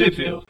Review. 0.00 0.42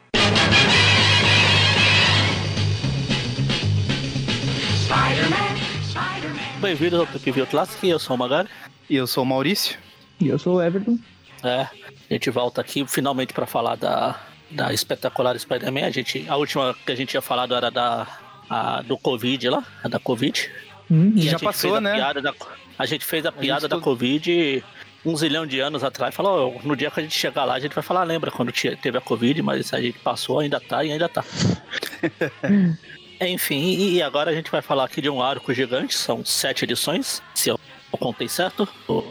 Bem-vindos 6.59 6.99
ao 6.99 7.05
Trip 7.07 7.45
Classic, 7.47 7.87
eu 7.87 7.99
sou 7.99 8.15
o 8.15 8.19
Magari. 8.19 8.47
E 8.89 8.95
eu 8.95 9.07
sou 9.07 9.23
o 9.23 9.25
Maurício. 9.25 9.77
E 10.19 10.27
eu 10.27 10.37
sou 10.37 10.55
o 10.57 10.61
Everton. 10.61 10.97
É, 11.43 11.61
a 11.61 11.69
gente 12.13 12.29
volta 12.29 12.61
aqui 12.61 12.85
finalmente 12.87 13.33
para 13.33 13.45
falar 13.45 13.75
da, 13.75 14.19
da 14.49 14.73
espetacular 14.73 15.37
Spider-Man. 15.39 15.85
A, 15.85 15.89
gente, 15.91 16.25
a 16.27 16.35
última 16.35 16.75
que 16.85 16.91
a 16.91 16.95
gente 16.95 17.09
tinha 17.09 17.21
falado 17.21 17.55
era 17.55 17.69
da, 17.71 18.07
a, 18.49 18.81
do 18.81 18.97
Covid 18.97 19.49
lá, 19.49 19.63
a 19.83 19.87
da 19.87 19.99
Covid. 19.99 20.49
Hum, 20.89 21.13
E 21.15 21.21
a 21.21 21.23
já 21.23 21.29
gente 21.31 21.43
passou, 21.43 21.71
fez 21.71 21.73
a 21.77 21.81
né? 21.81 21.93
piada 21.95 22.21
da- 22.21 22.33
a 22.77 22.85
gente 22.85 23.05
fez 23.05 23.25
a 23.25 23.31
piada 23.31 23.67
da 23.67 23.75
tudo- 23.75 23.83
Covid 23.83 24.63
um 25.05 25.15
zilhão 25.15 25.45
de 25.45 25.59
anos 25.59 25.83
atrás. 25.83 26.13
Falou, 26.13 26.55
"Ó, 26.57 26.67
no 26.67 26.75
dia 26.75 26.91
que 26.91 26.99
a 26.99 27.03
gente 27.03 27.17
chegar 27.17 27.43
lá, 27.45 27.53
a 27.55 27.59
gente 27.59 27.73
vai 27.73 27.83
falar, 27.83 28.03
lembra 28.03 28.29
quando 28.31 28.51
teve 28.51 28.97
a 28.97 29.01
Covid, 29.01 29.41
mas 29.41 29.73
a 29.73 29.81
gente 29.81 29.97
passou, 29.99 30.39
ainda 30.39 30.59
tá 30.59 30.83
e 30.83 30.91
ainda 30.91 31.09
tá. 31.09 31.23
Enfim, 33.19 33.75
e 33.93 34.01
agora 34.01 34.31
a 34.31 34.33
gente 34.33 34.49
vai 34.49 34.61
falar 34.61 34.85
aqui 34.85 34.99
de 35.01 35.09
um 35.09 35.21
arco 35.21 35.53
gigante, 35.53 35.93
são 35.95 36.25
sete 36.25 36.63
edições, 36.65 37.21
se 37.35 37.49
eu 37.49 37.59
contei 37.99 38.27
certo. 38.27 38.67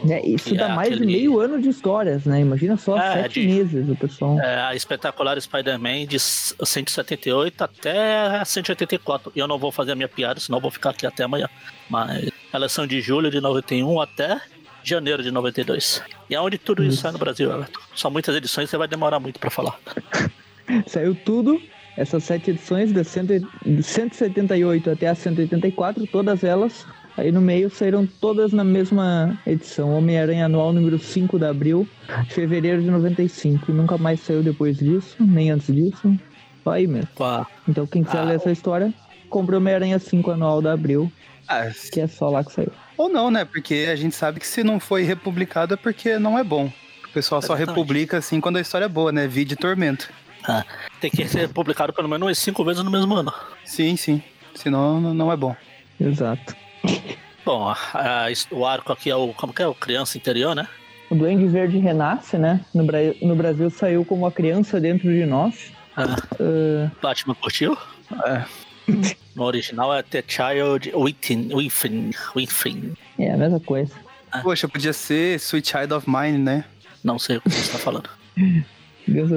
É, 0.09 0.25
isso 0.27 0.53
dá 0.53 0.65
é 0.65 0.75
mais 0.75 0.89
de 0.89 0.95
aquele- 0.95 1.05
meio 1.13 1.39
ano 1.39 1.61
de 1.61 1.69
histórias, 1.69 2.25
né? 2.25 2.41
Imagina 2.41 2.75
só 2.75 2.97
É, 2.97 3.13
sete 3.23 3.39
de- 3.41 3.47
meses 3.47 3.87
o 3.87 3.95
pessoal. 3.95 4.37
É, 4.41 4.61
a 4.63 4.75
espetacular 4.75 5.39
Spider-Man 5.39 6.07
de 6.07 6.19
178 6.19 7.63
até 7.63 8.43
184. 8.43 9.31
E 9.33 9.39
eu 9.39 9.47
não 9.47 9.57
vou 9.57 9.71
fazer 9.71 9.93
a 9.93 9.95
minha 9.95 10.09
piada, 10.09 10.39
senão 10.41 10.57
eu 10.57 10.61
vou 10.61 10.71
ficar 10.71 10.89
aqui 10.89 11.05
até 11.07 11.23
amanhã. 11.23 11.47
Mas 11.89 12.29
elas 12.51 12.71
são 12.73 12.85
de 12.85 12.99
julho 12.99 13.31
de 13.31 13.39
91 13.39 14.01
até 14.01 14.41
janeiro 14.83 15.21
de 15.23 15.31
92. 15.31 16.01
E 16.29 16.35
é 16.35 16.39
onde 16.41 16.57
tudo 16.57 16.83
isso 16.83 16.93
Isso. 16.93 17.01
sai 17.01 17.11
no 17.11 17.17
Brasil, 17.17 17.51
Everton. 17.51 17.79
São 17.95 18.09
muitas 18.11 18.35
edições, 18.35 18.69
você 18.69 18.77
vai 18.77 18.87
demorar 18.87 19.19
muito 19.19 19.39
pra 19.39 19.49
falar. 19.49 19.77
Saiu 20.87 21.13
tudo, 21.15 21.61
essas 21.97 22.23
sete 22.23 22.51
edições, 22.51 22.91
da 22.91 23.03
100 23.03 23.25
de 23.65 23.83
178 23.83 24.89
até 24.91 25.07
a 25.07 25.15
184, 25.15 26.05
todas 26.07 26.43
elas. 26.43 26.85
Aí 27.17 27.29
no 27.31 27.41
meio 27.41 27.69
saíram 27.69 28.07
todas 28.07 28.53
na 28.53 28.63
mesma 28.63 29.37
edição. 29.45 29.93
Homem-Aranha 29.97 30.45
Anual 30.45 30.71
número 30.71 30.97
5 30.97 31.37
de 31.37 31.45
abril, 31.45 31.87
de 32.25 32.33
fevereiro 32.33 32.81
de 32.81 32.89
95. 32.89 33.69
E 33.69 33.73
nunca 33.73 33.97
mais 33.97 34.21
saiu 34.21 34.41
depois 34.41 34.77
disso, 34.77 35.17
nem 35.19 35.51
antes 35.51 35.73
disso. 35.75 36.15
Só 36.63 36.71
aí 36.71 36.87
mesmo. 36.87 37.09
A- 37.19 37.45
Então 37.67 37.85
quem 37.85 38.03
quiser 38.03 38.19
Ah, 38.19 38.23
ler 38.23 38.35
essa 38.35 38.51
história, 38.51 38.93
compre 39.29 39.55
Homem-Aranha 39.57 39.99
5 39.99 40.31
Anual 40.31 40.61
de 40.61 40.69
abril, 40.69 41.11
Ah, 41.49 41.69
que 41.91 41.99
é 41.99 42.07
só 42.07 42.29
lá 42.29 42.45
que 42.45 42.53
saiu. 42.53 42.71
Ou 43.03 43.09
não, 43.09 43.29
né? 43.31 43.45
Porque 43.45 43.87
a 43.91 43.95
gente 43.95 44.15
sabe 44.15 44.39
que 44.39 44.47
se 44.47 44.63
não 44.63 44.79
foi 44.79 45.03
republicado 45.03 45.73
é 45.73 45.77
porque 45.77 46.17
não 46.19 46.37
é 46.37 46.43
bom. 46.43 46.71
O 47.05 47.09
pessoal 47.13 47.41
só 47.41 47.47
Exatamente. 47.53 47.69
republica 47.69 48.17
assim 48.17 48.39
quando 48.39 48.57
a 48.57 48.61
história 48.61 48.85
é 48.85 48.89
boa, 48.89 49.11
né? 49.11 49.27
Vide 49.27 49.55
Tormento. 49.55 50.09
ah, 50.47 50.63
tem 50.99 51.11
que 51.11 51.27
ser 51.27 51.49
publicado 51.49 51.91
pelo 51.93 52.07
menos 52.09 52.37
cinco 52.39 52.63
vezes 52.63 52.83
no 52.83 52.89
mesmo 52.91 53.13
ano. 53.13 53.33
Sim, 53.65 53.95
sim. 53.97 54.23
Senão 54.55 54.99
não- 55.13 55.31
é 55.31 55.35
bom. 55.37 55.55
Exato. 55.99 56.55
Bom, 57.45 57.67
a- 57.69 57.77
a- 57.93 58.27
o 58.55 58.65
arco 58.65 58.91
aqui 58.93 59.09
é 59.09 59.15
o. 59.15 59.33
Como 59.33 59.53
que 59.53 59.61
é? 59.61 59.67
O 59.67 59.73
Criança 59.73 60.17
Interior, 60.17 60.55
né? 60.55 60.67
O 61.09 61.15
Duende 61.15 61.45
Verde 61.47 61.77
renasce, 61.79 62.37
né? 62.37 62.61
No, 62.73 62.83
Bra 62.85 62.99
no 63.21 63.35
Brasil 63.35 63.69
saiu 63.69 64.05
como 64.05 64.25
a 64.25 64.31
criança 64.31 64.79
dentro 64.79 65.09
de 65.11 65.25
nós. 65.25 65.71
Ah, 65.97 66.15
Ah, 66.39 66.91
Batman 67.01 67.35
curtiu? 67.35 67.77
É. 68.25 68.43
No 69.35 69.45
original 69.45 69.93
é 69.93 70.03
The 70.03 70.23
Child 70.27 70.91
Within. 70.93 71.53
Within. 71.53 72.11
Within. 72.35 72.93
é 73.17 73.31
a 73.31 73.37
mesma 73.37 73.61
coisa. 73.61 73.93
Poxa, 74.43 74.67
podia 74.67 74.91
ser 74.91 75.39
Sweet 75.39 75.69
Child 75.69 75.93
of 75.93 76.09
Mine, 76.09 76.37
né? 76.37 76.65
Não 77.03 77.17
sei 77.17 77.37
o 77.37 77.41
que 77.41 77.49
você 77.49 77.61
está 77.61 77.79
falando. 77.79 78.09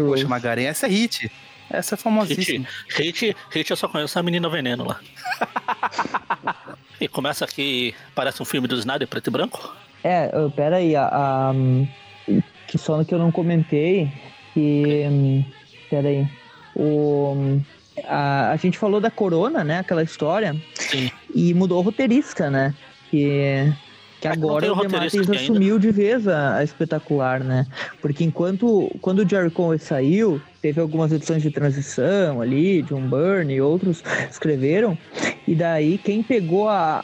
Poxa. 0.09 0.27
Magaren, 0.27 0.65
essa 0.65 0.87
é 0.87 0.91
hit. 0.91 1.31
Essa 1.71 1.95
é 1.95 1.99
famosíssima. 1.99 2.67
Hit, 2.89 3.27
hit, 3.27 3.37
hit 3.51 3.71
eu 3.71 3.77
só 3.77 3.89
conheço 3.89 4.19
a 4.19 4.23
menina 4.23 4.49
veneno 4.49 4.85
lá. 4.85 5.01
e 7.01 7.09
começa 7.09 7.45
aqui, 7.45 7.95
parece 8.15 8.43
um 8.43 8.45
filme 8.45 8.69
do 8.69 8.77
Snyder, 8.77 9.09
preto 9.09 9.29
e 9.29 9.31
branco. 9.31 9.75
É, 10.03 10.31
ah, 10.33 10.51
pera 10.55 10.77
aí, 10.77 10.95
a, 10.95 11.09
a, 11.09 11.53
que 12.67 12.77
só 12.79 12.97
no 12.97 13.05
que 13.05 13.15
eu 13.15 13.19
não 13.19 13.33
comentei, 13.33 14.13
que, 14.53 15.45
pera 15.89 16.09
aí, 16.09 16.29
o, 16.77 17.61
a, 18.05 18.51
a 18.51 18.57
gente 18.57 18.79
falou 18.79 19.01
da 19.01 19.11
Corona, 19.11 19.63
né, 19.63 19.79
aquela 19.79 20.03
história, 20.03 20.55
Sim. 20.75 21.11
e 21.35 21.55
mudou 21.55 21.79
o 21.79 21.83
roteirista, 21.83 22.51
né, 22.51 22.75
que, 23.11 23.73
que 24.21 24.29
É 24.29 24.31
agora 24.33 24.73
o 24.73 24.81
ainda. 24.81 25.37
assumiu 25.37 25.79
de 25.79 25.91
vez 25.91 26.27
a, 26.27 26.57
a 26.57 26.65
espetacular, 26.65 27.41
né, 27.45 27.67
porque 28.01 28.25
enquanto, 28.25 28.91
quando 29.01 29.21
o 29.21 29.29
Jerry 29.29 29.51
Conway 29.51 29.79
saiu, 29.79 30.41
teve 30.61 30.81
algumas 30.81 31.13
edições 31.13 31.43
de 31.43 31.51
transição 31.51 32.41
ali, 32.41 32.83
John 32.83 33.03
Byrne 33.09 33.55
e 33.55 33.61
outros 33.61 34.03
escreveram, 34.31 34.97
e 35.47 35.55
daí 35.55 35.99
quem 35.99 36.23
pegou 36.23 36.69
a, 36.69 37.01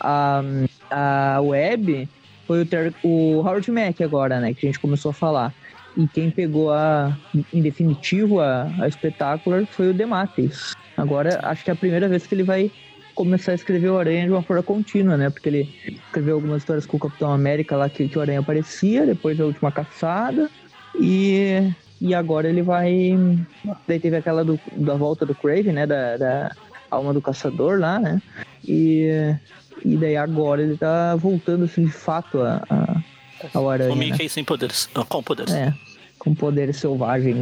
a, 0.90 1.36
a 1.36 1.40
web 1.40 2.08
foi 2.46 2.62
o, 2.62 2.66
Ter- 2.66 2.94
o 3.04 3.42
Howard 3.46 3.70
Mack 3.70 4.02
agora, 4.02 4.40
né? 4.40 4.52
Que 4.52 4.66
a 4.66 4.68
gente 4.70 4.80
começou 4.80 5.10
a 5.10 5.14
falar. 5.14 5.54
E 5.96 6.08
quem 6.08 6.30
pegou 6.30 6.72
a, 6.72 7.16
em 7.52 7.62
definitivo 7.62 8.40
a, 8.40 8.62
a 8.80 8.90
Spectacular 8.90 9.64
foi 9.66 9.90
o 9.90 9.94
Dematis. 9.94 10.72
Agora, 10.96 11.40
acho 11.42 11.64
que 11.64 11.70
é 11.70 11.72
a 11.72 11.76
primeira 11.76 12.08
vez 12.08 12.26
que 12.26 12.34
ele 12.34 12.42
vai 12.42 12.70
começar 13.14 13.52
a 13.52 13.54
escrever 13.54 13.88
o 13.88 13.98
Aranha 13.98 14.24
de 14.24 14.30
uma 14.30 14.42
forma 14.42 14.62
contínua, 14.62 15.16
né? 15.16 15.30
Porque 15.30 15.48
ele 15.48 15.74
escreveu 15.86 16.36
algumas 16.36 16.58
histórias 16.58 16.86
com 16.86 16.96
o 16.96 17.00
Capitão 17.00 17.32
América 17.32 17.76
lá 17.76 17.88
que, 17.88 18.08
que 18.08 18.18
o 18.18 18.20
Aranha 18.20 18.40
aparecia, 18.40 19.04
depois 19.04 19.36
da 19.36 19.44
última 19.44 19.70
caçada. 19.70 20.50
E, 20.98 21.72
e 22.00 22.14
agora 22.14 22.48
ele 22.48 22.62
vai. 22.62 23.18
Daí 23.86 24.00
teve 24.00 24.16
aquela 24.16 24.44
do, 24.44 24.58
da 24.76 24.94
volta 24.94 25.26
do 25.26 25.34
Craven, 25.34 25.72
né? 25.72 25.86
Da, 25.86 26.16
da 26.16 26.56
alma 26.90 27.12
do 27.12 27.20
caçador 27.20 27.78
lá, 27.78 27.98
né? 27.98 28.22
E, 28.66 29.08
e 29.84 29.96
daí 29.96 30.16
agora 30.16 30.62
ele 30.62 30.76
tá 30.76 31.14
voltando 31.16 31.64
assim 31.64 31.84
de 31.84 31.92
fato 31.92 32.40
a, 32.40 32.62
a, 32.68 33.02
ao 33.54 33.70
Aranha. 33.70 33.92
O 33.92 33.96
né? 33.96 34.28
Sem 34.28 34.44
poderes. 34.44 34.88
Não, 34.94 35.04
com 35.04 35.22
poderes. 35.22 35.52
É, 35.52 35.72
com 36.18 36.34
poderes 36.34 36.76
selvagens 36.76 37.36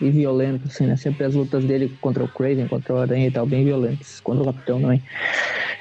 e, 0.00 0.06
e 0.06 0.10
violentos, 0.10 0.70
assim, 0.72 0.86
né? 0.86 0.96
Sempre 0.96 1.24
as 1.26 1.34
lutas 1.34 1.64
dele 1.64 1.96
contra 2.00 2.24
o 2.24 2.28
Craven, 2.28 2.66
contra 2.68 2.94
o 2.94 2.98
Aranha 2.98 3.26
e 3.26 3.30
tal, 3.30 3.46
bem 3.46 3.64
violentas. 3.64 4.20
Contra 4.20 4.42
o 4.42 4.46
Capitão 4.46 4.80
também. 4.80 5.02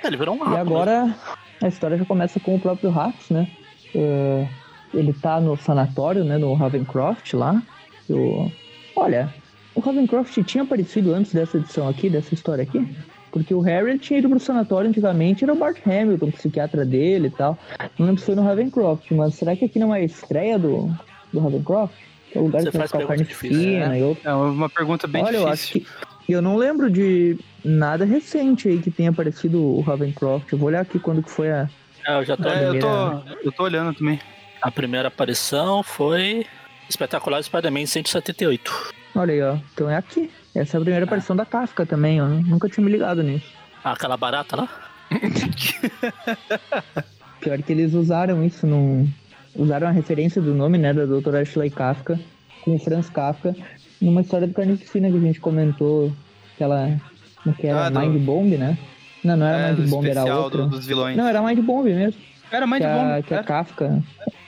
Ele 0.03 0.17
virou 0.17 0.35
um 0.35 0.37
E 0.37 0.41
rato. 0.41 0.51
né? 0.53 0.59
agora 0.59 1.15
a 1.61 1.67
história 1.67 1.97
já 1.97 2.05
começa 2.05 2.39
com 2.39 2.55
o 2.55 2.59
próprio 2.59 2.89
Rax, 2.89 3.29
né? 3.29 3.47
É, 3.95 4.47
ele 4.93 5.13
tá 5.13 5.39
no 5.41 5.55
sanatório, 5.57 6.23
né? 6.23 6.37
No 6.37 6.53
Ravencroft 6.53 7.33
lá. 7.33 7.61
E 8.09 8.13
o- 8.13 8.51
Olha, 8.95 9.33
o 9.75 9.79
Ravencroft 9.79 10.37
tinha 10.43 10.63
aparecido 10.63 11.13
antes 11.13 11.33
dessa 11.33 11.57
edição 11.57 11.87
aqui, 11.87 12.09
dessa 12.09 12.33
história 12.33 12.63
aqui? 12.63 12.85
Porque 13.31 13.53
o 13.53 13.59
Harry 13.61 13.97
tinha 13.99 14.17
ido 14.19 14.27
pro 14.29 14.39
sanatório 14.39 14.89
antigamente, 14.89 15.43
era 15.43 15.53
o 15.53 15.55
Bart 15.55 15.77
Hamilton, 15.85 16.25
o 16.27 16.31
psiquiatra 16.31 16.83
dele 16.85 17.27
e 17.27 17.31
tal. 17.31 17.57
Não 17.97 18.07
lembro 18.07 18.19
se 18.19 18.25
foi 18.25 18.35
no 18.35 18.41
Ravencroft, 18.41 19.11
mas 19.11 19.35
será 19.35 19.55
que 19.55 19.65
aqui 19.65 19.77
não 19.77 19.93
é 19.93 19.99
a 19.99 20.03
estreia 20.03 20.57
do, 20.57 20.89
do 21.31 21.39
Ravencroft? 21.39 21.93
É 22.33 22.39
o 22.39 22.43
lugar 22.43 22.61
Você 22.61 22.71
que 22.71 22.77
faz 22.77 22.91
carne 22.91 23.23
difícil, 23.23 23.57
fina 23.59 23.87
né? 23.89 23.99
e 23.99 24.03
outro. 24.03 24.27
É 24.29 24.33
uma 24.33 24.69
pergunta 24.69 25.07
bem 25.07 25.23
Olha, 25.23 25.37
eu 25.37 25.47
acho 25.47 25.73
difícil. 25.73 25.87
que. 26.25 26.31
Eu 26.33 26.41
não 26.43 26.57
lembro 26.57 26.91
de 26.91 27.37
nada 27.65 28.05
recente 28.05 28.67
aí 28.67 28.77
que 28.79 28.91
tenha 28.91 29.09
aparecido 29.09 29.59
o 29.63 29.81
Ravencroft. 29.81 30.51
Eu 30.51 30.59
vou 30.59 30.67
olhar 30.67 30.81
aqui 30.81 30.99
quando 30.99 31.23
que 31.23 31.31
foi 31.31 31.51
a. 31.51 31.67
É, 32.05 32.19
eu 32.19 32.23
já 32.25 32.37
tô. 32.37 32.47
É, 32.47 32.65
eu 32.65 32.69
primeira- 32.71 32.87
tô, 32.87 33.23
eu 33.47 33.51
tô 33.51 33.63
olhando 33.63 33.93
também. 33.95 34.19
A 34.61 34.69
primeira 34.69 35.07
aparição 35.07 35.81
foi 35.81 36.45
Espetacular 36.87 37.41
Spider-Man 37.41 37.87
178. 37.87 38.93
Olha 39.15 39.33
aí, 39.33 39.41
ó. 39.41 39.57
Então 39.73 39.89
é 39.89 39.95
aqui. 39.97 40.29
Essa 40.53 40.75
é 40.75 40.77
a 40.79 40.81
primeira 40.81 41.05
aparição 41.05 41.35
da 41.35 41.45
Kafka 41.45 41.83
também, 41.85 42.17
eu 42.19 42.27
nunca 42.27 42.67
tinha 42.69 42.85
me 42.85 42.91
ligado 42.91 43.23
nisso. 43.23 43.45
Ah, 43.83 43.93
Aquela 43.93 44.17
barata 44.17 44.55
lá? 44.55 44.69
Pior 47.39 47.61
que 47.61 47.71
eles 47.71 47.93
usaram 47.93 48.43
isso 48.43 48.67
num. 48.67 49.07
Usaram 49.55 49.87
a 49.87 49.91
referência 49.91 50.41
do 50.41 50.53
nome, 50.53 50.77
né, 50.77 50.93
da 50.93 51.05
doutora 51.05 51.41
Ashley 51.41 51.69
Kafka, 51.69 52.19
com 52.63 52.75
o 52.75 52.79
Franz 52.79 53.09
Kafka, 53.09 53.55
numa 54.01 54.21
história 54.21 54.47
do 54.47 54.53
Carnificina 54.53 55.09
que 55.09 55.17
a 55.17 55.19
gente 55.19 55.39
comentou, 55.39 56.11
que 56.57 56.63
ela. 56.63 56.99
como 57.43 57.55
que 57.55 57.67
era? 57.67 57.87
Ah, 57.87 57.89
do- 57.89 57.99
Mind 57.99 58.21
Bomb, 58.23 58.57
né? 58.57 58.77
Não, 59.23 59.35
não 59.35 59.45
era 59.45 59.67
É, 59.69 59.73
do 59.73 59.81
Mind 59.81 59.91
Bomb, 59.91 60.05
era 60.07 60.35
outra. 60.37 60.63
do- 60.63 60.69
dos 60.69 60.85
vilões. 60.85 61.17
Não, 61.17 61.27
era 61.27 61.41
Mind 61.41 61.59
Bomb 61.59 61.85
mesmo. 61.85 62.19
Era 62.51 62.65
mais 62.65 62.81
que 62.81 62.87
a, 62.87 62.95
bom. 62.95 63.23
que 63.23 63.33
a 63.33 63.43
Kafka. 63.43 64.03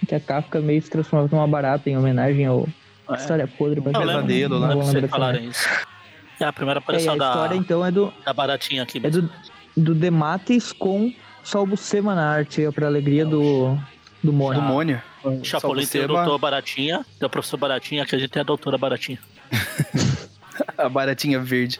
Que 0.08 0.16
a 0.16 0.20
Kafka 0.20 0.60
meio 0.60 0.82
se 0.82 0.90
transformava 0.90 1.30
numa 1.36 1.48
barata 1.48 1.90
em 1.90 1.98
homenagem 1.98 2.46
ao 2.46 2.68
É. 3.10 3.16
História 3.16 3.48
Podre 3.48 3.82
pra 3.82 3.92
lembro, 4.00 4.08
pesadelo 4.16 4.60
lá, 4.60 4.68
lembro 4.70 4.78
não 4.80 4.86
lembrar 4.86 4.94
também. 5.02 5.10
falarem 5.10 5.46
isso. 5.50 5.68
É 6.40 6.46
a 6.46 6.54
primeira 6.54 6.80
É, 6.80 6.82
aparição 6.84 7.14
a 7.14 7.18
da, 7.18 7.28
história 7.30 7.56
então 7.56 7.86
é 7.86 7.92
do, 7.92 8.12
da 8.26 8.34
baratinha 8.34 8.82
aqui 8.84 9.00
é 9.04 9.10
do, 9.10 9.30
do 9.78 9.94
Demates 9.94 10.72
com 10.72 11.14
Salvo 11.44 11.76
Sema 11.78 12.16
na 12.16 12.28
arte, 12.30 12.64
é 12.64 12.72
pra 12.72 12.88
alegria 12.88 13.26
do, 13.26 13.78
do 14.24 14.32
Mônio. 14.34 14.62
Do 14.62 14.68
Mônio. 14.68 15.02
Chapolin 15.44 15.86
tem 15.86 16.04
o 16.06 16.08
doutor 16.08 16.38
Baratinha, 16.38 17.06
tem 17.20 17.28
o 17.28 17.30
professor 17.30 17.58
Baratinha, 17.58 18.06
que 18.06 18.16
a 18.16 18.20
gente 18.20 18.30
tem 18.30 18.42
a 18.42 18.46
doutora 18.46 18.78
Baratinha. 18.78 19.20
A 20.78 20.88
baratinha 20.90 21.40
verde. 21.40 21.80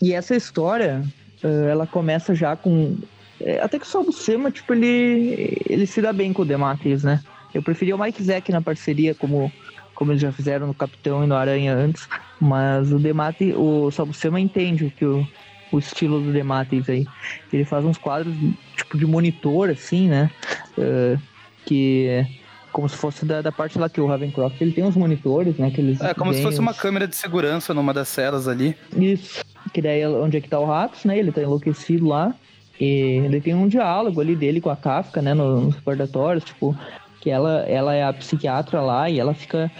E 0.00 0.12
essa 0.12 0.34
história, 0.34 1.02
eh, 1.42 1.68
ela 1.70 1.86
começa 1.86 2.34
já 2.34 2.56
com. 2.56 2.96
eh, 3.40 3.60
Até 3.62 3.78
que 3.78 3.86
o 3.86 3.88
Salvo 3.88 4.12
Sema, 4.12 4.50
tipo, 4.50 4.74
ele, 4.74 5.56
ele 5.68 5.86
se 5.86 6.00
dá 6.02 6.12
bem 6.12 6.32
com 6.32 6.42
o 6.42 6.44
Demates, 6.44 7.02
né? 7.02 7.22
Eu 7.54 7.62
preferia 7.62 7.94
o 7.94 7.98
Mike 7.98 8.22
Zack 8.22 8.50
na 8.50 8.60
parceria 8.60 9.14
como, 9.14 9.50
como 9.94 10.12
eles 10.12 10.20
já 10.20 10.32
fizeram 10.32 10.66
no 10.66 10.74
Capitão 10.74 11.24
e 11.24 11.26
no 11.26 11.34
Aranha 11.34 11.74
antes. 11.74 12.08
Mas 12.40 12.92
o 12.92 12.98
Dematis, 12.98 13.54
o 13.56 13.90
Salbucema 13.90 14.40
entende 14.40 14.86
o 14.86 14.90
que 14.90 15.04
o, 15.04 15.26
o 15.72 15.78
estilo 15.78 16.20
do 16.20 16.32
Dematis 16.32 16.88
aí. 16.88 17.06
Ele 17.52 17.64
faz 17.64 17.84
uns 17.84 17.98
quadros 17.98 18.34
tipo 18.76 18.98
de 18.98 19.06
monitor, 19.06 19.70
assim, 19.70 20.08
né? 20.08 20.30
Uh, 20.76 21.20
que 21.64 22.26
como 22.72 22.88
se 22.88 22.96
fosse 22.96 23.24
da, 23.24 23.42
da, 23.42 23.52
parte 23.52 23.78
lá 23.78 23.88
que 23.88 24.00
o 24.00 24.06
Ravencroft 24.06 24.60
ele 24.60 24.72
tem 24.72 24.82
uns 24.82 24.96
monitores, 24.96 25.56
né? 25.56 25.70
Que 25.70 25.80
eles 25.80 26.00
é 26.00 26.14
como 26.14 26.32
se 26.32 26.42
fosse 26.42 26.58
uma 26.58 26.72
câmera 26.72 27.06
de 27.06 27.14
segurança 27.14 27.74
numa 27.74 27.92
das 27.92 28.08
celas 28.08 28.48
ali. 28.48 28.76
Isso. 28.96 29.44
Que 29.72 29.82
daí 29.82 30.06
onde 30.06 30.38
é 30.38 30.40
que 30.40 30.48
tá 30.48 30.58
o 30.58 30.64
Ratos, 30.64 31.04
né? 31.04 31.18
Ele 31.18 31.32
tá 31.32 31.42
enlouquecido 31.42 32.06
lá. 32.06 32.34
E 32.80 33.20
ele 33.24 33.40
tem 33.40 33.54
um 33.54 33.68
diálogo 33.68 34.20
ali 34.20 34.34
dele 34.34 34.60
com 34.60 34.70
a 34.70 34.76
Kafka, 34.76 35.20
né? 35.20 35.34
Nos 35.34 35.74
recordatórios, 35.76 36.44
tipo, 36.44 36.76
que 37.20 37.30
ela, 37.30 37.60
ela 37.68 37.94
é 37.94 38.02
a 38.02 38.12
psiquiatra 38.12 38.80
lá 38.80 39.08
e 39.08 39.20
ela 39.20 39.34
fica, 39.34 39.70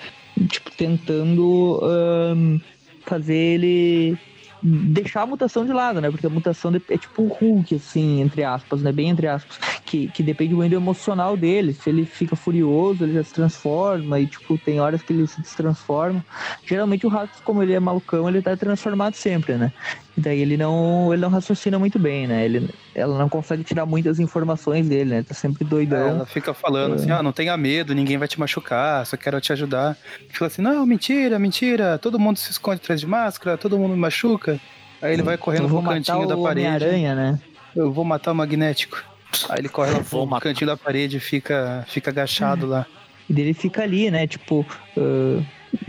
tipo, 0.49 0.71
tentando 0.71 1.81
um, 1.83 2.61
fazer 3.05 3.35
ele 3.35 4.19
deixar 4.63 5.23
a 5.23 5.27
mutação 5.27 5.65
de 5.65 5.73
lado, 5.73 6.01
né? 6.01 6.11
Porque 6.11 6.27
a 6.27 6.31
mutação 6.31 6.73
é 6.89 6.97
tipo 6.97 7.23
um 7.23 7.29
Hulk, 7.29 7.75
assim, 7.75 8.21
entre 8.21 8.45
aspas, 8.45 8.83
né? 8.83 8.93
Bem 8.93 9.09
entre 9.09 9.27
aspas. 9.27 9.59
Que, 9.85 10.09
que 10.09 10.23
depende 10.23 10.55
muito 10.55 10.71
do 10.71 10.77
emocional 10.77 11.37
dele. 11.37 11.73
Se 11.73 11.91
ele 11.91 12.05
fica 12.05 12.37
furioso, 12.37 13.05
ele 13.05 13.15
já 13.15 13.25
se 13.25 13.35
transforma. 13.35 14.21
E, 14.21 14.27
tipo, 14.27 14.57
tem 14.59 14.81
horas 14.81 15.03
que 15.03 15.13
ele 15.13 15.27
se 15.27 15.41
destransforma. 15.41 16.25
Geralmente 16.65 17.07
o 17.07 17.09
rato, 17.09 17.43
como 17.45 17.63
ele 17.63 17.73
é 17.73 17.81
malucão, 17.81 18.29
ele 18.29 18.41
tá 18.41 18.57
transformado 18.57 19.15
sempre, 19.15 19.55
né? 19.55 19.73
E 20.17 20.21
daí 20.21 20.41
ele 20.41 20.57
não, 20.57 21.13
ele 21.13 21.23
não 21.23 21.31
raciocina 21.31 21.79
muito 21.79 21.99
bem, 21.99 22.27
né? 22.27 22.45
Ele, 22.45 22.69
ela 22.95 23.19
não 23.19 23.29
consegue 23.29 23.65
tirar 23.65 23.87
muitas 23.87 24.21
informações 24.21 24.87
dele, 24.87 25.11
né? 25.11 25.23
Tá 25.23 25.33
sempre 25.33 25.65
doidão. 25.65 26.07
É, 26.07 26.11
ela 26.11 26.27
fica 26.27 26.53
falando 26.53 26.95
assim, 26.95 27.09
é. 27.09 27.13
assim, 27.13 27.21
ah, 27.21 27.23
não 27.23 27.33
tenha 27.33 27.57
medo, 27.57 27.95
ninguém 27.95 28.19
vai 28.19 28.29
te 28.29 28.39
machucar, 28.39 29.07
só 29.07 29.17
quero 29.17 29.41
te 29.41 29.53
ajudar. 29.53 29.97
Fica 30.29 30.47
assim, 30.47 30.61
não, 30.61 30.85
mentira, 30.85 31.39
mentira, 31.39 31.99
todo 31.99 32.19
mundo 32.19 32.39
se 32.39 32.51
esconde 32.51 32.77
atrás 32.83 33.01
de 33.01 33.07
máscara, 33.07 33.57
todo 33.57 33.79
mundo 33.79 33.93
me 33.93 34.01
machuca. 34.01 34.61
Aí 35.01 35.15
ele 35.15 35.23
vai 35.23 35.39
correndo 35.39 35.69
pro 35.69 35.83
cantinho 35.83 36.27
da 36.27 36.37
parede. 36.37 36.67
aranha 36.67 37.15
né? 37.15 37.41
Eu 37.75 37.91
vou 37.91 38.05
matar 38.05 38.33
o 38.33 38.35
magnético. 38.35 39.03
Aí 39.49 39.61
ele 39.61 39.69
corre 39.69 39.93
lá 39.93 40.01
pro 40.01 40.27
matar. 40.27 40.49
cantinho 40.49 40.69
da 40.69 40.77
parede 40.77 41.17
e 41.17 41.21
fica, 41.21 41.85
fica 41.89 42.11
agachado 42.11 42.67
lá. 42.67 42.87
E 43.29 43.33
dele 43.33 43.55
fica 43.55 43.83
ali, 43.83 44.11
né? 44.11 44.27
Tipo, 44.27 44.67
uh, 44.97 45.45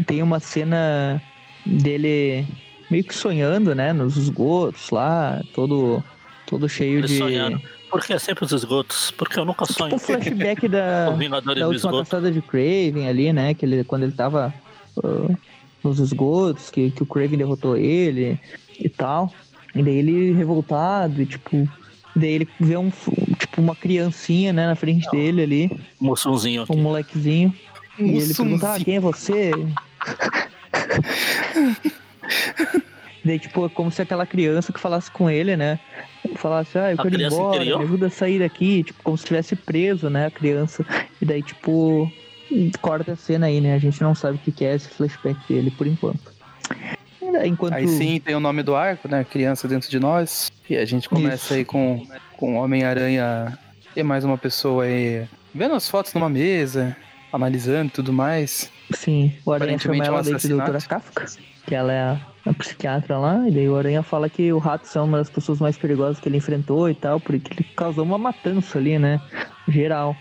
tem 0.05 0.23
uma 0.23 0.39
cena 0.39 1.21
dele 1.65 2.47
meio 2.93 3.03
que 3.03 3.15
sonhando, 3.15 3.73
né? 3.73 3.91
Nos 3.91 4.15
esgotos 4.15 4.91
lá, 4.91 5.41
todo, 5.55 6.03
todo 6.45 6.69
cheio 6.69 6.99
ele 6.99 7.07
de. 7.07 7.17
Sonhando. 7.17 7.59
Por 7.89 8.05
que 8.05 8.17
sempre 8.19 8.45
os 8.45 8.51
esgotos? 8.51 9.09
Porque 9.11 9.39
eu 9.39 9.45
nunca 9.45 9.65
sonho. 9.65 9.97
Tipo 9.97 10.13
o 10.13 10.19
flashback 10.21 10.67
da, 10.67 11.09
da 11.09 11.67
última 11.67 11.99
caçada 11.99 12.31
de 12.31 12.41
Craven 12.41 13.07
ali, 13.07 13.33
né? 13.33 13.55
Que 13.55 13.65
ele, 13.65 13.83
quando 13.83 14.03
ele 14.03 14.11
tava 14.11 14.53
uh, 14.97 15.35
nos 15.83 15.99
esgotos, 15.99 16.69
que, 16.69 16.91
que 16.91 17.01
o 17.01 17.05
Craven 17.05 17.37
derrotou 17.37 17.75
ele 17.75 18.39
e 18.79 18.89
tal. 18.89 19.33
E 19.73 19.81
daí 19.81 19.95
ele 19.95 20.33
revoltado 20.33 21.19
e 21.19 21.25
tipo. 21.25 21.67
Daí 22.15 22.29
ele 22.29 22.47
vê 22.59 22.77
um, 22.77 22.91
tipo, 22.91 23.59
uma 23.59 23.75
criancinha, 23.75 24.53
né, 24.53 24.67
na 24.67 24.75
frente 24.75 25.03
Não. 25.05 25.13
dele 25.13 25.41
ali. 25.41 25.71
Um 25.99 26.05
moçãozinho. 26.05 26.63
Um 26.69 26.77
molequezinho. 26.77 27.51
E 27.97 28.03
ele 28.03 28.35
pergunta, 28.35 28.71
ah, 28.71 28.79
quem 28.79 28.97
é 28.97 28.99
você? 28.99 29.49
Daí, 33.25 33.39
tipo, 33.39 33.65
é 33.65 33.69
como 33.69 33.89
se 33.89 34.01
aquela 34.01 34.25
criança 34.25 34.73
que 34.73 34.79
falasse 34.79 35.09
com 35.09 35.29
ele, 35.29 35.55
né? 35.55 35.79
Falasse, 36.35 36.77
ah, 36.77 36.91
eu 36.91 36.97
quero 36.97 37.19
ir 37.19 37.25
embora, 37.25 37.55
interior? 37.55 37.79
me 37.79 37.85
ajuda 37.85 38.07
a 38.07 38.09
sair 38.09 38.39
daqui. 38.39 38.83
Tipo, 38.83 39.01
como 39.01 39.17
se 39.17 39.23
estivesse 39.23 39.55
preso, 39.55 40.09
né, 40.09 40.25
a 40.25 40.31
criança. 40.31 40.85
E 41.21 41.25
daí, 41.25 41.41
tipo, 41.41 42.11
corta 42.81 43.13
a 43.13 43.15
cena 43.15 43.45
aí, 43.45 43.61
né? 43.61 43.75
A 43.75 43.77
gente 43.77 44.01
não 44.01 44.13
sabe 44.13 44.37
o 44.45 44.51
que 44.51 44.65
é 44.65 44.75
esse 44.75 44.89
flashback 44.89 45.39
dele 45.47 45.71
por 45.71 45.87
enquanto. 45.87 46.33
Enquanto... 47.45 47.73
Aí 47.73 47.87
sim 47.87 48.19
tem 48.19 48.35
o 48.35 48.39
nome 48.39 48.61
do 48.61 48.75
arco, 48.75 49.07
né? 49.07 49.23
Criança 49.23 49.67
dentro 49.67 49.89
de 49.89 49.99
nós. 49.99 50.51
E 50.69 50.77
a 50.77 50.85
gente 50.85 51.07
começa 51.07 51.45
Isso. 51.45 51.53
aí 51.53 51.65
com, 51.65 52.05
com 52.37 52.55
Homem-Aranha 52.55 53.57
e 53.95 54.03
mais 54.03 54.23
uma 54.23 54.37
pessoa 54.37 54.83
aí 54.83 55.27
vendo 55.53 55.75
as 55.75 55.89
fotos 55.89 56.13
numa 56.13 56.29
mesa, 56.29 56.95
analisando 57.31 57.91
tudo 57.91 58.11
mais. 58.11 58.71
Sim, 58.91 59.33
o 59.45 59.51
Aranha 59.51 59.77
chama 59.77 60.03
ela 60.03 60.19
um 60.19 60.35
de 60.35 60.47
Doutora 60.47 60.81
Kafka, 60.81 61.25
que 61.65 61.75
ela 61.75 61.93
é 61.93 62.01
a 62.01 62.33
a 62.45 62.53
psiquiatra 62.53 63.17
lá, 63.17 63.47
e 63.47 63.51
daí 63.51 63.69
o 63.69 63.75
Aranha 63.75 64.03
fala 64.03 64.29
que 64.29 64.51
o 64.51 64.57
rato 64.57 64.89
é 64.93 65.01
uma 65.01 65.17
das 65.17 65.29
pessoas 65.29 65.59
mais 65.59 65.77
perigosas 65.77 66.19
que 66.19 66.27
ele 66.27 66.37
enfrentou 66.37 66.89
e 66.89 66.95
tal, 66.95 67.19
porque 67.19 67.53
ele 67.53 67.63
causou 67.75 68.03
uma 68.03 68.17
matança 68.17 68.77
ali, 68.77 68.99
né? 68.99 69.21
Geral. 69.67 70.15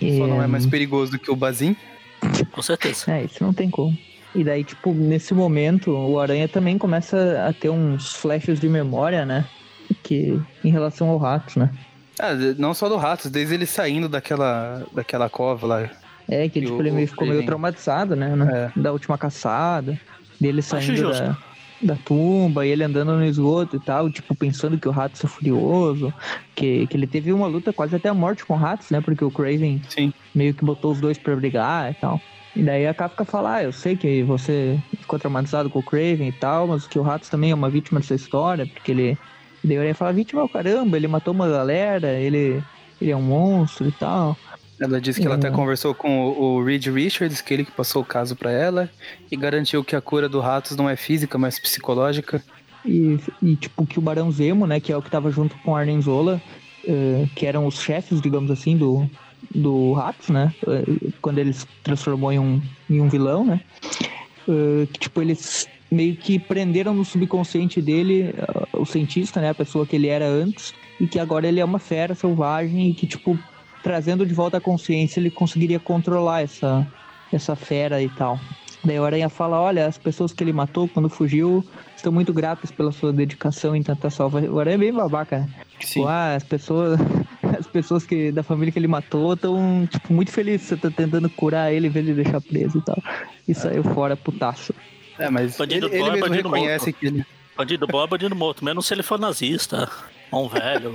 E, 0.00 0.18
Só 0.18 0.26
não 0.26 0.42
é 0.42 0.46
mais 0.46 0.66
perigoso 0.66 1.12
do 1.12 1.18
que 1.18 1.30
o 1.30 1.36
Bazin? 1.36 1.76
Com 2.50 2.62
certeza. 2.62 3.12
É, 3.12 3.24
isso 3.24 3.42
não 3.42 3.52
tem 3.52 3.70
como. 3.70 3.96
E 4.34 4.42
daí, 4.42 4.64
tipo, 4.64 4.92
nesse 4.92 5.32
momento, 5.32 5.92
o 5.92 6.18
Aranha 6.18 6.48
também 6.48 6.76
começa 6.76 7.46
a 7.48 7.52
ter 7.52 7.70
uns 7.70 8.12
flashes 8.14 8.60
de 8.60 8.68
memória, 8.68 9.24
né? 9.24 9.46
Que, 10.02 10.38
em 10.64 10.70
relação 10.70 11.08
ao 11.08 11.16
rato, 11.16 11.58
né? 11.58 11.70
Ah, 12.18 12.34
não 12.58 12.74
só 12.74 12.88
do 12.88 12.96
rato, 12.96 13.30
desde 13.30 13.54
ele 13.54 13.66
saindo 13.66 14.08
daquela, 14.08 14.84
daquela 14.92 15.30
cova 15.30 15.66
lá. 15.66 15.90
É, 16.28 16.42
que, 16.48 16.60
que 16.60 16.66
tipo, 16.66 16.82
ele 16.82 16.90
meio, 16.90 17.06
ficou 17.06 17.26
meio 17.26 17.46
traumatizado, 17.46 18.16
né? 18.16 18.34
É. 18.76 18.80
Da 18.80 18.92
última 18.92 19.16
caçada. 19.16 19.98
Dele 20.40 20.62
saindo 20.62 21.10
da, 21.10 21.36
da 21.82 21.96
tumba 21.96 22.66
e 22.66 22.70
ele 22.70 22.84
andando 22.84 23.12
no 23.12 23.24
esgoto 23.24 23.76
e 23.76 23.80
tal, 23.80 24.10
tipo, 24.10 24.34
pensando 24.34 24.78
que 24.78 24.88
o 24.88 24.92
Ratos 24.92 25.22
é 25.24 25.28
furioso, 25.28 26.12
que, 26.54 26.86
que 26.86 26.96
ele 26.96 27.06
teve 27.06 27.32
uma 27.32 27.46
luta 27.46 27.72
quase 27.72 27.96
até 27.96 28.08
a 28.08 28.14
morte 28.14 28.44
com 28.44 28.54
o 28.54 28.56
Ratos, 28.56 28.90
né? 28.90 29.00
Porque 29.00 29.24
o 29.24 29.30
Craven 29.30 29.80
Sim. 29.88 30.12
meio 30.34 30.54
que 30.54 30.64
botou 30.64 30.92
os 30.92 31.00
dois 31.00 31.18
pra 31.18 31.34
brigar 31.36 31.90
e 31.90 31.94
tal. 31.94 32.20
E 32.56 32.62
daí 32.62 32.86
a 32.86 32.94
Kafka 32.94 33.24
fala, 33.24 33.56
ah, 33.56 33.62
eu 33.62 33.72
sei 33.72 33.96
que 33.96 34.22
você 34.22 34.78
ficou 34.98 35.18
traumatizado 35.18 35.70
com 35.70 35.78
o 35.78 35.82
Craven 35.82 36.28
e 36.28 36.32
tal, 36.32 36.66
mas 36.66 36.86
que 36.86 36.98
o 36.98 37.02
Ratos 37.02 37.28
também 37.28 37.50
é 37.50 37.54
uma 37.54 37.70
vítima 37.70 38.00
dessa 38.00 38.14
história, 38.14 38.66
porque 38.66 38.90
ele... 38.90 39.18
E 39.62 39.66
daí 39.66 39.76
ele 39.76 39.94
fala, 39.94 40.12
vítima, 40.12 40.44
oh, 40.44 40.48
caramba, 40.48 40.96
ele 40.96 41.08
matou 41.08 41.34
uma 41.34 41.48
galera, 41.48 42.12
ele, 42.12 42.62
ele 43.00 43.10
é 43.10 43.16
um 43.16 43.22
monstro 43.22 43.88
e 43.88 43.92
tal. 43.92 44.36
Ela 44.80 45.00
disse 45.00 45.20
que 45.20 45.26
ela 45.26 45.34
até 45.34 45.50
uhum. 45.50 45.56
conversou 45.56 45.92
com 45.92 46.28
o, 46.28 46.62
Reed 46.62 46.86
Richards, 46.86 47.40
que 47.40 47.52
ele 47.52 47.64
que 47.64 47.72
passou 47.72 48.02
o 48.02 48.04
caso 48.04 48.36
para 48.36 48.52
ela, 48.52 48.88
e 49.30 49.36
garantiu 49.36 49.82
que 49.82 49.96
a 49.96 50.00
cura 50.00 50.28
do 50.28 50.40
Ratos 50.40 50.76
não 50.76 50.88
é 50.88 50.94
física, 50.94 51.36
mas 51.36 51.58
psicológica. 51.58 52.42
E, 52.84 53.18
e 53.42 53.56
tipo, 53.56 53.84
que 53.84 53.98
o 53.98 54.02
Barão 54.02 54.30
Zemo, 54.30 54.66
né, 54.66 54.78
que 54.78 54.92
é 54.92 54.96
o 54.96 55.02
que 55.02 55.10
tava 55.10 55.30
junto 55.30 55.56
com 55.58 55.74
Arnen 55.74 56.00
Zola, 56.00 56.40
uh, 56.84 57.28
que 57.34 57.44
eram 57.44 57.66
os 57.66 57.80
chefes, 57.80 58.20
digamos 58.20 58.50
assim, 58.52 58.76
do, 58.76 59.10
do 59.52 59.92
Ratos, 59.94 60.28
né, 60.28 60.54
uh, 60.62 61.12
quando 61.20 61.38
ele 61.38 61.52
se 61.52 61.66
transformou 61.82 62.32
em 62.32 62.38
um, 62.38 62.62
em 62.88 63.00
um 63.00 63.08
vilão, 63.08 63.44
né, 63.44 63.60
uh, 64.46 64.86
que, 64.86 65.00
tipo, 65.00 65.20
eles 65.20 65.66
meio 65.90 66.14
que 66.14 66.38
prenderam 66.38 66.94
no 66.94 67.04
subconsciente 67.04 67.80
dele 67.80 68.34
o 68.74 68.84
cientista, 68.84 69.40
né, 69.40 69.48
a 69.48 69.54
pessoa 69.54 69.86
que 69.86 69.96
ele 69.96 70.06
era 70.06 70.28
antes, 70.28 70.74
e 71.00 71.06
que 71.06 71.18
agora 71.18 71.48
ele 71.48 71.60
é 71.60 71.64
uma 71.64 71.78
fera 71.78 72.14
selvagem 72.14 72.90
e 72.90 72.94
que, 72.94 73.06
tipo, 73.06 73.38
trazendo 73.82 74.26
de 74.26 74.34
volta 74.34 74.58
a 74.58 74.60
consciência, 74.60 75.20
ele 75.20 75.30
conseguiria 75.30 75.78
controlar 75.78 76.42
essa, 76.42 76.86
essa 77.32 77.56
fera 77.56 78.02
e 78.02 78.08
tal. 78.08 78.38
Daí 78.84 78.98
o 78.98 79.04
Aranha 79.04 79.28
fala: 79.28 79.60
Olha, 79.60 79.86
as 79.86 79.98
pessoas 79.98 80.32
que 80.32 80.42
ele 80.42 80.52
matou 80.52 80.88
quando 80.88 81.08
fugiu 81.08 81.64
estão 81.96 82.12
muito 82.12 82.32
gratas 82.32 82.70
pela 82.70 82.92
sua 82.92 83.12
dedicação 83.12 83.74
em 83.74 83.82
tentar 83.82 84.10
salvar. 84.10 84.44
O 84.44 84.60
Aranha 84.60 84.76
é 84.76 84.78
bem 84.78 84.92
babaca, 84.92 85.40
né? 85.40 85.50
Tipo, 85.78 86.06
ah, 86.06 86.34
as 86.34 86.44
pessoas, 86.44 86.98
as 87.58 87.66
pessoas 87.66 88.06
que, 88.06 88.30
da 88.30 88.42
família 88.42 88.70
que 88.70 88.78
ele 88.78 88.88
matou 88.88 89.34
estão 89.34 89.86
tipo, 89.90 90.12
muito 90.12 90.30
felizes 90.30 90.68
você 90.68 90.76
tá 90.76 90.90
tentando 90.90 91.28
curar 91.28 91.72
ele 91.72 91.88
em 91.88 91.90
vez 91.90 92.06
de 92.06 92.14
deixar 92.14 92.40
preso 92.40 92.78
e 92.78 92.82
tal. 92.82 93.02
E 93.48 93.54
saiu 93.54 93.82
fora 93.82 94.16
putaço. 94.16 94.72
É, 95.18 95.28
mas 95.28 95.56
bandido 95.56 95.88
ele, 95.88 95.96
ele 95.96 96.10
mesmo 96.12 96.34
reconhece 96.34 96.86
morto. 96.86 96.98
que 96.98 97.06
ele. 97.06 97.26
Bandido 97.56 97.86
bom 97.88 98.04
é 98.04 98.06
bandido 98.06 98.36
morto, 98.36 98.64
menos 98.64 98.86
se 98.86 98.94
ele 98.94 99.02
for 99.02 99.18
nazista. 99.18 99.90
Um 100.32 100.48
velho. 100.48 100.94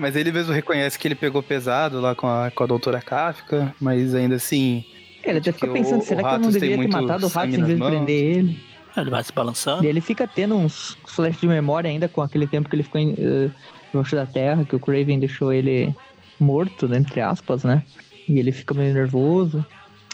Mas 0.00 0.16
ele 0.16 0.32
mesmo 0.32 0.52
reconhece 0.54 0.98
que 0.98 1.06
ele 1.06 1.14
pegou 1.14 1.42
pesado 1.42 2.00
lá 2.00 2.14
com 2.14 2.26
a, 2.26 2.50
com 2.50 2.64
a 2.64 2.66
doutora 2.66 3.02
Kafka, 3.02 3.74
mas 3.78 4.14
ainda 4.14 4.36
assim. 4.36 4.82
Ele 5.22 5.38
até 5.38 5.52
fica 5.52 5.68
pensando, 5.68 6.00
o, 6.00 6.04
será 6.04 6.20
o 6.20 6.24
que 6.24 6.34
eu 6.34 6.38
não 6.38 6.50
deveria 6.50 6.78
ter 6.78 6.88
matado 6.88 7.26
o 7.26 7.28
rato 7.28 7.48
em 7.48 7.62
vez 7.62 7.78
de 7.78 7.84
prender 7.84 8.36
ele? 8.38 8.64
Ele 8.96 9.10
vai 9.10 9.22
se 9.22 9.30
balançando. 9.30 9.84
E 9.84 9.86
ele 9.86 10.00
fica 10.00 10.26
tendo 10.26 10.56
uns 10.56 10.96
flash 11.06 11.38
de 11.38 11.46
memória 11.46 11.90
ainda 11.90 12.08
com 12.08 12.22
aquele 12.22 12.46
tempo 12.46 12.68
que 12.68 12.74
ele 12.74 12.82
ficou 12.82 12.98
em, 12.98 13.12
uh, 13.12 13.52
embaixo 13.92 14.16
da 14.16 14.24
terra, 14.24 14.64
que 14.64 14.74
o 14.74 14.80
Craven 14.80 15.20
deixou 15.20 15.52
ele 15.52 15.94
morto, 16.40 16.88
né, 16.88 16.96
entre 16.96 17.20
aspas, 17.20 17.62
né? 17.62 17.82
E 18.26 18.38
ele 18.38 18.52
fica 18.52 18.72
meio 18.72 18.94
nervoso. 18.94 19.64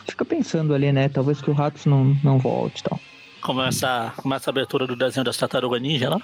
Fica 0.04 0.24
pensando 0.24 0.74
ali, 0.74 0.90
né? 0.90 1.08
Talvez 1.08 1.40
que 1.40 1.48
o 1.48 1.54
Ratos 1.54 1.86
não, 1.86 2.16
não 2.24 2.38
volte 2.38 2.80
e 2.80 2.82
tal. 2.82 3.00
Começa, 3.40 4.12
começa 4.16 4.50
a 4.50 4.52
abertura 4.52 4.84
do 4.84 4.96
desenho 4.96 5.22
das 5.22 5.36
tartarugas 5.36 5.80
ninja 5.80 6.10
lá. 6.10 6.20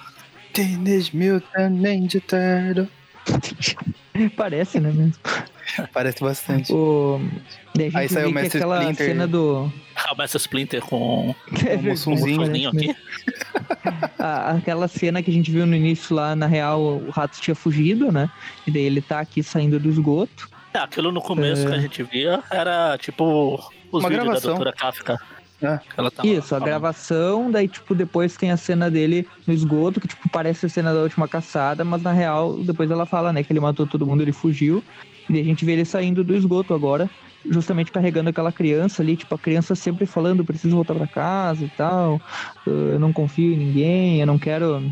Teenage 0.51 1.15
Mutant 1.15 1.71
Ninja 1.71 2.19
Turtle. 2.19 2.89
Parece, 4.35 4.79
né 4.79 4.91
mesmo? 4.91 5.13
Parece 5.91 6.21
bastante. 6.21 6.71
O... 6.71 7.19
Aí 7.95 8.07
saiu 8.07 8.29
o 8.29 8.31
Mestre 8.31 8.59
aquela 8.59 8.79
Splinter. 8.79 9.05
cena 9.07 9.27
do. 9.27 9.71
Ah, 9.95 10.13
o 10.13 10.17
Mestre 10.17 10.37
Splinter 10.39 10.81
com, 10.81 11.33
é, 11.65 11.77
com 11.77 11.91
um 11.91 11.97
sonzinho 11.97 12.69
aqui. 12.69 12.95
aquela 14.19 14.87
cena 14.87 15.23
que 15.23 15.31
a 15.31 15.33
gente 15.33 15.49
viu 15.49 15.65
no 15.65 15.75
início 15.75 16.15
lá, 16.15 16.35
na 16.35 16.45
real, 16.45 16.81
o 16.81 17.09
rato 17.09 17.39
tinha 17.41 17.55
fugido, 17.55 18.11
né? 18.11 18.29
E 18.67 18.71
daí 18.71 18.83
ele 18.83 19.01
tá 19.01 19.19
aqui 19.19 19.41
saindo 19.41 19.79
do 19.79 19.89
esgoto. 19.89 20.47
É, 20.73 20.79
aquilo 20.79 21.11
no 21.11 21.21
começo 21.21 21.65
é... 21.65 21.69
que 21.69 21.75
a 21.75 21.79
gente 21.79 22.03
via 22.03 22.43
era 22.51 22.97
tipo 22.97 23.59
os 23.91 24.03
Uma 24.03 24.09
vídeos 24.09 24.25
gravação. 24.25 24.51
da 24.51 24.57
doutora 24.57 24.73
Kafka. 24.75 25.19
É. 25.63 25.79
Tá 26.11 26.23
Isso, 26.25 26.53
a 26.53 26.59
gravação, 26.59 27.49
daí, 27.49 27.67
tipo, 27.67 27.95
depois 27.95 28.35
tem 28.35 28.51
a 28.51 28.57
cena 28.57 28.91
dele 28.91 29.25
no 29.47 29.53
esgoto, 29.53 29.99
que, 29.99 30.07
tipo, 30.07 30.29
parece 30.29 30.65
a 30.65 30.69
cena 30.69 30.93
da 30.93 31.01
última 31.01 31.27
caçada, 31.27 31.85
mas 31.85 32.03
na 32.03 32.11
real, 32.11 32.61
depois 32.63 32.91
ela 32.91 33.05
fala, 33.05 33.31
né, 33.31 33.43
que 33.43 33.51
ele 33.51 33.59
matou 33.59 33.87
todo 33.87 34.05
mundo, 34.05 34.21
ele 34.21 34.33
fugiu. 34.33 34.83
E 35.29 35.39
a 35.39 35.43
gente 35.43 35.63
vê 35.63 35.71
ele 35.71 35.85
saindo 35.85 36.21
do 36.23 36.35
esgoto 36.35 36.73
agora, 36.73 37.09
justamente 37.49 37.91
carregando 37.91 38.29
aquela 38.29 38.51
criança 38.51 39.01
ali, 39.01 39.15
tipo, 39.15 39.33
a 39.33 39.39
criança 39.39 39.73
sempre 39.73 40.05
falando, 40.05 40.43
preciso 40.43 40.75
voltar 40.75 40.93
para 40.93 41.07
casa 41.07 41.65
e 41.65 41.69
tal, 41.69 42.21
eu 42.65 42.99
não 42.99 43.13
confio 43.13 43.53
em 43.53 43.57
ninguém, 43.57 44.19
eu 44.19 44.27
não 44.27 44.37
quero, 44.37 44.91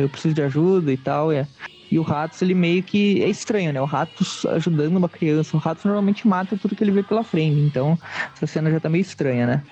eu 0.00 0.08
preciso 0.08 0.34
de 0.34 0.42
ajuda 0.42 0.90
e 0.90 0.96
tal, 0.96 1.30
é. 1.30 1.46
E 1.90 1.98
o 1.98 2.02
Ratos, 2.02 2.40
ele 2.42 2.54
meio 2.54 2.82
que. 2.82 3.22
É 3.22 3.28
estranho, 3.28 3.72
né? 3.72 3.80
O 3.80 3.84
Ratos 3.84 4.44
ajudando 4.46 4.96
uma 4.96 5.08
criança. 5.08 5.56
O 5.56 5.60
Ratos 5.60 5.84
normalmente 5.84 6.26
mata 6.26 6.56
tudo 6.56 6.74
que 6.74 6.82
ele 6.82 6.90
vê 6.90 7.02
pela 7.02 7.22
frente. 7.22 7.60
Então, 7.60 7.98
essa 8.34 8.46
cena 8.46 8.70
já 8.70 8.80
tá 8.80 8.88
meio 8.88 9.02
estranha, 9.02 9.46
né? 9.46 9.62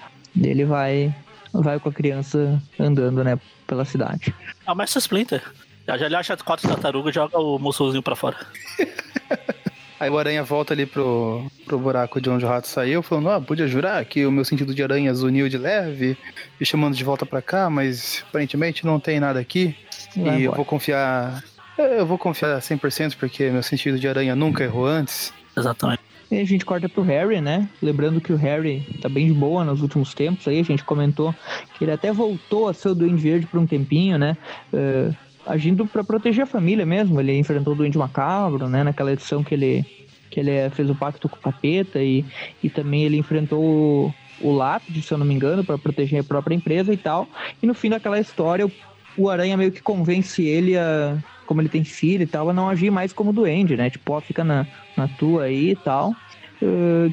Ele 0.41 0.65
vai. 0.65 1.15
Vai 1.53 1.79
com 1.79 1.91
a 1.91 1.93
criança 1.93 2.63
andando, 2.79 3.23
né? 3.23 3.39
Pela 3.67 3.85
cidade. 3.85 4.35
Ah, 4.67 4.75
mas 4.75 4.95
Splinter. 4.97 5.43
Já, 5.87 5.99
já 5.99 6.07
ele 6.07 6.17
acha 6.17 6.37
quatro 6.39 6.69
tartarugas 6.69 7.13
e 7.13 7.15
joga 7.15 7.39
o 7.39 7.59
moçozinho 7.59 8.03
pra 8.03 8.17
fora. 8.17 8.37
Aí 10.03 10.11
o 10.11 10.19
aranha 10.19 10.43
volta 10.43 10.75
ali 10.75 10.85
pro, 10.85 11.47
pro 11.65 11.79
buraco 11.79 12.21
de 12.21 12.29
onde 12.29 12.45
o 12.45 12.49
rato 12.49 12.67
saiu, 12.67 13.05
falando: 13.05 13.31
Ah, 13.31 13.41
podia 13.41 13.69
jurar 13.69 14.05
que 14.05 14.27
o 14.27 14.33
meu 14.33 14.45
sentido 14.45 14.75
de 14.75 14.83
aranha 14.83 15.15
zuniu 15.15 15.49
de 15.49 15.57
leve, 15.57 16.19
me 16.59 16.67
chamando 16.67 16.97
de 16.97 17.05
volta 17.05 17.25
pra 17.25 17.41
cá, 17.41 17.71
mas 17.71 18.25
aparentemente 18.29 18.85
não 18.85 18.99
tem 18.99 19.21
nada 19.21 19.39
aqui. 19.39 19.77
Vai 20.17 20.25
e 20.25 20.29
embora. 20.29 20.43
eu 20.43 20.53
vou 20.55 20.65
confiar 20.65 21.41
eu 21.79 22.07
vou 22.07 22.19
confiar 22.19 22.59
100% 22.59 23.17
porque 23.17 23.51
meu 23.51 23.63
sentido 23.63 23.99
de 23.99 24.09
aranha 24.09 24.37
nunca 24.37 24.65
errou 24.65 24.87
antes. 24.87 25.33
Exatamente. 25.57 26.03
E 26.33 26.41
a 26.41 26.45
gente 26.47 26.65
corta 26.65 26.89
pro 26.89 27.03
Harry, 27.03 27.43
né? 27.43 27.69
Lembrando 27.83 28.19
que 28.19 28.33
o 28.33 28.37
Harry 28.37 28.81
tá 29.03 29.09
bem 29.09 29.27
de 29.27 29.35
boa 29.35 29.65
nos 29.65 29.83
últimos 29.83 30.15
tempos 30.15 30.49
aí, 30.49 30.61
a 30.61 30.65
gente 30.65 30.83
comentou 30.83 31.35
que 31.77 31.85
ele 31.85 31.93
até 31.93 32.11
voltou 32.11 32.69
a 32.69 32.73
ser 32.73 32.89
o 32.89 32.95
Duende 32.95 33.23
Verde 33.23 33.47
por 33.47 33.61
um 33.61 33.67
tempinho, 33.67 34.17
né? 34.17 34.35
Uh, 34.73 35.15
agindo 35.47 35.87
para 35.87 36.03
proteger 36.03 36.45
a 36.45 36.47
família 36.47 36.87
mesmo. 36.87 37.21
Ele 37.21 37.37
enfrentou 37.37 37.75
o 37.75 37.77
Duende 37.77 37.99
Macabro, 37.99 38.67
né? 38.67 38.83
Naquela 38.83 39.13
edição 39.13 39.45
que 39.45 39.55
ele, 39.55 39.85
que 40.31 40.41
ele 40.41 40.71
fez 40.71 40.89
o 40.89 40.95
pacto 40.95 41.29
com 41.29 41.37
o 41.37 41.41
capeta 41.41 42.03
e, 42.03 42.25
e 42.63 42.71
também 42.71 43.05
ele 43.05 43.19
enfrentou 43.19 43.63
o, 43.63 44.15
o 44.41 44.53
Lápide, 44.53 45.03
se 45.03 45.13
eu 45.13 45.19
não 45.19 45.27
me 45.27 45.35
engano, 45.35 45.63
para 45.63 45.77
proteger 45.77 46.21
a 46.21 46.25
própria 46.25 46.55
empresa 46.55 46.95
e 46.95 46.97
tal. 46.97 47.29
E 47.63 47.67
no 47.67 47.75
fim 47.75 47.91
daquela 47.91 48.19
história, 48.19 48.67
o, 48.67 48.73
o 49.19 49.29
Aranha 49.29 49.55
meio 49.55 49.71
que 49.71 49.83
convence 49.83 50.43
ele 50.43 50.79
a 50.79 51.23
como 51.47 51.61
ele 51.61 51.69
tem 51.69 51.85
filho 51.85 52.23
e 52.23 52.27
tal, 52.27 52.49
a 52.49 52.53
não 52.53 52.69
agir 52.69 52.91
mais 52.91 53.13
como 53.13 53.33
duende, 53.33 53.77
né? 53.77 53.91
Tipo, 53.91 54.15
ó, 54.15 54.21
fica 54.21 54.43
na, 54.45 54.67
na 54.97 55.09
tua 55.09 55.45
aí 55.45 55.71
e 55.71 55.77
tal. 55.77 56.15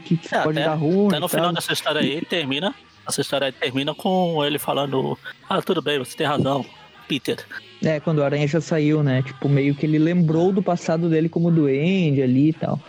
Que, 0.06 0.18
que 0.18 0.36
é, 0.36 0.44
pode 0.44 0.60
até, 0.60 0.70
dar 0.70 0.76
ruim. 0.76 1.08
Até 1.08 1.20
no 1.20 1.28
final 1.28 1.52
dessa 1.52 1.74
história 1.74 2.02
aí 2.02 2.24
termina. 2.24 2.74
Essa 3.08 3.22
história 3.22 3.48
aí 3.48 3.52
termina 3.52 3.96
com 3.96 4.46
ele 4.46 4.60
falando: 4.60 5.18
Ah, 5.50 5.62
tudo 5.62 5.82
bem, 5.82 5.98
você 5.98 6.16
tem 6.16 6.28
razão, 6.28 6.64
Peter. 7.08 7.44
É, 7.84 8.00
quando 8.00 8.20
o 8.20 8.24
Aranha 8.24 8.48
já 8.48 8.62
saiu, 8.62 9.02
né? 9.02 9.24
Tipo, 9.24 9.50
meio 9.50 9.74
que 9.74 9.86
ele 9.86 9.98
lembrou 9.98 10.52
do 10.52 10.62
passado 10.62 11.10
dele 11.10 11.28
como 11.30 11.50
duende 11.50 12.22
ali 12.22 12.50
e 12.50 12.54
tal. 12.54 12.80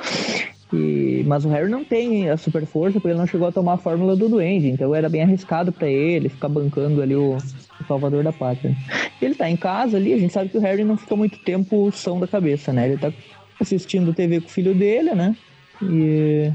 E, 0.72 1.24
mas 1.26 1.44
o 1.44 1.48
Harry 1.48 1.68
não 1.68 1.84
tem 1.84 2.30
a 2.30 2.36
super 2.36 2.64
força 2.64 3.00
porque 3.00 3.08
ele 3.08 3.18
não 3.18 3.26
chegou 3.26 3.48
a 3.48 3.52
tomar 3.52 3.74
a 3.74 3.78
fórmula 3.78 4.14
do 4.14 4.28
duende, 4.28 4.68
então 4.68 4.94
era 4.94 5.08
bem 5.08 5.22
arriscado 5.22 5.72
para 5.72 5.88
ele 5.88 6.28
ficar 6.28 6.48
bancando 6.48 7.02
ali 7.02 7.16
o, 7.16 7.36
o 7.36 7.84
salvador 7.88 8.22
da 8.22 8.32
pátria. 8.32 8.76
Ele 9.20 9.34
tá 9.34 9.50
em 9.50 9.56
casa 9.56 9.96
ali, 9.96 10.14
a 10.14 10.18
gente 10.18 10.32
sabe 10.32 10.48
que 10.48 10.58
o 10.58 10.60
Harry 10.60 10.84
não 10.84 10.96
fica 10.96 11.16
muito 11.16 11.38
tempo 11.40 11.90
são 11.90 12.20
da 12.20 12.28
cabeça, 12.28 12.72
né? 12.72 12.86
Ele 12.86 12.98
tá 12.98 13.12
assistindo 13.60 14.14
TV 14.14 14.40
com 14.40 14.46
o 14.46 14.50
filho 14.50 14.74
dele, 14.74 15.12
né? 15.12 15.36
E, 15.82 16.52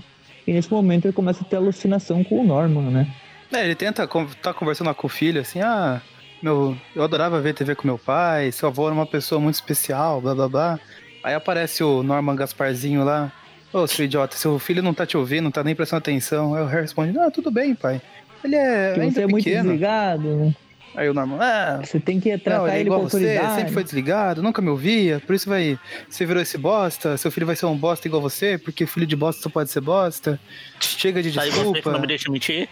e 0.48 0.54
nesse 0.54 0.72
momento 0.72 1.06
ele 1.06 1.14
começa 1.14 1.44
a 1.44 1.48
ter 1.48 1.58
alucinação 1.58 2.24
com 2.24 2.40
o 2.40 2.44
Norman, 2.46 2.90
né? 2.90 3.08
É, 3.52 3.66
ele 3.66 3.76
tenta 3.76 4.08
tá 4.42 4.54
conversando 4.54 4.94
com 4.96 5.08
o 5.08 5.10
filho 5.10 5.42
assim, 5.42 5.62
ah, 5.62 6.02
meu, 6.42 6.76
eu 6.96 7.04
adorava 7.04 7.42
ver 7.42 7.54
TV 7.54 7.76
com 7.76 7.88
meu 7.88 7.98
pai, 7.98 8.52
seu 8.52 8.70
avô 8.70 8.86
era 8.86 8.94
uma 8.94 9.06
pessoa 9.06 9.42
muito 9.42 9.56
especial, 9.56 10.22
blá 10.22 10.34
blá 10.34 10.48
blá. 10.48 10.80
Aí 11.24 11.34
aparece 11.34 11.84
o 11.84 12.04
Norman 12.04 12.36
Gasparzinho 12.36 13.04
lá, 13.04 13.32
Ô, 13.76 13.86
seu 13.86 14.06
idiota, 14.06 14.38
seu 14.38 14.58
filho 14.58 14.82
não 14.82 14.94
tá 14.94 15.06
te 15.06 15.18
ouvindo, 15.18 15.44
não 15.44 15.52
tá 15.52 15.62
nem 15.62 15.76
prestando 15.76 15.98
atenção. 15.98 16.56
Aí 16.56 16.64
o 16.64 16.66
Harry 16.66 16.84
responde, 16.84 17.12
não, 17.12 17.30
tudo 17.30 17.52
bem, 17.52 17.76
pai. 17.76 18.02
Ele 18.42 18.56
é 18.56 18.88
Porque 18.88 19.02
ainda 19.02 19.14
você 19.14 19.22
é 19.22 19.28
muito 19.28 19.44
desligado, 19.44 20.24
né? 20.24 20.56
Aí 20.96 21.10
o 21.10 21.14
Norman, 21.14 21.40
ah, 21.42 21.82
você 21.84 22.00
tem 22.00 22.22
que 22.22 22.38
tratar 22.38 22.60
não, 22.60 22.68
ele, 22.70 22.78
é 22.78 22.82
igual 22.84 23.02
com 23.02 23.10
você, 23.10 23.38
sempre 23.54 23.74
foi 23.74 23.84
desligado, 23.84 24.42
nunca 24.42 24.62
me 24.62 24.70
ouvia, 24.70 25.22
por 25.28 25.36
isso 25.36 25.50
vai, 25.50 25.78
você 26.10 26.26
virou 26.26 26.42
esse 26.42 26.58
bosta, 26.58 27.18
seu 27.18 27.30
filho 27.30 27.46
vai 27.46 27.58
ser 27.58 27.66
um 27.66 27.76
bosta 27.76 28.08
igual 28.08 28.22
você, 28.22 28.58
porque 28.58 28.86
filho 28.86 29.06
de 29.06 29.14
bosta 29.14 29.42
só 29.42 29.50
pode 29.50 29.70
ser 29.70 29.82
bosta. 29.82 30.40
Chega 30.80 31.22
de 31.22 31.32
desculpa. 31.32 31.78
Aí 31.78 31.82
você 31.84 31.90
não 31.90 32.00
me 32.00 32.08
deixa 32.08 32.32
mentir. 32.32 32.70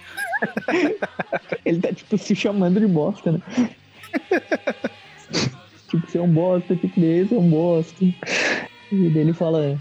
ele 1.65 1.81
tá 1.81 1.91
tipo 1.91 2.17
se 2.17 2.33
chamando 2.33 2.79
de 2.79 2.87
bosta, 2.87 3.33
né? 3.33 3.41
tipo, 5.91 6.09
você 6.09 6.17
é 6.17 6.21
um 6.21 6.31
bosta, 6.31 6.77
tipo, 6.77 6.97
esse 7.03 7.35
é 7.35 7.37
um 7.37 7.49
bosta. 7.49 8.05
E 8.89 9.09
dele 9.09 9.33
fala, 9.33 9.77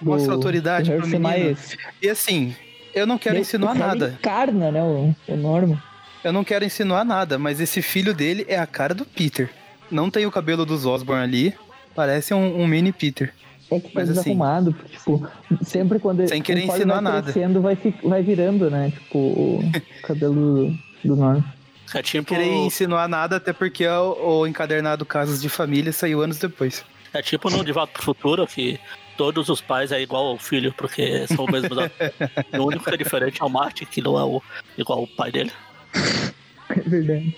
Mostra 0.00 0.32
autoridade 0.34 0.90
pro 0.90 1.02
menino. 1.02 1.20
Mais... 1.20 1.76
E 2.00 2.08
assim, 2.08 2.54
eu 2.94 3.06
não 3.06 3.18
quero 3.18 3.38
insinuar 3.38 3.74
nada. 3.74 4.16
Encarna, 4.18 4.70
né, 4.70 4.82
o, 4.82 5.14
o 5.28 5.36
Norman. 5.36 5.80
Eu 6.22 6.32
não 6.32 6.44
quero 6.44 6.64
insinuar 6.64 7.04
nada, 7.04 7.38
mas 7.38 7.60
esse 7.60 7.82
filho 7.82 8.14
dele 8.14 8.46
é 8.48 8.58
a 8.58 8.66
cara 8.66 8.94
do 8.94 9.04
Peter. 9.04 9.50
Não 9.90 10.10
tem 10.10 10.24
o 10.24 10.30
cabelo 10.30 10.64
dos 10.64 10.86
Osborn 10.86 11.22
ali, 11.22 11.54
parece 11.94 12.32
um, 12.32 12.62
um 12.62 12.66
mini 12.66 12.92
Peter. 12.92 13.32
É 13.70 13.80
que 13.80 13.88
tá 13.88 14.00
mas, 14.00 14.08
desarrumado, 14.08 14.74
assim, 14.78 14.96
tipo, 14.96 15.28
sempre 15.62 15.98
quando 15.98 16.26
sem 16.28 16.42
querer 16.42 16.64
insinuar 16.64 17.02
vai 17.02 17.12
nada. 17.12 17.32
crescendo, 17.32 17.60
vai, 17.60 17.78
vai 18.02 18.22
virando, 18.22 18.70
né, 18.70 18.90
tipo, 18.90 19.18
o 19.18 19.72
cabelo 20.02 20.74
do 21.04 21.16
Norman. 21.16 21.44
É 21.94 22.02
tipo... 22.02 22.26
Querer 22.26 22.52
insinuar 22.52 23.08
nada, 23.08 23.36
até 23.36 23.52
porque 23.52 23.86
o, 23.86 24.40
o 24.40 24.46
encadernado 24.46 25.04
Casos 25.04 25.40
de 25.40 25.48
Família 25.48 25.92
saiu 25.92 26.22
anos 26.22 26.38
depois. 26.38 26.84
É 27.12 27.22
tipo 27.22 27.48
no 27.48 27.64
De 27.64 27.72
Volta 27.72 27.92
pro 27.92 28.02
Futuro, 28.02 28.46
que 28.46 28.80
todos 29.16 29.48
os 29.48 29.60
pais 29.60 29.92
é 29.92 30.00
igual 30.00 30.26
ao 30.26 30.38
filho, 30.38 30.72
porque 30.72 31.26
são 31.26 31.44
o 31.44 31.50
mesmo. 31.50 31.68
o 31.72 32.62
único 32.66 32.84
que 32.84 32.94
é 32.94 32.96
diferente 32.96 33.42
é 33.42 33.44
o 33.44 33.50
Martin, 33.50 33.84
que 33.84 34.00
não 34.00 34.18
é 34.18 34.24
o, 34.24 34.42
igual 34.76 35.00
ao 35.00 35.06
pai 35.06 35.30
dele. 35.30 35.52
É 36.68 36.80
verdade. 36.80 37.36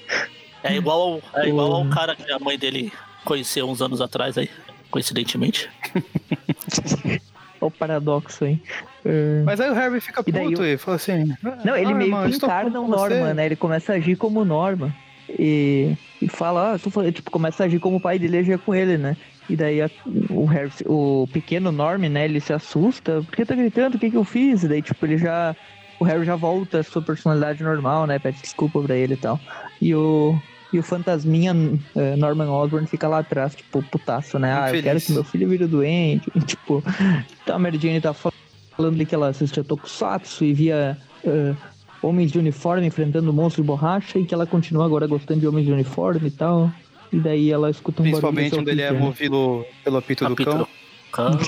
É 0.62 0.74
igual, 0.74 1.22
ao, 1.34 1.42
é 1.42 1.48
igual 1.48 1.72
ao 1.72 1.88
cara 1.88 2.16
que 2.16 2.30
a 2.30 2.38
mãe 2.38 2.58
dele 2.58 2.92
conheceu 3.24 3.68
uns 3.68 3.82
anos 3.82 4.00
atrás 4.00 4.36
aí, 4.38 4.50
coincidentemente. 4.90 5.70
o 7.60 7.70
paradoxo 7.70 8.44
aí. 8.44 8.60
É. 9.04 9.42
Mas 9.44 9.60
aí 9.60 9.70
o 9.70 9.74
Harry 9.74 10.00
fica 10.00 10.22
puto 10.22 10.64
e, 10.64 10.74
e 10.74 10.76
fala 10.76 10.96
assim. 10.96 11.34
Não, 11.64 11.76
ele 11.76 11.92
ah, 11.92 11.94
meio 11.94 12.22
que 12.24 12.36
encarna 12.36 12.80
o 12.80 12.88
Norman, 12.88 13.34
né? 13.34 13.46
Ele 13.46 13.56
começa 13.56 13.92
a 13.92 13.96
agir 13.96 14.16
como 14.16 14.44
Norman. 14.44 14.92
E, 15.28 15.96
e 16.22 16.28
fala, 16.28 16.74
ah, 16.74 16.78
falando, 16.78 17.12
tipo, 17.12 17.30
começa 17.30 17.62
a 17.62 17.66
agir 17.66 17.80
como 17.80 17.96
o 17.96 18.00
pai 18.00 18.18
dele 18.18 18.38
agia 18.38 18.58
com 18.58 18.74
ele, 18.74 18.96
né? 18.96 19.16
E 19.48 19.56
daí 19.56 19.80
a, 19.80 19.90
o, 20.30 20.44
Harry, 20.46 20.70
o 20.86 21.28
pequeno 21.32 21.70
Norm, 21.70 22.02
né, 22.02 22.24
ele 22.24 22.40
se 22.40 22.52
assusta. 22.52 23.22
Por 23.22 23.34
que 23.34 23.44
tá 23.44 23.54
gritando? 23.54 23.96
O 23.96 23.98
que 23.98 24.10
que 24.10 24.16
eu 24.16 24.24
fiz? 24.24 24.64
E 24.64 24.68
daí, 24.68 24.82
tipo, 24.82 25.04
ele 25.06 25.18
já... 25.18 25.54
O 25.98 26.04
Harry 26.04 26.24
já 26.24 26.36
volta 26.36 26.80
à 26.80 26.82
sua 26.82 27.00
personalidade 27.00 27.62
normal, 27.62 28.06
né? 28.06 28.18
Pede 28.18 28.40
desculpa 28.40 28.80
pra 28.82 28.94
ele 28.94 29.14
e 29.14 29.16
tal. 29.16 29.40
E 29.80 29.94
o... 29.94 30.38
E 30.72 30.78
o 30.80 30.82
fantasminha 30.82 31.54
uh, 31.54 32.16
Norman 32.18 32.50
Osborn 32.50 32.86
fica 32.88 33.06
lá 33.06 33.20
atrás, 33.20 33.54
tipo, 33.54 33.82
putaço, 33.84 34.36
né? 34.36 34.52
Ah, 34.52 34.74
eu 34.74 34.82
quero 34.82 35.00
que 35.00 35.12
meu 35.12 35.22
filho 35.22 35.48
vire 35.48 35.64
doente. 35.64 36.30
E, 36.34 36.40
tipo, 36.44 36.82
então 37.42 37.54
a 37.54 37.58
Mary 37.58 37.78
Jane 37.78 38.00
tá 38.00 38.12
falando 38.12 39.06
que 39.06 39.14
ela 39.14 39.28
assistia 39.28 39.62
Tokusatsu 39.62 40.44
e 40.44 40.52
via 40.52 40.98
uh, 41.24 41.56
homens 42.02 42.32
de 42.32 42.38
uniforme 42.38 42.86
enfrentando 42.86 43.32
monstros 43.32 43.64
de 43.64 43.66
borracha 43.66 44.18
e 44.18 44.24
que 44.24 44.34
ela 44.34 44.46
continua 44.46 44.84
agora 44.84 45.06
gostando 45.06 45.40
de 45.40 45.46
homens 45.46 45.66
de 45.66 45.72
uniforme 45.72 46.28
e 46.28 46.30
tal. 46.30 46.70
E 47.12 47.18
daí 47.18 47.50
ela 47.50 47.70
escuta 47.70 48.02
um 48.02 48.04
Principalmente 48.04 48.54
onde 48.54 48.70
ele 48.70 48.82
é 48.82 48.92
movido 48.92 49.64
pelo 49.84 49.98
apito, 49.98 50.24
apito 50.24 50.44
do 50.44 50.50
cão. 50.50 50.58
Do 50.58 50.68
cão. 51.12 51.38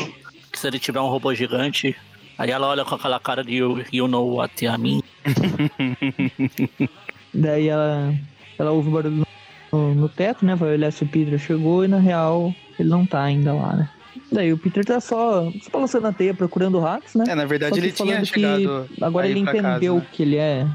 que 0.53 0.59
se 0.59 0.67
ele 0.67 0.79
tiver 0.79 1.01
um 1.01 1.09
robô 1.09 1.35
gigante, 1.35 1.97
aí 2.37 2.51
ela 2.51 2.69
olha 2.69 2.85
com 2.85 2.95
aquela 2.95 3.21
cara 3.21 3.45
de 3.45 3.57
you, 3.57 3.85
you 3.93 4.09
know 4.09 4.37
what 4.37 4.65
I 4.65 4.79
mean. 4.79 5.03
daí 7.35 7.69
ela, 7.69 8.15
ela 8.59 8.71
ouve 8.71 8.89
o 8.89 8.93
barulho 8.93 9.27
no, 9.73 9.95
no, 9.95 10.09
teto, 10.09 10.45
né? 10.45 10.55
Vai 10.55 10.73
olhar 10.73 10.91
se 10.91 11.05
o 11.05 11.09
Peter 11.09 11.39
chegou 11.39 11.85
e 11.85 11.89
na 11.89 11.99
real 11.99 12.55
ele 12.79 12.89
não 12.89 13.05
tá 13.05 13.23
ainda 13.23 13.53
lá, 13.53 13.75
né? 13.75 13.91
Daí 14.31 14.53
o 14.53 14.59
Peter 14.59 14.85
tá 14.85 15.01
só, 15.01 15.51
só 15.63 15.71
balançando 15.73 16.07
a 16.07 16.13
teia 16.13 16.35
procurando 16.35 16.79
ratos, 16.79 17.15
né? 17.15 17.25
É, 17.29 17.35
na 17.35 17.45
verdade 17.45 17.79
ele 17.79 17.93
tinha 17.93 18.25
chegado. 18.25 18.89
agora 19.01 19.27
ele 19.27 19.41
entendeu 19.41 19.95
casa, 19.95 20.05
né? 20.05 20.07
que 20.13 20.23
ele 20.23 20.37
é. 20.37 20.67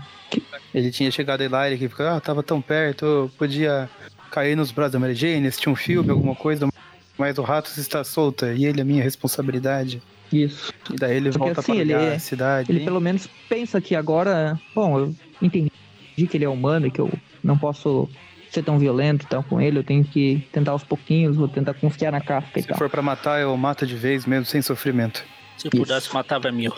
Ele 0.73 0.91
tinha 0.91 1.11
chegado 1.11 1.47
lá 1.47 1.69
ele 1.69 1.77
ficou, 1.77 2.07
ah, 2.07 2.19
tava 2.19 2.41
tão 2.41 2.59
perto, 2.59 3.31
podia 3.37 3.87
cair 4.33 4.55
nos 4.55 4.71
braços 4.71 4.93
da 4.93 4.99
Mary 4.99 5.13
Jane, 5.13 5.47
assistir 5.47 5.69
um 5.69 5.75
filme, 5.75 6.09
alguma 6.09 6.33
coisa, 6.35 6.67
mas 7.15 7.37
o 7.37 7.43
Ratos 7.43 7.77
está 7.77 8.03
solta 8.03 8.51
e 8.51 8.65
ele 8.65 8.81
é 8.81 8.83
minha 8.83 9.03
responsabilidade. 9.03 10.01
Isso. 10.31 10.73
E 10.91 10.95
daí 10.95 11.17
ele 11.17 11.29
Porque 11.29 11.45
volta 11.45 11.61
assim, 11.61 11.77
ele, 11.77 11.93
a 11.93 12.17
cidade. 12.17 12.71
Ele 12.71 12.83
pelo 12.83 12.99
menos 12.99 13.29
pensa 13.47 13.79
que 13.79 13.95
agora, 13.95 14.59
bom, 14.73 14.97
eu 14.97 15.15
entendi 15.39 15.69
que 16.15 16.35
ele 16.35 16.45
é 16.45 16.49
humano 16.49 16.87
e 16.87 16.91
que 16.91 16.99
eu 16.99 17.11
não 17.43 17.55
posso 17.55 18.09
ser 18.49 18.63
tão 18.63 18.79
violento 18.79 19.25
então, 19.27 19.43
com 19.43 19.61
ele, 19.61 19.77
eu 19.79 19.83
tenho 19.83 20.03
que 20.03 20.47
tentar 20.51 20.71
aos 20.71 20.83
pouquinhos, 20.83 21.35
vou 21.35 21.47
tentar 21.47 21.75
confiar 21.75 22.11
na 22.11 22.19
Kafka 22.21 22.59
e 22.59 22.63
Se 22.63 22.67
tal. 22.67 22.77
for 22.77 22.89
para 22.89 23.01
matar, 23.03 23.39
eu 23.39 23.55
mato 23.55 23.85
de 23.85 23.95
vez 23.95 24.25
mesmo, 24.25 24.45
sem 24.45 24.61
sofrimento. 24.63 25.23
Se 25.57 25.69
pudesse, 25.69 26.11
matava 26.11 26.51
mil. 26.51 26.73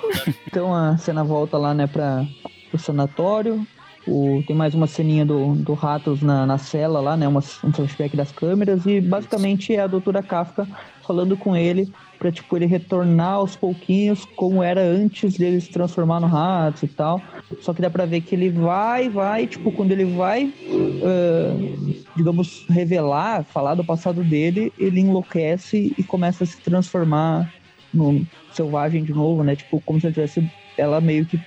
Então 0.47 0.75
a 0.75 0.97
cena 0.97 1.23
volta 1.23 1.57
lá, 1.57 1.73
né, 1.73 1.87
pra, 1.87 2.25
pro 2.69 2.77
sanatório. 2.79 3.65
O, 4.07 4.43
tem 4.45 4.55
mais 4.55 4.75
uma 4.75 4.85
ceninha 4.85 5.25
do, 5.25 5.55
do 5.55 5.73
Ratos 5.73 6.21
na, 6.21 6.45
na 6.45 6.57
cela 6.57 6.99
lá, 6.99 7.17
né? 7.17 7.27
Uma, 7.27 7.43
um 7.63 7.73
flashback 7.73 8.15
das 8.15 8.31
câmeras. 8.31 8.85
E 8.85 9.01
basicamente 9.01 9.73
é 9.73 9.81
a 9.81 9.87
doutora 9.87 10.21
Kafka 10.21 10.67
falando 11.05 11.35
com 11.35 11.55
ele 11.55 11.91
pra, 12.19 12.31
tipo, 12.31 12.55
ele 12.55 12.65
retornar 12.65 13.33
aos 13.33 13.55
pouquinhos 13.55 14.25
como 14.35 14.63
era 14.63 14.81
antes 14.81 15.37
dele 15.37 15.59
se 15.59 15.69
transformar 15.69 16.19
no 16.19 16.27
Ratos 16.27 16.83
e 16.83 16.87
tal. 16.87 17.21
Só 17.61 17.73
que 17.73 17.81
dá 17.81 17.89
pra 17.89 18.05
ver 18.05 18.21
que 18.21 18.35
ele 18.35 18.49
vai, 18.49 19.09
vai, 19.09 19.47
tipo, 19.47 19.71
quando 19.71 19.91
ele 19.91 20.05
vai, 20.05 20.45
uh, 20.45 22.03
digamos, 22.15 22.65
revelar, 22.69 23.43
falar 23.43 23.75
do 23.75 23.83
passado 23.83 24.23
dele, 24.23 24.71
ele 24.77 24.99
enlouquece 24.99 25.93
e 25.97 26.03
começa 26.03 26.43
a 26.43 26.47
se 26.47 26.57
transformar 26.57 27.51
no 27.93 28.25
selvagem 28.53 29.03
de 29.03 29.13
novo, 29.13 29.43
né? 29.43 29.55
Tipo, 29.55 29.81
como 29.81 29.99
se 29.99 30.07
ele 30.07 30.13
tivesse. 30.13 30.49
Ela 30.77 30.99
meio 30.99 31.25
que 31.25 31.39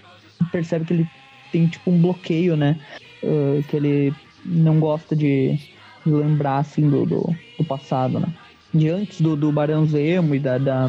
percebe 0.51 0.87
que 0.87 0.93
ele 0.95 1.09
tem 1.51 1.67
tipo 1.67 1.91
um 1.91 2.01
bloqueio, 2.01 2.57
né? 2.57 2.79
Uh, 3.23 3.63
que 3.69 3.77
ele 3.77 4.15
não 4.45 4.79
gosta 4.79 5.15
de, 5.15 5.59
de 6.05 6.13
lembrar 6.13 6.59
assim 6.59 6.89
do, 6.89 7.05
do, 7.05 7.37
do, 7.59 7.65
passado, 7.65 8.21
né? 8.21 8.29
De 8.73 8.89
antes 8.89 9.21
do, 9.21 9.37
do 9.37 9.51
Barão 9.51 9.87
Zemo 9.87 10.35
e 10.35 10.39
da, 10.39 10.59
da, 10.59 10.89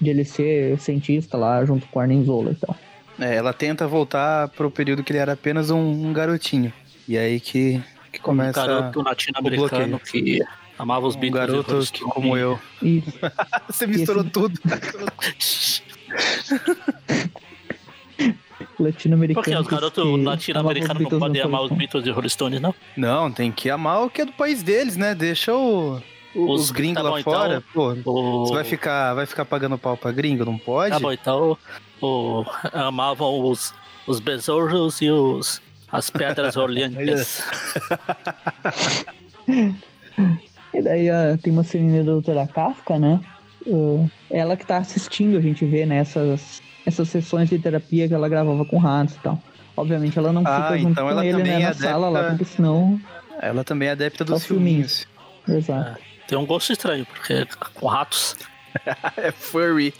de 0.00 0.10
ele 0.10 0.24
ser 0.24 0.78
cientista 0.78 1.36
lá 1.36 1.64
junto 1.64 1.86
com 1.88 2.00
Arnim 2.00 2.24
Zola 2.24 2.52
e 2.52 2.54
tal. 2.54 2.76
É, 3.18 3.36
ela 3.36 3.52
tenta 3.52 3.86
voltar 3.86 4.48
pro 4.48 4.70
período 4.70 5.04
que 5.04 5.12
ele 5.12 5.20
era 5.20 5.32
apenas 5.32 5.70
um, 5.70 5.78
um 5.78 6.12
garotinho. 6.12 6.72
E 7.06 7.16
aí 7.16 7.38
que, 7.38 7.80
que 8.12 8.20
começa. 8.20 8.62
Um 8.62 8.66
garoto 8.66 9.02
latino-americano 9.02 10.00
que 10.00 10.42
amava 10.78 11.06
os 11.06 11.14
um 11.14 11.20
Beatles. 11.20 11.46
garoto 11.46 11.92
que, 11.92 12.00
como 12.00 12.36
eu. 12.36 12.58
Isso. 12.82 13.12
Você 13.68 13.86
misturou 13.86 14.24
tudo. 14.24 14.58
latino-americano. 18.78 19.44
Por 19.44 19.50
que 19.50 19.56
os 19.56 19.66
garotos 19.66 20.22
latino-americanos 20.22 21.02
não 21.10 21.18
podem 21.18 21.42
amar 21.42 21.62
os 21.62 21.72
Beatles 21.72 22.06
e 22.06 22.10
Rolling 22.10 22.28
Stones, 22.28 22.60
não? 22.60 22.74
Não, 22.96 23.30
tem 23.30 23.50
que 23.52 23.70
amar 23.70 24.02
o 24.04 24.10
que 24.10 24.22
é 24.22 24.24
do 24.24 24.32
país 24.32 24.62
deles, 24.62 24.96
né? 24.96 25.14
Deixa 25.14 25.54
o, 25.54 26.00
os, 26.34 26.62
os 26.62 26.70
gringos 26.70 27.02
tá 27.02 27.10
lá 27.10 27.20
então, 27.20 27.32
fora. 27.32 27.62
Pô, 27.72 27.92
o... 28.04 28.46
Você 28.46 28.54
vai 28.54 28.64
ficar, 28.64 29.14
vai 29.14 29.26
ficar 29.26 29.44
pagando 29.44 29.78
pau 29.78 29.96
pra 29.96 30.12
gringo? 30.12 30.44
Não 30.44 30.58
pode? 30.58 30.90
Tá 30.90 31.00
bom, 31.00 31.12
então 31.12 31.56
o, 32.00 32.44
amavam 32.72 33.40
os, 33.48 33.72
os 34.06 34.20
besouros 34.20 35.00
e 35.00 35.10
os, 35.10 35.62
as 35.90 36.10
pedras 36.10 36.56
orleantes. 36.58 37.42
e 40.74 40.82
daí 40.82 41.10
uh, 41.10 41.38
tem 41.42 41.52
uma 41.52 41.64
cena 41.64 41.98
da 41.98 42.12
doutora 42.12 42.46
Kafka, 42.46 42.98
né? 42.98 43.20
Uh, 43.66 44.10
ela 44.30 44.56
que 44.56 44.66
tá 44.66 44.76
assistindo, 44.78 45.38
a 45.38 45.40
gente 45.40 45.64
vê 45.64 45.86
nessas 45.86 46.34
essas 46.34 46.73
sessões 46.90 47.48
de 47.48 47.58
terapia 47.58 48.06
que 48.06 48.14
ela 48.14 48.28
gravava 48.28 48.64
com 48.64 48.78
ratos 48.78 49.14
e 49.14 49.18
tal. 49.20 49.42
Obviamente 49.76 50.18
ela 50.18 50.32
não 50.32 50.42
fica 50.42 50.68
ah, 50.68 50.78
junto 50.78 50.90
então 50.90 51.08
com 51.08 51.22
ele 51.22 51.42
né, 51.42 51.48
é 51.48 51.58
na 51.58 51.68
adepta... 51.68 51.88
sala 51.88 52.08
lá, 52.08 52.28
porque 52.30 52.44
senão. 52.44 53.00
Ela 53.40 53.64
também 53.64 53.88
é 53.88 53.92
adepta 53.92 54.24
dos 54.24 54.46
filminhos. 54.46 55.06
filminhos. 55.44 55.68
Exato. 55.68 55.98
É, 55.98 56.28
tem 56.28 56.38
um 56.38 56.46
gosto 56.46 56.72
estranho, 56.72 57.04
porque 57.06 57.46
com 57.74 57.86
ratos. 57.86 58.36
é 59.16 59.32
furry. 59.32 59.92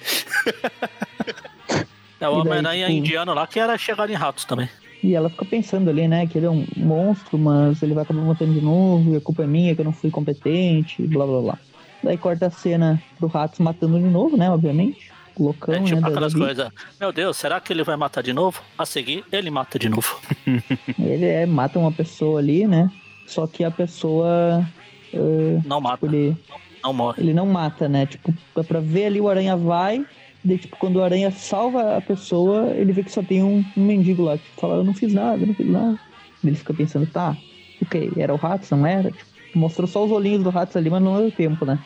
é 2.20 2.28
o 2.28 2.38
Homem-Aranha 2.38 2.86
tipo... 2.86 2.98
indiano 2.98 3.34
lá 3.34 3.46
que 3.46 3.58
era 3.58 3.76
chegar 3.76 4.08
em 4.08 4.14
ratos 4.14 4.44
também. 4.44 4.68
E 5.02 5.14
ela 5.14 5.28
fica 5.28 5.44
pensando 5.44 5.90
ali, 5.90 6.08
né, 6.08 6.26
que 6.26 6.38
ele 6.38 6.46
é 6.46 6.50
um 6.50 6.64
monstro, 6.76 7.36
mas 7.36 7.82
ele 7.82 7.92
vai 7.92 8.04
acabar 8.04 8.22
matando 8.22 8.54
de 8.54 8.60
novo, 8.62 9.12
e 9.12 9.16
a 9.16 9.20
culpa 9.20 9.42
é 9.42 9.46
minha, 9.46 9.74
que 9.74 9.80
eu 9.82 9.84
não 9.84 9.92
fui 9.92 10.10
competente, 10.10 11.02
blá 11.02 11.26
blá 11.26 11.40
blá. 11.42 11.58
Daí 12.02 12.16
corta 12.16 12.46
a 12.46 12.50
cena 12.50 13.02
pro 13.18 13.28
Ratos 13.28 13.58
matando 13.58 13.98
de 13.98 14.06
novo, 14.06 14.36
né, 14.36 14.50
obviamente 14.50 15.13
loucão, 15.42 15.74
é 15.74 15.82
tipo 15.82 16.00
né, 16.00 16.08
aquelas 16.08 16.34
coisas. 16.34 16.68
Meu 17.00 17.12
Deus, 17.12 17.36
será 17.36 17.60
que 17.60 17.72
ele 17.72 17.82
vai 17.82 17.96
matar 17.96 18.22
de 18.22 18.32
novo? 18.32 18.62
A 18.78 18.86
seguir, 18.86 19.24
ele 19.32 19.50
mata 19.50 19.78
de 19.78 19.88
novo. 19.88 20.20
ele 20.98 21.26
é, 21.26 21.46
mata 21.46 21.78
uma 21.78 21.92
pessoa 21.92 22.40
ali, 22.40 22.66
né? 22.66 22.90
Só 23.26 23.46
que 23.46 23.64
a 23.64 23.70
pessoa. 23.70 24.66
Uh, 25.12 25.62
não 25.64 25.78
tipo, 25.78 25.80
mata. 25.80 26.06
Ele, 26.06 26.36
não 26.82 26.92
morre. 26.92 27.22
Ele 27.22 27.34
não 27.34 27.46
mata, 27.46 27.88
né? 27.88 28.06
Tipo, 28.06 28.34
dá 28.54 28.62
pra 28.62 28.80
ver 28.80 29.06
ali 29.06 29.20
o 29.20 29.28
aranha 29.28 29.56
vai. 29.56 30.04
Daí, 30.44 30.58
tipo, 30.58 30.76
quando 30.76 30.96
o 30.96 31.02
aranha 31.02 31.30
salva 31.30 31.96
a 31.96 32.00
pessoa, 32.00 32.70
ele 32.74 32.92
vê 32.92 33.02
que 33.02 33.10
só 33.10 33.22
tem 33.22 33.42
um, 33.42 33.64
um 33.76 33.84
mendigo 33.84 34.22
lá 34.22 34.36
que 34.36 34.44
fala: 34.60 34.76
Eu 34.76 34.84
não 34.84 34.94
fiz 34.94 35.12
nada, 35.12 35.42
eu 35.42 35.46
não 35.46 35.54
fiz 35.54 35.66
nada. 35.66 35.98
Ele 36.44 36.56
fica 36.56 36.74
pensando: 36.74 37.06
Tá, 37.06 37.36
ok, 37.82 38.12
era 38.16 38.32
o 38.32 38.36
rato, 38.36 38.66
não 38.76 38.86
era? 38.86 39.10
Tipo, 39.10 39.58
mostrou 39.58 39.88
só 39.88 40.04
os 40.04 40.10
olhinhos 40.10 40.42
do 40.44 40.50
rato 40.50 40.76
ali, 40.76 40.90
mas 40.90 41.02
não 41.02 41.16
deu 41.16 41.30
tempo, 41.30 41.64
né? 41.64 41.78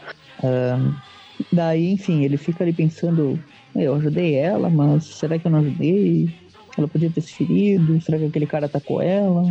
Um, 0.42 0.94
Daí, 1.52 1.92
enfim, 1.92 2.24
ele 2.24 2.36
fica 2.36 2.64
ali 2.64 2.72
pensando, 2.72 3.38
eu 3.74 3.94
ajudei 3.94 4.34
ela, 4.34 4.68
mas 4.68 5.04
será 5.04 5.38
que 5.38 5.46
eu 5.46 5.50
não 5.50 5.60
ajudei? 5.60 6.32
Ela 6.76 6.88
podia 6.88 7.10
ter 7.10 7.20
se 7.20 7.32
ferido? 7.32 8.00
Será 8.00 8.18
que 8.18 8.26
aquele 8.26 8.46
cara 8.46 8.66
atacou 8.66 9.02
ela? 9.02 9.44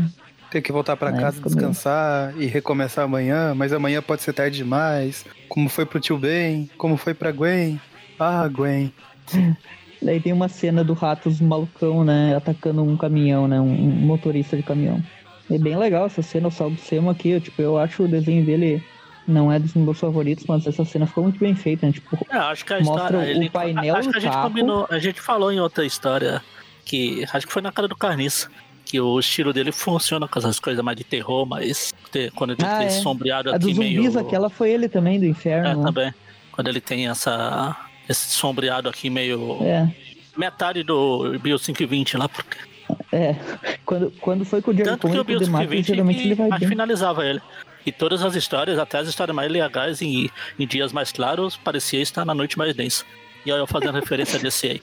Tem 0.49 0.61
que 0.61 0.71
voltar 0.71 0.95
para 0.95 1.11
casa, 1.11 1.41
descansar 1.41 2.33
e 2.37 2.45
recomeçar 2.45 3.03
amanhã, 3.03 3.53
mas 3.53 3.73
amanhã 3.73 4.01
pode 4.01 4.21
ser 4.21 4.31
tarde 4.31 4.57
demais. 4.57 5.25
Como 5.49 5.67
foi 5.67 5.85
pro 5.85 5.99
tio 5.99 6.17
Ben? 6.17 6.69
Como 6.77 6.95
foi 6.95 7.13
pra 7.13 7.31
Gwen? 7.31 7.79
Ah, 8.17 8.47
Gwen. 8.47 8.91
Daí 10.01 10.19
tem 10.19 10.31
uma 10.31 10.47
cena 10.47 10.83
do 10.83 10.93
Ratos 10.93 11.41
malucão, 11.41 12.03
né? 12.03 12.35
Atacando 12.35 12.83
um 12.83 12.95
caminhão, 12.95 13.47
né? 13.47 13.59
Um 13.59 13.75
motorista 13.75 14.55
de 14.55 14.63
caminhão. 14.63 15.03
É 15.49 15.57
bem 15.57 15.75
legal 15.75 16.05
essa 16.05 16.21
cena, 16.21 16.47
o 16.47 16.51
Saldo 16.51 16.77
Semo 16.77 17.09
aqui. 17.09 17.29
Eu, 17.29 17.41
tipo, 17.41 17.61
eu 17.61 17.77
acho 17.77 18.03
o 18.03 18.07
desenho 18.07 18.45
dele 18.45 18.83
não 19.27 19.51
é 19.51 19.59
dos 19.59 19.73
meus 19.73 19.99
favoritos, 19.99 20.45
mas 20.47 20.65
essa 20.65 20.85
cena 20.85 21.05
ficou 21.05 21.23
muito 21.23 21.39
bem 21.39 21.53
feita, 21.53 21.85
né? 21.85 21.91
Tipo, 21.91 22.17
é, 22.29 22.37
acho 22.37 22.65
que 22.65 22.73
a 22.73 22.79
mostra 22.79 23.05
história, 23.05 23.19
o 23.19 23.23
ele, 23.23 23.49
painel 23.49 23.95
acho 23.95 24.09
que 24.09 24.17
a 24.17 24.21
gente 24.21 24.31
carro. 24.31 24.47
combinou, 24.47 24.87
a 24.89 24.99
gente 24.99 25.21
falou 25.21 25.51
em 25.51 25.59
outra 25.59 25.85
história 25.85 26.41
que 26.85 27.25
acho 27.33 27.45
que 27.45 27.51
foi 27.51 27.61
na 27.61 27.71
cara 27.71 27.87
do 27.87 27.95
Carniça. 27.95 28.49
Que 28.85 29.01
o 29.01 29.19
estilo 29.19 29.51
dele 29.51 29.73
funciona 29.73 30.29
com 30.29 30.39
essas 30.39 30.61
coisas 30.61 30.81
mais 30.81 30.95
de 30.95 31.03
terror, 31.03 31.45
mas 31.45 31.93
quando 32.33 32.51
ele 32.51 32.63
ah, 32.63 32.77
tem 32.77 32.87
é. 32.87 32.89
sombreado 32.89 33.51
a 33.51 33.55
aqui 33.57 33.65
dos 33.65 33.75
zumbis, 33.75 34.13
meio. 34.13 34.19
aquela 34.19 34.49
foi 34.49 34.71
ele 34.71 34.87
também, 34.87 35.19
do 35.19 35.25
inferno. 35.25 35.67
É, 35.67 35.75
né? 35.75 35.83
também. 35.83 36.13
Quando 36.53 36.69
ele 36.69 36.79
tem 36.79 37.09
essa. 37.09 37.75
Esse 38.07 38.29
sombreado 38.29 38.87
aqui 38.87 39.09
meio. 39.09 39.57
É. 39.61 39.93
Metade 40.37 40.83
do 40.83 41.37
Bio 41.39 41.59
520 41.59 42.15
lá, 42.15 42.29
porque. 42.29 42.57
É, 43.11 43.35
quando, 43.85 44.09
quando 44.21 44.45
foi 44.45 44.61
com 44.61 44.71
o 44.71 44.73
Jerry 44.73 44.89
Tanto 44.91 45.09
que 45.09 45.19
o 45.19 45.23
Bio 45.25 45.39
520 45.39 45.85
geralmente 45.85 46.21
ele 46.21 46.35
vai 46.35 46.57
bem. 46.57 46.69
finalizava 46.69 47.25
ele. 47.25 47.41
E 47.87 47.91
todas 47.93 48.21
as 48.21 48.35
histórias, 48.35 48.77
até 48.77 48.97
as 48.97 49.07
histórias 49.07 49.33
mais 49.33 49.49
legais 49.49 50.01
em, 50.01 50.29
em 50.59 50.67
dias 50.67 50.91
mais 50.91 51.09
claros, 51.09 51.55
parecia 51.55 52.01
estar 52.01 52.25
na 52.25 52.35
noite 52.35 52.57
mais 52.57 52.75
densa. 52.75 53.05
E 53.45 53.51
aí 53.51 53.57
eu 53.57 53.65
fazendo 53.65 53.95
referência 53.95 54.37
desse 54.37 54.67
aí. 54.67 54.81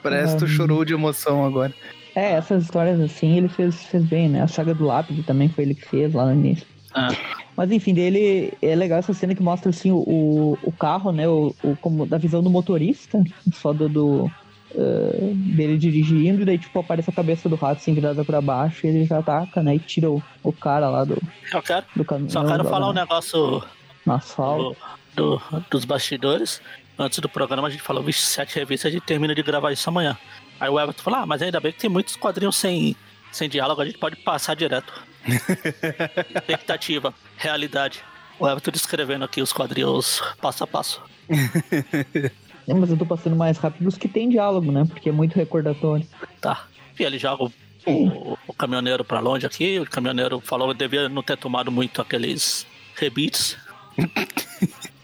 Parece 0.00 0.34
que 0.34 0.38
tu 0.38 0.46
chorou 0.46 0.84
de 0.84 0.94
emoção 0.94 1.44
agora. 1.44 1.74
É, 2.14 2.34
essas 2.34 2.62
histórias 2.62 3.00
assim 3.00 3.36
ele 3.38 3.48
fez, 3.48 3.82
fez 3.86 4.04
bem, 4.04 4.28
né? 4.28 4.42
A 4.42 4.46
saga 4.46 4.72
do 4.72 4.84
lápide 4.84 5.24
também 5.24 5.48
foi 5.48 5.64
ele 5.64 5.74
que 5.74 5.88
fez 5.88 6.14
lá 6.14 6.26
no 6.26 6.34
início. 6.34 6.64
Ah. 6.94 7.08
Mas 7.56 7.72
enfim, 7.72 7.92
dele 7.92 8.52
é 8.62 8.76
legal 8.76 9.00
essa 9.00 9.12
cena 9.12 9.34
que 9.34 9.42
mostra 9.42 9.70
assim 9.70 9.90
o, 9.90 10.56
o 10.62 10.70
carro, 10.70 11.10
né? 11.10 11.26
O, 11.26 11.52
o, 11.64 11.76
como, 11.80 12.06
da 12.06 12.16
visão 12.16 12.44
do 12.44 12.48
motorista, 12.48 13.24
só 13.52 13.72
do, 13.72 13.88
do, 13.88 14.30
uh, 14.74 15.34
dele 15.34 15.78
dirigindo, 15.78 16.42
e 16.42 16.44
daí, 16.44 16.58
tipo, 16.58 16.78
aparece 16.78 17.10
a 17.10 17.12
cabeça 17.12 17.48
do 17.48 17.56
rato 17.56 17.78
assim, 17.78 17.94
virada 17.94 18.24
pra 18.24 18.40
baixo, 18.40 18.86
e 18.86 18.90
ele 18.90 19.04
já 19.04 19.18
ataca, 19.18 19.62
né? 19.62 19.76
E 19.76 19.78
tira 19.78 20.10
o, 20.10 20.22
o 20.42 20.52
cara 20.52 20.88
lá 20.88 21.04
do, 21.04 21.20
eu 21.52 21.62
quero, 21.62 21.86
do 21.96 22.04
caminhão. 22.04 22.30
Só 22.30 22.44
quero 22.44 22.64
falar 22.64 22.90
um 22.90 22.92
negócio 22.92 23.62
no 24.04 24.12
asfalto. 24.12 24.76
Do, 25.14 25.36
do, 25.38 25.64
dos 25.70 25.84
bastidores. 25.84 26.60
Antes 26.98 27.18
do 27.18 27.28
programa 27.28 27.68
a 27.68 27.70
gente 27.70 27.82
falou, 27.82 28.02
vixe, 28.02 28.20
sete 28.20 28.54
revistas, 28.56 28.90
a 28.90 28.92
gente 28.92 29.04
termina 29.04 29.34
de 29.34 29.42
gravar 29.42 29.72
isso 29.72 29.88
amanhã. 29.88 30.16
Aí 30.60 30.68
o 30.68 30.78
Everton 30.78 31.02
falou, 31.02 31.20
ah, 31.20 31.26
mas 31.26 31.42
ainda 31.42 31.58
bem 31.58 31.72
que 31.72 31.78
tem 31.78 31.90
muitos 31.90 32.14
quadrinhos 32.14 32.56
sem, 32.56 32.94
sem 33.32 33.48
diálogo, 33.48 33.80
a 33.80 33.84
gente 33.84 33.98
pode 33.98 34.16
passar 34.16 34.54
direto. 34.54 34.92
Expectativa, 36.34 37.12
realidade. 37.36 38.00
O 38.38 38.48
Everton 38.48 38.70
descrevendo 38.70 39.24
aqui 39.24 39.42
os 39.42 39.52
quadrinhos 39.52 40.22
passo 40.40 40.62
a 40.62 40.66
passo. 40.66 41.02
É, 42.66 42.74
mas 42.74 42.90
eu 42.90 42.96
tô 42.96 43.04
passando 43.04 43.36
mais 43.36 43.58
rápido 43.58 43.86
os 43.86 43.98
que 43.98 44.08
tem 44.08 44.28
diálogo, 44.28 44.72
né? 44.72 44.84
Porque 44.88 45.08
é 45.08 45.12
muito 45.12 45.36
recordatório. 45.36 46.06
Tá. 46.40 46.66
E 46.98 47.02
ele 47.02 47.18
joga 47.18 47.44
o, 47.44 47.52
o, 47.86 48.38
o 48.48 48.52
caminhoneiro 48.52 49.04
pra 49.04 49.20
longe 49.20 49.46
aqui. 49.46 49.78
O 49.78 49.86
caminhoneiro 49.86 50.40
falou 50.40 50.68
que 50.68 50.78
devia 50.78 51.08
não 51.08 51.22
ter 51.22 51.36
tomado 51.36 51.70
muito 51.70 52.00
aqueles 52.00 52.66
rebites. 52.96 53.56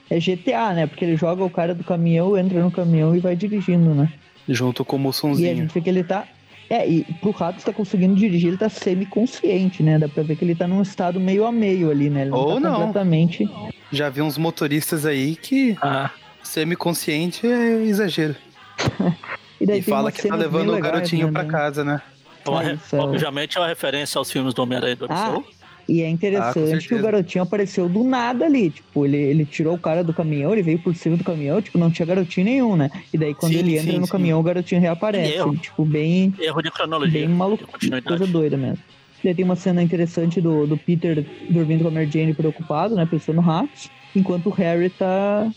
É 0.09 0.19
GTA, 0.19 0.75
né? 0.75 0.87
Porque 0.87 1.05
ele 1.05 1.17
joga 1.17 1.45
o 1.45 1.51
cara 1.51 1.75
do 1.75 1.85
caminhão, 1.85 2.37
entra 2.37 2.63
no 2.63 2.71
caminhão 2.71 3.15
e 3.15 3.21
vai 3.21 3.37
dirigindo, 3.37 3.95
né? 3.95 4.13
Junto 4.49 4.85
com 4.85 4.97
o 4.97 4.99
moçãozinho. 4.99 5.47
E 5.47 5.51
a 5.51 5.55
gente 5.55 5.73
vê 5.73 5.81
que 5.81 5.89
ele 5.89 6.03
tá. 6.03 6.27
É, 6.69 6.89
e 6.89 7.05
pro 7.21 7.33
rato 7.33 7.59
está 7.59 7.73
conseguindo 7.73 8.15
dirigir, 8.15 8.49
ele 8.49 8.57
tá 8.57 8.69
semi-consciente, 8.69 9.83
né? 9.83 9.99
Dá 9.99 10.09
pra 10.09 10.23
ver 10.23 10.37
que 10.37 10.45
ele 10.45 10.55
tá 10.55 10.67
num 10.67 10.83
estado 10.83 11.21
meio 11.21 11.45
a 11.45 11.53
meio 11.53 11.91
ali, 11.91 12.09
né? 12.09 12.23
Ele 12.23 12.31
Ou 12.31 12.59
não. 12.59 12.61
Tá 12.61 12.61
não. 12.61 12.77
Completamente. 12.87 13.49
Já 13.93 14.09
vi 14.09 14.23
uns 14.23 14.39
motoristas 14.39 15.05
aí 15.05 15.37
que. 15.37 15.77
Ah 15.83 16.11
Semi-consciente 16.51 17.47
é 17.47 17.85
exagero. 17.85 18.35
e, 19.61 19.65
daí 19.65 19.79
e 19.79 19.83
fala 19.83 20.11
que 20.11 20.27
tá 20.27 20.35
levando 20.35 20.75
o 20.75 20.81
garotinho 20.81 21.29
né? 21.29 21.33
pra 21.33 21.45
casa, 21.45 21.85
né? 21.85 22.03
Então, 22.43 22.61
é, 22.61 22.77
obviamente 22.95 23.57
é 23.57 23.61
uma 23.61 23.69
referência 23.69 24.19
aos 24.19 24.33
filmes 24.33 24.53
do 24.53 24.61
Homem-Aranha 24.61 24.97
do 24.97 25.07
Ah, 25.09 25.41
E 25.89 26.03
é 26.03 26.09
interessante 26.09 26.87
ah, 26.87 26.89
que 26.89 26.95
o 26.97 27.01
garotinho 27.01 27.45
apareceu 27.45 27.89
do 27.89 28.03
nada 28.03 28.47
ali. 28.47 28.71
Tipo, 28.71 29.07
ele, 29.07 29.17
ele 29.17 29.45
tirou 29.45 29.77
o 29.77 29.79
cara 29.79 30.03
do 30.03 30.13
caminhão, 30.13 30.53
ele 30.53 30.63
veio 30.63 30.81
por 30.81 30.93
cima 30.97 31.17
do 31.17 31.23
caminhão, 31.23 31.63
tipo, 31.63 31.79
não 31.79 31.89
tinha 31.89 32.05
garotinho 32.05 32.45
nenhum, 32.45 32.75
né? 32.75 32.91
E 33.15 33.17
daí 33.17 33.33
quando 33.33 33.53
sim, 33.53 33.59
ele 33.61 33.79
entra 33.79 33.93
sim, 33.93 33.99
no 34.01 34.07
sim. 34.07 34.13
caminhão, 34.13 34.41
o 34.41 34.43
garotinho 34.43 34.81
reaparece. 34.81 35.35
Erro. 35.35 35.57
Tipo, 35.57 35.85
bem. 35.85 36.35
Erro 36.37 36.63
de 36.63 36.71
cronologia. 36.73 37.21
Bem 37.21 37.29
maluco. 37.29 37.65
Coisa 38.05 38.27
doida 38.27 38.57
mesmo. 38.57 38.79
Daí 39.23 39.37
tem 39.37 39.45
uma 39.45 39.55
cena 39.55 39.85
interessante 39.85 40.41
do, 40.41 40.67
do 40.67 40.77
Peter 40.77 41.25
dormindo 41.49 41.83
com 41.83 41.89
a 41.89 41.93
Mary 41.93 42.11
Jane 42.11 42.35
preocupado, 42.35 42.97
né? 42.97 43.07
Pensando 43.09 43.37
no 43.37 43.43
ratos. 43.43 43.89
Enquanto 44.17 44.47
o 44.47 44.51
Harry 44.51 44.91
tá 44.91 45.49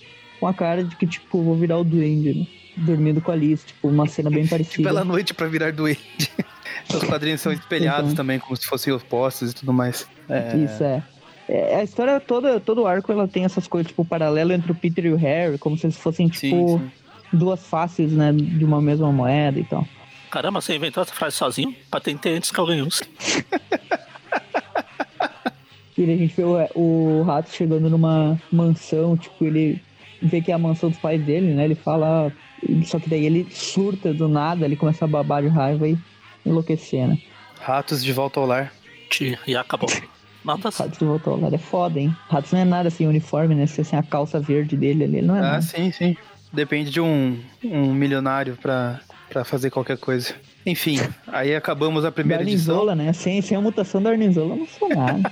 com 0.44 0.48
a 0.48 0.54
cara 0.54 0.84
de 0.84 0.94
que, 0.98 1.08
tipo, 1.08 1.42
vou 1.42 1.56
virar 1.56 1.78
o 1.78 1.86
duende, 1.86 2.34
né? 2.34 2.46
Dormindo 2.76 3.22
com 3.22 3.32
a 3.32 3.34
Alice, 3.34 3.66
tipo, 3.66 3.88
uma 3.88 4.06
cena 4.10 4.30
bem 4.30 4.46
parecida. 4.52 4.76
tipo, 4.76 4.84
pela 4.84 5.06
noite 5.06 5.34
pra 5.34 5.48
virar 5.48 5.72
duende. 5.72 6.02
Os 6.94 7.02
quadrinhos 7.02 7.40
são 7.40 7.54
espelhados 7.54 8.12
então. 8.12 8.18
também, 8.18 8.40
como 8.40 8.54
se 8.58 8.66
fossem 8.66 8.92
opostos 8.92 9.52
e 9.52 9.56
tudo 9.56 9.72
mais. 9.72 10.06
É... 10.28 10.58
Isso, 10.58 10.84
é. 10.84 11.02
é. 11.48 11.78
A 11.78 11.84
história 11.84 12.20
toda, 12.20 12.60
todo 12.60 12.82
o 12.82 12.88
arco, 12.88 13.10
ela 13.10 13.26
tem 13.26 13.46
essas 13.46 13.70
coisas, 13.70 13.88
tipo, 13.88 14.04
paralelo 14.04 14.52
entre 14.52 14.70
o 14.70 14.76
Peter 14.76 15.06
e 15.06 15.14
o 15.14 15.16
Harry, 15.16 15.58
como 15.58 15.78
se 15.78 15.86
eles 15.86 15.96
fossem, 15.96 16.28
tipo, 16.28 16.42
sim, 16.42 16.78
sim. 16.78 16.92
duas 17.32 17.66
faces, 17.66 18.12
né, 18.12 18.34
de 18.34 18.66
uma 18.66 18.82
mesma 18.82 19.10
moeda 19.14 19.58
e 19.58 19.64
tal. 19.64 19.88
Caramba, 20.30 20.60
você 20.60 20.76
inventou 20.76 21.04
essa 21.04 21.14
frase 21.14 21.38
sozinho? 21.38 21.74
Patentei 21.90 22.36
antes 22.36 22.52
que 22.52 22.60
alguém 22.60 22.82
use. 22.82 23.04
e 25.98 26.04
a 26.04 26.18
gente 26.18 26.36
vê 26.36 26.44
o, 26.44 26.68
o 26.76 27.24
rato 27.24 27.50
chegando 27.50 27.90
numa 27.90 28.38
mansão, 28.52 29.16
tipo, 29.16 29.46
ele 29.46 29.82
vê 30.24 30.42
que 30.42 30.52
é 30.52 30.56
a 30.56 30.58
mansão 30.58 30.90
dos 30.90 30.98
pais 31.00 31.22
dele, 31.24 31.54
né? 31.54 31.66
Ele 31.66 31.76
fala. 31.76 32.32
Só 32.86 32.98
que 33.00 33.10
daí 33.10 33.26
ele 33.26 33.46
surta 33.52 34.14
do 34.14 34.28
nada, 34.30 34.66
ele 34.66 34.76
começa 34.78 35.04
a 35.04 35.08
babar 35.08 35.42
de 35.44 35.50
raiva 35.50 35.88
e 35.88 35.98
enlouquecer, 36.46 37.08
né? 37.08 37.18
Ratos 37.60 38.04
de 38.04 38.12
volta 38.14 38.40
ao 38.40 38.46
lar. 38.46 38.72
E 39.48 39.56
acabou. 39.56 39.90
Ratos 40.46 40.98
de 40.98 41.06
volta 41.06 41.30
ao 41.30 41.40
lar 41.40 41.54
é 41.54 41.58
foda, 41.58 42.00
hein? 42.00 42.16
Ratos 42.30 42.52
não 42.52 42.60
é 42.60 42.66
nada 42.66 42.88
assim, 42.88 43.06
uniforme, 43.08 43.54
né? 43.56 43.66
Se 43.68 43.82
assim, 43.82 43.96
a 43.96 44.04
calça 44.04 44.40
verde 44.40 44.76
dele 44.78 45.04
ali, 45.04 45.22
não 45.22 45.36
é 45.36 45.40
Ah, 45.40 45.42
nada. 45.44 45.62
sim, 45.62 45.92
sim. 45.92 46.16
Depende 46.52 46.90
de 46.92 47.02
um, 47.02 47.40
um 47.64 47.94
milionário 47.94 48.56
pra, 48.62 49.00
pra 49.30 49.44
fazer 49.44 49.70
qualquer 49.72 49.98
coisa. 49.98 50.34
Enfim, 50.66 51.00
aí 51.28 51.56
acabamos 51.56 52.06
a 52.06 52.12
primeira 52.12 52.44
da 52.44 52.50
edição. 52.50 52.96
né? 52.96 53.12
Sem, 53.12 53.42
sem 53.42 53.58
a 53.58 53.62
mutação 53.62 54.02
da 54.02 54.12
Arnizola, 54.12 54.56
não 54.56 54.68
sou 54.68 54.88
nada. 54.90 55.32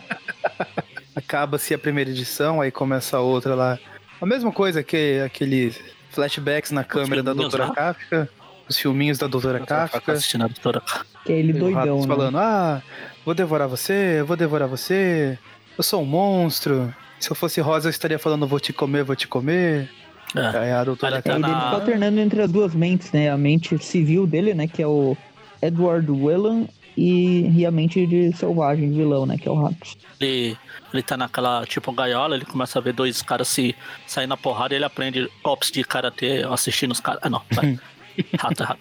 Acaba-se 1.15 1.73
a 1.73 1.77
primeira 1.77 2.09
edição, 2.09 2.61
aí 2.61 2.71
começa 2.71 3.17
a 3.17 3.21
outra 3.21 3.53
lá. 3.55 3.79
A 4.21 4.25
mesma 4.25 4.51
coisa 4.51 4.83
que 4.83 5.19
aqueles 5.25 5.79
flashbacks 6.11 6.71
na 6.71 6.83
câmera 6.83 7.23
da 7.23 7.33
Doutora 7.33 7.65
lá? 7.65 7.73
Kafka 7.73 8.29
os 8.71 8.77
filminhos 8.77 9.17
da 9.17 9.27
Doutora 9.27 9.59
Kafka. 9.59 10.13
assistindo 10.13 10.45
a 10.45 10.47
Doutora 10.47 10.81
Que 11.25 11.33
é 11.33 11.39
ele 11.39 11.53
doidão, 11.53 11.99
né? 12.01 12.07
falando, 12.07 12.37
ah, 12.37 12.81
vou 13.25 13.35
devorar 13.35 13.67
você, 13.67 14.23
vou 14.23 14.35
devorar 14.35 14.67
você, 14.67 15.37
eu 15.77 15.83
sou 15.83 16.01
um 16.01 16.05
monstro. 16.05 16.93
Se 17.19 17.29
eu 17.29 17.35
fosse 17.35 17.61
rosa, 17.61 17.87
eu 17.87 17.91
estaria 17.91 18.17
falando, 18.17 18.47
vou 18.47 18.59
te 18.59 18.73
comer, 18.73 19.03
vou 19.03 19.15
te 19.15 19.27
comer. 19.27 19.89
É. 20.35 20.57
Aí 20.57 20.71
a 20.71 20.83
doutora 20.83 21.21
tá 21.21 21.33
ele 21.33 21.43
fica 21.43 21.55
alternando 21.55 22.19
entre 22.19 22.41
as 22.41 22.51
duas 22.51 22.73
mentes, 22.73 23.11
né? 23.11 23.29
A 23.29 23.37
mente 23.37 23.77
civil 23.83 24.25
dele, 24.25 24.53
né? 24.53 24.67
Que 24.67 24.81
é 24.81 24.87
o 24.87 25.15
Edward 25.61 26.09
Whelan 26.09 26.67
e, 26.95 27.49
e 27.59 27.65
a 27.65 27.71
mente 27.71 28.05
de 28.05 28.35
selvagem, 28.35 28.91
vilão, 28.91 29.25
né? 29.25 29.37
Que 29.37 29.47
é 29.47 29.51
o 29.51 29.55
Rato. 29.55 29.75
Ele, 30.19 30.57
ele 30.93 31.03
tá 31.03 31.17
naquela, 31.17 31.65
tipo, 31.65 31.91
gaiola, 31.91 32.35
ele 32.35 32.45
começa 32.45 32.79
a 32.79 32.81
ver 32.81 32.93
dois 32.93 33.21
caras 33.21 33.47
se 33.47 33.75
sair 34.05 34.27
na 34.27 34.37
porrada 34.37 34.73
e 34.73 34.77
ele 34.77 34.85
aprende 34.85 35.29
golpes 35.43 35.71
de 35.71 35.83
karatê 35.83 36.43
assistindo 36.49 36.91
os 36.91 36.99
caras. 36.99 37.21
Ah, 37.23 37.29
não, 37.29 37.41
vai. 37.51 37.79
Rato 38.37 38.63
errado. 38.63 38.79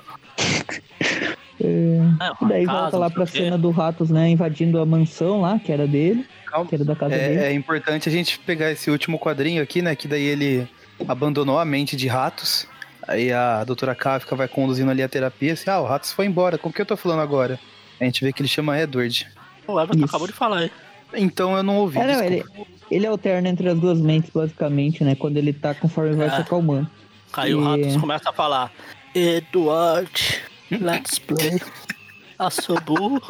É, 1.63 1.99
é, 2.25 2.47
daí 2.49 2.65
casa, 2.65 2.81
volta 2.81 2.99
lá 2.99 3.11
pra 3.11 3.27
cena 3.27 3.59
do 3.59 3.71
Ratos, 3.71 4.11
né? 4.11 4.31
Invadindo 4.31 4.81
a 4.81 4.87
mansão 4.87 5.43
lá, 5.43 5.59
que 5.59 5.71
era 5.71 5.87
dele. 5.87 6.27
Calma. 6.47 6.69
Que 6.69 6.75
era 6.75 6.85
da 6.85 6.97
casa 6.97 7.15
é, 7.15 7.29
dele. 7.29 7.41
É 7.41 7.53
importante 7.53 8.09
a 8.09 8.13
gente 8.13 8.39
pegar 8.41 8.71
esse 8.71 8.91
último 8.91 9.19
quadrinho 9.19 9.63
aqui, 9.63 9.83
né? 9.83 9.95
Que 9.95 10.09
daí 10.09 10.25
ele 10.25 10.69
abandonou 11.07 11.59
a 11.59 11.65
mente 11.65 11.97
de 11.97 12.09
Ratos. 12.09 12.67
Aí 13.07 13.33
a 13.33 13.63
doutora 13.65 13.95
Kafka 13.95 14.35
vai 14.35 14.49
conduzindo 14.49 14.91
ali 14.91 15.03
a 15.03 15.09
terapia. 15.09 15.53
Assim, 15.53 15.69
ah, 15.69 15.81
o 15.81 15.87
Ratos 15.87 16.13
foi 16.13 16.27
embora. 16.27 16.57
Com 16.57 16.71
o 16.71 16.73
que 16.73 16.81
eu 16.81 16.87
tô 16.87 16.97
falando 16.97 17.21
agora? 17.21 17.59
A 18.01 18.05
gente 18.05 18.25
vê 18.25 18.33
que 18.33 18.41
ele 18.41 18.49
chama 18.49 18.79
Edward. 18.79 19.27
O 19.67 19.81
Everton 19.81 20.05
acabou 20.05 20.27
de 20.27 20.33
falar 20.33 20.59
aí. 20.59 20.73
Então 21.15 21.57
eu 21.57 21.63
não 21.63 21.79
ouvi. 21.79 21.99
É, 21.99 22.07
não, 22.07 22.25
ele, 22.25 22.45
ele 22.91 23.07
alterna 23.07 23.49
entre 23.49 23.69
as 23.69 23.79
duas 23.79 24.01
mentes, 24.01 24.31
basicamente, 24.31 25.05
né? 25.05 25.15
Quando 25.15 25.37
ele 25.37 25.53
tá 25.53 25.75
conforme 25.75 26.15
vai 26.15 26.29
é. 26.29 26.31
se 26.31 26.41
acalmando. 26.41 26.89
Aí 27.33 27.51
e... 27.51 27.55
o 27.55 27.63
Ratos 27.63 27.97
começa 27.97 28.31
a 28.31 28.33
falar: 28.33 28.73
Eduard, 29.15 30.43
let's 30.71 31.19
play. 31.19 31.61
Assobu. 32.39 33.21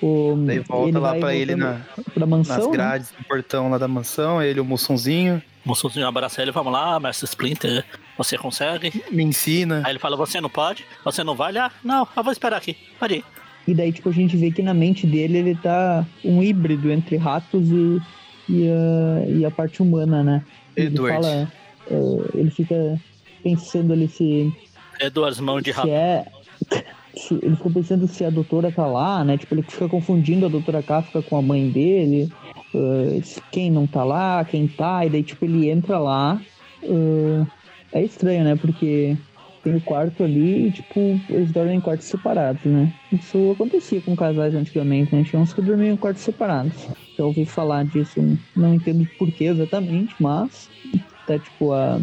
O, 0.00 0.36
Daí 0.46 0.60
volta 0.60 0.98
lá 0.98 1.14
pra 1.16 1.34
ele 1.34 1.56
na, 1.56 1.80
pra 2.14 2.24
mansão, 2.24 2.56
nas 2.56 2.66
né? 2.66 2.72
grades 2.72 3.10
do 3.10 3.24
portão 3.24 3.68
lá 3.68 3.78
da 3.78 3.88
mansão, 3.88 4.40
ele, 4.40 4.60
o 4.60 4.64
Moçãozinho. 4.64 5.42
O 5.64 5.68
Moçãozinho 5.68 6.06
abraça 6.06 6.40
ele, 6.40 6.52
vamos 6.52 6.72
lá, 6.72 7.00
Mestre 7.00 7.24
Splinter, 7.24 7.84
você 8.16 8.38
consegue? 8.38 9.02
Me 9.10 9.24
ensina. 9.24 9.82
Aí 9.84 9.92
ele 9.92 9.98
fala, 9.98 10.16
você 10.16 10.40
não 10.40 10.48
pode? 10.48 10.84
Você 11.04 11.24
não 11.24 11.34
vai? 11.34 11.56
Ah, 11.56 11.72
não, 11.82 12.06
eu 12.16 12.22
vou 12.22 12.32
esperar 12.32 12.58
aqui, 12.58 12.76
pode 12.98 13.16
ir. 13.16 13.24
E 13.68 13.74
daí, 13.74 13.92
tipo, 13.92 14.08
a 14.08 14.12
gente 14.12 14.34
vê 14.34 14.50
que 14.50 14.62
na 14.62 14.72
mente 14.72 15.06
dele 15.06 15.36
ele 15.36 15.54
tá 15.54 16.06
um 16.24 16.42
híbrido 16.42 16.90
entre 16.90 17.18
ratos 17.18 17.68
e, 17.68 18.00
e, 18.48 18.66
a, 18.66 19.28
e 19.28 19.44
a 19.44 19.50
parte 19.50 19.82
humana, 19.82 20.24
né? 20.24 20.42
Ele 20.74 20.86
Edward. 20.86 21.22
fala, 21.22 21.52
uh, 21.90 22.30
ele 22.34 22.50
fica 22.50 22.98
pensando 23.42 23.92
ali 23.92 24.08
se 24.08 24.50
é 24.98 25.10
duas 25.10 25.38
mãos 25.38 25.62
de 25.62 25.70
rato. 25.70 25.88
É, 25.90 26.24
ele 27.42 27.56
ficou 27.56 27.70
pensando 27.70 28.08
se 28.08 28.24
a 28.24 28.30
doutora 28.30 28.72
tá 28.72 28.86
lá, 28.86 29.22
né? 29.22 29.36
Tipo, 29.36 29.54
ele 29.54 29.62
fica 29.62 29.86
confundindo 29.86 30.46
a 30.46 30.48
doutora 30.48 30.82
Kafka 30.82 31.20
com 31.20 31.36
a 31.36 31.42
mãe 31.42 31.68
dele. 31.68 32.32
Uh, 32.74 33.22
quem 33.52 33.70
não 33.70 33.86
tá 33.86 34.02
lá, 34.02 34.42
quem 34.46 34.66
tá, 34.66 35.04
e 35.04 35.10
daí, 35.10 35.22
tipo, 35.22 35.44
ele 35.44 35.68
entra 35.68 35.98
lá. 35.98 36.40
Uh, 36.82 37.46
é 37.92 38.02
estranho, 38.02 38.44
né? 38.44 38.56
Porque 38.56 39.14
tem 39.62 39.76
o 39.76 39.80
quarto 39.80 40.24
ali 40.24 40.68
e, 40.68 40.70
tipo, 40.70 41.20
eles 41.28 41.50
dormem 41.52 41.78
em 41.78 41.80
quartos 41.80 42.06
separados, 42.06 42.64
né? 42.64 42.92
Isso 43.12 43.52
acontecia 43.52 44.00
com 44.00 44.16
casais 44.16 44.54
antigamente, 44.54 45.14
né? 45.14 45.24
Tinha 45.24 45.40
uns 45.40 45.52
que 45.52 45.62
dormiam 45.62 45.94
em 45.94 45.96
quartos 45.96 46.22
separados. 46.22 46.88
Já 47.16 47.24
ouvi 47.24 47.44
falar 47.44 47.84
disso, 47.84 48.20
não 48.56 48.74
entendo 48.74 49.06
porquê 49.18 49.44
exatamente, 49.44 50.14
mas 50.20 50.68
tá, 51.26 51.38
tipo, 51.38 51.72
a 51.72 52.00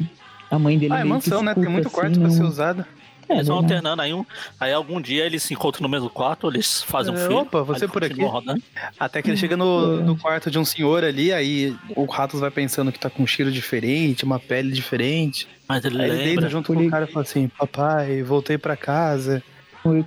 a 0.49 0.59
mãe 0.59 0.77
dele 0.77 0.93
Ah, 0.93 0.99
é 0.99 1.03
mansão, 1.03 1.43
né? 1.43 1.53
Tem 1.53 1.67
muito 1.67 1.87
assim, 1.87 1.95
quarto 1.95 2.19
não... 2.19 2.27
pra 2.27 2.29
ser 2.29 2.43
usado. 2.43 2.85
É, 3.27 3.35
eles 3.35 3.47
vão 3.47 3.57
alternando 3.57 4.01
aí, 4.01 4.13
um, 4.13 4.25
aí 4.59 4.71
algum 4.71 5.01
dia 5.01 5.25
eles 5.25 5.43
se 5.43 5.53
encontram 5.53 5.83
no 5.83 5.89
mesmo 5.89 6.09
quarto, 6.09 6.47
eles 6.47 6.83
fazem 6.83 7.13
um 7.13 7.17
é, 7.17 7.21
filho. 7.21 7.37
Opa, 7.39 7.63
você 7.63 7.87
por 7.87 8.03
aqui. 8.03 8.23
Rodando. 8.23 8.61
Até 8.99 9.21
que 9.21 9.29
ele 9.29 9.37
chega 9.37 9.57
no, 9.57 10.03
no 10.03 10.17
quarto 10.17 10.51
de 10.51 10.59
um 10.59 10.65
senhor 10.65 11.03
ali, 11.03 11.33
aí 11.33 11.75
o 11.95 12.05
Ratos 12.05 12.39
vai 12.39 12.51
pensando 12.51 12.91
que 12.91 12.99
tá 12.99 13.09
com 13.09 13.23
um 13.23 13.27
cheiro 13.27 13.51
diferente, 13.51 14.23
uma 14.23 14.39
pele 14.39 14.71
diferente. 14.71 15.47
Mas 15.67 15.83
ele 15.83 16.01
aí 16.01 16.09
ele 16.09 16.23
deita 16.23 16.49
junto 16.49 16.73
com 16.73 16.79
o 16.79 16.89
cara 16.89 17.05
e 17.05 17.11
fala 17.11 17.23
assim, 17.23 17.47
papai, 17.47 18.21
voltei 18.21 18.57
pra 18.57 18.77
casa. 18.77 19.41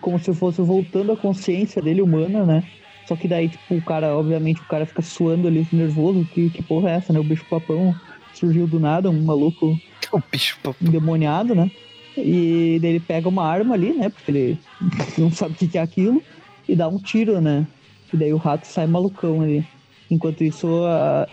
Como 0.00 0.18
se 0.18 0.34
fosse 0.34 0.60
voltando 0.60 1.12
a 1.12 1.16
consciência 1.16 1.80
dele 1.80 2.02
humana, 2.02 2.44
né? 2.44 2.64
Só 3.06 3.16
que 3.16 3.26
daí, 3.26 3.48
tipo, 3.48 3.74
o 3.74 3.82
cara, 3.82 4.14
obviamente, 4.14 4.60
o 4.60 4.64
cara 4.66 4.84
fica 4.84 5.00
suando 5.00 5.48
ali, 5.48 5.66
nervoso, 5.72 6.26
que, 6.26 6.50
que 6.50 6.62
porra 6.62 6.90
é 6.90 6.94
essa, 6.96 7.12
né? 7.12 7.18
O 7.18 7.24
bicho 7.24 7.44
papão 7.48 7.94
surgiu 8.34 8.66
do 8.66 8.78
nada, 8.78 9.08
um 9.08 9.22
maluco 9.22 9.78
o 10.12 10.22
bicho 10.30 10.58
endemoniado, 10.80 11.54
né? 11.54 11.70
E 12.16 12.78
daí 12.80 12.90
ele 12.92 13.00
pega 13.00 13.28
uma 13.28 13.44
arma 13.44 13.74
ali, 13.74 13.92
né? 13.92 14.08
Porque 14.08 14.30
ele 14.30 14.58
não 15.18 15.30
sabe 15.30 15.54
o 15.54 15.68
que 15.68 15.78
é 15.78 15.82
aquilo. 15.82 16.22
E 16.68 16.74
dá 16.74 16.88
um 16.88 16.98
tiro, 16.98 17.40
né? 17.40 17.66
E 18.12 18.16
daí 18.16 18.32
o 18.32 18.36
rato 18.36 18.66
sai 18.66 18.86
malucão 18.86 19.40
ali. 19.42 19.66
Enquanto 20.10 20.42
isso, 20.42 20.84
a, 20.86 21.26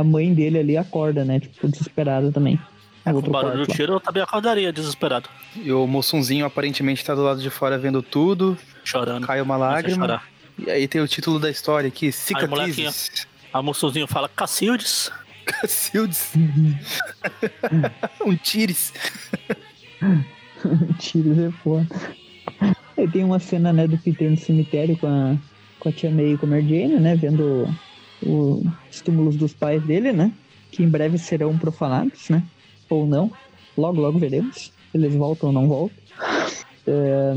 a 0.00 0.04
mãe 0.04 0.32
dele 0.32 0.58
ali 0.58 0.76
acorda, 0.76 1.24
né? 1.24 1.40
Tipo, 1.40 1.68
desesperada 1.68 2.30
também. 2.30 2.58
É, 3.04 3.12
com 3.12 3.18
o 3.18 3.22
barulho 3.22 3.66
do 3.66 3.72
tiro 3.72 3.94
eu 3.94 4.00
também 4.00 4.22
acordaria 4.22 4.72
desesperado. 4.72 5.28
E 5.56 5.72
o 5.72 5.86
moçunzinho 5.86 6.46
aparentemente 6.46 7.04
tá 7.04 7.14
do 7.14 7.22
lado 7.22 7.40
de 7.40 7.50
fora 7.50 7.76
vendo 7.76 8.00
tudo. 8.00 8.56
Chorando. 8.84 9.26
Cai 9.26 9.40
uma 9.40 9.56
lágrima. 9.56 10.22
E 10.58 10.70
aí 10.70 10.86
tem 10.86 11.00
o 11.00 11.08
título 11.08 11.40
da 11.40 11.50
história 11.50 11.88
aqui, 11.88 12.12
Cicatrizes. 12.12 13.10
Aí, 13.26 13.26
a 13.52 13.62
moçunzinho 13.62 14.06
fala 14.06 14.28
Cacildes. 14.28 15.10
Cacildes. 15.44 16.32
um 18.24 18.36
tires. 18.36 18.92
tires 20.98 21.38
é 21.38 21.50
foda. 21.50 21.86
Aí 22.96 23.08
tem 23.08 23.24
uma 23.24 23.38
cena, 23.38 23.72
né, 23.72 23.86
do 23.86 23.98
Peter 23.98 24.30
no 24.30 24.36
cemitério 24.36 24.96
com 24.96 25.06
a, 25.06 25.36
com 25.80 25.88
a 25.88 25.92
tia 25.92 26.10
May 26.10 26.34
e 26.34 26.38
com 26.38 26.46
a 26.46 26.48
Mary 26.50 26.68
Jane, 26.68 27.00
né, 27.00 27.16
vendo 27.16 27.68
os 28.24 29.00
túmulos 29.00 29.36
dos 29.36 29.54
pais 29.54 29.82
dele, 29.84 30.12
né, 30.12 30.32
que 30.70 30.82
em 30.82 30.88
breve 30.88 31.18
serão 31.18 31.56
profanados, 31.58 32.28
né, 32.28 32.42
ou 32.88 33.06
não. 33.06 33.30
Logo, 33.76 34.00
logo 34.00 34.18
veremos 34.18 34.72
eles 34.94 35.14
voltam 35.14 35.48
ou 35.48 35.54
não 35.54 35.68
voltam. 35.68 35.96
É, 36.84 37.32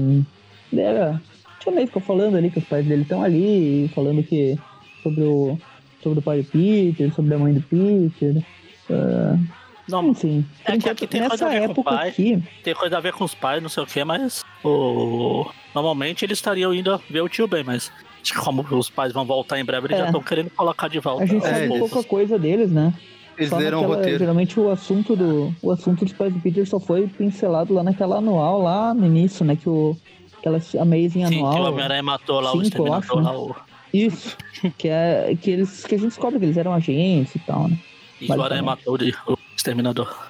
era, 0.75 1.21
a 1.45 1.60
tia 1.60 1.71
May 1.71 1.86
ficou 1.86 2.01
falando 2.01 2.36
ali 2.36 2.49
que 2.49 2.58
os 2.58 2.65
pais 2.65 2.84
dele 2.84 3.04
estão 3.04 3.21
ali, 3.21 3.88
falando 3.93 4.23
que 4.23 4.58
sobre 5.04 5.21
o 5.21 5.56
sobre 6.01 6.17
o 6.17 6.21
pai 6.23 6.41
do 6.41 6.49
Peter, 6.49 7.13
sobre 7.13 7.36
a 7.36 7.38
mãe 7.38 7.54
do 7.54 7.62
Peter. 7.62 8.43
Uh, 8.89 9.39
não, 9.88 10.08
enfim. 10.10 10.45
É 10.63 10.78
que 10.78 10.89
aqui 10.89 11.08
tem 11.08 11.21
nessa 11.21 11.38
coisa 11.38 11.45
a 11.48 11.50
ver 11.50 11.56
época 11.58 11.76
com 11.76 11.82
o 11.82 11.84
pai, 11.84 12.10
aqui, 12.10 12.43
tem 12.63 12.74
coisa 12.74 12.98
a 12.98 13.00
ver 13.00 13.13
com 13.13 13.24
os 13.24 13.36
pais, 13.36 13.62
não 13.62 13.69
sei 13.69 13.84
o 13.84 13.88
que, 13.88 14.04
mas 14.04 14.43
o... 14.63 15.45
normalmente 15.74 16.26
eles 16.26 16.38
estariam 16.38 16.74
indo 16.74 17.00
ver 17.10 17.21
o 17.21 17.30
tio 17.30 17.48
bem, 17.48 17.63
mas 17.63 17.91
como 18.34 18.65
os 18.71 18.89
pais 18.89 19.13
vão 19.13 19.26
voltar 19.26 19.60
em 19.60 19.65
breve, 19.65 19.88
eles 19.88 19.98
é. 19.98 20.00
já 20.02 20.06
estão 20.08 20.21
querendo 20.21 20.50
colocar 20.52 20.88
de 20.88 21.00
volta. 21.00 21.24
A 21.24 21.28
gente 21.28 21.43
sabe 21.43 21.65
é, 21.65 21.67
pouca 21.67 22.04
coisa 22.04 22.39
deles, 22.39 22.71
né? 22.71 22.93
Eles 23.38 23.50
só 23.50 23.58
leram 23.58 23.82
naquela, 23.82 23.93
o 23.93 23.98
roteiro. 23.98 24.19
Geralmente 24.19 24.60
o 24.60 24.69
assunto 24.71 25.15
do 25.15 25.54
o 25.62 25.71
assunto 25.71 26.06
dos 26.06 26.13
pais 26.13 26.34
do 26.34 26.39
Peter 26.39 26.65
só 26.65 26.80
foi 26.80 27.08
pincelado 27.08 27.74
lá 27.74 27.84
naquela 27.84 28.17
anual, 28.17 28.62
lá 28.62 28.93
no 28.93 29.06
início, 29.06 29.45
né? 29.45 29.56
Que 29.56 29.69
o 29.69 29.95
aquela 30.39 30.58
Amazing 30.82 31.28
Sim, 31.28 31.38
anual. 31.39 31.54
Que 31.54 31.60
o 31.60 31.63
Homem-Aranha 31.65 32.04
matou 32.04 32.39
lá 32.39 32.52
cinco, 32.52 32.84
o 32.84 32.93
acho, 32.93 33.15
lá 33.15 33.38
o... 33.38 33.56
Isso. 33.93 34.38
que, 34.78 34.88
é, 34.88 35.36
que, 35.41 35.52
eles, 35.52 35.84
que 35.86 35.95
a 35.95 35.98
gente 35.98 36.10
descobre 36.10 36.39
que 36.39 36.45
eles 36.45 36.58
eram 36.58 36.74
agentes 36.74 37.36
e 37.36 37.39
tal, 37.39 37.67
né? 37.67 37.78
E 38.19 38.32
o 38.32 38.41
Aranha 38.41 38.63
matou 38.63 38.97
o 39.28 39.38
Exterminador. 39.56 40.30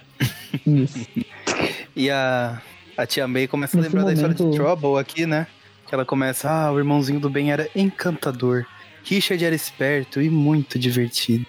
Isso. 0.66 1.08
e 1.96 2.10
a, 2.10 2.62
a 2.98 3.06
tia 3.06 3.28
May 3.28 3.48
começa 3.48 3.78
Nesse 3.78 3.88
a 3.88 3.90
lembrar 3.90 4.02
momento... 4.04 4.22
da 4.22 4.32
história 4.32 4.52
de 4.52 4.58
Trouble 4.58 5.00
aqui, 5.00 5.26
né? 5.26 5.48
Que 5.88 5.94
ela 5.94 6.06
começa, 6.06 6.50
ah, 6.50 6.72
o 6.72 6.78
irmãozinho 6.80 7.20
do 7.20 7.30
bem 7.30 7.52
era 7.52 7.70
encantador. 7.76 8.66
Richard 9.04 9.44
era 9.44 9.54
esperto 9.54 10.20
e 10.20 10.30
muito 10.30 10.80
divertido. 10.80 11.46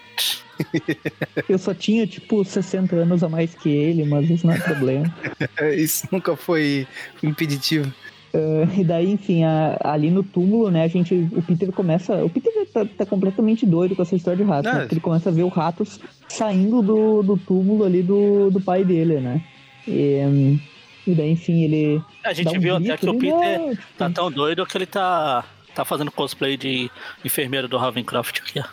Eu 1.48 1.58
só 1.58 1.72
tinha, 1.72 2.06
tipo, 2.06 2.44
60 2.44 2.94
anos 2.96 3.22
a 3.22 3.28
mais 3.28 3.54
que 3.54 3.68
ele, 3.68 4.04
mas 4.04 4.28
isso 4.28 4.46
não 4.46 4.54
é 4.54 4.58
problema. 4.58 5.14
isso 5.74 6.06
nunca 6.12 6.36
foi 6.36 6.86
impeditivo. 7.22 7.92
Uh, 8.34 8.68
e 8.80 8.84
daí, 8.84 9.10
enfim, 9.10 9.44
a, 9.44 9.78
ali 9.82 10.10
no 10.10 10.22
túmulo, 10.22 10.70
né, 10.70 10.84
a 10.84 10.88
gente. 10.88 11.14
O 11.32 11.42
Peter 11.42 11.72
começa. 11.72 12.24
O 12.24 12.30
Peter 12.30 12.52
tá, 12.72 12.84
tá 12.84 13.06
completamente 13.06 13.64
doido 13.66 13.94
com 13.94 14.02
essa 14.02 14.16
história 14.16 14.42
de 14.42 14.48
ratos, 14.50 14.72
né? 14.72 14.80
Porque 14.80 14.94
ele 14.94 15.00
começa 15.00 15.28
a 15.28 15.32
ver 15.32 15.42
o 15.42 15.48
ratos 15.48 16.00
saindo 16.28 16.82
do, 16.82 17.22
do 17.22 17.36
túmulo 17.36 17.84
ali 17.84 18.02
do, 18.02 18.50
do 18.50 18.60
pai 18.60 18.84
dele, 18.84 19.20
né? 19.20 19.42
E, 19.86 20.58
e 21.06 21.14
daí, 21.14 21.30
enfim, 21.30 21.62
ele. 21.62 22.02
A 22.24 22.32
gente 22.32 22.56
um 22.56 22.60
viu 22.60 22.76
até 22.76 22.96
que 22.96 23.08
o 23.08 23.18
Peter 23.18 23.58
não, 23.58 23.70
tipo, 23.70 23.82
tá 23.96 24.10
tão 24.10 24.30
doido 24.30 24.66
que 24.66 24.76
ele 24.76 24.86
tá, 24.86 25.44
tá 25.74 25.84
fazendo 25.84 26.10
cosplay 26.10 26.56
de 26.56 26.90
enfermeiro 27.24 27.68
do 27.68 27.78
Ravencroft 27.78 28.40
aqui, 28.40 28.60
ó. 28.60 28.64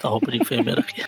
Com 0.00 0.06
a 0.06 0.10
roupa 0.10 0.30
de 0.30 0.38
enfermeiro 0.38 0.80
aqui. 0.80 1.02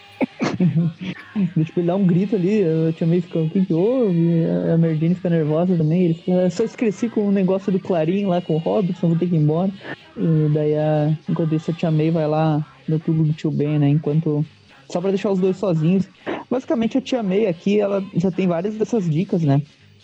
tipo, 1.64 1.80
ele 1.80 1.86
dá 1.86 1.96
um 1.96 2.06
grito 2.06 2.36
ali, 2.36 2.60
eu 2.60 2.92
tinha 2.92 3.06
meio 3.06 3.22
ficado, 3.22 3.44
o 3.44 3.50
que 3.50 3.66
que 3.66 3.74
houve? 3.74 4.44
A 4.72 4.78
Merdine 4.78 5.14
fica 5.14 5.28
nervosa 5.28 5.76
também, 5.76 6.04
ele 6.04 6.50
só 6.50 6.64
esqueci 6.64 7.08
com 7.08 7.28
o 7.28 7.32
negócio 7.32 7.70
do 7.70 7.78
Clarim 7.78 8.26
lá 8.26 8.40
com 8.40 8.54
o 8.54 8.58
Robson, 8.58 9.08
vou 9.08 9.18
ter 9.18 9.28
que 9.28 9.34
ir 9.34 9.38
embora. 9.38 9.70
E 10.16 10.48
daí, 10.52 10.74
a, 10.74 11.16
enquanto 11.28 11.54
isso, 11.54 11.70
a 11.70 11.74
Tia 11.74 11.90
May 11.90 12.10
vai 12.10 12.26
lá 12.26 12.64
no 12.88 12.98
tubo 12.98 13.24
do 13.24 13.32
tio 13.32 13.50
Ben, 13.50 13.78
né, 13.78 13.88
enquanto... 13.88 14.44
Só 14.88 15.00
pra 15.00 15.10
deixar 15.10 15.32
os 15.32 15.40
dois 15.40 15.56
sozinhos. 15.56 16.08
Basicamente, 16.48 16.96
a 16.96 17.00
Tia 17.00 17.22
May 17.22 17.46
aqui, 17.46 17.80
ela 17.80 18.02
já 18.14 18.30
tem 18.30 18.46
várias 18.46 18.76
dessas 18.76 19.10
dicas, 19.10 19.42
né? 19.42 19.60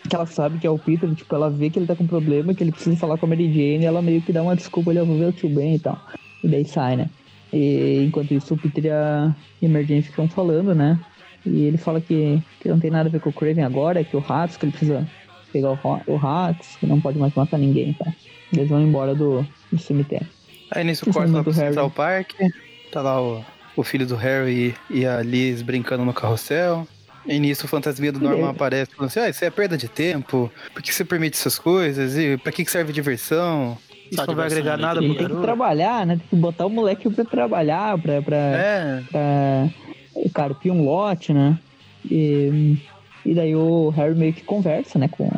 que 0.08 0.16
ela 0.16 0.26
sabe 0.26 0.58
que 0.58 0.66
é 0.66 0.70
o 0.70 0.78
Peter, 0.78 1.08
tipo, 1.14 1.32
ela 1.32 1.48
vê 1.48 1.70
que 1.70 1.78
ele 1.78 1.86
tá 1.86 1.94
com 1.94 2.06
problema, 2.06 2.52
que 2.52 2.62
ele 2.62 2.72
precisa 2.72 2.96
falar 2.96 3.16
com 3.18 3.26
a 3.26 3.28
Mary 3.28 3.46
Jane, 3.46 3.84
ela 3.84 4.02
meio 4.02 4.20
que 4.20 4.32
dá 4.32 4.42
uma 4.42 4.56
desculpa, 4.56 4.90
ele, 4.90 4.98
eu 4.98 5.06
vou 5.06 5.16
ver 5.16 5.26
o 5.26 5.32
tio 5.32 5.48
Ben 5.48 5.76
e 5.76 5.78
tal. 5.78 5.96
E 6.42 6.48
daí 6.48 6.64
sai, 6.64 6.96
né? 6.96 7.08
E 7.52 8.04
enquanto 8.04 8.32
isso, 8.32 8.54
o 8.54 8.56
Peter 8.56 8.86
e 8.86 8.90
a 8.90 9.34
Emergência 9.60 10.10
ficam 10.10 10.28
falando, 10.28 10.74
né? 10.74 10.98
E 11.44 11.64
ele 11.64 11.76
fala 11.76 12.00
que, 12.00 12.42
que 12.60 12.68
não 12.68 12.78
tem 12.78 12.90
nada 12.90 13.08
a 13.08 13.12
ver 13.12 13.20
com 13.20 13.30
o 13.30 13.32
Craven 13.32 13.64
agora, 13.64 14.02
que 14.04 14.16
o 14.16 14.20
Ratos, 14.20 14.56
que 14.56 14.64
ele 14.64 14.72
precisa 14.72 15.06
pegar 15.52 15.70
o, 16.06 16.16
Ratos, 16.16 16.76
que 16.76 16.86
não 16.86 17.00
pode 17.00 17.18
mais 17.18 17.34
matar 17.34 17.58
ninguém, 17.58 17.92
tá? 17.92 18.10
Eles 18.52 18.68
vão 18.68 18.80
embora 18.80 19.14
do, 19.14 19.46
do 19.70 19.78
cemitério. 19.78 20.26
Aí 20.70 20.84
nisso 20.84 21.04
corta 21.10 21.30
lá 21.30 21.42
pro 21.42 21.52
Central 21.52 21.90
Park, 21.90 22.32
tá 22.90 23.02
lá 23.02 23.20
o, 23.20 23.44
o 23.76 23.82
filho 23.82 24.06
do 24.06 24.16
Harry 24.16 24.74
e 24.88 25.04
a 25.04 25.20
Liz 25.22 25.60
brincando 25.60 26.04
no 26.04 26.14
carrossel. 26.14 26.86
E 27.26 27.38
nisso 27.38 27.66
o 27.66 27.68
fantasma 27.68 28.10
do 28.10 28.18
Norman 28.18 28.48
aparece 28.48 28.92
falando 28.94 29.10
assim, 29.10 29.20
ah, 29.20 29.28
isso 29.28 29.44
é 29.44 29.50
perda 29.50 29.76
de 29.76 29.88
tempo, 29.88 30.50
por 30.72 30.82
que 30.82 30.92
você 30.92 31.04
permite 31.04 31.36
essas 31.36 31.58
coisas? 31.58 32.16
E 32.16 32.36
pra 32.36 32.50
que 32.50 32.64
serve 32.64 32.92
diversão? 32.92 33.78
Isso 34.12 34.27
não 34.27 34.35
vai 34.35 34.46
agregar 34.46 34.77
nada 34.77 35.01
pro 35.01 35.14
Tem 35.14 35.27
que 35.27 35.40
trabalhar, 35.40 36.07
né? 36.07 36.16
Tem 36.16 36.29
que 36.29 36.37
botar 36.37 36.66
o 36.66 36.70
moleque 36.70 37.09
pra 37.09 37.25
trabalhar, 37.25 37.98
pra, 37.98 38.20
pra, 38.20 38.37
é. 38.37 39.03
pra 39.11 39.70
carpir 40.35 40.70
um 40.70 40.85
lote, 40.85 41.33
né? 41.33 41.59
E, 42.11 42.77
e 43.25 43.35
daí 43.35 43.57
o 43.57 43.88
Harry 43.90 44.14
meio 44.14 44.33
que 44.33 44.42
conversa, 44.42 44.98
né, 44.98 45.09
com, 45.09 45.31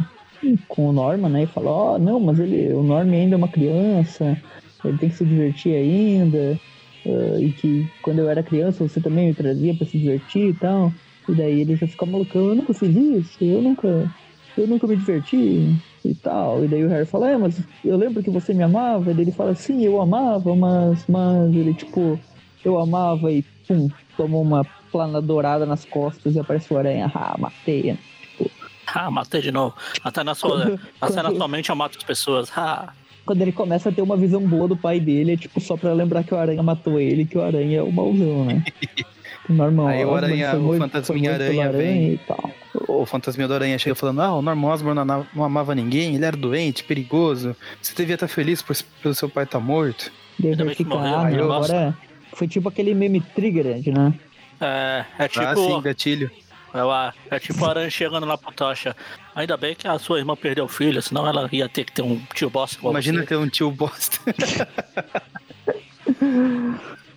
com 0.66 0.88
o 0.88 0.92
Norman, 0.92 1.28
né? 1.28 1.42
E 1.44 1.46
fala, 1.46 1.70
ó, 1.70 1.94
oh, 1.94 1.98
não, 1.98 2.18
mas 2.18 2.40
ele, 2.40 2.72
o 2.72 2.82
Norman 2.82 3.16
ainda 3.16 3.36
é 3.36 3.38
uma 3.38 3.48
criança, 3.48 4.36
ele 4.84 4.98
tem 4.98 5.08
que 5.08 5.16
se 5.16 5.24
divertir 5.24 5.74
ainda. 5.74 6.58
Uh, 7.06 7.38
e 7.38 7.52
que 7.52 7.86
quando 8.00 8.20
eu 8.20 8.30
era 8.30 8.42
criança 8.42 8.82
você 8.82 8.98
também 8.98 9.28
me 9.28 9.34
trazia 9.34 9.74
pra 9.74 9.86
se 9.86 9.98
divertir 9.98 10.48
e 10.48 10.54
tal. 10.54 10.92
E 11.28 11.32
daí 11.32 11.60
ele 11.60 11.76
já 11.76 11.86
fica 11.86 12.06
malucão, 12.06 12.48
eu 12.48 12.54
nunca 12.54 12.74
fiz 12.74 12.94
isso, 12.96 13.44
eu 13.44 13.62
nunca, 13.62 14.10
eu 14.56 14.66
nunca 14.66 14.86
me 14.86 14.96
diverti 14.96 15.74
e 16.04 16.14
tal. 16.14 16.64
E 16.64 16.68
daí 16.68 16.84
o 16.84 16.88
Harry 16.88 17.06
fala, 17.06 17.30
é, 17.30 17.36
mas 17.36 17.60
eu 17.84 17.96
lembro 17.96 18.22
que 18.22 18.30
você 18.30 18.54
me 18.54 18.62
amava. 18.62 19.10
E 19.10 19.14
daí 19.14 19.24
ele 19.24 19.32
fala, 19.32 19.54
sim, 19.54 19.82
eu 19.84 20.00
amava, 20.00 20.54
mas, 20.54 21.04
mas 21.08 21.54
ele, 21.54 21.74
tipo, 21.74 22.18
eu 22.64 22.78
amava 22.78 23.30
e 23.32 23.42
pum, 23.66 23.90
tomou 24.16 24.42
uma 24.42 24.64
plana 24.92 25.20
dourada 25.20 25.66
nas 25.66 25.84
costas 25.84 26.34
e 26.34 26.40
apareceu 26.40 26.76
o 26.76 26.80
aranha, 26.80 27.10
ah, 27.14 27.36
matei. 27.38 27.98
Tipo, 28.20 28.50
ah, 28.86 29.10
matei 29.10 29.40
de 29.40 29.50
novo. 29.50 29.74
Até 30.02 30.22
na 30.22 30.34
sua, 30.34 30.78
até 31.00 31.22
na 31.22 31.34
sua 31.34 31.48
mente 31.48 31.70
eu 31.70 31.76
mato 31.76 31.98
as 31.98 32.04
pessoas. 32.04 32.50
Ah. 32.56 32.92
Quando 33.24 33.40
ele 33.42 33.52
começa 33.52 33.88
a 33.88 33.92
ter 33.92 34.02
uma 34.02 34.16
visão 34.16 34.40
boa 34.40 34.68
do 34.68 34.76
pai 34.76 35.00
dele, 35.00 35.32
é 35.32 35.36
tipo 35.36 35.60
só 35.60 35.76
pra 35.76 35.92
lembrar 35.92 36.24
que 36.24 36.34
o 36.34 36.36
Aranha 36.36 36.62
matou 36.62 37.00
ele, 37.00 37.24
que 37.24 37.38
o 37.38 37.42
Aranha 37.42 37.78
é 37.78 37.82
o 37.82 37.90
mauzão, 37.90 38.44
né? 38.44 38.62
Normal. 39.48 39.88
Aí 39.88 40.04
o 40.04 40.14
Aranha, 40.14 40.56
o 40.56 40.78
fantasminha 40.78 41.34
Aranha 41.34 41.70
vem. 41.70 42.14
E 42.14 42.18
tal. 42.18 42.50
O 42.88 43.04
fantasminha 43.04 43.46
do 43.46 43.54
Aranha 43.54 43.78
chega 43.78 43.94
falando: 43.94 44.22
Ah, 44.22 44.34
o 44.34 44.42
Norman 44.42 44.68
Osborn 44.68 45.04
não, 45.04 45.44
amava 45.44 45.74
ninguém, 45.74 46.14
ele 46.14 46.24
era 46.24 46.36
doente, 46.36 46.82
perigoso. 46.84 47.54
Você 47.80 47.94
devia 47.94 48.14
estar 48.14 48.28
feliz 48.28 48.62
por, 48.62 48.76
pelo 49.02 49.14
seu 49.14 49.28
pai 49.28 49.44
estar 49.44 49.58
tá 49.58 49.64
morto. 49.64 50.10
Deve 50.38 50.74
ficar, 50.74 50.96
ah, 50.96 51.26
agora 51.28 51.96
foi 52.32 52.48
tipo 52.48 52.68
aquele 52.68 52.94
meme 52.94 53.20
trigger, 53.20 53.64
né? 53.92 54.14
É, 54.60 55.04
é 55.18 55.28
tipo. 55.28 55.44
Ah, 55.44 55.54
sim, 55.54 55.80
gatilho. 55.82 56.30
É, 56.74 57.36
é 57.36 57.38
tipo 57.38 57.64
o 57.64 57.70
Aranha 57.70 57.88
chegando 57.88 58.26
lá 58.26 58.36
pro 58.36 58.52
Tocha. 58.52 58.96
Ainda 59.34 59.56
bem 59.56 59.76
que 59.76 59.86
a 59.86 59.98
sua 59.98 60.18
irmã 60.18 60.34
perdeu 60.34 60.64
o 60.64 60.68
filho, 60.68 61.00
senão 61.00 61.26
ela 61.26 61.48
ia 61.52 61.68
ter 61.68 61.84
que 61.84 61.92
ter 61.92 62.02
um 62.02 62.20
tio 62.34 62.50
bosta. 62.50 62.78
Imagina 62.86 63.20
você. 63.20 63.26
ter 63.26 63.36
um 63.36 63.48
tio 63.48 63.70
bosta. 63.70 64.18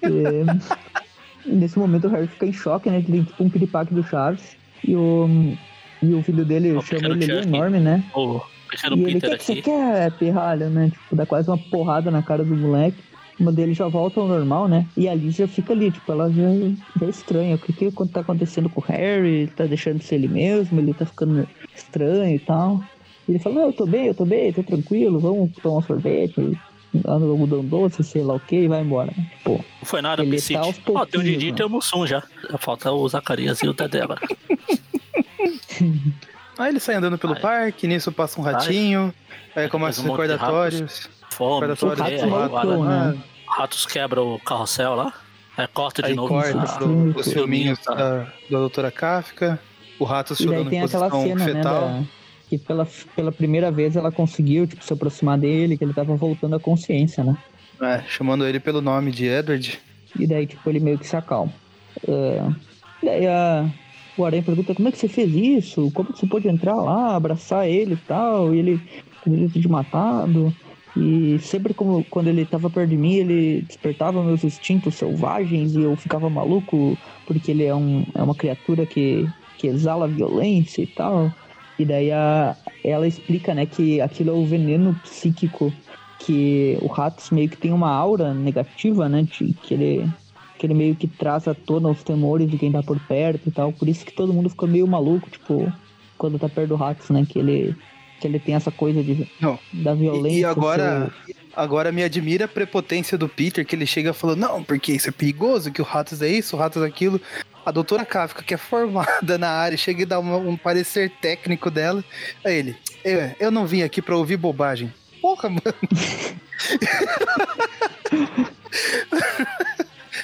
é 0.03 0.43
nesse 1.47 1.79
momento 1.79 2.07
o 2.07 2.09
Harry 2.11 2.27
fica 2.27 2.45
em 2.45 2.53
choque, 2.53 2.89
né? 2.89 3.01
Que 3.01 3.11
tem 3.11 3.23
tipo 3.23 3.43
um 3.43 3.49
piripaque 3.49 3.93
do 3.93 4.03
Chaves. 4.03 4.55
E 4.83 4.95
o, 4.95 5.27
e 6.03 6.13
o 6.13 6.21
filho 6.21 6.45
dele 6.45 6.73
o 6.73 6.81
chama 6.81 7.07
ele 7.07 7.31
ali 7.31 7.47
enorme, 7.47 7.79
né? 7.79 8.03
O 8.13 8.41
e 8.95 9.03
ele, 9.03 9.21
que, 9.21 9.37
que 9.37 9.43
você 9.43 9.55
quer, 9.61 10.11
pirralha, 10.13 10.69
né? 10.69 10.89
Tipo, 10.91 11.15
dá 11.15 11.25
quase 11.25 11.49
uma 11.49 11.57
porrada 11.57 12.11
na 12.11 12.21
cara 12.21 12.43
do 12.43 12.55
moleque. 12.55 12.97
Uma 13.39 13.51
dele 13.51 13.73
já 13.73 13.87
volta 13.87 14.19
ao 14.19 14.27
normal, 14.27 14.67
né? 14.67 14.87
E 14.97 15.07
a 15.07 15.13
Liz 15.13 15.35
já 15.35 15.47
fica 15.47 15.73
ali, 15.73 15.91
tipo, 15.91 16.11
ela 16.11 16.31
já, 16.31 16.49
já 16.99 17.05
é 17.05 17.09
estranha. 17.09 17.55
O 17.55 17.59
que 17.59 17.73
que 17.73 17.91
tá 18.07 18.21
acontecendo 18.21 18.69
com 18.69 18.81
o 18.81 18.83
Harry? 18.83 19.29
Ele 19.29 19.47
tá 19.47 19.65
deixando 19.65 19.99
de 19.99 20.05
ser 20.05 20.15
ele 20.15 20.27
mesmo, 20.27 20.79
ele 20.79 20.93
tá 20.93 21.05
ficando 21.05 21.47
estranho 21.75 22.35
e 22.35 22.39
tal. 22.39 22.81
E 23.27 23.33
ele 23.33 23.39
fala, 23.39 23.55
não, 23.55 23.65
eu 23.67 23.73
tô 23.73 23.85
bem, 23.85 24.07
eu 24.07 24.15
tô 24.15 24.25
bem, 24.25 24.51
tô 24.53 24.63
tranquilo, 24.63 25.19
vamos 25.19 25.51
tomar 25.61 25.77
um 25.77 25.81
sorvete 25.81 26.57
algodão 27.05 27.63
doce, 27.63 28.03
sei 28.03 28.23
lá 28.23 28.35
o 28.35 28.39
que, 28.39 28.55
e 28.55 28.67
vai 28.67 28.81
embora. 28.81 29.11
Tipo, 29.11 29.51
não 29.57 29.63
foi 29.83 30.01
nada, 30.01 30.23
ele 30.23 30.41
tá 30.41 30.59
aos 30.59 30.79
Ó, 30.87 31.05
tem 31.05 31.19
o 31.19 31.23
Didi 31.23 31.47
e 31.49 31.53
tem 31.53 31.65
o 31.65 31.69
Mussum 31.69 32.07
já. 32.07 32.23
Falta 32.59 32.91
o 32.91 33.07
Zacarias 33.07 33.61
e 33.61 33.67
o 33.67 33.73
Dedé 33.73 34.01
agora. 34.01 34.21
Aí 36.57 36.69
ele 36.69 36.79
sai 36.79 36.95
andando 36.95 37.17
pelo 37.17 37.33
Ai. 37.33 37.39
parque, 37.39 37.87
nisso 37.87 38.11
passa 38.11 38.39
um 38.39 38.43
ratinho, 38.43 39.13
Ai. 39.55 39.65
aí 39.65 39.69
começa 39.69 40.01
os 40.01 40.07
recordatórios. 40.07 41.09
Fome, 41.37 41.67
é, 41.67 42.23
agora, 42.23 42.77
né? 43.11 43.17
Ratos 43.47 43.85
quebra 43.85 44.23
o 44.23 44.39
carrossel 44.39 44.95
lá. 44.95 45.13
Aí 45.55 45.67
corta 45.67 46.01
de 46.01 46.09
aí 46.09 46.15
novo. 46.15 46.29
corta 46.29 46.73
pro, 46.77 47.19
os 47.19 47.31
filminhos 47.31 47.79
da, 47.85 47.93
da 47.93 48.27
doutora 48.49 48.91
Kafka. 48.91 49.59
O 49.99 50.03
Ratos 50.03 50.39
chorando 50.39 50.73
em 50.73 50.81
posição 50.81 51.21
cena, 51.21 51.45
fetal. 51.45 51.89
Né, 51.89 51.99
da 52.01 52.17
que 52.49 52.57
pela, 52.57 52.87
pela 53.15 53.31
primeira 53.31 53.69
vez 53.69 53.95
ela 53.95 54.11
conseguiu, 54.11 54.65
tipo, 54.65 54.83
se 54.83 54.93
aproximar 54.93 55.37
dele, 55.37 55.77
que 55.77 55.83
ele 55.83 55.93
tava 55.93 56.15
voltando 56.15 56.55
à 56.55 56.59
consciência, 56.59 57.23
né? 57.23 57.37
É, 57.81 58.01
chamando 58.07 58.47
ele 58.47 58.59
pelo 58.59 58.81
nome 58.81 59.11
de 59.11 59.25
Edward. 59.25 59.79
E 60.17 60.25
daí, 60.25 60.47
tipo, 60.47 60.67
ele 60.69 60.79
meio 60.79 60.97
que 60.97 61.05
se 61.05 61.15
acalma. 61.15 61.53
Uh, 62.03 62.55
daí 63.03 63.27
a, 63.27 63.69
o 64.17 64.25
Aranha 64.25 64.41
pergunta, 64.43 64.73
como 64.73 64.87
é 64.87 64.91
que 64.91 64.97
você 64.97 65.07
fez 65.07 65.33
isso? 65.33 65.91
Como 65.93 66.11
que 66.11 66.19
você 66.19 66.25
pôde 66.25 66.47
entrar 66.47 66.75
lá, 66.75 67.15
abraçar 67.15 67.67
ele 67.67 67.93
e 67.93 68.07
tal? 68.07 68.55
E 68.55 68.59
ele 68.59 68.81
com 69.23 69.29
direito 69.29 69.59
de 69.59 69.67
matado. 69.67 70.53
E 70.95 71.37
sempre 71.39 71.73
como, 71.73 72.03
quando 72.05 72.27
ele 72.27 72.45
tava 72.45 72.69
perto 72.69 72.89
de 72.89 72.97
mim, 72.97 73.15
ele 73.15 73.61
despertava 73.61 74.23
meus 74.23 74.43
instintos 74.43 74.95
selvagens 74.95 75.75
e 75.75 75.81
eu 75.81 75.95
ficava 75.95 76.29
maluco 76.29 76.97
porque 77.25 77.51
ele 77.51 77.65
é, 77.65 77.75
um, 77.75 78.05
é 78.15 78.23
uma 78.23 78.33
criatura 78.33 78.85
que, 78.85 79.27
que 79.57 79.67
exala 79.67 80.07
violência 80.07 80.81
e 80.81 80.87
tal. 80.87 81.31
E 81.77 81.85
daí 81.85 82.11
a, 82.11 82.55
ela 82.83 83.07
explica, 83.07 83.53
né, 83.53 83.65
que 83.65 84.01
aquilo 84.01 84.31
é 84.31 84.33
o 84.33 84.45
veneno 84.45 84.95
psíquico 85.03 85.71
que 86.19 86.77
o 86.81 86.87
Ratos 86.87 87.29
meio 87.29 87.49
que 87.49 87.57
tem 87.57 87.71
uma 87.71 87.91
aura 87.91 88.33
negativa, 88.33 89.07
né, 89.07 89.21
de, 89.23 89.53
que 89.53 89.73
ele 89.73 90.09
que 90.57 90.65
ele 90.65 90.73
meio 90.73 90.95
que 90.95 91.07
traz 91.07 91.47
à 91.47 91.53
tona 91.53 91.87
os 91.87 92.01
temores 92.01 92.49
de 92.49 92.57
quem 92.57 92.71
tá 92.71 92.81
por 92.81 92.99
perto 93.01 93.47
e 93.47 93.51
tal. 93.51 93.71
Por 93.71 93.87
isso 93.87 94.03
que 94.03 94.11
todo 94.11 94.33
mundo 94.33 94.49
fica 94.49 94.65
meio 94.65 94.87
maluco, 94.87 95.29
tipo, 95.29 95.71
quando 96.17 96.39
tá 96.39 96.49
perto 96.49 96.69
do 96.69 96.75
Ratos, 96.75 97.11
né, 97.11 97.23
que 97.29 97.37
ele 97.37 97.75
que 98.19 98.27
ele 98.27 98.39
tem 98.39 98.55
essa 98.55 98.71
coisa 98.71 99.03
de, 99.03 99.27
não. 99.39 99.59
da 99.71 99.93
violência. 99.93 100.37
E, 100.37 100.41
e 100.41 100.45
agora, 100.45 101.11
seu... 101.25 101.35
agora 101.55 101.91
me 101.91 102.03
admira 102.03 102.45
a 102.45 102.47
prepotência 102.47 103.17
do 103.17 103.29
Peter, 103.29 103.65
que 103.65 103.75
ele 103.75 103.85
chega 103.85 104.13
falando, 104.13 104.39
não, 104.39 104.63
porque 104.63 104.93
isso 104.93 105.09
é 105.09 105.11
perigoso, 105.11 105.71
que 105.71 105.81
o 105.81 105.85
Ratos 105.85 106.21
é 106.21 106.27
isso, 106.27 106.55
o 106.55 106.59
Ratos 106.59 106.81
é 106.83 106.85
aquilo. 106.85 107.21
A 107.65 107.71
doutora 107.71 108.05
Kafka, 108.05 108.43
que 108.43 108.53
é 108.53 108.57
formada 108.57 109.37
na 109.37 109.49
área, 109.49 109.77
chega 109.77 110.03
e 110.03 110.05
dá 110.05 110.19
uma, 110.19 110.37
um 110.37 110.55
parecer 110.55 111.11
técnico 111.21 111.69
dela. 111.69 112.03
Aí 112.45 112.55
ele, 112.55 112.77
eu, 113.03 113.31
eu 113.39 113.51
não 113.51 113.67
vim 113.67 113.81
aqui 113.81 114.01
pra 114.01 114.15
ouvir 114.15 114.37
bobagem. 114.37 114.93
Porra, 115.21 115.49
mano. 115.49 115.61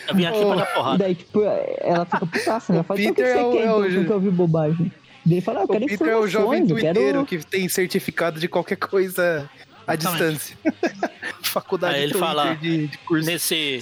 Eu 0.07 0.15
vim 0.15 0.25
aqui 0.25 0.39
oh, 0.39 0.47
pra 0.47 0.55
dar 0.55 0.65
porrada. 0.73 0.97
Daí, 0.99 1.15
tipo, 1.15 1.41
ela 1.43 2.05
fica 2.05 2.25
putaça, 2.25 2.73
né? 2.73 2.83
Fala, 2.83 2.97
Peter 2.97 3.13
que 3.13 3.21
você 3.21 3.37
é 3.37 3.43
o, 3.43 3.51
quer, 3.51 3.65
é 3.65 3.73
o... 3.73 4.01
então, 4.01 4.15
ouvir 4.15 4.31
bobagem. 4.31 4.91
Ele 5.25 5.41
fala, 5.41 5.59
ah, 5.59 5.63
eu 5.63 5.67
quero 5.67 5.85
o 5.85 5.87
Peter 5.87 6.07
é 6.07 6.17
o 6.17 6.27
jovem 6.27 6.67
quero... 6.67 7.25
que 7.25 7.37
tem 7.45 7.69
certificado 7.69 8.39
de 8.39 8.47
qualquer 8.47 8.75
coisa 8.75 9.49
à 9.87 9.95
distância. 9.95 10.57
Faculdade 11.41 11.95
Aí 11.95 12.03
ele 12.03 12.13
fala, 12.13 12.55
de, 12.55 12.87
de 12.87 12.97
curso. 12.99 13.25
Nesse... 13.25 13.79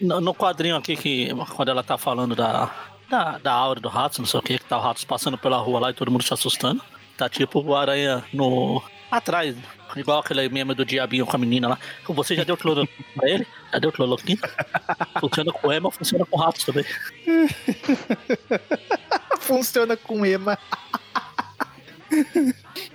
No, 0.00 0.20
no, 0.20 0.34
quadrinho 0.34 0.76
aqui, 0.76 0.96
que 0.96 1.28
quando 1.54 1.68
ela 1.68 1.82
tá 1.82 1.98
falando 1.98 2.34
da, 2.34 2.74
da, 3.10 3.36
da 3.36 3.52
aura 3.52 3.80
do 3.80 3.88
rato, 3.88 4.18
não 4.18 4.26
sei 4.26 4.40
o 4.40 4.42
que, 4.42 4.58
que 4.58 4.64
tá 4.64 4.78
o 4.78 4.80
rato 4.80 5.06
passando 5.06 5.36
pela 5.36 5.58
rua 5.58 5.78
lá 5.78 5.90
e 5.90 5.94
todo 5.94 6.10
mundo 6.10 6.24
se 6.24 6.32
assustando. 6.32 6.80
Tá 7.18 7.28
tipo 7.28 7.60
o 7.60 7.76
aranha 7.76 8.24
no. 8.32 8.82
atrás, 9.10 9.54
igual 9.94 10.20
aquele 10.20 10.48
meme 10.48 10.74
do 10.74 10.86
diabinho 10.86 11.26
com 11.26 11.36
a 11.36 11.38
menina 11.38 11.68
lá. 11.68 11.78
Você 12.08 12.34
já 12.34 12.44
deu 12.44 12.56
cloroquina 12.56 13.06
pra 13.14 13.28
ele? 13.28 13.46
Já 13.70 13.78
deu 13.78 13.92
cloroquina? 13.92 14.40
funciona 15.20 15.52
com 15.52 15.70
ema, 15.70 15.90
funciona 15.90 16.24
com 16.24 16.38
ratos 16.38 16.64
também. 16.64 16.86
funciona 19.40 19.96
com 19.96 20.24
ema. 20.24 20.58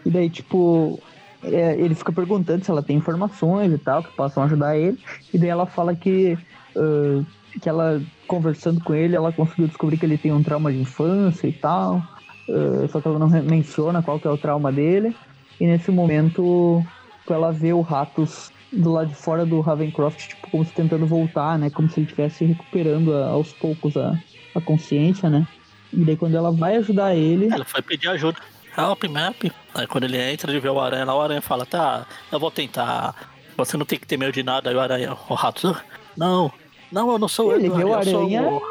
e 0.06 0.10
daí, 0.10 0.30
tipo, 0.30 1.00
é, 1.44 1.76
ele 1.80 1.96
fica 1.96 2.12
perguntando 2.12 2.64
se 2.64 2.72
ela 2.72 2.84
tem 2.84 2.98
informações 2.98 3.74
e 3.74 3.78
tal, 3.78 4.04
que 4.04 4.16
possam 4.16 4.44
ajudar 4.44 4.78
ele. 4.78 4.98
E 5.34 5.38
daí 5.38 5.50
ela 5.50 5.66
fala 5.66 5.96
que, 5.96 6.38
uh, 6.76 7.26
que 7.62 7.68
ela, 7.68 8.02
conversando 8.28 8.84
com 8.84 8.94
ele, 8.94 9.16
ela 9.16 9.32
conseguiu 9.32 9.68
descobrir 9.68 9.98
que 9.98 10.06
ele 10.06 10.18
tem 10.18 10.32
um 10.32 10.44
trauma 10.44 10.72
de 10.72 10.80
infância 10.80 11.48
e 11.48 11.54
tal. 11.54 12.02
Uh, 12.48 12.88
só 12.90 13.02
que 13.02 13.08
ela 13.08 13.20
não 13.20 13.30
menciona 13.30 14.02
qual 14.02 14.20
que 14.20 14.28
é 14.28 14.32
o 14.32 14.38
trauma 14.38 14.72
dele. 14.72 15.16
E 15.60 15.66
nesse 15.66 15.92
momento, 15.92 16.84
ela 17.30 17.52
vê 17.52 17.74
o 17.74 17.82
Ratos 17.82 18.52
do 18.72 18.92
lado 18.92 19.10
de 19.10 19.16
fora 19.16 19.46
do 19.46 19.62
Ravencroft, 19.62 20.28
tipo, 20.28 20.50
como 20.50 20.66
se 20.66 20.74
tentando 20.74 21.06
voltar, 21.06 21.58
né? 21.58 21.70
Como 21.70 21.90
se 21.90 22.00
ele 22.00 22.06
estivesse 22.06 22.46
recuperando 22.46 23.14
a, 23.14 23.28
aos 23.28 23.54
poucos 23.54 23.96
a, 23.96 24.20
a 24.54 24.62
consciência, 24.62 25.30
né? 25.30 25.48
E 25.96 26.04
daí 26.04 26.18
quando 26.18 26.36
ela 26.36 26.52
vai 26.52 26.76
ajudar 26.78 27.16
ele. 27.16 27.48
Ela 27.52 27.66
foi 27.66 27.82
pedir 27.82 28.10
ajuda. 28.10 28.38
Help, 28.78 29.06
map. 29.06 29.52
Aí 29.74 29.88
quando 29.88 30.04
ele 30.04 30.18
entra 30.18 30.52
de 30.52 30.60
ver 30.60 30.70
o 30.70 30.80
aranha 30.80 31.06
lá, 31.06 31.16
o 31.16 31.22
aranha 31.22 31.42
fala, 31.42 31.66
tá, 31.66 32.06
eu 32.32 32.40
vou 32.40 32.52
tentar. 32.52 33.16
Você 33.56 33.78
não 33.78 33.86
tem 33.86 33.98
que 33.98 34.06
ter 34.06 34.18
medo 34.18 34.34
de 34.34 34.44
nada. 34.44 34.70
Aí 34.70 34.76
o 34.76 34.80
aranha, 34.80 35.18
o 35.30 35.34
rato, 35.34 35.76
não, 36.18 36.52
não, 36.92 37.12
eu 37.12 37.20
não 37.20 37.28
sou 37.28 37.56
ele. 37.56 37.68
Ele 37.68 37.76
vê 37.76 37.84
o 37.84 37.94
aranha. 37.94 38.44
O 38.44 38.62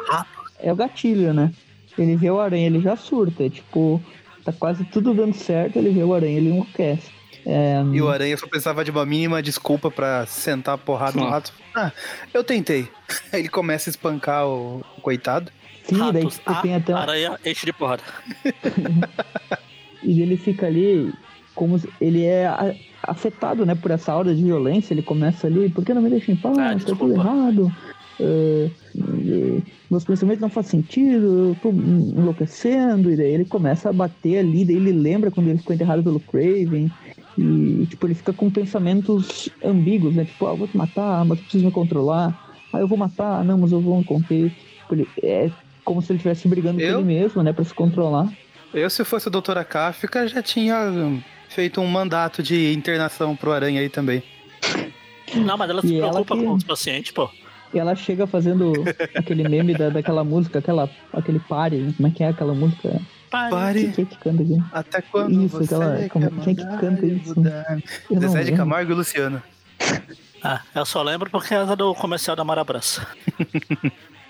é 0.59 0.71
o 0.71 0.75
gatilho, 0.75 1.33
né? 1.33 1.51
Ele 1.97 2.15
vê 2.15 2.29
o 2.29 2.39
aranha, 2.39 2.67
ele 2.67 2.81
já 2.81 2.95
surta. 2.95 3.49
Tipo, 3.49 4.01
tá 4.43 4.53
quase 4.53 4.85
tudo 4.85 5.13
dando 5.13 5.33
certo, 5.33 5.77
ele 5.77 5.89
vê 5.89 6.03
o 6.03 6.13
aranha, 6.13 6.37
ele 6.37 6.49
enlouquece. 6.49 7.15
É... 7.45 7.83
E 7.93 8.01
o 8.01 8.09
Aranha 8.09 8.35
só 8.37 8.47
precisava 8.47 8.83
de 8.83 8.89
uma 8.89 9.05
mínima 9.05 9.41
desculpa 9.41 9.91
para 9.91 10.25
sentar 10.25 10.73
a 10.73 10.77
porrada 10.79 11.19
no 11.19 11.29
rato. 11.29 11.53
Ah, 11.75 11.91
eu 12.33 12.43
tentei. 12.43 12.89
Aí 13.31 13.41
ele 13.41 13.49
começa 13.49 13.87
a 13.87 13.91
espancar 13.91 14.47
o 14.47 14.83
coitado. 15.01 15.51
Sim, 15.87 15.97
Ratos, 15.97 16.13
daí 16.13 16.27
tipo, 16.27 16.61
tem 16.61 16.75
até. 16.75 16.93
Aranha 16.93 17.39
enche 17.45 17.65
de 17.65 17.73
porrada. 17.73 18.03
e 20.01 20.21
ele 20.21 20.35
fica 20.37 20.65
ali 20.65 21.13
como 21.53 21.79
ele 22.01 22.23
é 22.23 22.47
afetado, 23.01 23.65
né, 23.65 23.75
por 23.75 23.91
essa 23.91 24.11
aura 24.11 24.35
de 24.35 24.43
violência. 24.43 24.93
Ele 24.93 25.01
começa 25.01 25.47
ali, 25.47 25.69
por 25.69 25.85
que 25.85 25.93
não 25.93 26.01
me 26.01 26.09
deixa 26.09 26.31
em 26.31 26.35
paz? 26.35 26.57
Ah, 26.57 26.75
tá 26.75 26.95
tudo 26.95 27.13
errado. 27.13 27.71
Uh, 28.19 28.71
meus 29.89 30.05
pensamentos 30.05 30.41
não 30.41 30.49
fazem 30.49 30.81
sentido, 30.81 31.49
eu 31.49 31.57
tô 31.61 31.69
enlouquecendo. 31.69 33.11
E 33.11 33.15
daí 33.15 33.31
ele 33.31 33.45
começa 33.45 33.89
a 33.89 33.93
bater 33.93 34.39
ali. 34.39 34.65
Daí 34.65 34.75
ele 34.75 34.91
lembra 34.91 35.31
quando 35.31 35.47
ele 35.47 35.59
ficou 35.59 35.75
enterrado 35.75 36.03
pelo 36.03 36.19
Craven. 36.19 36.91
E, 37.37 37.85
tipo, 37.89 38.07
ele 38.07 38.13
fica 38.13 38.33
com 38.33 38.49
pensamentos 38.49 39.49
ambíguos, 39.63 40.15
né? 40.15 40.25
Tipo, 40.25 40.47
ah, 40.47 40.51
eu 40.51 40.57
vou 40.57 40.67
te 40.67 40.77
matar, 40.77 41.25
mas 41.25 41.37
eu 41.37 41.43
preciso 41.43 41.65
me 41.65 41.71
controlar. 41.71 42.33
Ah, 42.73 42.79
eu 42.79 42.87
vou 42.87 42.97
matar, 42.97 43.43
não, 43.43 43.57
mas 43.57 43.71
eu 43.71 43.81
vou 43.81 43.97
me 43.97 44.03
conter. 44.03 44.51
Tipo, 44.79 44.95
ele, 44.95 45.07
é 45.21 45.49
como 45.85 46.01
se 46.01 46.11
ele 46.11 46.17
estivesse 46.17 46.47
brigando 46.47 46.81
eu? 46.81 46.95
com 46.95 46.99
ele 46.99 47.19
mesmo, 47.19 47.43
né? 47.43 47.53
Pra 47.53 47.63
se 47.63 47.73
controlar. 47.73 48.27
Eu, 48.73 48.89
se 48.89 49.05
fosse 49.05 49.29
a 49.29 49.31
doutora 49.31 49.63
Kafka, 49.63 50.27
já 50.27 50.41
tinha 50.41 51.21
feito 51.47 51.79
um 51.79 51.87
mandato 51.87 52.43
de 52.43 52.73
internação 52.73 53.35
pro 53.35 53.53
Aranha 53.53 53.79
aí 53.79 53.87
também. 53.87 54.21
Não, 55.33 55.57
mas 55.57 55.69
ela 55.69 55.81
se 55.81 55.93
e 55.93 55.97
preocupa 55.97 56.33
ela 56.33 56.41
que... 56.41 56.47
com 56.47 56.53
os 56.53 56.63
pacientes, 56.63 57.11
pô. 57.11 57.29
E 57.73 57.79
ela 57.79 57.95
chega 57.95 58.27
fazendo 58.27 58.73
aquele 59.15 59.47
meme 59.47 59.73
da, 59.73 59.89
daquela 59.89 60.23
música, 60.23 60.59
aquela, 60.59 60.89
aquele 61.13 61.39
pare, 61.39 61.93
como 61.95 62.07
é 62.07 62.11
que 62.11 62.23
é 62.23 62.29
aquela 62.29 62.53
música? 62.53 63.01
Pare. 63.29 63.91
Quem 63.91 64.03
é 64.03 64.07
que 64.07 64.17
canta 64.17 64.43
aqui? 64.43 64.57
Até 64.71 65.01
quando 65.01 65.45
isso, 65.45 65.63
aquela, 65.63 66.09
como, 66.09 66.31
quem 66.41 66.53
é 66.53 66.55
que 66.55 66.77
canta 66.77 67.05
isso? 67.05 67.35
Zezé 68.19 68.43
de 68.43 68.51
Camargo 68.53 68.91
e 68.91 68.95
Luciano. 68.95 69.41
Ah, 70.43 70.61
eu 70.75 70.85
só 70.85 71.01
lembro 71.01 71.29
porque 71.29 71.53
é 71.53 71.75
do 71.75 71.93
comercial 71.95 72.35
da 72.35 72.43
Marabras. 72.43 73.01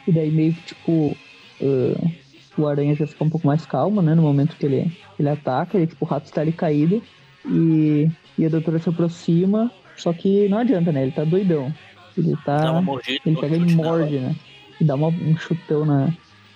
e 0.08 0.12
daí 0.12 0.32
meio 0.32 0.54
que 0.54 0.62
tipo. 0.62 1.18
Uh, 1.62 2.12
o 2.58 2.68
Aranha 2.68 2.96
já 2.96 3.06
fica 3.06 3.24
um 3.24 3.30
pouco 3.30 3.46
mais 3.48 3.65
calmo, 3.65 4.02
né? 4.02 4.15
No 4.15 4.22
momento 4.22 4.56
que 4.56 4.65
ele, 4.65 4.91
ele 5.20 5.30
ataca, 5.30 5.78
ele, 5.78 5.88
tipo, 5.88 6.06
o 6.06 6.08
rato 6.08 6.26
está 6.26 6.41
ali 6.41 6.52
caído. 6.52 7.02
E, 7.46 8.10
e 8.38 8.46
a 8.46 8.50
doutora 8.50 8.80
se 8.80 8.89
aproxima. 8.89 9.72
Só 9.96 10.13
que 10.13 10.48
não 10.50 10.60
adianta, 10.60 10.91
né? 10.91 11.04
Ele 11.04 11.12
tá 11.12 11.24
doidão. 11.24 11.74
Ele 12.18 12.36
tá. 12.46 12.82
Mordida, 12.82 13.22
ele 13.26 13.38
pega 13.38 13.56
e 13.56 13.76
morde, 13.76 14.20
né? 14.20 14.36
E 14.80 14.84
dá 14.84 14.96
uma, 14.96 15.08
um 15.08 15.38
chutão 15.38 15.86
na, 15.86 16.08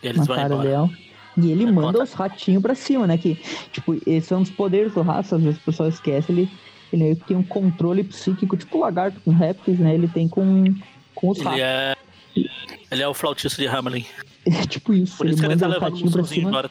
na 0.04 0.26
cara 0.26 0.54
embora. 0.56 0.68
dela. 0.68 0.90
E 1.38 1.52
ele 1.52 1.66
manda 1.66 2.00
conta. 2.00 2.04
os 2.04 2.14
ratinhos 2.14 2.62
pra 2.62 2.76
cima, 2.76 3.08
né? 3.08 3.18
Que, 3.18 3.36
tipo, 3.72 3.96
esses 4.06 4.26
são 4.26 4.42
os 4.42 4.50
poderes 4.50 4.94
do 4.94 5.02
rato, 5.02 5.36
às 5.36 5.42
vezes 5.42 5.60
o 5.60 5.64
pessoal 5.64 5.88
esquece, 5.88 6.32
ele, 6.32 6.50
ele 6.92 7.16
tem 7.16 7.38
um 7.38 7.44
controle 7.44 8.04
psíquico, 8.04 8.58
tipo 8.58 8.78
o 8.78 8.82
lagarto 8.82 9.22
com 9.22 9.32
répteis, 9.32 9.80
né? 9.80 9.94
Ele 9.94 10.08
tem 10.08 10.28
com, 10.28 10.66
com 11.16 11.30
os 11.30 11.38
ele 11.38 11.46
ratos. 11.46 11.62
É... 11.62 11.96
Ele 12.92 13.02
é 13.02 13.08
o 13.08 13.14
flautista 13.14 13.62
de 13.62 13.68
Hamelin. 13.68 14.06
É 14.46 14.66
tipo 14.66 14.94
isso, 14.94 15.18
Por 15.18 15.28
isso 15.28 15.40
ele, 15.40 15.54
ele 15.54 15.56
manda 15.56 15.66
ele 15.66 15.74
tá 15.74 15.80
o 15.80 15.90
ratinho 15.90 16.12
pra 16.12 16.24
cima. 16.24 16.70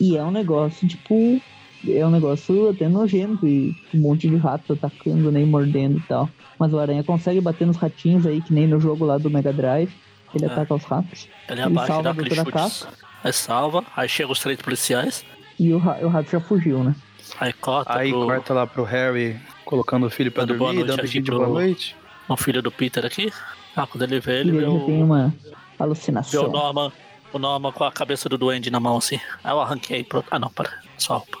E 0.00 0.16
é 0.16 0.24
um 0.24 0.30
negócio, 0.30 0.88
tipo, 0.88 1.40
é 1.86 2.06
um 2.06 2.10
negócio 2.10 2.70
até 2.70 2.88
nojento 2.88 3.46
e 3.46 3.76
um 3.94 4.00
monte 4.00 4.28
de 4.28 4.36
ratos 4.36 4.76
atacando, 4.76 5.30
nem 5.30 5.44
né, 5.44 5.50
mordendo 5.50 5.98
e 5.98 6.02
tal. 6.02 6.28
Mas 6.58 6.72
o 6.72 6.78
Aranha 6.78 7.02
consegue 7.02 7.40
bater 7.40 7.66
nos 7.66 7.76
ratinhos 7.76 8.26
aí, 8.26 8.40
que 8.40 8.52
nem 8.52 8.66
no 8.66 8.80
jogo 8.80 9.04
lá 9.04 9.18
do 9.18 9.30
Mega 9.30 9.52
Drive. 9.52 9.92
Ele 10.34 10.44
é. 10.44 10.48
ataca 10.48 10.74
os 10.74 10.84
ratos. 10.84 11.28
Ele, 11.48 11.60
ele 11.60 11.62
abaixa 11.62 11.92
salva 11.92 12.10
a 12.10 12.12
doutora 12.12 12.44
Caça. 12.44 12.88
Aí 13.22 13.32
salva, 13.32 13.84
aí 13.96 14.08
chega 14.08 14.32
os 14.32 14.40
três 14.40 14.60
policiais. 14.60 15.24
E 15.58 15.72
o, 15.72 15.76
o 15.76 16.08
rato 16.08 16.30
já 16.30 16.40
fugiu, 16.40 16.82
né? 16.82 16.94
Aí 17.38 17.52
corta 17.52 17.98
Aí 17.98 18.10
pro... 18.10 18.26
corta 18.26 18.54
lá 18.54 18.66
pro 18.66 18.84
Harry 18.84 19.38
colocando 19.64 20.06
o 20.06 20.10
filho 20.10 20.30
pra 20.30 20.44
dando 20.44 20.58
dormir, 20.58 20.84
dando 20.84 21.06
de 21.06 21.20
boa 21.20 21.48
noite. 21.48 21.96
O 22.28 22.36
filho 22.36 22.62
do 22.62 22.70
Peter 22.70 23.04
aqui. 23.04 23.32
Ah, 23.76 23.86
quando 23.86 24.02
ele 24.02 24.20
vê 24.20 24.40
ele, 24.40 24.50
ele 24.56 24.66
vê 24.66 24.84
tem 24.86 25.02
uma 25.02 25.34
alucinação. 25.78 26.42
Vê 26.42 26.48
o 26.48 26.52
Norman, 26.52 26.92
o 27.32 27.38
Norman 27.38 27.72
com 27.72 27.84
a 27.84 27.92
cabeça 27.92 28.28
do 28.28 28.36
duende 28.36 28.70
na 28.70 28.78
mão 28.78 28.96
assim. 28.96 29.18
Aí 29.42 29.52
eu 29.52 29.60
arranquei 29.60 30.04
pro... 30.04 30.24
Ah 30.30 30.38
não, 30.38 30.50
para. 30.50 30.70
Só 30.98 31.18
roupa. 31.18 31.38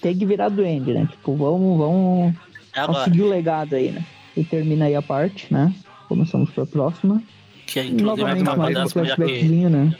Tem 0.00 0.16
que 0.16 0.26
virar 0.26 0.48
duende, 0.48 0.92
né? 0.92 1.08
Tipo, 1.10 1.34
vamos, 1.34 1.78
vamos, 1.78 2.34
é 2.74 2.82
vamos 2.82 3.04
seguir 3.04 3.22
o 3.22 3.28
legado 3.28 3.74
aí, 3.74 3.90
né? 3.90 4.04
E 4.36 4.44
termina 4.44 4.84
aí 4.84 4.94
a 4.94 5.02
parte, 5.02 5.52
né? 5.52 5.74
Começamos 6.08 6.50
pra 6.50 6.66
próxima. 6.66 7.22
Que 7.66 7.80
é, 7.80 7.84
inclusive 7.86 8.30
a 8.30 8.44
capa 8.44 8.66
dessa 8.70 8.90
foi 8.90 9.10
a 9.10 9.16
que... 9.16 9.42
Né? 9.44 9.96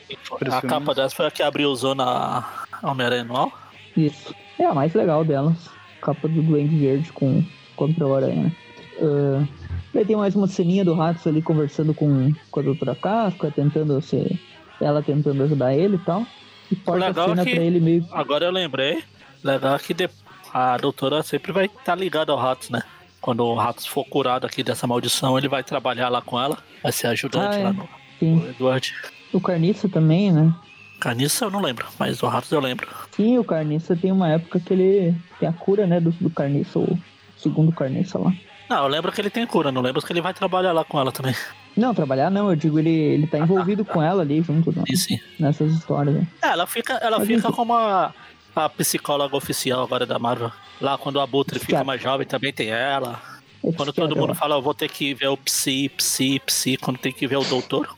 A 0.50 0.62
capa 0.62 0.94
dessa 0.94 1.16
foi 1.16 1.26
a 1.26 1.30
que 1.30 1.42
abriu 1.42 1.74
zona 1.74 2.44
Homem-Aranha 2.82 3.22
anual. 3.22 3.52
Isso. 3.96 4.34
É 4.58 4.64
a 4.64 4.74
mais 4.74 4.92
legal 4.94 5.24
delas. 5.24 5.70
Capa 6.00 6.28
do 6.28 6.42
Duende 6.42 6.76
Verde 6.76 7.12
com 7.12 7.42
contra 7.76 8.06
o 8.06 8.14
Aranha, 8.14 8.42
né? 8.44 8.52
Uh, 9.00 9.48
daí 9.92 10.04
tem 10.04 10.16
mais 10.16 10.34
uma 10.34 10.46
ceninha 10.46 10.84
do 10.84 10.94
Ratos 10.94 11.26
ali 11.26 11.42
conversando 11.42 11.94
com, 11.94 12.32
com 12.50 12.60
a 12.60 12.62
doutora 12.62 12.94
Casca, 12.94 13.50
tentando 13.50 14.00
ser. 14.00 14.38
Ela 14.80 15.02
tentando 15.02 15.42
ajudar 15.42 15.74
ele 15.74 15.96
e 15.96 15.98
tal. 16.00 16.26
E 16.70 16.76
porta 16.76 17.10
a 17.10 17.28
cena 17.28 17.44
que, 17.44 17.54
pra 17.54 17.64
ele 17.64 17.80
meio. 17.80 18.06
Agora 18.12 18.44
eu 18.44 18.50
lembrei. 18.50 19.02
Legal 19.44 19.78
que 19.78 19.94
a 20.52 20.76
doutora 20.76 21.22
sempre 21.22 21.52
vai 21.52 21.66
estar 21.66 21.82
tá 21.82 21.94
ligada 21.94 22.32
ao 22.32 22.38
Ratos, 22.38 22.70
né? 22.70 22.82
Quando 23.20 23.44
o 23.44 23.54
Ratos 23.54 23.86
for 23.86 24.04
curado 24.04 24.46
aqui 24.46 24.62
dessa 24.62 24.86
maldição, 24.86 25.38
ele 25.38 25.48
vai 25.48 25.62
trabalhar 25.62 26.08
lá 26.08 26.20
com 26.20 26.40
ela, 26.40 26.58
vai 26.82 26.92
ser 26.92 27.08
ajudante 27.08 27.56
ah, 27.56 27.60
é. 27.60 27.64
lá 27.64 27.72
no, 27.72 27.88
no 28.20 28.48
Edward. 28.48 28.94
O 29.32 29.40
Carniça 29.40 29.88
também, 29.88 30.32
né? 30.32 30.52
Carniça 31.00 31.46
eu 31.46 31.50
não 31.50 31.60
lembro, 31.60 31.86
mas 31.98 32.22
o 32.22 32.28
Ratos 32.28 32.50
eu 32.52 32.60
lembro. 32.60 32.88
Sim, 33.12 33.38
o 33.38 33.44
Carniça 33.44 33.96
tem 33.96 34.12
uma 34.12 34.28
época 34.28 34.60
que 34.60 34.72
ele 34.72 35.14
tem 35.38 35.48
a 35.48 35.52
cura, 35.52 35.86
né, 35.86 36.00
do, 36.00 36.10
do 36.12 36.30
Carniça, 36.30 36.78
o 36.78 36.98
segundo 37.36 37.72
Carniça 37.72 38.18
lá. 38.18 38.32
Não, 38.72 38.84
eu 38.84 38.88
lembro 38.88 39.12
que 39.12 39.20
ele 39.20 39.28
tem 39.28 39.46
cura, 39.46 39.70
não 39.70 39.82
lembro 39.82 40.00
que 40.00 40.10
ele 40.10 40.22
vai 40.22 40.32
trabalhar 40.32 40.72
lá 40.72 40.82
com 40.82 40.98
ela 40.98 41.12
também. 41.12 41.34
Não, 41.76 41.92
trabalhar 41.92 42.30
não, 42.30 42.48
eu 42.48 42.56
digo, 42.56 42.78
ele, 42.78 42.88
ele 42.88 43.26
tá 43.26 43.38
envolvido 43.38 43.84
com 43.84 44.02
ela 44.02 44.22
ali 44.22 44.40
junto 44.42 44.72
sim, 44.72 44.96
sim. 44.96 45.20
nessas 45.38 45.74
histórias. 45.74 46.14
Né? 46.14 46.26
É, 46.40 46.48
ela 46.48 46.66
fica, 46.66 46.94
ela 46.94 47.20
fica 47.20 47.52
como 47.52 47.74
a, 47.74 48.14
a 48.56 48.68
psicóloga 48.70 49.36
oficial 49.36 49.82
agora 49.82 50.06
da 50.06 50.18
Marvel. 50.18 50.50
Lá 50.80 50.96
quando 50.96 51.16
o 51.16 51.20
Abutre 51.20 51.58
fica 51.58 51.84
mais 51.84 52.00
jovem 52.00 52.26
também 52.26 52.50
tem 52.50 52.70
ela. 52.70 53.20
É 53.62 53.72
quando 53.72 53.92
todo 53.92 54.16
mundo 54.16 54.34
fala, 54.34 54.54
eu 54.54 54.62
vou 54.62 54.72
ter 54.72 54.88
que 54.88 55.12
ver 55.12 55.28
o 55.28 55.36
Psi, 55.36 55.90
Psi, 55.90 56.40
Psi, 56.46 56.78
quando 56.78 56.96
tem 56.96 57.12
que 57.12 57.26
ver 57.26 57.36
o 57.36 57.44
Doutor. 57.44 57.94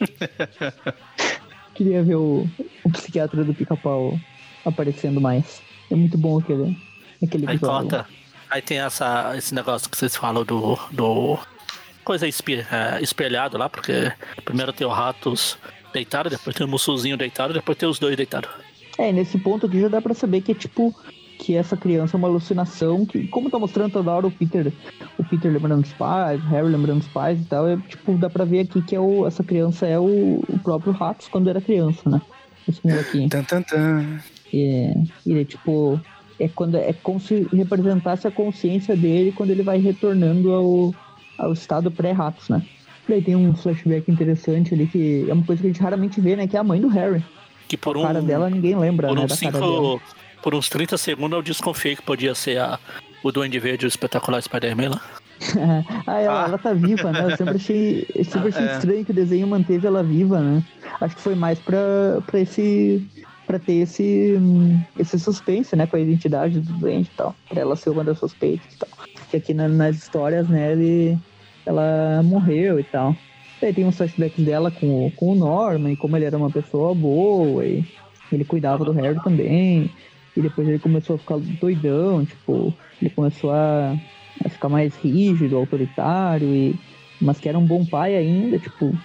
Queria 1.74 2.02
ver 2.02 2.16
o, 2.16 2.46
o 2.84 2.90
psiquiatra 2.90 3.42
do 3.42 3.54
pica-pau 3.54 4.20
aparecendo 4.66 5.18
mais. 5.18 5.62
É 5.90 5.94
muito 5.94 6.18
bom 6.18 6.38
aquele, 6.38 6.76
aquele 7.22 7.48
Aí 7.48 7.58
conta. 7.58 8.06
Aí 8.50 8.60
tem 8.60 8.80
essa, 8.80 9.36
esse 9.36 9.54
negócio 9.54 9.88
que 9.88 9.96
vocês 9.96 10.16
falam 10.16 10.44
do. 10.44 10.78
do 10.90 11.38
coisa 12.02 12.26
é, 12.26 13.00
espelhado 13.00 13.56
lá, 13.56 13.68
porque 13.68 14.12
primeiro 14.44 14.72
tem 14.72 14.86
o 14.86 14.90
Ratos 14.90 15.56
deitado, 15.92 16.28
depois 16.28 16.56
tem 16.56 16.66
o 16.66 16.68
Mussuzinho 16.68 17.16
deitado, 17.16 17.54
depois 17.54 17.78
tem 17.78 17.88
os 17.88 17.98
dois 17.98 18.16
deitados. 18.16 18.50
É, 18.98 19.12
nesse 19.12 19.38
ponto 19.38 19.66
aqui 19.66 19.80
já 19.80 19.88
dá 19.88 20.00
pra 20.00 20.14
saber 20.14 20.40
que 20.40 20.52
é 20.52 20.54
tipo 20.54 20.94
que 21.38 21.56
essa 21.56 21.74
criança 21.76 22.16
é 22.16 22.18
uma 22.18 22.28
alucinação, 22.28 23.06
que 23.06 23.26
como 23.28 23.48
tá 23.48 23.58
mostrando 23.58 23.92
toda 23.92 24.10
hora 24.10 24.26
o 24.26 24.30
Peter, 24.30 24.70
o 25.18 25.24
Peter 25.24 25.50
lembrando 25.50 25.82
dos 25.82 25.92
pais, 25.94 26.42
o 26.42 26.48
Harry 26.48 26.68
lembrando 26.68 26.98
dos 26.98 27.08
pais 27.08 27.40
e 27.40 27.44
tal, 27.44 27.66
é 27.66 27.76
tipo, 27.88 28.12
dá 28.18 28.28
pra 28.28 28.44
ver 28.44 28.60
aqui 28.60 28.82
que 28.82 28.94
é 28.94 29.00
o, 29.00 29.26
essa 29.26 29.42
criança 29.42 29.86
é 29.86 29.98
o, 29.98 30.44
o 30.46 30.58
próprio 30.62 30.92
Ratos 30.92 31.28
quando 31.28 31.48
era 31.48 31.60
criança, 31.60 32.10
né? 32.10 32.20
Esse 32.68 32.86
aqui. 32.90 33.28
Tan, 33.28 33.42
tan, 33.44 33.62
tan. 33.62 34.20
É, 34.52 34.94
ele 35.26 35.40
é 35.40 35.44
tipo, 35.44 35.98
é 36.40 36.48
quando 36.48 36.76
é 36.76 36.92
como 36.92 37.20
se 37.20 37.46
representasse 37.52 38.26
a 38.26 38.30
consciência 38.30 38.96
dele 38.96 39.32
quando 39.32 39.50
ele 39.50 39.62
vai 39.62 39.78
retornando 39.78 40.52
ao, 40.52 40.94
ao 41.38 41.52
estado 41.52 41.90
pré-ratos, 41.90 42.48
né? 42.48 42.62
Daí 43.08 43.22
tem 43.22 43.36
um 43.36 43.54
flashback 43.54 44.10
interessante 44.10 44.72
ali 44.72 44.86
que 44.86 45.26
é 45.28 45.32
uma 45.32 45.44
coisa 45.44 45.60
que 45.60 45.68
a 45.68 45.72
gente 45.72 45.82
raramente 45.82 46.20
vê, 46.20 46.36
né? 46.36 46.46
Que 46.46 46.56
é 46.56 46.60
a 46.60 46.64
mãe 46.64 46.80
do 46.80 46.88
Harry. 46.88 47.24
Que 47.68 47.76
por 47.76 47.96
a 47.96 48.00
um, 48.00 48.02
cara 48.02 48.22
dela 48.22 48.48
ninguém 48.48 48.76
lembra, 48.76 49.08
por 49.08 49.16
né? 49.16 49.24
Um 49.24 49.28
cinco, 49.28 50.00
por 50.42 50.54
uns 50.54 50.68
30 50.68 50.96
segundos 50.96 51.36
eu 51.36 51.42
desconfiei 51.42 51.96
que 51.96 52.02
podia 52.02 52.34
ser 52.34 52.58
a, 52.58 52.78
o 53.22 53.30
Duende 53.30 53.58
Verde 53.58 53.84
o 53.84 53.88
espetacular 53.88 54.42
Spider-Man 54.42 54.90
lá. 54.90 55.00
ah, 56.06 56.20
ela, 56.20 56.44
ah. 56.44 56.48
ela 56.48 56.58
tá 56.58 56.72
viva, 56.72 57.10
né? 57.12 57.24
Eu 57.24 57.36
sempre 57.36 57.56
achei, 57.56 58.06
eu 58.14 58.24
sempre 58.26 58.48
achei 58.48 58.66
é. 58.66 58.72
estranho 58.74 59.04
que 59.04 59.10
o 59.10 59.14
desenho 59.14 59.46
manteve 59.46 59.86
ela 59.86 60.02
viva, 60.02 60.40
né? 60.40 60.62
Acho 61.00 61.16
que 61.16 61.22
foi 61.22 61.34
mais 61.34 61.58
pra, 61.58 61.78
pra 62.26 62.40
esse. 62.40 63.06
Pra 63.50 63.58
ter 63.58 63.72
esse. 63.72 64.38
esse 64.96 65.18
suspense, 65.18 65.74
né? 65.74 65.84
Com 65.84 65.96
a 65.96 66.00
identidade 66.00 66.60
do 66.60 66.72
doente 66.74 67.10
e 67.12 67.16
tal. 67.16 67.34
Pra 67.48 67.60
ela 67.60 67.74
ser 67.74 67.90
uma 67.90 68.04
das 68.04 68.18
suspeitas 68.18 68.72
e 68.72 68.78
tal. 68.78 68.88
Que 69.28 69.38
aqui 69.38 69.52
na, 69.52 69.66
nas 69.66 69.96
histórias, 69.96 70.48
né, 70.48 70.70
ele, 70.70 71.18
ela 71.66 72.22
morreu 72.22 72.78
e 72.78 72.84
tal. 72.84 73.16
Daí 73.60 73.74
tem 73.74 73.84
uns 73.84 73.96
flashbacks 73.96 74.44
dela 74.44 74.70
com, 74.70 75.10
com 75.16 75.32
o 75.32 75.34
Norman 75.34 75.92
e 75.92 75.96
como 75.96 76.16
ele 76.16 76.26
era 76.26 76.36
uma 76.36 76.50
pessoa 76.50 76.94
boa 76.94 77.64
e 77.64 77.84
ele 78.30 78.44
cuidava 78.44 78.84
do 78.84 78.92
Harry 78.92 79.20
também. 79.24 79.90
E 80.36 80.40
depois 80.40 80.68
ele 80.68 80.78
começou 80.78 81.16
a 81.16 81.18
ficar 81.18 81.38
doidão, 81.60 82.24
tipo, 82.24 82.72
ele 83.02 83.10
começou 83.10 83.50
a, 83.50 83.96
a 84.44 84.48
ficar 84.48 84.68
mais 84.68 84.94
rígido, 84.96 85.56
autoritário, 85.56 86.46
e, 86.46 86.78
mas 87.20 87.40
que 87.40 87.48
era 87.48 87.58
um 87.58 87.66
bom 87.66 87.84
pai 87.84 88.14
ainda, 88.16 88.56
tipo, 88.60 88.96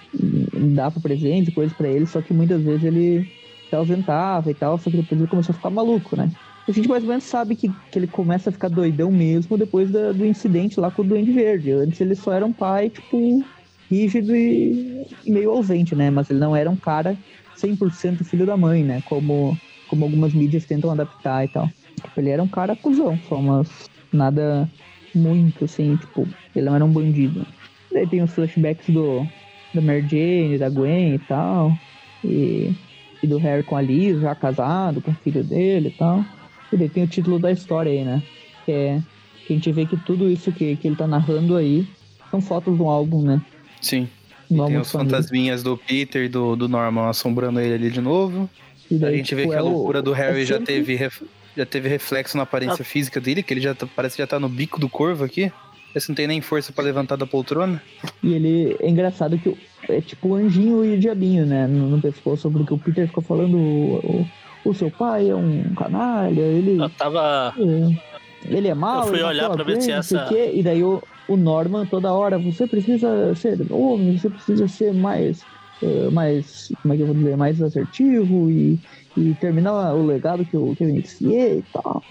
dava 0.72 1.00
presente, 1.00 1.50
coisas 1.50 1.76
para 1.76 1.88
ele, 1.88 2.06
só 2.06 2.22
que 2.22 2.32
muitas 2.32 2.62
vezes 2.62 2.84
ele 2.84 3.28
se 3.68 3.76
ausentava 3.76 4.50
e 4.50 4.54
tal, 4.54 4.78
só 4.78 4.90
que 4.90 4.96
depois 4.96 5.20
ele 5.20 5.28
começou 5.28 5.52
a 5.52 5.56
ficar 5.56 5.70
maluco, 5.70 6.16
né? 6.16 6.30
A 6.68 6.72
gente 6.72 6.88
mais 6.88 7.02
ou 7.04 7.08
menos 7.08 7.24
sabe 7.24 7.54
que, 7.54 7.68
que 7.90 7.98
ele 7.98 8.08
começa 8.08 8.50
a 8.50 8.52
ficar 8.52 8.68
doidão 8.68 9.10
mesmo 9.10 9.56
depois 9.56 9.90
da, 9.90 10.12
do 10.12 10.24
incidente 10.24 10.80
lá 10.80 10.90
com 10.90 11.02
o 11.02 11.04
Duende 11.04 11.32
Verde. 11.32 11.70
Antes 11.72 12.00
ele 12.00 12.14
só 12.16 12.32
era 12.32 12.44
um 12.44 12.52
pai, 12.52 12.90
tipo, 12.90 13.48
rígido 13.90 14.34
e, 14.34 15.06
meio 15.24 15.50
ausente, 15.50 15.94
né? 15.94 16.10
Mas 16.10 16.28
ele 16.30 16.40
não 16.40 16.56
era 16.56 16.70
um 16.70 16.76
cara 16.76 17.16
100% 17.54 18.24
filho 18.24 18.46
da 18.46 18.56
mãe, 18.56 18.84
né? 18.84 19.00
Como 19.02 19.60
como 19.86 20.04
algumas 20.04 20.34
mídias 20.34 20.66
tentam 20.66 20.90
adaptar 20.90 21.44
e 21.44 21.48
tal. 21.48 21.72
Tipo, 22.02 22.20
ele 22.20 22.30
era 22.30 22.42
um 22.42 22.48
cara 22.48 22.74
cuzão, 22.74 23.20
só, 23.22 23.40
mas 23.40 23.84
nada 24.12 24.70
muito 25.14 25.64
assim, 25.64 25.96
tipo, 25.96 26.28
ele 26.54 26.66
não 26.66 26.74
era 26.74 26.84
um 26.84 26.92
bandido. 26.92 27.46
Daí 27.92 28.06
tem 28.06 28.22
os 28.22 28.32
flashbacks 28.32 28.90
do 28.90 29.26
da 29.72 29.80
Mary 29.80 30.06
Jane, 30.08 30.58
da 30.58 30.68
Gwen 30.68 31.14
e 31.14 31.18
tal. 31.20 31.78
E, 32.24 32.74
e 33.22 33.26
do 33.26 33.38
Harry 33.38 33.62
com 33.62 33.76
a 33.76 33.82
Liz, 33.82 34.20
já 34.20 34.34
casado, 34.34 35.00
com 35.00 35.10
o 35.10 35.16
filho 35.22 35.42
dele 35.42 35.88
e 35.88 35.98
tal. 35.98 36.24
E 36.72 36.76
daí 36.76 36.88
tem 36.88 37.04
o 37.04 37.08
título 37.08 37.38
da 37.38 37.50
história 37.50 37.90
aí, 37.90 38.04
né? 38.04 38.22
Que 38.64 38.72
é 38.72 39.02
que 39.46 39.52
a 39.52 39.56
gente 39.56 39.72
vê 39.72 39.86
que 39.86 39.96
tudo 39.96 40.28
isso 40.28 40.50
que, 40.50 40.76
que 40.76 40.88
ele 40.88 40.96
tá 40.96 41.06
narrando 41.06 41.56
aí 41.56 41.86
são 42.30 42.40
fotos 42.40 42.76
do 42.76 42.86
álbum, 42.86 43.22
né? 43.22 43.40
Sim. 43.80 44.08
E 44.50 44.56
tem 44.56 44.76
os 44.76 44.90
fantasminhas 44.90 45.62
do 45.62 45.76
Peter 45.76 46.24
e 46.24 46.28
do, 46.28 46.56
do 46.56 46.68
Norman 46.68 47.08
assombrando 47.08 47.60
ele 47.60 47.74
ali 47.74 47.90
de 47.90 48.00
novo. 48.00 48.50
Daí, 48.90 49.14
a 49.14 49.16
gente 49.16 49.34
vê 49.34 49.42
tipo, 49.42 49.52
que 49.52 49.56
a 49.56 49.60
é 49.60 49.62
loucura 49.62 50.02
do 50.02 50.12
Harry 50.12 50.42
é 50.42 50.46
sempre... 50.46 50.58
já, 50.58 50.60
teve, 50.60 51.10
já 51.56 51.66
teve 51.66 51.88
reflexo 51.88 52.36
na 52.36 52.42
aparência 52.42 52.82
ah. 52.82 52.84
física 52.84 53.20
dele, 53.20 53.42
que 53.42 53.52
ele 53.54 53.60
já 53.60 53.74
tá, 53.74 53.86
parece 53.94 54.16
que 54.16 54.22
já 54.22 54.26
tá 54.26 54.38
no 54.38 54.48
bico 54.48 54.78
do 54.78 54.88
corvo 54.88 55.24
aqui. 55.24 55.50
Esse 55.94 56.08
não 56.08 56.14
tem 56.14 56.26
nem 56.26 56.40
força 56.40 56.72
para 56.72 56.84
levantar 56.84 57.16
da 57.16 57.26
poltrona. 57.26 57.82
E 58.22 58.34
ele 58.34 58.76
é 58.80 58.88
engraçado 58.88 59.38
que 59.38 59.56
é 59.88 60.00
tipo 60.00 60.28
o 60.28 60.34
anjinho 60.34 60.84
e 60.84 60.94
o 60.94 60.98
diabinho, 60.98 61.46
né? 61.46 61.66
No, 61.66 61.88
no 61.88 62.00
pescoço, 62.00 62.50
porque 62.50 62.74
o 62.74 62.78
Peter 62.78 63.06
ficou 63.06 63.22
falando 63.22 63.56
o, 63.56 64.26
o, 64.64 64.70
o 64.70 64.74
seu 64.74 64.90
pai 64.90 65.30
é 65.30 65.34
um 65.34 65.74
canalha, 65.74 66.40
ele. 66.40 66.80
Eu 66.80 66.90
tava. 66.90 67.54
É, 67.58 68.56
ele 68.56 68.68
é 68.68 68.74
mau. 68.74 69.02
Eu 69.02 69.08
fui 69.08 69.22
olhar 69.22 69.50
pra 69.50 69.64
ver 69.64 69.80
se 69.80 69.90
essa. 69.90 70.28
E 70.32 70.62
daí 70.62 70.82
o, 70.82 71.02
o 71.28 71.36
Norman 71.36 71.86
toda 71.86 72.12
hora, 72.12 72.38
você 72.38 72.66
precisa 72.66 73.34
ser 73.34 73.58
homem, 73.70 74.18
você 74.18 74.30
precisa 74.30 74.68
ser 74.68 74.92
mais 74.92 75.44
uh, 75.82 76.10
mais, 76.10 76.72
como 76.82 76.94
é 76.94 76.96
que 76.96 77.02
eu 77.02 77.06
vou 77.06 77.16
dizer, 77.16 77.36
mais 77.36 77.60
assertivo 77.60 78.50
e, 78.50 78.78
e 79.16 79.34
terminar 79.40 79.94
o 79.94 80.06
legado 80.06 80.44
que 80.44 80.54
eu, 80.54 80.74
que 80.76 80.84
eu 80.84 80.88
iniciei 80.88 81.58
e 81.58 81.64
tal. 81.72 82.02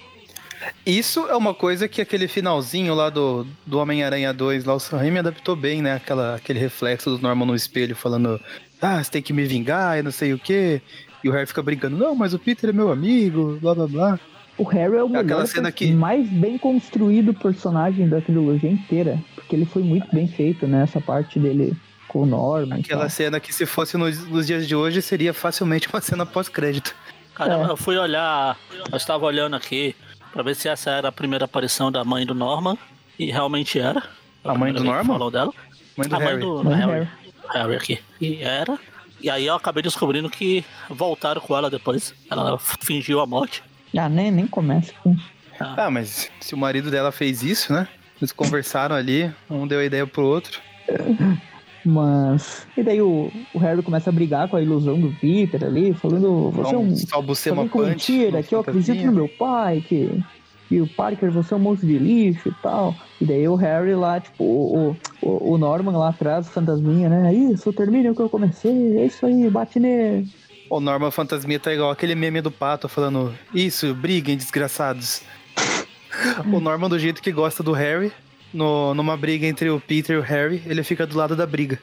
Isso 0.85 1.27
é 1.27 1.35
uma 1.35 1.53
coisa 1.53 1.87
que 1.87 2.01
aquele 2.01 2.27
finalzinho 2.27 2.93
lá 2.93 3.09
do, 3.09 3.45
do 3.65 3.79
Homem-Aranha 3.79 4.33
2, 4.33 4.65
lá 4.65 4.73
o 4.73 4.79
Sam 4.79 4.97
Raimi 4.97 5.19
adaptou 5.19 5.55
bem, 5.55 5.81
né? 5.81 5.95
Aquela, 5.95 6.35
aquele 6.35 6.59
reflexo 6.59 7.09
do 7.09 7.21
Norman 7.21 7.45
no 7.45 7.55
espelho 7.55 7.95
falando, 7.95 8.39
ah, 8.81 9.03
você 9.03 9.11
tem 9.11 9.21
que 9.21 9.33
me 9.33 9.45
vingar 9.45 9.97
e 9.97 10.03
não 10.03 10.11
sei 10.11 10.33
o 10.33 10.39
quê. 10.39 10.81
E 11.23 11.29
o 11.29 11.31
Harry 11.31 11.47
fica 11.47 11.63
brincando, 11.63 11.97
não, 11.97 12.15
mas 12.15 12.33
o 12.33 12.39
Peter 12.39 12.69
é 12.69 12.73
meu 12.73 12.91
amigo, 12.91 13.57
blá 13.59 13.73
blá 13.73 13.87
blá. 13.87 14.19
O 14.57 14.63
Harry 14.63 14.95
é 14.95 15.03
o 15.03 15.09
melhor, 15.09 15.45
cena 15.47 15.71
que... 15.71 15.91
mais 15.91 16.29
bem 16.29 16.57
construído 16.57 17.33
personagem 17.33 18.07
da 18.07 18.21
trilogia 18.21 18.69
inteira, 18.69 19.19
porque 19.33 19.55
ele 19.55 19.65
foi 19.65 19.83
muito 19.83 20.07
bem 20.13 20.27
feito, 20.27 20.65
né? 20.65 20.83
Essa 20.83 21.01
parte 21.01 21.39
dele 21.39 21.75
com 22.07 22.21
o 22.21 22.25
Norman. 22.25 22.77
Aquela 22.79 23.09
cena 23.09 23.39
que 23.39 23.53
se 23.53 23.65
fosse 23.65 23.97
nos, 23.97 24.25
nos, 24.27 24.47
dias 24.47 24.65
de 24.65 24.75
hoje 24.75 25.01
seria 25.01 25.33
facilmente 25.33 25.89
uma 25.91 25.99
cena 25.99 26.25
pós-crédito. 26.25 26.95
Caramba, 27.33 27.67
é. 27.67 27.71
eu 27.71 27.75
fui 27.75 27.97
olhar, 27.97 28.57
eu 28.89 28.95
estava 28.95 29.25
olhando 29.25 29.57
aqui 29.57 29.93
para 30.35 30.43
ver 30.43 30.53
se 30.53 30.67
essa 30.67 30.91
era 30.91 31.07
a 31.07 31.11
primeira 31.13 31.45
aparição 31.45 31.89
da 31.89 32.03
mãe 32.03 32.25
do 32.25 32.35
Norman 32.35 32.77
e 33.17 33.31
realmente 33.31 33.79
era. 33.79 34.03
A, 34.43 34.51
a 34.51 34.53
mãe 34.53 34.73
do 34.73 34.83
Norman? 34.83 35.05
Falou 35.05 35.31
dela. 35.31 35.53
Mãe 35.95 36.09
do 36.09 36.15
a 36.15 36.19
Harry. 36.19 36.31
mãe 36.33 36.39
do, 36.41 36.69
Harry. 36.69 36.81
Harry. 36.81 37.09
Harry 37.53 37.75
aqui. 37.77 37.99
E 38.19 38.43
era. 38.43 38.77
E 39.21 39.29
aí 39.29 39.45
eu 39.45 39.55
acabei 39.55 39.81
descobrindo 39.81 40.29
que 40.29 40.65
voltaram 40.89 41.39
com 41.39 41.55
ela 41.55 41.69
depois. 41.69 42.13
Ela 42.29 42.59
fingiu 42.59 43.21
a 43.21 43.25
morte. 43.25 43.63
Ah, 43.97 44.09
nem, 44.09 44.29
nem 44.29 44.45
começa 44.45 44.91
com. 45.01 45.15
Ah. 45.57 45.85
ah, 45.85 45.89
mas 45.89 46.29
se 46.41 46.53
o 46.53 46.57
marido 46.57 46.91
dela 46.91 47.13
fez 47.13 47.41
isso, 47.41 47.71
né? 47.71 47.87
Eles 48.19 48.33
conversaram 48.33 48.93
ali, 48.93 49.33
um 49.49 49.65
deu 49.65 49.79
a 49.79 49.85
ideia 49.85 50.05
pro 50.05 50.25
outro. 50.25 50.59
Mas. 51.85 52.65
E 52.75 52.81
daí 52.81 53.01
o, 53.01 53.31
o 53.53 53.59
Harry 53.59 53.83
começa 53.83 54.09
a 54.09 54.13
brigar 54.13 54.49
com 54.49 54.55
a 54.55 54.61
ilusão 54.61 54.99
do 54.99 55.11
Peter 55.19 55.63
ali, 55.63 55.93
falando. 55.93 56.49
Você 56.51 56.73
é 56.73 56.77
um. 56.77 56.95
Salbucema 56.95 57.69
com 57.69 57.79
mentira, 57.79 58.41
que 58.41 58.55
eu 58.55 58.59
acredito 58.59 59.05
no 59.05 59.11
meu 59.11 59.29
pai, 59.29 59.83
que. 59.87 60.23
E 60.71 60.81
o 60.81 60.87
Parker, 60.87 61.31
você 61.31 61.53
é 61.53 61.57
um 61.57 61.59
monstro 61.59 61.87
de 61.87 61.99
lixo 61.99 62.49
e 62.49 62.53
tal. 62.63 62.95
E 63.21 63.25
daí 63.25 63.47
o 63.47 63.53
Harry 63.53 63.93
lá, 63.93 64.19
tipo, 64.19 64.43
o, 64.43 64.97
o, 65.21 65.53
o 65.53 65.57
Norman 65.59 65.95
lá 65.95 66.09
atrás, 66.09 66.47
o 66.47 66.49
fantasminha, 66.49 67.07
né? 67.07 67.31
Isso, 67.31 67.71
termine 67.71 68.09
o 68.09 68.15
que 68.15 68.21
eu 68.21 68.29
comecei, 68.29 68.97
é 68.97 69.05
isso 69.05 69.27
aí, 69.27 69.47
bate 69.47 69.79
nele. 69.79 70.27
O 70.67 70.79
Norman 70.79 71.11
Fantasminha 71.11 71.59
tá 71.59 71.71
igual 71.71 71.91
aquele 71.91 72.15
meme 72.15 72.41
do 72.41 72.49
pato 72.49 72.89
falando: 72.89 73.31
Isso, 73.53 73.93
briguem, 73.93 74.35
desgraçados. 74.35 75.21
o 76.51 76.59
Norman, 76.59 76.89
do 76.89 76.97
jeito 76.97 77.21
que 77.21 77.31
gosta 77.31 77.61
do 77.61 77.71
Harry, 77.71 78.11
no, 78.55 78.93
numa 78.93 79.17
briga 79.17 79.45
entre 79.45 79.69
o 79.69 79.79
Peter 79.79 80.15
e 80.15 80.19
o 80.19 80.21
Harry, 80.21 80.61
ele 80.65 80.83
fica 80.83 81.05
do 81.05 81.17
lado 81.17 81.35
da 81.35 81.45
briga. 81.45 81.77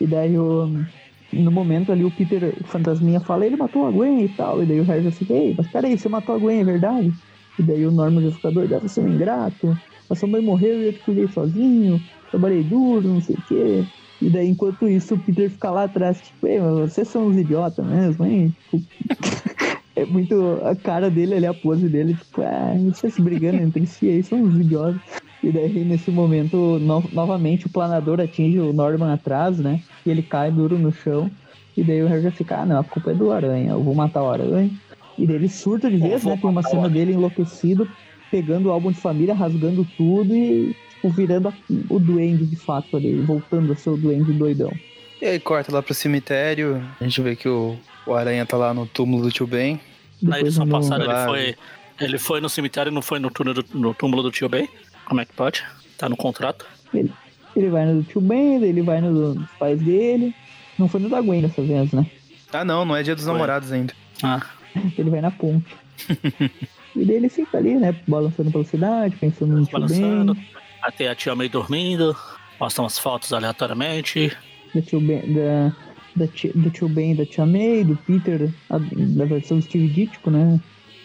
e 0.00 0.06
daí 0.06 0.38
o. 0.38 0.84
No 1.32 1.50
momento 1.50 1.92
ali 1.92 2.04
o 2.04 2.10
Peter, 2.10 2.54
o 2.60 2.64
fantasminha, 2.64 3.20
fala, 3.20 3.46
ele 3.46 3.56
matou 3.56 3.86
a 3.86 3.90
Gwen 3.90 4.24
e 4.24 4.28
tal. 4.30 4.62
E 4.62 4.66
daí 4.66 4.80
o 4.80 4.84
Harry 4.84 5.04
já 5.04 5.12
fica, 5.12 5.32
ei, 5.32 5.54
mas 5.56 5.68
peraí, 5.68 5.96
você 5.96 6.08
matou 6.08 6.34
a 6.34 6.38
Gwen, 6.38 6.60
é 6.60 6.64
verdade? 6.64 7.12
E 7.56 7.62
daí 7.62 7.86
o 7.86 7.90
Norman 7.90 8.20
doido, 8.52 8.80
você 8.80 9.00
é 9.00 9.02
um 9.04 9.08
ingrato, 9.08 9.78
a 10.08 10.14
sua 10.14 10.28
mãe 10.28 10.42
morreu 10.42 10.82
e 10.82 10.86
eu 10.86 10.92
te 10.92 10.98
cuidei 11.00 11.28
sozinho, 11.28 12.02
trabalhei 12.30 12.64
duro, 12.64 13.06
não 13.06 13.20
sei 13.20 13.36
o 13.36 13.42
quê. 13.42 13.84
E 14.20 14.28
daí, 14.28 14.48
enquanto 14.48 14.88
isso, 14.88 15.14
o 15.14 15.18
Peter 15.18 15.48
fica 15.48 15.70
lá 15.70 15.84
atrás, 15.84 16.20
tipo, 16.20 16.46
ei, 16.48 16.60
mas 16.60 16.92
vocês 16.92 17.06
são 17.06 17.28
uns 17.28 17.36
idiotas 17.36 17.86
mesmo, 17.86 18.26
hein? 18.26 18.54
É 20.00 20.06
muito 20.06 20.58
a 20.64 20.74
cara 20.74 21.10
dele 21.10 21.34
ali, 21.34 21.46
a 21.46 21.52
pose 21.52 21.86
dele, 21.86 22.14
tipo, 22.14 22.40
ah, 22.40 22.74
vocês 22.90 23.12
se 23.12 23.20
brigando 23.20 23.62
entre 23.62 23.84
si 23.86 24.08
aí, 24.08 24.22
são 24.22 24.40
uns 24.40 24.58
idiotas. 24.58 25.00
E 25.42 25.50
daí, 25.50 25.84
nesse 25.84 26.10
momento, 26.10 26.56
no, 26.80 27.04
novamente 27.12 27.66
o 27.66 27.70
planador 27.70 28.18
atinge 28.18 28.58
o 28.58 28.72
Norman 28.72 29.12
atrás, 29.12 29.58
né? 29.58 29.82
E 30.06 30.10
ele 30.10 30.22
cai 30.22 30.50
duro 30.50 30.78
no 30.78 30.90
chão. 30.90 31.30
E 31.76 31.84
daí 31.84 32.02
o 32.02 32.08
Harry 32.08 32.22
já 32.22 32.30
fica, 32.30 32.58
ah, 32.58 32.66
não, 32.66 32.80
a 32.80 32.84
culpa 32.84 33.10
é 33.10 33.14
do 33.14 33.30
Aranha, 33.30 33.72
eu 33.72 33.82
vou 33.82 33.94
matar 33.94 34.22
o 34.22 34.30
Aranha. 34.30 34.70
E 35.18 35.26
daí 35.26 35.36
ele 35.36 35.48
surta 35.50 35.90
de 35.90 35.98
vez, 35.98 36.24
né? 36.24 36.38
Tem 36.40 36.48
uma 36.48 36.62
cena 36.62 36.88
dele 36.88 37.12
enlouquecido, 37.12 37.86
pegando 38.30 38.68
o 38.68 38.72
álbum 38.72 38.90
de 38.90 39.00
família, 39.00 39.34
rasgando 39.34 39.86
tudo 39.98 40.34
e 40.34 40.74
tipo, 40.94 41.10
virando 41.10 41.48
a, 41.48 41.52
o 41.90 41.98
duende 41.98 42.46
de 42.46 42.56
fato 42.56 42.96
ali, 42.96 43.20
voltando 43.20 43.72
a 43.72 43.76
ser 43.76 43.90
o 43.90 43.96
duende 43.96 44.32
doidão. 44.32 44.72
E 45.20 45.26
aí 45.26 45.38
corta 45.38 45.72
lá 45.72 45.82
pro 45.82 45.92
cemitério, 45.92 46.82
a 46.98 47.04
gente 47.04 47.20
vê 47.20 47.36
que 47.36 47.48
o, 47.48 47.76
o 48.06 48.14
Aranha 48.14 48.46
tá 48.46 48.56
lá 48.56 48.72
no 48.72 48.86
túmulo 48.86 49.24
do 49.24 49.32
tio 49.32 49.46
Ben. 49.46 49.80
Na 50.22 50.40
edição 50.40 50.66
no... 50.66 50.72
passada 50.72 51.04
ele 51.04 51.24
foi, 51.24 51.56
ele 52.00 52.18
foi 52.18 52.40
no 52.40 52.48
cemitério 52.48 52.90
e 52.90 52.94
não 52.94 53.02
foi 53.02 53.18
no 53.18 53.30
túmulo, 53.30 53.62
do, 53.62 53.78
no 53.78 53.94
túmulo 53.94 54.22
do 54.22 54.30
tio 54.30 54.48
Ben? 54.48 54.68
Como 55.04 55.20
é 55.20 55.24
que 55.24 55.32
pode? 55.32 55.64
Tá 55.96 56.08
no 56.08 56.16
contrato? 56.16 56.66
Ele, 56.92 57.12
ele 57.56 57.68
vai 57.68 57.86
no 57.86 58.02
do 58.02 58.08
tio 58.08 58.20
Ben, 58.20 58.62
ele 58.62 58.82
vai 58.82 59.00
no 59.00 59.34
dos 59.34 59.50
pais 59.58 59.80
dele. 59.80 60.34
Não 60.78 60.88
foi 60.88 61.00
no 61.00 61.08
da 61.08 61.20
Gwen 61.20 61.42
dessa 61.42 61.62
vez, 61.62 61.92
né? 61.92 62.06
Ah 62.52 62.64
não, 62.64 62.84
não 62.84 62.96
é 62.96 63.02
dia 63.02 63.14
dos 63.14 63.24
foi. 63.24 63.32
namorados 63.32 63.70
ainda. 63.70 63.94
Ah. 64.22 64.40
Ele 64.98 65.10
vai 65.10 65.20
na 65.20 65.30
ponte. 65.30 65.76
e 66.96 67.04
daí 67.04 67.16
ele 67.16 67.28
fica 67.28 67.58
ali, 67.58 67.74
né? 67.74 67.94
Balançando 68.06 68.50
pela 68.50 68.64
cidade, 68.64 69.16
pensando 69.16 69.56
no 69.56 69.66
tio 69.66 69.86
Ben. 69.86 70.36
Até 70.82 71.08
a 71.08 71.14
tia 71.14 71.34
May 71.34 71.48
dormindo, 71.48 72.16
mostra 72.58 72.82
umas 72.82 72.98
fotos 72.98 73.32
aleatoriamente. 73.32 74.36
Da 74.74 74.80
tio 74.80 75.00
Ben, 75.00 75.32
da, 75.32 75.76
da 76.14 76.26
tia, 76.26 76.52
do 76.54 76.70
tio 76.70 76.88
Ben 76.88 77.12
e 77.12 77.16
da 77.16 77.26
tia 77.26 77.46
May, 77.46 77.84
do 77.84 77.96
Peter, 77.96 78.52
a, 78.68 78.78
da 78.78 79.24
versão 79.24 79.58
do 79.58 79.64
Steve 79.64 79.88
Ditko, 79.88 80.30
né? 80.30 80.60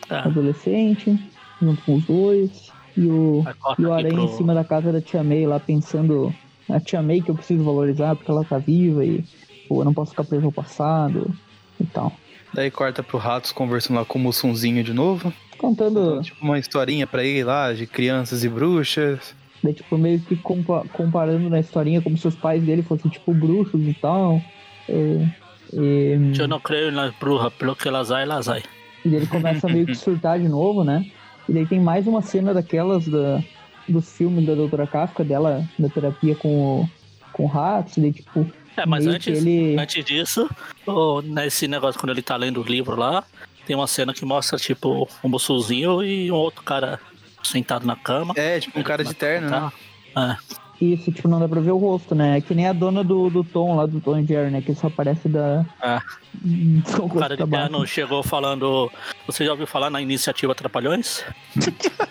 É. 0.09 0.15
Adolescente, 0.15 1.17
junto 1.61 1.81
com 1.83 1.95
os 1.95 2.05
dois. 2.05 2.71
E 2.97 3.05
o, 3.07 3.43
e 3.77 3.85
o 3.85 3.93
Aranha 3.93 4.13
pro... 4.13 4.23
em 4.23 4.37
cima 4.37 4.53
da 4.53 4.63
casa 4.63 4.91
da 4.91 5.01
tia 5.01 5.23
May 5.23 5.45
lá 5.45 5.59
pensando. 5.59 6.33
A 6.69 6.79
tia 6.79 7.01
May 7.01 7.21
que 7.21 7.29
eu 7.29 7.35
preciso 7.35 7.63
valorizar 7.63 8.15
porque 8.15 8.31
ela 8.31 8.43
tá 8.43 8.57
viva 8.57 9.05
e 9.05 9.23
pô, 9.67 9.81
eu 9.81 9.85
não 9.85 9.93
posso 9.93 10.11
ficar 10.11 10.23
preso 10.23 10.45
ao 10.45 10.51
passado 10.51 11.33
e 11.79 11.85
tal. 11.85 12.11
Daí 12.53 12.71
corta 12.71 13.03
pro 13.03 13.17
Ratos 13.17 13.51
conversando 13.51 13.97
lá 13.97 14.05
com 14.05 14.17
o 14.17 14.21
Mussunzinho 14.21 14.83
de 14.83 14.93
novo. 14.93 15.33
Contando. 15.57 16.21
Tipo, 16.21 16.43
uma 16.43 16.57
historinha 16.57 17.05
pra 17.05 17.23
ele 17.23 17.43
lá 17.43 17.73
de 17.73 17.85
crianças 17.85 18.43
e 18.43 18.49
bruxas. 18.49 19.35
Daí, 19.61 19.73
tipo, 19.73 19.97
meio 19.97 20.19
que 20.19 20.35
compa 20.35 20.85
comparando 20.93 21.49
na 21.49 21.59
historinha 21.59 22.01
como 22.01 22.17
se 22.17 22.27
os 22.27 22.35
pais 22.35 22.63
dele 22.63 22.81
fossem, 22.81 23.11
tipo, 23.11 23.33
bruxos 23.33 23.81
e 23.81 23.93
tal. 23.93 24.41
E, 24.89 25.27
e... 25.73 26.33
Eu 26.37 26.47
não 26.47 26.59
creio 26.59 26.91
nas 26.91 27.13
bruxas, 27.15 27.53
pelo 27.53 27.75
que 27.75 27.87
elas 27.87 28.09
vai, 28.09 28.23
elas 28.23 28.45
vai. 28.45 28.63
E 29.03 29.15
ele 29.15 29.27
começa 29.27 29.67
meio 29.67 29.85
que 29.85 29.95
surtar 29.95 30.39
de 30.39 30.47
novo, 30.47 30.83
né? 30.83 31.05
E 31.47 31.53
daí 31.53 31.65
tem 31.65 31.79
mais 31.79 32.07
uma 32.07 32.21
cena 32.21 32.53
daquelas 32.53 33.07
da, 33.07 33.43
dos 33.87 34.11
filmes 34.17 34.45
da 34.45 34.55
Doutora 34.55 34.87
Kafka, 34.87 35.23
dela 35.23 35.63
na 35.77 35.89
terapia 35.89 36.35
com 36.35 36.81
o, 36.81 36.89
com 37.31 37.43
o 37.43 37.47
ratos, 37.47 37.97
e 37.97 38.01
daí, 38.01 38.13
tipo. 38.13 38.45
É, 38.75 38.85
mas 38.85 39.07
antes, 39.07 39.37
ele... 39.37 39.79
antes 39.79 40.03
disso, 40.03 40.49
oh, 40.85 41.21
nesse 41.21 41.67
negócio, 41.67 41.99
quando 41.99 42.11
ele 42.11 42.21
tá 42.21 42.35
lendo 42.35 42.61
o 42.61 42.63
livro 42.63 42.95
lá, 42.95 43.23
tem 43.65 43.75
uma 43.75 43.87
cena 43.87 44.13
que 44.13 44.25
mostra, 44.25 44.57
tipo, 44.57 45.07
um 45.23 45.29
moçuzinho 45.29 46.03
e 46.03 46.31
um 46.31 46.35
outro 46.35 46.61
cara 46.63 46.99
sentado 47.43 47.85
na 47.85 47.95
cama. 47.95 48.33
É, 48.35 48.59
tipo 48.59 48.79
um 48.79 48.83
cara 48.83 49.03
de 49.03 49.13
terno, 49.13 49.49
né? 49.49 49.71
É. 50.17 50.64
Isso, 50.79 51.11
tipo, 51.11 51.27
não 51.27 51.39
dá 51.39 51.47
pra 51.47 51.61
ver 51.61 51.71
o 51.71 51.77
rosto, 51.77 52.13
né? 52.13 52.37
É 52.37 52.41
que 52.41 52.53
nem 52.53 52.67
a 52.67 52.73
dona 52.73 53.03
do, 53.03 53.29
do 53.29 53.43
Tom 53.43 53.77
lá, 53.77 53.85
do 53.85 54.01
Tom 54.01 54.19
e 54.19 54.25
Jerry, 54.25 54.51
né? 54.51 54.61
Que 54.61 54.75
só 54.75 54.87
aparece 54.87 55.29
da. 55.29 55.65
É. 55.81 55.99
o 57.01 57.09
cara 57.09 57.37
de 57.37 57.47
terno 57.47 57.87
chegou 57.87 58.21
falando. 58.21 58.91
Você 59.25 59.45
já 59.45 59.51
ouviu 59.51 59.65
falar 59.65 59.89
na 59.89 60.01
iniciativa 60.01 60.53
Trapalhões? 60.53 61.23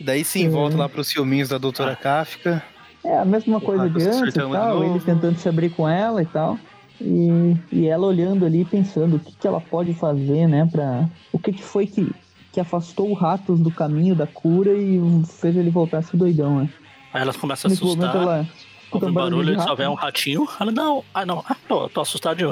Daí 0.00 0.22
sim, 0.22 0.46
é. 0.46 0.50
volta 0.50 0.76
lá 0.76 0.88
pros 0.88 1.10
filminhos 1.10 1.48
da 1.48 1.56
Doutora 1.56 1.92
ah. 1.92 1.96
Kafka. 1.96 2.62
É, 3.02 3.18
a 3.18 3.24
mesma 3.24 3.60
coisa 3.60 3.88
de 3.88 4.02
antes 4.02 4.34
e 4.34 4.38
tal, 4.38 4.84
ele 4.84 5.00
tentando 5.00 5.38
se 5.38 5.48
abrir 5.48 5.70
com 5.70 5.88
ela 5.88 6.22
e 6.22 6.26
tal. 6.26 6.58
E, 7.00 7.56
e 7.72 7.86
ela 7.86 8.06
olhando 8.06 8.46
ali, 8.46 8.64
pensando 8.64 9.16
o 9.16 9.20
que, 9.20 9.34
que 9.36 9.46
ela 9.46 9.60
pode 9.60 9.92
fazer, 9.94 10.46
né, 10.46 10.66
pra... 10.70 11.08
O 11.32 11.38
que, 11.38 11.52
que 11.52 11.62
foi 11.62 11.86
que, 11.86 12.10
que 12.54 12.60
afastou 12.60 13.10
o 13.10 13.14
Ratos 13.14 13.58
do 13.58 13.70
caminho 13.70 14.14
da 14.14 14.26
cura 14.26 14.72
e 14.72 15.00
fez 15.40 15.56
ele 15.56 15.70
voltar 15.70 15.98
a 15.98 16.02
ser 16.02 16.16
doidão, 16.16 16.60
né? 16.60 16.68
Aí 17.12 17.22
ela 17.22 17.34
começa 17.34 17.68
a 17.68 17.70
assustar. 17.70 18.14
Ela 18.14 18.48
ouve 18.90 19.06
um 19.06 19.12
barulho, 19.12 19.54
e 19.54 19.60
só 19.60 19.74
vê 19.74 19.86
um 19.86 19.94
ratinho. 19.94 20.48
Ela, 20.60 20.70
não, 20.70 21.04
ah 21.12 21.26
não, 21.26 21.44
ah, 21.48 21.56
tô, 21.68 21.88
tô 21.88 22.00
assustado 22.00 22.36
de, 22.36 22.44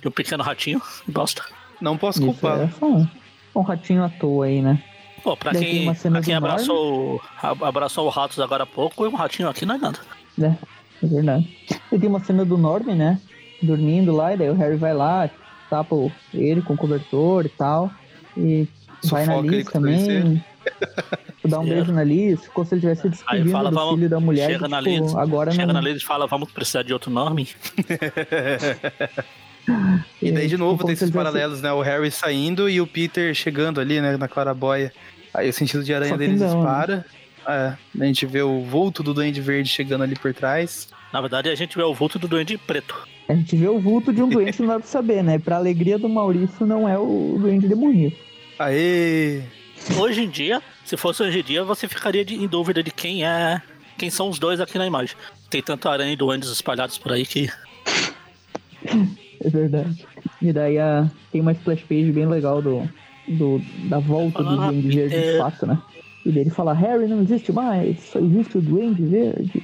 de 0.00 0.08
um 0.08 0.10
pequeno 0.10 0.42
ratinho, 0.42 0.80
gosta. 1.08 1.44
Não 1.80 1.96
posso 1.96 2.20
culpar. 2.20 2.60
É 2.60 3.58
um 3.58 3.62
ratinho 3.62 4.02
à 4.02 4.08
toa 4.08 4.46
aí, 4.46 4.62
né? 4.62 4.82
Pô, 5.22 5.36
pra 5.36 5.52
quem, 5.52 5.92
pra 5.94 6.22
quem 6.22 6.34
abraçou, 6.34 7.20
abraçou 7.42 8.06
o 8.06 8.10
Ratos 8.10 8.40
agora 8.40 8.62
há 8.62 8.66
pouco, 8.66 9.06
um 9.06 9.14
ratinho 9.14 9.48
aqui 9.48 9.66
não 9.66 9.74
é 9.74 9.78
nada. 9.78 9.98
É, 10.40 10.54
é 11.02 11.06
verdade. 11.06 11.56
E 11.92 11.98
tem 11.98 12.08
uma 12.08 12.20
cena 12.20 12.44
do 12.44 12.56
Norman, 12.56 12.94
né? 12.94 13.20
dormindo 13.62 14.12
lá, 14.12 14.32
e 14.32 14.36
daí 14.36 14.50
o 14.50 14.54
Harry 14.54 14.76
vai 14.76 14.94
lá, 14.94 15.28
tapa 15.68 15.94
ele 16.32 16.62
com 16.62 16.74
o 16.74 16.76
cobertor 16.76 17.46
e 17.46 17.48
tal. 17.48 17.90
E 18.36 18.66
vai 19.04 19.26
na 19.26 19.40
Liz 19.40 19.66
também. 19.66 20.42
dá 21.44 21.60
um 21.60 21.64
beijo 21.64 21.92
na 21.92 22.04
Liz, 22.04 22.46
como 22.48 22.66
se 22.66 22.74
ele 22.74 22.82
tivesse 22.82 23.08
despedindo 23.08 23.50
fala, 23.50 23.70
do 23.70 23.76
vamos, 23.76 23.94
filho 23.96 24.08
da 24.08 24.20
mulher. 24.20 24.50
Chega 24.50 24.68
na 24.68 24.82
tipo, 24.82 25.04
Liz, 25.04 25.14
agora 25.14 25.50
chega 25.50 25.66
não... 25.66 25.74
na 25.74 25.80
Liz 25.80 26.02
e 26.02 26.04
fala, 26.04 26.26
vamos 26.26 26.50
precisar 26.50 26.82
de 26.82 26.92
outro 26.92 27.10
nome. 27.10 27.48
e 30.20 30.32
daí 30.32 30.48
de 30.48 30.56
novo 30.56 30.74
tipo, 30.74 30.86
tem 30.86 30.94
esses 30.94 31.10
paralelos, 31.10 31.62
né? 31.62 31.72
O 31.72 31.80
Harry 31.80 32.10
saindo 32.10 32.68
e 32.68 32.80
o 32.80 32.86
Peter 32.86 33.34
chegando 33.34 33.80
ali, 33.80 34.00
né, 34.00 34.16
na 34.16 34.28
claraboia. 34.28 34.92
Aí 35.32 35.48
o 35.48 35.52
sentido 35.52 35.84
de 35.84 35.94
aranha 35.94 36.16
deles 36.16 36.40
não, 36.40 36.56
dispara. 36.56 36.96
Né? 36.96 37.04
É, 37.48 38.02
a 38.02 38.04
gente 38.04 38.26
vê 38.26 38.42
o 38.42 38.62
vulto 38.62 39.02
do 39.02 39.14
Duende 39.14 39.40
Verde 39.40 39.68
chegando 39.68 40.04
ali 40.04 40.14
por 40.14 40.34
trás. 40.34 40.88
Na 41.12 41.20
verdade, 41.20 41.48
a 41.48 41.54
gente 41.54 41.76
vê 41.76 41.82
o 41.82 41.94
vulto 41.94 42.18
do 42.18 42.28
Duende 42.28 42.58
Preto. 42.58 43.08
A 43.28 43.34
gente 43.34 43.56
vê 43.56 43.68
o 43.68 43.78
vulto 43.78 44.12
de 44.12 44.22
um 44.22 44.28
doente, 44.28 44.60
não 44.60 44.68
dá 44.68 44.80
pra 44.80 44.88
saber, 44.88 45.22
né? 45.22 45.38
Pra 45.38 45.56
alegria 45.56 45.96
do 45.96 46.08
Maurício, 46.08 46.66
não 46.66 46.88
é 46.88 46.98
o 46.98 47.38
doente 47.40 47.68
demoníaco. 47.68 48.16
Aê! 48.60 49.42
Hoje 49.98 50.20
em 50.20 50.28
dia, 50.28 50.62
se 50.84 50.94
fosse 50.94 51.22
hoje 51.22 51.40
em 51.40 51.42
dia, 51.42 51.64
você 51.64 51.88
ficaria 51.88 52.22
de, 52.22 52.34
em 52.34 52.46
dúvida 52.46 52.82
de 52.82 52.90
quem 52.90 53.24
é. 53.24 53.62
Quem 53.96 54.10
são 54.10 54.28
os 54.28 54.38
dois 54.38 54.60
aqui 54.60 54.76
na 54.76 54.86
imagem. 54.86 55.16
Tem 55.48 55.62
tanto 55.62 55.88
aranha 55.88 56.12
e 56.12 56.16
duendes 56.16 56.50
espalhados 56.50 56.98
por 56.98 57.10
aí 57.12 57.24
que. 57.24 57.48
É 59.42 59.48
verdade. 59.48 60.06
E 60.42 60.52
daí 60.52 60.78
a, 60.78 61.10
tem 61.32 61.40
uma 61.40 61.52
splash 61.52 61.80
page 61.84 62.12
bem 62.12 62.26
legal 62.26 62.60
do, 62.60 62.86
do 63.26 63.58
da 63.88 63.98
volta 63.98 64.42
do 64.42 64.54
Duende 64.54 64.90
Verde 64.94 65.18
de 65.18 65.38
fato, 65.38 65.66
né? 65.66 65.80
E 66.26 66.30
daí 66.30 66.42
ele 66.42 66.50
fala, 66.50 66.74
Harry 66.74 67.06
não 67.06 67.22
existe 67.22 67.50
mais, 67.50 67.98
só 68.00 68.18
existe 68.18 68.58
o 68.58 68.60
Duende 68.60 69.02
Verde. 69.02 69.62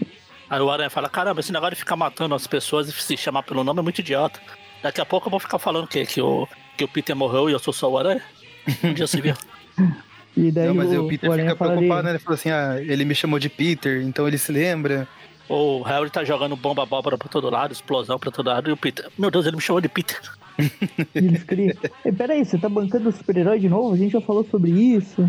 Aí 0.48 0.60
o 0.62 0.70
Aranha 0.70 0.88
fala, 0.88 1.10
caramba, 1.10 1.40
esse 1.40 1.52
negócio 1.52 1.74
de 1.74 1.80
ficar 1.80 1.96
matando 1.96 2.34
as 2.34 2.46
pessoas 2.46 2.88
e 2.88 2.92
se 2.92 3.18
chamar 3.18 3.42
pelo 3.42 3.62
nome 3.62 3.80
é 3.80 3.82
muito 3.82 3.98
idiota. 3.98 4.40
Daqui 4.82 5.02
a 5.02 5.04
pouco 5.04 5.26
eu 5.26 5.30
vou 5.30 5.40
ficar 5.40 5.58
falando 5.58 5.86
que, 5.86 6.06
que, 6.06 6.22
o, 6.22 6.48
que 6.74 6.84
o 6.84 6.88
Peter 6.88 7.14
morreu 7.14 7.50
e 7.50 7.52
eu 7.52 7.58
sou 7.58 7.74
só 7.74 7.90
o 7.90 7.98
Aranha. 7.98 8.22
Um 8.82 8.92
dia 8.92 9.06
se 9.06 9.20
viu. 9.20 9.34
E 10.36 10.50
daí 10.50 10.66
não, 10.68 10.74
mas 10.74 10.92
o, 10.92 11.04
o 11.04 11.08
Peter 11.08 11.30
o 11.30 11.34
fica 11.34 11.56
preocupado, 11.56 12.02
né? 12.02 12.10
Ele 12.10 12.18
falou 12.18 12.34
assim, 12.34 12.50
ah, 12.50 12.76
ele 12.80 13.04
me 13.04 13.14
chamou 13.14 13.38
de 13.38 13.48
Peter, 13.48 14.02
então 14.02 14.28
ele 14.28 14.36
se 14.36 14.52
lembra. 14.52 15.08
O 15.48 15.82
Harry 15.82 16.10
tá 16.10 16.24
jogando 16.24 16.56
bomba 16.56 16.82
abóbora 16.82 17.16
pra 17.16 17.28
todo 17.28 17.48
lado, 17.48 17.72
explosão 17.72 18.18
pra 18.18 18.30
todo 18.30 18.48
lado, 18.48 18.68
e 18.68 18.72
o 18.72 18.76
Peter, 18.76 19.08
meu 19.16 19.30
Deus, 19.30 19.46
ele 19.46 19.56
me 19.56 19.62
chamou 19.62 19.80
de 19.80 19.88
Peter. 19.88 20.20
Eles 21.14 21.44
criam. 21.44 21.74
Peraí, 22.16 22.44
você 22.44 22.58
tá 22.58 22.68
bancando 22.68 23.10
o 23.10 23.12
super-herói 23.12 23.58
de 23.58 23.68
novo? 23.68 23.94
A 23.94 23.96
gente 23.96 24.12
já 24.12 24.20
falou 24.20 24.44
sobre 24.50 24.70
isso. 24.70 25.22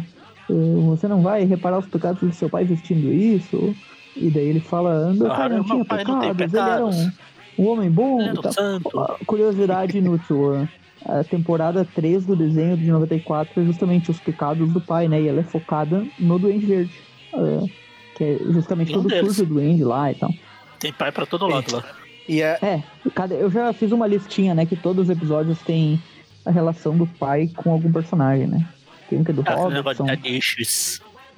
Uh, 0.49 0.81
você 0.95 1.07
não 1.07 1.21
vai 1.21 1.43
reparar 1.43 1.79
os 1.79 1.85
pecados 1.85 2.21
do 2.21 2.31
seu 2.33 2.49
pai 2.49 2.63
vestindo 2.63 3.11
isso? 3.11 3.75
E 4.15 4.31
daí 4.31 4.47
ele 4.47 4.61
fala, 4.61 5.13
meu 5.13 5.27
pai 5.27 5.49
não 5.49 5.63
tinha 5.63 5.85
pecados, 5.85 6.53
ele 6.53 6.57
era 6.57 6.85
um, 6.85 7.11
um 7.59 7.67
homem 7.67 7.91
bom. 7.91 8.19
Santo. 8.51 8.89
Curiosidade 9.25 9.97
inútil, 9.97 10.67
a 11.05 11.23
temporada 11.23 11.85
3 11.85 12.25
do 12.25 12.35
desenho 12.35 12.77
de 12.77 12.89
94 12.89 13.61
é 13.61 13.65
justamente 13.65 14.11
os 14.11 14.19
pecados 14.19 14.71
do 14.71 14.81
pai, 14.81 15.07
né? 15.07 15.21
E 15.21 15.27
ela 15.27 15.39
é 15.39 15.43
focada 15.43 16.05
no 16.19 16.39
Duende 16.39 16.65
Verde. 16.65 16.91
Uh, 17.33 17.69
que 18.15 18.23
é 18.23 18.37
justamente 18.51 18.91
todo 18.91 19.05
o 19.07 19.19
curso 19.19 19.45
do 19.45 19.53
Duende 19.53 19.83
lá 19.83 20.11
e 20.11 20.15
tal. 20.15 20.33
Tem 20.79 20.91
pai 20.91 21.11
pra 21.11 21.25
todo 21.25 21.47
lado 21.47 21.75
lá. 21.75 21.83
E 22.27 22.41
é... 22.41 22.57
é, 22.61 22.83
cada, 23.13 23.35
eu 23.35 23.49
já 23.49 23.71
fiz 23.71 23.91
uma 23.91 24.07
listinha, 24.07 24.53
né? 24.53 24.65
Que 24.65 24.75
todos 24.75 25.03
os 25.03 25.09
episódios 25.09 25.59
têm 25.59 26.01
a 26.45 26.51
relação 26.51 26.97
do 26.97 27.05
pai 27.05 27.49
com 27.55 27.71
algum 27.71 27.91
personagem, 27.91 28.47
né? 28.47 28.67
Tem 29.09 29.19
um 29.19 29.23
que 29.23 29.31
é 29.31 29.33
do 29.33 29.43
ah, 29.45 29.53
Robinson. 29.53 30.05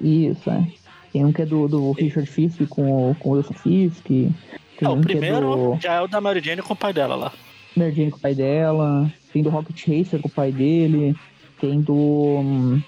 Isso, 0.00 0.50
é. 0.50 0.66
Tem 1.12 1.24
um 1.24 1.32
que 1.32 1.42
é 1.42 1.46
do, 1.46 1.68
do 1.68 1.92
Richard 1.92 2.28
Fisk 2.28 2.66
com, 2.68 3.14
com 3.18 3.30
o 3.30 3.32
Wilson 3.32 3.54
Fisk. 3.54 4.04
Tem 4.06 4.34
é, 4.80 4.88
um 4.88 4.98
o 4.98 5.00
primeiro 5.00 5.36
é 5.36 5.40
do... 5.40 5.78
já 5.80 5.94
é 5.94 6.00
o 6.00 6.08
da 6.08 6.20
Mary 6.20 6.40
Jane 6.40 6.62
com 6.62 6.72
o 6.72 6.76
pai 6.76 6.92
dela 6.92 7.14
lá. 7.14 7.32
Jane 7.76 8.10
com 8.10 8.18
o 8.18 8.20
pai 8.20 8.34
dela. 8.34 9.10
Tem 9.32 9.42
do 9.42 9.50
Rocket 9.50 9.86
Racer 9.86 10.20
com 10.20 10.28
o 10.28 10.32
pai 10.32 10.52
dele. 10.52 11.14
Tem 11.60 11.80
do. 11.80 12.78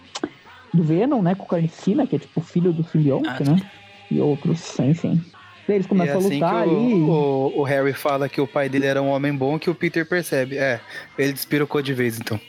Do 0.72 0.82
Venom, 0.82 1.20
né? 1.20 1.34
Com 1.34 1.44
o 1.44 1.48
Carnicina, 1.48 2.06
que 2.06 2.16
é 2.16 2.18
tipo 2.18 2.40
filho 2.40 2.72
do 2.72 2.82
simbionte, 2.82 3.28
ah, 3.28 3.44
né? 3.44 3.70
E 4.10 4.20
outros, 4.20 4.78
enfim. 4.80 5.22
Eles 5.68 5.86
começam 5.86 6.18
assim 6.18 6.42
a 6.42 6.46
lutar 6.46 6.68
o, 6.68 6.70
ali. 6.70 6.94
O, 6.94 7.52
o, 7.56 7.62
Harry 7.62 7.92
fala 7.92 8.28
que 8.28 8.40
o 8.40 8.46
pai 8.46 8.68
dele 8.68 8.86
era 8.86 9.00
um 9.00 9.08
homem 9.08 9.34
bom 9.34 9.58
que 9.58 9.70
o 9.70 9.74
Peter 9.74 10.06
percebe. 10.06 10.56
É, 10.56 10.80
ele 11.16 11.32
despirocou 11.32 11.80
de 11.82 11.94
vez, 11.94 12.18
então. 12.18 12.40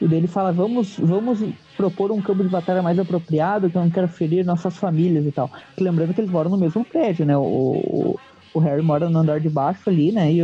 E 0.00 0.08
daí 0.08 0.18
ele 0.18 0.26
fala: 0.26 0.52
vamos, 0.52 0.96
vamos 0.98 1.40
propor 1.76 2.10
um 2.10 2.20
campo 2.20 2.42
de 2.42 2.48
batalha 2.48 2.82
mais 2.82 2.98
apropriado, 2.98 3.68
que 3.68 3.76
eu 3.76 3.82
não 3.82 3.90
quero 3.90 4.08
ferir 4.08 4.44
nossas 4.44 4.76
famílias 4.76 5.26
e 5.26 5.32
tal. 5.32 5.50
Lembrando 5.78 6.14
que 6.14 6.20
eles 6.20 6.30
moram 6.30 6.50
no 6.50 6.56
mesmo 6.56 6.84
prédio, 6.84 7.26
né? 7.26 7.36
O, 7.36 7.42
o, 7.42 8.20
o 8.54 8.58
Harry 8.58 8.82
mora 8.82 9.08
no 9.10 9.18
andar 9.18 9.40
de 9.40 9.50
baixo 9.50 9.90
ali, 9.90 10.12
né? 10.12 10.32
E, 10.32 10.40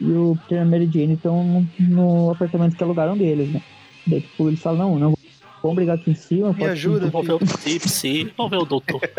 e 0.00 0.10
o 0.10 0.36
Peter 0.42 0.58
e 0.58 0.60
a 0.60 0.64
Mary 0.64 0.90
Jane 0.92 1.14
estão 1.14 1.66
no 1.78 2.30
apartamento 2.30 2.76
que 2.76 2.84
alugaram 2.84 3.16
deles, 3.16 3.50
né? 3.50 3.62
Daí, 4.06 4.20
tipo, 4.20 4.48
eles 4.48 4.60
falam, 4.60 4.90
não, 4.90 4.98
não 4.98 5.18
vamos 5.62 5.76
brigar 5.76 5.96
aqui 5.96 6.10
em 6.10 6.14
cima. 6.14 6.52
Me 6.52 6.64
ajuda, 6.64 7.08
vamos 7.10 7.26
ver 7.26 7.34
o 7.34 7.38
psi, 7.38 8.32
vamos 8.36 8.50
ver 8.50 8.58
o 8.58 8.64
doutor. 8.64 9.00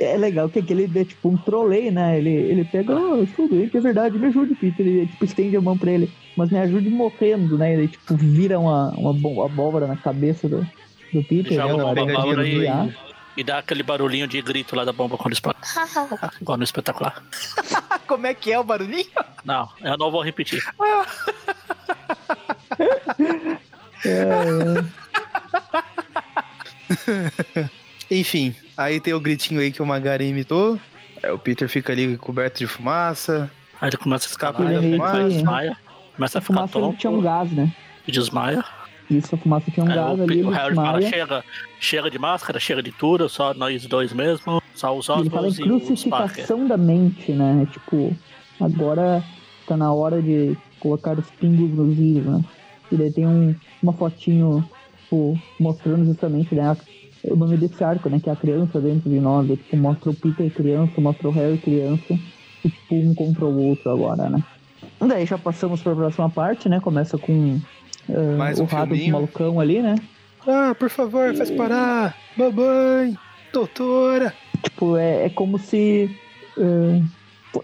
é 0.00 0.16
legal 0.16 0.48
que 0.48 0.58
aquele 0.58 0.90
é 0.98 1.04
tipo 1.04 1.28
um 1.28 1.36
trolei, 1.36 1.90
né? 1.90 2.18
Ele, 2.18 2.30
ele 2.30 2.64
pega, 2.64 2.94
oh, 2.94 3.16
eu 3.16 3.24
estou 3.24 3.48
doente, 3.48 3.76
é 3.76 3.80
verdade, 3.80 4.18
me 4.18 4.26
ajude, 4.26 4.54
Peter. 4.54 4.86
Ele 4.86 5.06
tipo, 5.06 5.24
estende 5.24 5.56
a 5.56 5.60
mão 5.60 5.76
pra 5.76 5.90
ele, 5.90 6.10
mas 6.36 6.50
me 6.50 6.58
ajude 6.58 6.88
morrendo, 6.90 7.58
né? 7.58 7.72
Ele 7.74 7.88
tipo 7.88 8.14
vira 8.16 8.58
uma, 8.58 8.90
uma 8.90 9.44
abóbora 9.46 9.86
na 9.86 9.96
cabeça 9.96 10.48
do, 10.48 10.66
do 11.12 11.22
Peter. 11.24 11.54
Joga 11.54 11.76
né? 11.76 11.82
uma 11.82 11.92
abóbora 11.92 12.46
e, 12.46 12.66
e 13.36 13.42
dá 13.42 13.58
aquele 13.58 13.82
barulhinho 13.82 14.26
de 14.26 14.40
grito 14.40 14.76
lá 14.76 14.84
da 14.84 14.92
bomba 14.92 15.16
quando 15.16 15.32
explode. 15.32 15.58
Igual 16.40 16.58
no 16.58 16.64
espetacular. 16.64 17.22
Como 18.06 18.26
é 18.26 18.34
que 18.34 18.52
é 18.52 18.58
o 18.58 18.64
barulhinho? 18.64 19.10
Não, 19.44 19.68
eu 19.80 19.96
não 19.96 20.10
vou 20.10 20.22
repetir. 20.22 20.62
é, 24.04 24.80
é. 27.60 27.70
Enfim, 28.10 28.54
aí 28.76 29.00
tem 29.00 29.14
o 29.14 29.20
gritinho 29.20 29.60
aí 29.60 29.72
que 29.72 29.82
o 29.82 29.86
Magari 29.86 30.28
imitou. 30.28 30.78
Aí 31.22 31.30
o 31.30 31.38
Peter 31.38 31.68
fica 31.68 31.92
ali 31.92 32.16
coberto 32.16 32.58
de 32.58 32.66
fumaça. 32.66 33.50
Aí 33.80 33.88
ele 33.88 33.96
começa 33.96 34.28
a 34.28 34.30
escapar, 34.30 34.70
ele 34.70 34.98
desmaia. 35.28 35.76
Começa 36.14 36.38
a, 36.38 36.40
ficar 36.40 36.54
fumaça 36.54 36.72
tonto. 36.72 36.98
tinha 36.98 37.10
um 37.10 37.20
gás, 37.20 37.50
né? 37.50 37.72
E 38.06 38.12
desmaia. 38.12 38.64
Isso, 39.10 39.34
a 39.34 39.38
fumaça 39.38 39.70
tinha 39.70 39.84
um 39.84 39.90
é, 39.90 39.94
gás 39.94 40.18
o, 40.18 40.22
ali. 40.22 40.42
O 40.42 40.50
Harry 40.50 40.74
fala, 40.74 41.02
chega, 41.02 41.44
chega 41.78 42.10
de 42.10 42.18
máscara, 42.18 42.58
chega 42.58 42.82
de 42.82 42.92
tudo, 42.92 43.28
só 43.28 43.52
nós 43.54 43.86
dois 43.86 44.12
mesmo, 44.12 44.62
só 44.74 44.96
os 44.96 45.08
ossos 45.08 45.22
Ele 45.22 45.30
fala 45.30 45.48
em 45.48 45.54
crucificação 45.54 46.66
da 46.66 46.76
mente, 46.76 47.32
né? 47.32 47.66
Tipo, 47.70 48.14
agora 48.60 49.22
tá 49.66 49.76
na 49.76 49.92
hora 49.92 50.22
de 50.22 50.56
colocar 50.80 51.18
os 51.18 51.30
pingos 51.30 51.70
nos 51.70 51.98
is, 51.98 52.24
né? 52.24 52.42
E 52.90 52.96
daí 52.96 53.12
tem 53.12 53.26
um, 53.26 53.54
uma 53.82 53.92
fotinho, 53.92 54.68
tipo, 55.02 55.38
mostrando 55.58 56.04
justamente, 56.04 56.54
né? 56.54 56.76
O 57.24 57.36
nome 57.36 57.56
desse 57.56 57.82
arco, 57.82 58.08
né? 58.08 58.20
Que 58.20 58.28
é 58.28 58.32
a 58.32 58.36
criança 58.36 58.80
dentro 58.80 59.08
de 59.08 59.18
nós. 59.18 59.50
É, 59.50 59.56
tipo, 59.56 59.76
mostra 59.76 60.10
o 60.10 60.14
Peter 60.14 60.50
criança, 60.50 61.00
mostra 61.00 61.28
o 61.28 61.32
Harry 61.32 61.58
criança. 61.58 62.18
E, 62.64 62.68
tipo, 62.68 62.94
um 62.94 63.14
contra 63.14 63.44
o 63.44 63.68
outro 63.68 63.90
agora, 63.90 64.28
né? 64.28 64.42
Daí 65.00 65.26
já 65.26 65.38
passamos 65.38 65.82
para 65.82 65.92
a 65.92 65.96
próxima 65.96 66.30
parte, 66.30 66.68
né? 66.68 66.80
Começa 66.80 67.18
com 67.18 67.60
Uh, 68.08 68.36
Mais 68.36 68.60
um 68.60 68.64
o 68.64 68.66
rato 68.66 68.88
filminho. 68.88 69.12
malucão 69.12 69.60
ali, 69.60 69.80
né? 69.80 69.96
Ah, 70.46 70.74
por 70.78 70.90
favor, 70.90 71.34
faz 71.34 71.50
parar. 71.50 72.16
Mamãe, 72.36 73.16
doutora. 73.52 74.34
Tipo, 74.62 74.96
é, 74.96 75.26
é 75.26 75.30
como 75.30 75.58
se. 75.58 76.14
Uh, 76.56 77.04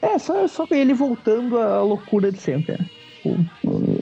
é, 0.00 0.18
só, 0.18 0.46
só 0.46 0.66
ele 0.70 0.94
voltando 0.94 1.58
à 1.58 1.82
loucura 1.82 2.30
de 2.30 2.38
sempre, 2.38 2.72
né? 2.78 2.86
Tipo, 3.16 3.38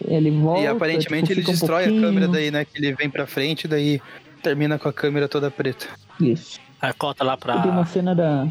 ele 0.06 0.30
volta. 0.30 0.62
E 0.62 0.66
aparentemente 0.66 1.28
tipo, 1.28 1.40
ele 1.40 1.46
destrói 1.46 1.90
um 1.90 1.98
a 1.98 2.00
câmera 2.00 2.28
daí, 2.28 2.50
né? 2.50 2.64
Que 2.64 2.78
ele 2.78 2.94
vem 2.94 3.10
pra 3.10 3.26
frente 3.26 3.66
daí 3.66 4.00
termina 4.42 4.78
com 4.78 4.88
a 4.88 4.92
câmera 4.92 5.28
toda 5.28 5.50
preta. 5.50 5.86
Isso. 6.20 6.60
Aí 6.80 6.92
conta 6.92 7.24
lá 7.24 7.36
pra. 7.36 7.60
Tem 7.60 7.70
uma 7.70 7.86
cena 7.86 8.14
da, 8.14 8.46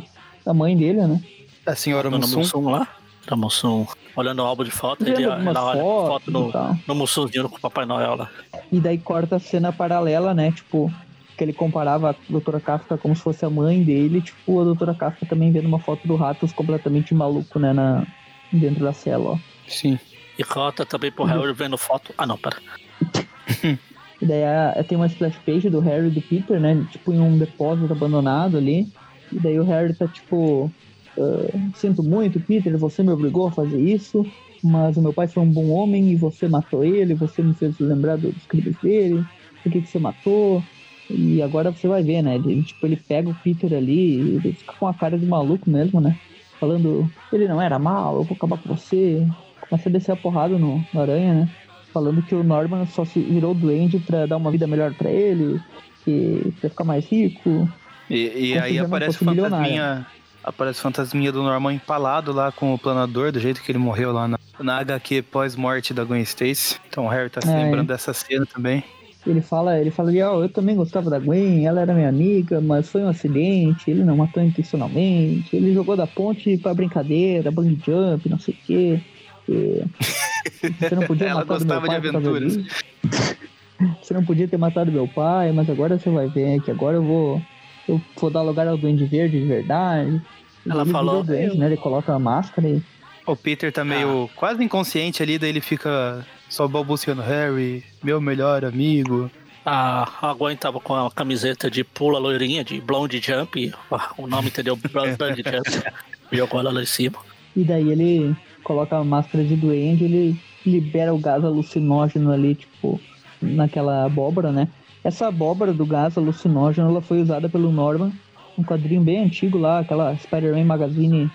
da 0.45 0.53
mãe 0.53 0.75
dele, 0.75 1.05
né? 1.05 1.21
A 1.65 1.75
senhora 1.75 2.09
Mussum. 2.09 2.39
Mussum 2.39 2.69
lá. 2.69 2.87
Da 3.27 3.35
Mussum 3.35 3.85
olhando 4.17 4.39
o 4.39 4.45
álbum 4.45 4.63
de 4.63 4.71
foto, 4.71 5.07
ele, 5.07 5.23
ela 5.23 5.63
olha 5.63 5.81
foto 5.81 6.31
no, 6.31 6.51
no 6.87 6.95
Mussunzinho 6.95 7.47
com 7.47 7.57
o 7.57 7.59
Papai 7.59 7.85
Noel 7.85 8.15
lá. 8.15 8.29
E 8.71 8.79
daí 8.79 8.97
corta 8.97 9.35
a 9.35 9.39
cena 9.39 9.71
paralela, 9.71 10.33
né? 10.33 10.51
Tipo, 10.51 10.91
que 11.37 11.43
ele 11.43 11.53
comparava 11.53 12.09
a 12.09 12.15
Doutora 12.27 12.59
Kafka 12.59 12.97
como 12.97 13.15
se 13.15 13.21
fosse 13.21 13.45
a 13.45 13.49
mãe 13.49 13.83
dele, 13.83 14.19
tipo, 14.21 14.59
a 14.59 14.63
Doutora 14.63 14.95
Kafka 14.95 15.27
também 15.27 15.51
vendo 15.51 15.67
uma 15.67 15.79
foto 15.79 16.07
do 16.07 16.15
Ratos 16.15 16.51
completamente 16.51 17.13
maluco, 17.13 17.59
né? 17.59 17.71
Na, 17.71 18.07
dentro 18.51 18.83
da 18.83 18.91
cela, 18.91 19.33
ó. 19.33 19.37
Sim. 19.67 19.99
E 20.37 20.43
corta 20.43 20.83
também 20.83 21.11
pro 21.11 21.25
Harry 21.25 21.53
vendo 21.53 21.77
foto. 21.77 22.13
Ah, 22.17 22.25
não, 22.25 22.37
pera. 22.37 22.57
e 24.19 24.25
daí 24.25 24.43
a, 24.43 24.83
tem 24.83 24.97
uma 24.97 25.07
splash 25.07 25.37
page 25.45 25.69
do 25.69 25.79
Harry 25.79 26.07
e 26.07 26.11
do 26.11 26.21
Peter, 26.21 26.59
né? 26.59 26.87
Tipo, 26.91 27.13
em 27.13 27.19
um 27.19 27.37
depósito 27.37 27.93
abandonado 27.93 28.57
ali. 28.57 28.91
E 29.31 29.39
daí 29.39 29.59
o 29.59 29.65
Harry 29.65 29.93
tá, 29.93 30.07
tipo, 30.07 30.71
Uh, 31.17 31.71
sinto 31.73 32.03
muito, 32.03 32.39
Peter, 32.39 32.77
você 32.77 33.01
me 33.01 33.11
obrigou 33.11 33.47
a 33.47 33.51
fazer 33.51 33.81
isso, 33.81 34.31
mas 34.63 34.97
o 34.97 35.01
meu 35.01 35.11
pai 35.13 35.27
foi 35.27 35.41
um 35.41 35.51
bom 35.51 35.67
homem 35.69 36.11
e 36.11 36.15
você 36.15 36.47
matou 36.47 36.83
ele, 36.83 37.15
você 37.15 37.41
me 37.41 37.55
fez 37.55 37.79
lembrar 37.79 38.17
dos 38.17 38.45
crimes 38.45 38.77
dele, 38.77 39.27
por 39.63 39.71
que, 39.71 39.81
que 39.81 39.87
você 39.87 39.97
matou? 39.97 40.63
E 41.09 41.41
agora 41.41 41.71
você 41.71 41.87
vai 41.87 42.03
ver, 42.03 42.21
né? 42.21 42.35
Ele, 42.35 42.61
tipo, 42.61 42.85
ele 42.85 42.97
pega 42.97 43.29
o 43.29 43.35
Peter 43.35 43.73
ali, 43.73 44.35
ele 44.35 44.53
fica 44.53 44.73
com 44.77 44.85
a 44.87 44.93
cara 44.93 45.17
de 45.17 45.25
maluco 45.25 45.69
mesmo, 45.69 45.99
né? 45.99 46.19
Falando, 46.59 47.11
ele 47.31 47.47
não 47.47 47.61
era 47.61 47.79
mal, 47.79 48.17
eu 48.17 48.23
vou 48.23 48.35
acabar 48.35 48.57
com 48.57 48.75
você. 48.75 49.25
Começa 49.59 49.89
a 49.89 49.91
descer 49.91 50.11
a 50.11 50.15
porrada 50.17 50.57
no, 50.59 50.85
no 50.91 50.99
aranha, 50.99 51.33
né? 51.33 51.49
Falando 51.93 52.21
que 52.21 52.35
o 52.35 52.43
Norman 52.43 52.85
só 52.85 53.05
se 53.05 53.19
virou 53.21 53.55
duende 53.55 53.99
pra 53.99 54.25
dar 54.25 54.37
uma 54.37 54.51
vida 54.51 54.67
melhor 54.67 54.93
para 54.93 55.11
ele, 55.11 55.63
que 56.03 56.53
pra 56.59 56.69
ficar 56.69 56.83
mais 56.83 57.05
rico. 57.05 57.73
E, 58.09 58.51
e 58.53 58.57
aí 58.59 58.77
aparece 58.79 59.21
o 59.21 59.25
fantasminha, 59.25 60.05
aparece 60.47 60.79
o 60.79 60.81
fantasminha 60.81 61.31
do 61.31 61.43
Norman 61.43 61.73
empalado 61.73 62.31
lá 62.31 62.51
com 62.51 62.73
o 62.73 62.79
planador, 62.79 63.31
do 63.33 63.39
jeito 63.39 63.61
que 63.61 63.69
ele 63.69 63.77
morreu 63.77 64.13
lá 64.13 64.27
na, 64.27 64.39
na 64.59 64.77
HQ 64.77 65.23
pós-morte 65.23 65.93
da 65.93 66.05
Gwen 66.05 66.21
Stacy. 66.21 66.79
Então 66.87 67.05
o 67.05 67.09
Harry 67.09 67.29
tá 67.29 67.41
se 67.41 67.49
é, 67.49 67.63
lembrando 67.63 67.87
dessa 67.87 68.13
cena 68.13 68.45
também. 68.45 68.81
Ele 69.25 69.41
fala, 69.41 69.77
ele 69.77 69.91
fala, 69.91 70.09
oh, 70.09 70.43
eu 70.43 70.47
também 70.47 70.77
gostava 70.77 71.09
da 71.09 71.19
Gwen, 71.19 71.65
ela 71.65 71.81
era 71.81 71.93
minha 71.93 72.07
amiga, 72.07 72.61
mas 72.61 72.87
foi 72.87 73.01
um 73.01 73.09
acidente, 73.09 73.91
ele 73.91 74.05
não 74.05 74.15
matou 74.15 74.41
intencionalmente, 74.41 75.53
ele 75.53 75.73
jogou 75.73 75.97
da 75.97 76.07
ponte 76.07 76.57
pra 76.57 76.73
brincadeira, 76.73 77.51
bang 77.51 77.77
jump, 77.85 78.29
não 78.29 78.39
sei 78.39 78.53
o 78.53 78.57
quê. 78.65 79.01
E... 79.49 79.83
Você 80.79 80.95
não 80.95 81.05
podia 81.05 81.27
ela 81.27 81.41
matar 81.41 81.55
gostava 81.55 81.81
meu 81.81 81.89
pai 81.89 81.99
de 81.99 82.07
aventuras. 82.07 82.57
Você 84.01 84.13
não 84.13 84.23
podia 84.23 84.47
ter 84.47 84.57
matado 84.57 84.91
meu 84.91 85.07
pai, 85.09 85.51
mas 85.51 85.69
agora 85.69 85.99
você 85.99 86.09
vai 86.09 86.27
ver 86.27 86.59
que 86.61 86.71
agora 86.71 86.95
eu 86.95 87.03
vou 87.03 87.41
eu 87.87 88.01
vou 88.19 88.29
dar 88.29 88.41
lugar 88.41 88.67
ao 88.67 88.77
Duende 88.77 89.05
Verde 89.05 89.39
de 89.39 89.45
verdade. 89.45 90.21
Ela 90.69 90.85
falou. 90.85 91.23
Doente, 91.23 91.57
né? 91.57 91.67
Ele 91.67 91.77
coloca 91.77 92.13
a 92.13 92.19
máscara 92.19 92.67
e. 92.67 92.81
O 93.25 93.35
Peter 93.35 93.71
tá 93.71 93.83
meio 93.83 94.29
ah. 94.31 94.37
quase 94.37 94.63
inconsciente 94.63 95.21
ali, 95.21 95.37
daí 95.37 95.49
ele 95.49 95.59
fica 95.59 96.25
só 96.49 96.67
balbuciando 96.67 97.21
Harry, 97.21 97.83
meu 98.01 98.21
melhor 98.21 98.63
amigo. 98.63 99.29
A, 99.65 100.33
Gwen 100.37 100.55
tava 100.55 100.79
com 100.79 100.95
a 100.95 101.11
camiseta 101.11 101.69
de 101.69 101.83
pula 101.83 102.19
loirinha, 102.19 102.63
de 102.63 102.79
blonde 102.79 103.19
jump, 103.19 103.73
o 104.17 104.25
nome 104.25 104.47
entendeu? 104.47 104.77
Blonde 104.93 105.43
jump. 105.43 105.93
Jogou 106.31 106.61
ela 106.61 106.71
lá 106.71 106.81
em 106.81 106.85
cima. 106.85 107.17
E 107.53 107.65
daí 107.65 107.91
ele 107.91 108.33
coloca 108.63 108.95
a 108.95 109.03
máscara 109.03 109.43
de 109.43 109.57
duende, 109.57 110.05
ele 110.05 110.39
libera 110.65 111.13
o 111.13 111.17
gás 111.17 111.43
alucinógeno 111.43 112.31
ali, 112.31 112.55
tipo, 112.55 112.99
naquela 113.41 114.05
abóbora, 114.05 114.53
né? 114.53 114.69
Essa 115.03 115.27
abóbora 115.27 115.73
do 115.73 115.85
gás 115.85 116.17
alucinógeno, 116.17 116.89
ela 116.89 117.01
foi 117.01 117.21
usada 117.21 117.49
pelo 117.49 117.71
Norman 117.71 118.13
um 118.57 118.63
quadrinho 118.63 119.01
bem 119.01 119.23
antigo 119.23 119.57
lá, 119.57 119.79
aquela 119.79 120.15
Spider-Man 120.17 120.65
Magazine 120.65 121.31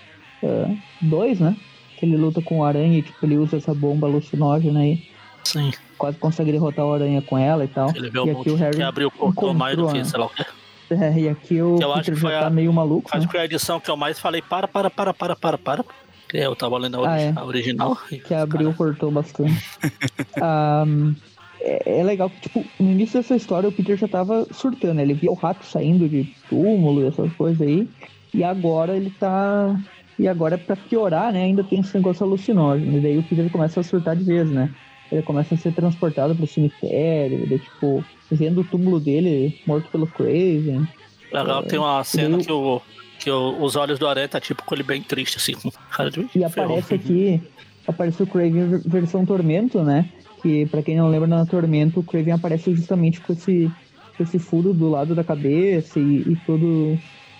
2, 1.01 1.39
uh, 1.39 1.43
né? 1.43 1.57
Que 1.97 2.05
ele 2.05 2.17
luta 2.17 2.41
com 2.41 2.59
o 2.59 2.63
Aranha 2.63 2.99
e 2.99 3.01
tipo, 3.01 3.25
ele 3.25 3.37
usa 3.37 3.57
essa 3.57 3.73
bomba 3.73 4.07
alucinógena 4.07 4.81
aí. 4.81 5.07
Sim. 5.43 5.71
Quase 5.97 6.17
consegue 6.17 6.51
derrotar 6.51 6.85
o 6.85 6.93
Aranha 6.93 7.21
com 7.21 7.37
ela 7.37 7.63
e 7.63 7.67
tal. 7.67 7.89
Ele 7.95 8.09
vê 8.09 8.19
e 8.19 8.29
aqui 8.29 8.49
o 8.49 8.55
Harry 8.55 8.75
que 8.75 8.83
abriu 8.83 9.07
o 9.07 9.11
portão 9.11 9.53
mais 9.53 9.77
do 9.77 9.87
que, 9.87 10.03
sei 10.03 10.19
lá 10.19 10.25
o 10.25 10.29
quê. 10.29 10.45
É, 10.89 11.17
e 11.17 11.29
aqui 11.29 11.61
o 11.61 11.77
que 11.77 11.83
eu 11.83 11.93
Peter 11.93 12.15
já 12.15 12.29
tá 12.41 12.47
a, 12.47 12.49
meio 12.49 12.71
maluco. 12.71 13.09
Acho 13.09 13.21
né? 13.21 13.25
que 13.25 13.31
foi 13.31 13.41
a 13.41 13.45
edição 13.45 13.79
que 13.79 13.89
eu 13.89 13.97
mais 13.97 14.19
falei, 14.19 14.41
para, 14.41 14.67
para, 14.67 14.89
para, 14.89 15.13
para, 15.13 15.35
para, 15.35 15.57
para. 15.57 15.85
Eu 16.33 16.55
tava 16.55 16.77
lendo 16.77 17.03
a, 17.03 17.13
ah, 17.13 17.21
é. 17.21 17.33
a 17.35 17.45
original. 17.45 17.97
Que 18.27 18.33
abriu 18.33 18.69
o 18.69 18.73
portão 18.73 19.11
bastante. 19.11 19.53
um, 20.87 21.15
é, 21.63 21.99
é, 21.99 22.03
legal 22.03 22.29
que, 22.29 22.41
tipo, 22.41 22.65
no 22.77 22.91
início 22.91 23.19
dessa 23.19 23.35
história 23.35 23.69
o 23.69 23.71
Peter 23.71 23.95
já 23.95 24.07
tava 24.07 24.45
surtando, 24.51 24.95
né? 24.95 25.03
Ele 25.03 25.13
via 25.13 25.31
o 25.31 25.35
rato 25.35 25.65
saindo 25.65 26.09
de 26.09 26.25
túmulo 26.49 27.01
e 27.01 27.07
essas 27.07 27.31
coisas 27.33 27.65
aí. 27.65 27.87
E 28.33 28.43
agora 28.43 28.95
ele 28.97 29.09
tá. 29.11 29.79
E 30.19 30.27
agora, 30.27 30.57
pra 30.57 30.75
piorar, 30.75 31.31
né? 31.31 31.43
Ainda 31.43 31.63
tem 31.63 31.79
esse 31.79 31.95
negócio 31.95 32.25
alucinógeno. 32.25 32.97
E 32.97 33.01
daí 33.01 33.17
o 33.17 33.23
Peter 33.23 33.49
começa 33.49 33.79
a 33.79 33.83
surtar 33.83 34.15
de 34.15 34.23
vez, 34.23 34.49
né? 34.49 34.69
Ele 35.11 35.21
começa 35.21 35.55
a 35.55 35.57
ser 35.57 35.73
transportado 35.73 36.35
pro 36.35 36.45
cemitério, 36.45 37.47
daí, 37.47 37.59
tipo, 37.59 38.03
vendo 38.31 38.61
o 38.61 38.63
túmulo 38.63 38.99
dele 38.99 39.61
morto 39.65 39.89
pelo 39.89 40.07
Craven. 40.07 40.87
Legal, 41.31 41.63
é, 41.63 41.65
tem 41.65 41.79
uma 41.79 42.03
cena 42.03 42.37
que, 42.39 42.51
o, 42.51 42.81
que 43.19 43.31
o, 43.31 43.61
os 43.61 43.75
olhos 43.75 43.97
do 43.97 44.07
Aranha 44.07 44.27
tá 44.27 44.39
tipo 44.39 44.63
com 44.63 44.75
ele 44.75 44.83
bem 44.83 45.01
triste, 45.01 45.37
assim, 45.37 45.53
com 45.53 45.71
cara 45.89 46.11
de. 46.11 46.27
E 46.35 46.43
aparece 46.43 46.93
aqui. 46.93 47.41
Aparece 47.87 48.23
o 48.23 48.27
Craven 48.27 48.79
versão 48.85 49.25
Tormento, 49.25 49.81
né? 49.83 50.09
Que 50.43 50.65
para 50.67 50.83
quem 50.83 50.97
não 50.97 51.09
lembra 51.09 51.27
na 51.27 51.45
Tormento, 51.45 52.01
o 52.01 52.03
Craven 52.03 52.33
aparece 52.33 52.75
justamente 52.75 53.21
com 53.21 53.31
esse, 53.31 53.71
com 54.15 54.23
esse 54.23 54.37
furo 54.37 54.73
do 54.73 54.89
lado 54.89 55.15
da 55.15 55.23
cabeça 55.23 55.99
e, 55.99 56.21
e 56.21 56.37
todo 56.45 56.99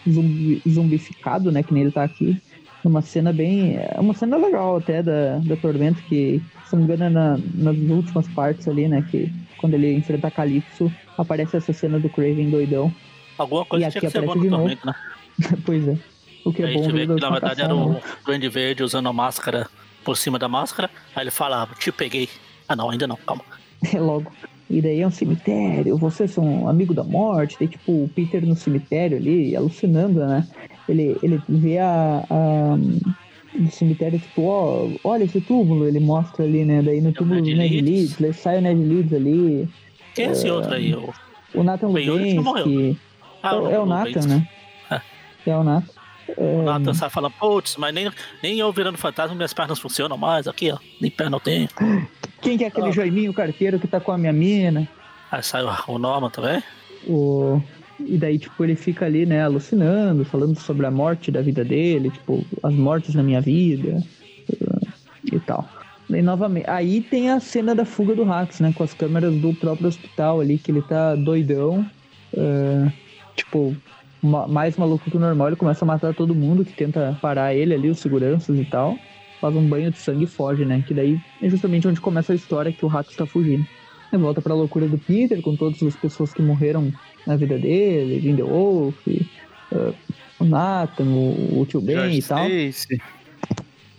zumbi, 0.09 0.61
zumbificado, 0.67 1.51
né, 1.51 1.61
que 1.61 1.73
nem 1.73 1.83
ele 1.83 1.91
tá 1.91 2.03
aqui. 2.03 2.41
Uma 2.83 3.01
cena 3.01 3.31
bem. 3.31 3.77
É 3.77 3.95
uma 3.97 4.13
cena 4.13 4.35
legal 4.35 4.75
até 4.75 5.01
da, 5.01 5.37
da 5.37 5.55
Tormento, 5.55 6.01
que, 6.03 6.41
se 6.65 6.73
não 6.75 6.79
me 6.79 6.85
engano, 6.85 7.05
é 7.05 7.09
na, 7.09 7.39
nas 7.53 7.77
últimas 7.77 8.27
partes 8.27 8.67
ali, 8.67 8.89
né? 8.89 9.07
Que 9.09 9.31
quando 9.57 9.75
ele 9.75 9.93
enfrenta 9.93 10.27
a 10.27 10.31
Calypso, 10.31 10.91
aparece 11.17 11.55
essa 11.55 11.71
cena 11.71 11.97
do 11.97 12.09
Craven 12.09 12.49
doidão. 12.49 12.93
Alguma 13.37 13.63
coisa 13.63 13.85
e 13.85 13.87
aqui 13.87 13.99
tinha 13.99 14.11
que 14.11 14.17
aparece 14.17 14.41
ser 14.41 14.49
boa 14.49 14.63
no 14.63 14.67
né? 14.67 14.95
pois 15.65 15.87
é. 15.87 15.97
O 16.43 16.51
que 16.51 16.61
é 16.61 16.73
bom 16.73 16.91
ver 16.91 17.07
que, 17.07 17.21
na 17.21 17.29
verdade 17.29 17.61
era 17.61 17.73
o 17.73 18.01
Grande 18.25 18.49
Verde 18.49 18.83
usando 18.83 19.07
a 19.07 19.13
máscara 19.13 19.69
por 20.03 20.17
cima 20.17 20.37
da 20.37 20.49
máscara. 20.49 20.89
Aí 21.15 21.23
ele 21.23 21.31
fala, 21.31 21.65
te 21.79 21.89
peguei. 21.89 22.27
Ah 22.67 22.75
não, 22.75 22.89
ainda 22.89 23.07
não, 23.07 23.17
calma. 23.17 23.43
É 23.93 23.99
logo. 23.99 24.31
E 24.69 24.81
daí 24.81 25.01
é 25.01 25.07
um 25.07 25.11
cemitério, 25.11 25.97
vocês 25.97 26.31
são 26.31 26.69
amigo 26.69 26.93
da 26.93 27.03
morte. 27.03 27.57
Tem 27.57 27.67
tipo 27.67 27.91
o 27.91 28.09
Peter 28.15 28.45
no 28.45 28.55
cemitério 28.55 29.17
ali, 29.17 29.55
alucinando, 29.55 30.25
né? 30.25 30.47
Ele, 30.87 31.17
ele 31.21 31.41
vê 31.49 31.79
a, 31.79 32.23
a 32.29 32.77
no 33.55 33.71
cemitério, 33.71 34.19
tipo, 34.19 34.43
ó, 34.43 34.89
olha 35.03 35.23
esse 35.25 35.39
túmulo, 35.41 35.87
ele 35.87 35.99
mostra 35.99 36.43
ali, 36.43 36.65
né? 36.65 36.81
Daí 36.81 37.01
no 37.01 37.11
túmulo 37.11 37.41
do 37.41 37.55
Ned 37.55 37.81
Leeds, 37.81 38.17
daí 38.19 38.33
sai 38.33 38.57
o 38.57 38.61
Ned 38.61 38.81
Leeds 38.81 39.13
ali. 39.13 39.69
Quem 40.15 40.25
é 40.25 40.31
esse 40.31 40.49
uh, 40.49 40.55
outro 40.55 40.73
aí? 40.73 40.93
O, 40.95 41.13
o 41.53 41.63
Nathan 41.63 41.87
Lubensky. 41.87 42.97
Ah, 43.41 43.55
é, 43.55 43.73
é 43.73 43.79
o 43.79 43.85
Nathan, 43.85 44.27
né? 44.27 44.49
É. 44.89 45.01
é 45.49 45.57
o 45.57 45.63
Nathan. 45.63 46.03
O 46.37 46.63
Nathan 46.63 46.93
sai 46.93 47.09
falando, 47.09 47.33
putz, 47.33 47.75
mas 47.77 47.93
nem, 47.93 48.09
nem 48.41 48.57
eu 48.57 48.71
virando 48.71 48.97
fantasma, 48.97 49.35
minhas 49.35 49.53
pernas 49.53 49.77
funcionam 49.77 50.17
mais 50.17 50.47
aqui, 50.47 50.71
ó. 50.71 50.77
Nem 50.99 51.11
perna 51.11 51.35
eu 51.35 51.41
tenho. 51.41 51.67
Quem 52.43 52.57
que 52.57 52.63
é 52.63 52.67
aquele 52.67 52.89
ah. 52.89 53.33
Carteiro 53.33 53.79
que 53.79 53.87
tá 53.87 53.99
com 53.99 54.11
a 54.11 54.17
minha 54.17 54.33
mina? 54.33 54.87
Aí 55.31 55.41
sai 55.41 55.63
o 55.87 55.97
Norman 55.97 56.29
também? 56.29 56.61
O... 57.07 57.61
E 57.99 58.17
daí, 58.17 58.37
tipo, 58.37 58.63
ele 58.63 58.75
fica 58.75 59.05
ali, 59.05 59.25
né, 59.25 59.43
alucinando, 59.43 60.25
falando 60.25 60.59
sobre 60.59 60.85
a 60.85 60.91
morte 60.91 61.31
da 61.31 61.41
vida 61.41 61.63
dele, 61.63 62.09
tipo, 62.09 62.43
as 62.61 62.73
mortes 62.73 63.15
na 63.15 63.23
minha 63.23 63.39
vida 63.39 64.03
e 65.31 65.39
tal. 65.39 65.67
Daí, 66.09 66.21
novamente, 66.21 66.69
aí 66.69 67.01
tem 67.01 67.29
a 67.29 67.39
cena 67.39 67.73
da 67.73 67.85
fuga 67.85 68.15
do 68.15 68.23
Rax, 68.23 68.59
né, 68.59 68.73
com 68.75 68.83
as 68.83 68.93
câmeras 68.93 69.33
do 69.35 69.53
próprio 69.53 69.87
hospital 69.87 70.41
ali, 70.41 70.57
que 70.57 70.71
ele 70.71 70.81
tá 70.81 71.15
doidão, 71.15 71.85
uh, 72.33 72.91
tipo, 73.35 73.75
mais 74.21 74.75
maluco 74.77 75.09
que 75.09 75.17
o 75.17 75.19
normal, 75.19 75.47
ele 75.47 75.55
começa 75.55 75.85
a 75.85 75.87
matar 75.87 76.13
todo 76.13 76.35
mundo 76.35 76.65
que 76.65 76.73
tenta 76.73 77.17
parar 77.21 77.53
ele 77.53 77.73
ali, 77.73 77.89
os 77.89 77.99
seguranças 77.99 78.57
e 78.57 78.65
tal. 78.65 78.97
Faz 79.43 79.53
um 79.57 79.67
banho 79.67 79.91
de 79.91 79.97
sangue 79.97 80.23
e 80.23 80.25
foge, 80.25 80.63
né? 80.63 80.81
Que 80.87 80.93
daí 80.93 81.19
é 81.41 81.49
justamente 81.49 81.85
onde 81.85 81.99
começa 81.99 82.31
a 82.31 82.35
história 82.35 82.71
que 82.71 82.85
o 82.85 82.87
rato 82.87 83.11
está 83.11 83.25
fugindo. 83.25 83.67
Ele 84.09 84.21
volta 84.21 84.41
pra 84.41 84.53
loucura 84.53 84.87
do 84.87 84.97
Peter, 84.97 85.41
com 85.41 85.53
todas 85.53 85.83
as 85.83 85.97
pessoas 85.97 86.31
que 86.31 86.41
morreram 86.41 86.93
na 87.27 87.35
vida 87.35 87.57
dele, 87.57 88.41
Wolf, 88.41 88.95
uh, 89.05 89.93
o 90.39 90.45
Nathan, 90.45 91.03
o, 91.03 91.59
o 91.59 91.65
tio 91.65 91.81
Ben 91.81 91.97
George 91.97 92.19
e 92.19 92.21
tal. 92.21 92.47
Stacy. 92.47 93.01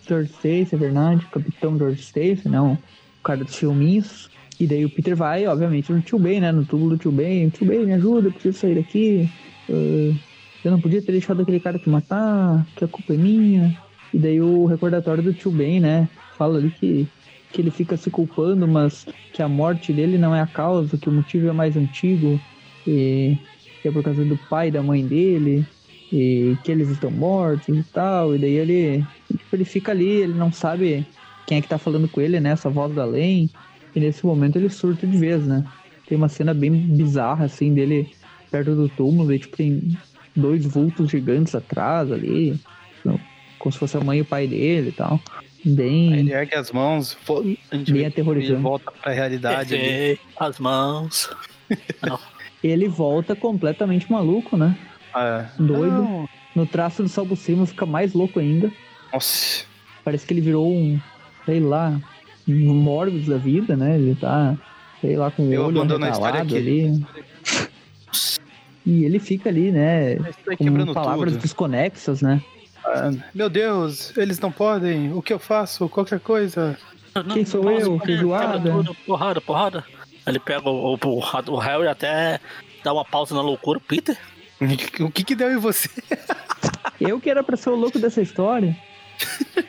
George 0.07 0.31
Stacy, 0.31 0.73
é 0.73 0.77
verdade, 0.79 1.23
Capitão 1.27 1.77
George 1.77 2.01
Stacy, 2.01 2.49
não, 2.49 2.69
né? 2.69 2.79
o 3.19 3.23
cara 3.23 3.43
dos 3.43 3.55
filminhos. 3.55 4.31
E 4.59 4.65
daí 4.65 4.83
o 4.83 4.89
Peter 4.89 5.15
vai, 5.15 5.45
obviamente, 5.45 5.93
no 5.93 6.01
tio 6.01 6.17
Ben, 6.17 6.41
né? 6.41 6.51
No 6.51 6.65
túmulo 6.65 6.95
do 6.95 6.97
tio 6.97 7.11
Ben. 7.11 7.49
Tio 7.49 7.67
Ben, 7.67 7.85
me 7.85 7.93
ajuda, 7.93 8.29
eu 8.29 8.31
preciso 8.31 8.57
sair 8.57 8.73
daqui. 8.73 9.29
Uh, 9.69 10.17
eu 10.63 10.71
não 10.71 10.81
podia 10.81 11.03
ter 11.03 11.11
deixado 11.11 11.43
aquele 11.43 11.59
cara 11.59 11.77
te 11.77 11.87
matar, 11.87 12.65
que 12.75 12.83
a 12.83 12.87
culpa 12.87 13.13
é 13.13 13.17
minha. 13.17 13.84
E 14.15 14.17
daí 14.17 14.39
o 14.39 14.65
recordatório 14.65 15.21
do 15.21 15.33
tio 15.33 15.51
Ben, 15.51 15.81
né? 15.81 16.07
Fala 16.37 16.57
ali 16.57 16.71
que, 16.71 17.05
que 17.51 17.61
ele 17.61 17.69
fica 17.69 17.97
se 17.97 18.09
culpando, 18.09 18.65
mas 18.65 19.05
que 19.33 19.41
a 19.41 19.49
morte 19.49 19.91
dele 19.91 20.17
não 20.17 20.33
é 20.33 20.39
a 20.39 20.47
causa, 20.47 20.97
que 20.97 21.09
o 21.09 21.11
motivo 21.11 21.49
é 21.49 21.51
mais 21.51 21.75
antigo, 21.75 22.39
e 22.87 23.37
que 23.81 23.89
é 23.89 23.91
por 23.91 24.01
causa 24.01 24.23
do 24.23 24.37
pai 24.49 24.69
e 24.69 24.71
da 24.71 24.81
mãe 24.81 25.05
dele, 25.05 25.67
e 26.13 26.55
que 26.63 26.71
eles 26.71 26.87
estão 26.87 27.11
mortos 27.11 27.77
e 27.77 27.83
tal. 27.91 28.33
E 28.33 28.39
daí 28.39 28.53
ele, 28.53 29.05
tipo, 29.29 29.53
ele 29.53 29.65
fica 29.65 29.91
ali, 29.91 30.07
ele 30.07 30.33
não 30.33 30.49
sabe 30.49 31.05
quem 31.45 31.57
é 31.57 31.61
que 31.61 31.67
tá 31.67 31.77
falando 31.77 32.07
com 32.07 32.21
ele, 32.21 32.39
né? 32.39 32.51
Essa 32.51 32.69
voz 32.69 32.95
da 32.95 33.01
além. 33.01 33.49
E 33.93 33.99
nesse 33.99 34.25
momento 34.25 34.55
ele 34.55 34.69
surta 34.69 35.05
de 35.05 35.17
vez, 35.17 35.45
né? 35.45 35.65
Tem 36.07 36.17
uma 36.17 36.29
cena 36.29 36.53
bem 36.53 36.71
bizarra, 36.71 37.43
assim, 37.43 37.73
dele 37.73 38.07
perto 38.49 38.75
do 38.75 38.87
túmulo, 38.87 39.33
e 39.33 39.39
tipo, 39.39 39.57
tem 39.57 39.97
dois 40.33 40.65
vultos 40.65 41.11
gigantes 41.11 41.53
atrás 41.53 42.09
ali, 42.13 42.57
como 43.59 43.71
se 43.71 43.79
fosse 43.79 43.97
a 43.97 44.01
mãe 44.01 44.19
e 44.19 44.21
o 44.21 44.25
pai 44.25 44.47
dele 44.47 44.89
e 44.89 44.91
tal. 44.91 45.19
Bem. 45.63 46.13
Ele 46.13 46.31
ergue 46.31 46.55
as 46.55 46.71
mãos, 46.71 47.17
a 47.71 47.75
gente 47.75 47.91
bem 47.91 48.05
aterrorizante. 48.05 48.53
Ele 48.53 48.61
volta 48.61 48.91
pra 48.91 49.11
realidade. 49.11 49.73
ali. 49.73 50.19
as 50.39 50.59
mãos. 50.59 51.29
ele 52.63 52.87
volta 52.87 53.35
completamente 53.35 54.11
maluco, 54.11 54.55
né? 54.55 54.77
É. 55.15 55.45
Doido. 55.57 56.03
Não. 56.03 56.29
No 56.55 56.65
traço 56.65 57.01
do 57.01 57.09
Salvo 57.09 57.35
Cima 57.35 57.65
fica 57.65 57.85
mais 57.85 58.13
louco 58.13 58.39
ainda. 58.39 58.71
Nossa. 59.11 59.65
Parece 60.03 60.25
que 60.25 60.33
ele 60.33 60.41
virou 60.41 60.71
um, 60.71 60.99
sei 61.45 61.59
lá, 61.59 61.99
um 62.47 62.73
Morbius 62.73 63.25
da 63.25 63.37
vida, 63.37 63.75
né? 63.75 63.95
Ele 63.95 64.15
tá, 64.15 64.55
sei 65.01 65.17
lá, 65.17 65.31
com 65.31 65.49
o 65.49 65.53
Eu 65.53 65.65
olho 65.65 65.81
arregalado 65.81 66.55
ali. 66.55 67.03
E 68.85 69.03
ele 69.03 69.17
fica 69.17 69.49
ali, 69.49 69.71
né? 69.71 70.15
Com 70.57 70.93
palavras 70.93 71.33
tudo. 71.33 71.41
desconexas, 71.41 72.21
né? 72.21 72.39
Meu 73.33 73.49
Deus, 73.49 74.15
eles 74.17 74.39
não 74.39 74.51
podem. 74.51 75.13
O 75.13 75.21
que 75.21 75.33
eu 75.33 75.39
faço? 75.39 75.89
Qualquer 75.89 76.19
coisa. 76.19 76.77
Quem 77.33 77.45
sou 77.45 77.69
eu? 77.71 77.99
Feijoada? 77.99 78.61
Porrada, 79.05 79.41
porrada. 79.41 79.83
Ele 80.27 80.39
pega 80.39 80.69
o, 80.69 80.95
o, 80.95 80.99
o 81.47 81.57
Harry 81.57 81.87
até 81.87 82.39
dá 82.83 82.93
uma 82.93 83.05
pausa 83.05 83.33
na 83.35 83.41
loucura. 83.41 83.79
Peter? 83.79 84.17
O 85.01 85.11
que 85.11 85.23
que 85.25 85.35
deu 85.35 85.51
em 85.51 85.57
você? 85.57 85.89
Eu 86.99 87.19
que 87.19 87.29
era 87.29 87.43
pra 87.43 87.57
ser 87.57 87.69
o 87.71 87.75
louco 87.75 87.99
dessa 87.99 88.21
história. 88.21 88.75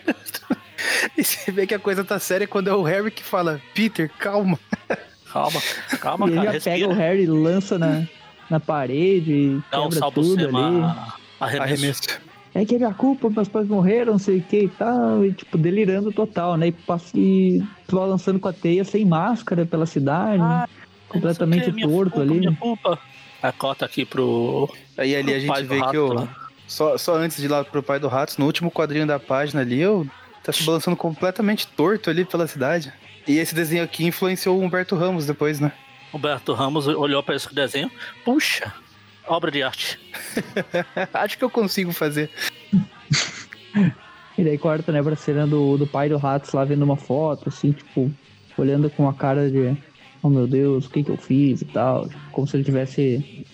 e 1.19 1.25
você 1.25 1.51
vê 1.51 1.67
que 1.67 1.75
a 1.75 1.79
coisa 1.79 2.05
tá 2.05 2.21
séria 2.21 2.47
quando 2.47 2.69
é 2.69 2.73
o 2.73 2.83
Harry 2.83 3.11
que 3.11 3.23
fala, 3.23 3.61
Peter, 3.75 4.09
calma. 4.17 4.59
Calma, 5.33 5.61
calma, 6.01 6.29
e 6.29 6.35
cara. 6.35 6.41
Ele 6.41 6.47
já 6.47 6.53
respira. 6.53 6.77
pega 6.77 6.89
o 6.89 6.93
Harry 6.95 7.23
e 7.25 7.27
lança 7.27 7.77
na, 7.79 8.07
na 8.49 8.61
parede, 8.61 9.61
Dá 9.71 9.83
quebra 9.83 10.07
um 10.07 10.11
tudo 10.13 10.57
ali. 10.57 10.95
Arremesso. 11.41 11.63
arremesso. 11.63 12.21
É 12.57 12.65
que 12.65 12.75
é 12.75 12.79
minha 12.79 12.95
culpa, 12.95 13.29
meus 13.29 13.49
pais 13.49 13.69
morreram, 13.69 14.13
não 14.13 14.19
sei 14.19 14.39
o 14.39 14.43
que 14.43 14.61
e 14.61 14.69
tal, 14.69 15.23
e 15.23 15.31
tipo, 15.31 15.59
delirando 15.59 16.11
total, 16.11 16.57
né? 16.57 16.69
E, 16.69 16.75
e 17.15 17.63
balançando 17.93 18.41
com 18.41 18.49
a 18.49 18.53
teia 18.53 18.83
sem 18.83 19.05
máscara 19.05 19.67
pela 19.67 19.85
cidade, 19.85 20.41
ah, 20.41 20.67
completamente 21.07 21.71
que, 21.71 21.83
torto 21.83 22.13
culpa, 22.13 22.21
ali. 22.23 22.41
Minha 22.41 22.57
culpa. 22.57 22.99
A 23.43 23.53
cota 23.53 23.85
aqui 23.85 24.07
pro. 24.07 24.75
Aí 24.97 25.15
ali 25.15 25.25
pro 25.25 25.35
a 25.35 25.39
gente 25.39 25.69
vê 25.69 25.87
que 25.91 25.99
o. 25.99 26.27
Só, 26.67 26.97
só 26.97 27.17
antes 27.17 27.37
de 27.37 27.45
ir 27.45 27.49
lá 27.49 27.63
pro 27.63 27.83
pai 27.83 28.01
do 28.01 28.09
Ratos, 28.09 28.39
no 28.39 28.47
último 28.47 28.71
quadrinho 28.71 29.07
da 29.07 29.21
página 29.21 29.61
ali, 29.61 29.79
eu 29.79 30.07
tá 30.43 30.51
se 30.51 30.63
balançando 30.63 30.97
completamente 30.97 31.67
torto 31.67 32.09
ali 32.09 32.25
pela 32.25 32.47
cidade. 32.47 32.91
E 33.29 33.37
esse 33.37 33.55
desenho 33.55 33.85
aqui 33.85 34.07
influenciou 34.07 34.59
o 34.59 34.63
Humberto 34.63 34.97
Ramos 34.97 35.27
depois, 35.27 35.61
né? 35.61 35.73
Humberto 36.15 36.55
Ramos 36.55 36.87
olhou 36.87 37.23
para 37.23 37.37
esse 37.37 37.55
desenho, 37.55 37.91
puxa, 38.25 38.73
obra 39.27 39.51
de 39.51 39.63
arte. 39.63 39.99
Acho 41.13 41.39
que 41.39 41.45
eu 41.45 41.51
consigo 41.51 41.93
fazer. 41.93 42.31
e 44.37 44.45
daí 44.45 44.59
corta, 44.59 44.93
né, 44.93 45.03
pra 45.03 45.17
cena 45.17 45.47
do, 45.47 45.77
do 45.77 45.87
pai 45.87 46.09
do 46.09 46.17
Ratos 46.17 46.53
lá 46.53 46.65
vendo 46.65 46.85
uma 46.85 46.97
foto, 46.97 47.49
assim, 47.49 47.73
tipo, 47.73 48.11
olhando 48.57 48.91
com 48.91 49.09
a 49.09 49.15
cara 49.15 49.51
de 49.51 49.77
oh 50.23 50.29
meu 50.29 50.47
Deus, 50.47 50.87
o 50.87 50.91
que 50.91 51.03
que 51.03 51.11
eu 51.11 51.17
fiz 51.17 51.63
e 51.63 51.67
tal. 51.67 52.09
Como 52.33 52.47
se 52.47 52.57
ele 52.57 52.65
tivesse 52.65 53.47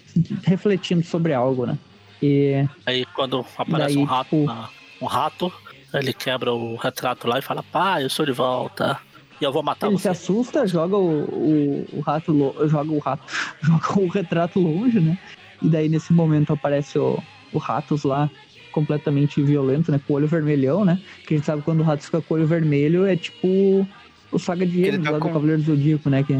refletindo 0.44 1.04
sobre 1.04 1.34
algo, 1.34 1.66
né? 1.66 1.78
E 2.22 2.66
aí 2.86 3.04
quando 3.06 3.44
aparece 3.56 3.94
daí, 3.94 4.02
um 4.02 4.04
rato, 4.04 4.30
tipo, 4.30 4.44
na, 4.44 4.68
um 5.00 5.06
rato, 5.06 5.52
ele 5.94 6.12
quebra 6.12 6.52
o 6.52 6.76
retrato 6.76 7.26
lá 7.26 7.38
e 7.38 7.42
fala, 7.42 7.62
pai, 7.62 8.04
eu 8.04 8.10
sou 8.10 8.24
de 8.24 8.32
volta. 8.32 8.98
E 9.40 9.44
eu 9.44 9.52
vou 9.52 9.62
matar 9.62 9.88
ele 9.88 9.98
você. 9.98 10.08
Ele 10.08 10.14
se 10.14 10.22
assusta, 10.22 10.66
joga 10.66 10.96
o, 10.96 11.24
o, 11.24 11.88
o 11.94 12.00
rato, 12.00 12.32
joga 12.68 12.92
o 12.92 12.98
rato, 12.98 13.24
joga 13.60 14.00
o 14.00 14.08
retrato 14.08 14.60
longe, 14.60 15.00
né? 15.00 15.18
E 15.62 15.68
daí 15.68 15.88
nesse 15.88 16.12
momento 16.12 16.52
aparece 16.52 16.98
o, 16.98 17.22
o 17.52 17.58
Ratos 17.58 18.04
lá, 18.04 18.30
completamente 18.72 19.42
violento, 19.42 19.92
né? 19.92 20.00
Com 20.06 20.14
o 20.14 20.16
olho 20.16 20.26
vermelhão, 20.26 20.84
né? 20.84 21.00
Que 21.26 21.34
a 21.34 21.36
gente 21.36 21.46
sabe 21.46 21.62
quando 21.62 21.80
o 21.80 21.84
Ratos 21.84 22.06
fica 22.06 22.20
com 22.20 22.34
o 22.34 22.36
olho 22.36 22.46
vermelho 22.46 23.06
é 23.06 23.16
tipo 23.16 23.86
o 24.30 24.38
Saga 24.38 24.66
de 24.66 24.84
Gêmeos 24.84 25.04
tá 25.04 25.10
lá 25.10 25.18
com... 25.20 25.28
do 25.28 25.32
Cavaleiro 25.34 25.62
do 25.62 25.66
Zodíaco, 25.66 26.08
né? 26.08 26.22
Que, 26.22 26.34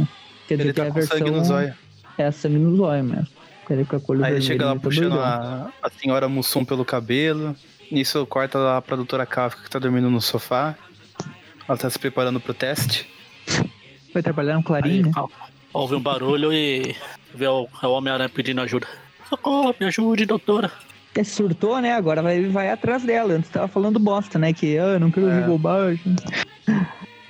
quer 0.48 0.56
dizer 0.56 0.68
ele 0.68 0.72
tá 0.72 0.82
que 0.82 0.88
é 0.88 0.90
a 0.90 0.94
versão... 0.94 1.18
sangue 1.18 1.30
no 1.30 1.44
zóio. 1.44 1.74
É 2.18 2.30
sangue 2.30 2.58
no 2.58 2.76
zóio 2.76 3.04
mesmo. 3.04 3.28
Ele 3.70 3.84
fica 3.84 4.00
com 4.00 4.12
o 4.12 4.16
olho 4.16 4.24
Aí 4.24 4.32
vermelho. 4.32 4.46
Chega 4.46 4.66
lá 4.66 4.74
tá 4.74 4.80
puxando 4.80 5.18
a, 5.18 5.70
a 5.82 5.90
senhora 5.90 6.28
Mussum 6.28 6.64
pelo 6.64 6.84
cabelo. 6.84 7.54
Nisso 7.90 8.26
corta 8.26 8.58
lá 8.58 8.82
pra 8.82 8.96
doutora 8.96 9.24
Kafka 9.24 9.62
que 9.62 9.70
tá 9.70 9.78
dormindo 9.78 10.10
no 10.10 10.20
sofá. 10.20 10.74
Ela 11.68 11.78
tá 11.78 11.88
se 11.88 11.98
preparando 11.98 12.40
pro 12.40 12.52
teste. 12.52 13.08
Vai 14.12 14.22
trabalhar 14.22 14.56
no 14.56 14.62
clarinho, 14.62 15.06
Aí, 15.06 15.22
né? 15.22 15.28
Ouve 15.72 15.94
um 15.94 16.00
barulho 16.00 16.52
e 16.52 16.94
vê 17.34 17.46
o, 17.46 17.66
o 17.82 17.88
Homem-Aranha 17.88 18.28
pedindo 18.28 18.60
ajuda. 18.60 18.86
Socorro, 19.32 19.74
me 19.80 19.86
ajude, 19.86 20.26
doutora. 20.26 20.70
É, 21.14 21.24
surtou, 21.24 21.80
né? 21.80 21.94
Agora 21.94 22.20
vai, 22.20 22.42
vai 22.48 22.70
atrás 22.70 23.02
dela. 23.02 23.32
Antes 23.32 23.50
tava 23.50 23.66
falando 23.66 23.98
bosta, 23.98 24.38
né? 24.38 24.52
Que 24.52 24.76
ah, 24.76 24.98
não 24.98 25.10
quero 25.10 25.26
ouvir 25.26 25.42
é. 25.42 25.46
bobagem. 25.46 26.16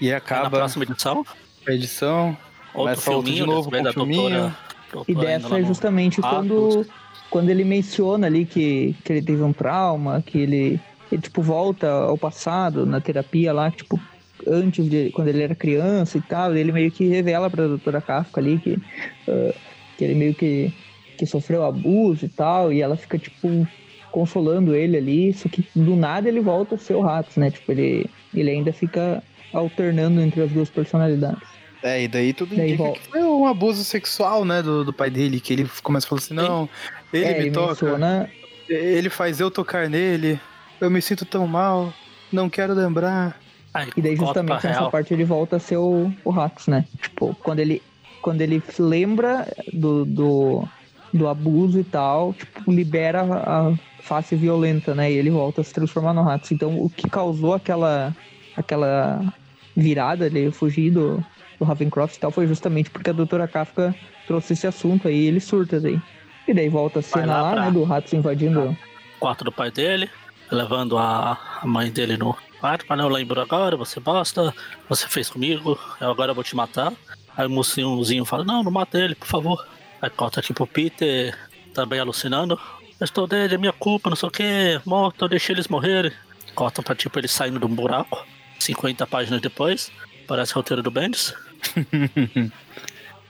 E 0.00 0.12
acaba. 0.12 0.40
É 0.40 0.44
na 0.44 0.50
próxima 0.50 0.84
edição? 0.84 1.24
A 1.66 1.72
edição. 1.72 2.36
Outro 2.74 3.00
filminho, 3.00 3.36
de 3.36 3.46
novo 3.46 3.70
com 3.70 3.82
da 3.82 3.92
doutora, 3.92 4.56
doutora. 4.92 5.04
E 5.06 5.14
dessa 5.14 5.60
é 5.60 5.62
justamente 5.62 6.20
quando, 6.20 6.86
quando 7.30 7.50
ele 7.50 7.62
menciona 7.62 8.26
ali 8.26 8.46
que, 8.46 8.96
que 9.04 9.12
ele 9.12 9.22
teve 9.22 9.42
um 9.42 9.52
trauma, 9.52 10.22
que 10.26 10.38
ele, 10.38 10.80
ele, 11.10 11.22
tipo, 11.22 11.40
volta 11.40 11.88
ao 11.88 12.18
passado 12.18 12.84
na 12.84 13.00
terapia 13.00 13.52
lá, 13.52 13.70
tipo, 13.70 14.00
antes 14.48 14.88
de 14.88 15.10
quando 15.10 15.28
ele 15.28 15.42
era 15.42 15.54
criança 15.54 16.18
e 16.18 16.20
tal, 16.22 16.56
ele 16.56 16.72
meio 16.72 16.90
que 16.90 17.06
revela 17.06 17.48
pra 17.48 17.68
doutora 17.68 18.00
Kafka 18.00 18.40
ali 18.40 18.58
que, 18.58 18.72
uh, 19.28 19.54
que 19.96 20.04
ele 20.04 20.14
meio 20.14 20.34
que, 20.34 20.72
que 21.22 21.26
sofreu 21.26 21.64
abuso 21.64 22.24
e 22.24 22.28
tal, 22.28 22.72
e 22.72 22.82
ela 22.82 22.96
fica 22.96 23.16
tipo 23.16 23.64
consolando 24.10 24.74
ele 24.74 24.96
ali, 24.96 25.32
só 25.32 25.48
que 25.48 25.64
do 25.72 25.94
nada 25.94 26.28
ele 26.28 26.40
volta 26.40 26.74
a 26.74 26.78
ser 26.78 26.94
o 26.94 27.00
Ratos, 27.00 27.36
né? 27.36 27.48
Tipo, 27.48 27.70
ele, 27.70 28.10
ele 28.34 28.50
ainda 28.50 28.72
fica 28.72 29.22
alternando 29.54 30.20
entre 30.20 30.42
as 30.42 30.50
duas 30.50 30.68
personalidades. 30.68 31.48
É, 31.80 32.02
e 32.02 32.08
daí 32.08 32.32
tudo 32.32 32.56
daí 32.56 32.70
indica 32.70 32.82
volta. 32.82 32.98
que 32.98 33.06
foi 33.06 33.22
um 33.22 33.46
abuso 33.46 33.84
sexual, 33.84 34.44
né, 34.44 34.62
do, 34.62 34.84
do 34.84 34.92
pai 34.92 35.10
dele, 35.10 35.38
que 35.38 35.52
ele 35.52 35.70
começa 35.80 36.08
a 36.08 36.08
falar 36.08 36.18
assim, 36.18 36.34
não, 36.34 36.68
ele 37.12 37.24
é, 37.24 37.34
me 37.34 37.40
ele 37.44 37.50
toca, 37.52 37.68
menciona... 37.68 38.30
ele 38.68 39.08
faz 39.08 39.38
eu 39.38 39.48
tocar 39.48 39.88
nele, 39.88 40.40
eu 40.80 40.90
me 40.90 41.00
sinto 41.00 41.24
tão 41.24 41.46
mal, 41.46 41.94
não 42.32 42.50
quero 42.50 42.74
lembrar. 42.74 43.40
Ai, 43.72 43.88
e 43.96 44.02
daí 44.02 44.16
justamente 44.16 44.66
nessa 44.66 44.80
real. 44.80 44.90
parte 44.90 45.14
ele 45.14 45.24
volta 45.24 45.54
a 45.54 45.60
ser 45.60 45.76
o, 45.76 46.12
o 46.24 46.30
Ratos, 46.30 46.66
né? 46.66 46.84
Tipo, 47.00 47.32
quando 47.44 47.60
ele, 47.60 47.80
quando 48.20 48.40
ele 48.40 48.60
lembra 48.76 49.46
do, 49.72 50.04
do, 50.04 50.68
do 51.12 51.28
abuso 51.28 51.78
e 51.78 51.84
tal, 51.84 52.32
tipo, 52.32 52.72
libera 52.72 53.22
a 53.22 53.74
face 54.02 54.34
violenta, 54.34 54.94
né? 54.94 55.10
E 55.12 55.14
ele 55.14 55.30
volta 55.30 55.60
a 55.60 55.64
se 55.64 55.72
transformar 55.72 56.12
no 56.14 56.22
Ratos. 56.22 56.50
Então 56.52 56.82
o 56.82 56.88
que 56.88 57.08
causou 57.08 57.54
aquela, 57.54 58.14
aquela 58.56 59.32
virada, 59.76 60.26
ele 60.26 60.50
fugir 60.50 60.90
do, 60.90 61.24
do 61.58 61.64
Ravencroft 61.64 62.16
e 62.16 62.20
tal, 62.20 62.30
foi 62.30 62.46
justamente 62.46 62.90
porque 62.90 63.10
a 63.10 63.12
doutora 63.12 63.46
Kafka 63.46 63.94
trouxe 64.26 64.54
esse 64.54 64.66
assunto 64.66 65.08
aí 65.08 65.24
e 65.24 65.26
ele 65.26 65.40
surta 65.40 65.80
daí. 65.80 66.00
E 66.48 66.54
daí 66.54 66.68
volta 66.68 66.98
a 66.98 67.02
cena 67.02 67.42
lá, 67.42 67.54
lá 67.54 67.64
né, 67.66 67.70
do 67.70 67.84
Ratos 67.84 68.12
invadindo... 68.12 68.70
O 68.70 68.76
quarto 69.20 69.44
do 69.44 69.52
pai 69.52 69.70
dele, 69.70 70.10
levando 70.50 70.98
a 70.98 71.38
mãe 71.64 71.90
dele 71.90 72.16
no 72.16 72.36
quarto, 72.58 72.84
mas 72.88 72.98
não 72.98 73.08
lembro 73.08 73.40
agora, 73.40 73.76
você 73.76 74.00
basta, 74.00 74.52
você 74.88 75.06
fez 75.06 75.30
comigo, 75.30 75.78
eu 76.00 76.10
agora 76.10 76.34
vou 76.34 76.42
te 76.42 76.56
matar. 76.56 76.92
Aí 77.36 77.46
o 77.46 77.50
mocinhozinho 77.50 78.24
fala, 78.24 78.44
não, 78.44 78.62
não 78.62 78.70
mata 78.70 78.98
ele, 78.98 79.14
por 79.14 79.26
favor. 79.28 79.64
Aí 80.02 80.10
corta 80.10 80.40
aqui 80.40 80.52
pro 80.52 80.66
Peter, 80.66 81.38
também 81.72 82.00
alucinando. 82.00 82.60
Eu 83.00 83.04
estou 83.04 83.26
dele, 83.26 83.54
é 83.54 83.58
minha 83.58 83.72
culpa, 83.72 84.10
não 84.10 84.16
sei 84.16 84.28
o 84.28 84.32
que, 84.32 84.80
morto, 84.84 85.24
eu 85.24 85.28
deixei 85.28 85.54
eles 85.54 85.68
morrerem. 85.68 86.12
Corta 86.56 86.82
pra 86.82 86.94
tipo 86.94 87.16
ele 87.18 87.28
saindo 87.28 87.60
de 87.60 87.64
um 87.64 87.74
buraco. 87.74 88.26
50 88.58 89.06
páginas 89.06 89.40
depois, 89.40 89.90
parece 90.26 90.54
roteiro 90.54 90.82
do 90.82 90.90
Bendis. 90.90 91.34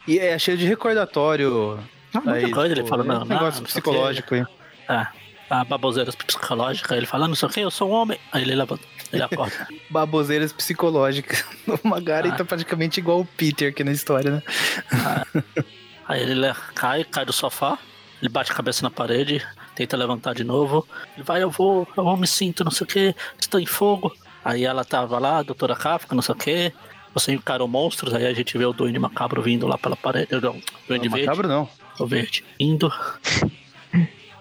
e 0.08 0.18
é 0.18 0.38
cheio 0.38 0.56
de 0.56 0.66
recordatório. 0.66 1.78
Não, 2.12 2.32
aí, 2.32 2.50
coisa, 2.50 2.74
ele 2.74 2.84
fala, 2.86 3.04
não, 3.04 3.22
um 3.22 3.26
negócio 3.26 3.62
psicológico 3.62 4.34
aí. 4.34 4.44
É, 4.88 5.06
a 5.48 5.64
baboseiras 5.64 6.14
psicológica, 6.14 6.96
ele 6.96 7.06
fala, 7.06 7.28
não 7.28 7.34
sei 7.34 7.48
o 7.48 7.52
que, 7.52 7.60
eu 7.60 7.70
sou 7.70 7.90
um 7.90 7.92
homem. 7.92 8.18
Aí 8.30 8.42
ele 8.42 8.54
levanta, 8.54 8.82
ele 9.12 9.22
acorda. 9.22 9.68
baboseiras 9.90 10.52
psicológicas. 10.52 11.44
O 11.84 11.88
Magari 11.88 12.28
ah. 12.28 12.32
tá 12.32 12.44
praticamente 12.44 12.98
igual 12.98 13.20
o 13.20 13.24
Peter 13.24 13.70
aqui 13.70 13.84
na 13.84 13.92
história, 13.92 14.32
né? 14.32 14.42
Ah. 14.92 15.24
Aí 16.12 16.20
ele 16.20 16.46
cai, 16.74 17.04
cai 17.04 17.24
do 17.24 17.32
sofá, 17.32 17.78
ele 18.20 18.28
bate 18.28 18.52
a 18.52 18.54
cabeça 18.54 18.82
na 18.82 18.90
parede, 18.90 19.42
tenta 19.74 19.96
levantar 19.96 20.34
de 20.34 20.44
novo. 20.44 20.86
Ele 21.16 21.24
vai, 21.24 21.42
eu 21.42 21.48
vou, 21.48 21.88
eu 21.96 22.04
vou, 22.04 22.18
me 22.18 22.26
sinto, 22.26 22.62
não 22.62 22.70
sei 22.70 22.84
o 22.84 22.86
que, 22.86 23.16
estou 23.40 23.58
em 23.58 23.64
fogo. 23.64 24.14
Aí 24.44 24.62
ela 24.62 24.84
tava 24.84 25.18
lá, 25.18 25.38
a 25.38 25.42
doutora 25.42 25.74
Kafka, 25.74 26.14
não 26.14 26.20
sei 26.20 26.34
o 26.34 26.38
que. 26.38 26.72
Você 27.14 27.32
encarou 27.32 27.66
monstros, 27.66 28.12
aí 28.12 28.26
a 28.26 28.32
gente 28.34 28.58
vê 28.58 28.66
o 28.66 28.74
Duende 28.74 28.98
Macabro 28.98 29.40
vindo 29.40 29.66
lá 29.66 29.78
pela 29.78 29.96
parede. 29.96 30.28
Não, 30.32 30.60
Duende 30.86 31.08
não, 31.08 31.16
Verde. 31.16 31.26
Macabro 31.26 31.48
não. 31.48 31.66
O 31.98 32.06
Verde. 32.06 32.44
Indo. 32.60 32.92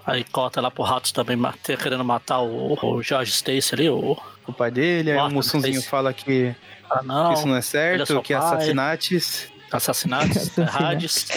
Aí 0.03 0.23
cota 0.23 0.59
lá 0.59 0.71
pro 0.71 0.83
Ratos 0.83 1.11
também 1.11 1.37
querendo 1.63 2.03
matar 2.03 2.39
o, 2.39 2.73
o 2.81 3.03
George 3.03 3.31
Stacy 3.31 3.75
ali, 3.75 3.87
o... 3.87 4.17
o 4.47 4.51
pai 4.51 4.71
dele. 4.71 5.11
Aí 5.11 5.19
o 5.19 5.29
moçãozinho 5.29 5.81
fala 5.83 6.11
que, 6.11 6.55
ah, 6.89 7.03
não, 7.03 7.27
que 7.29 7.37
isso 7.37 7.47
não 7.47 7.55
é 7.55 7.61
certo, 7.61 8.17
é 8.17 8.21
que 8.21 8.33
é 8.33 8.37
assassinates. 8.37 9.50
Assassinatos, 9.71 10.57
Hades. 10.59 11.27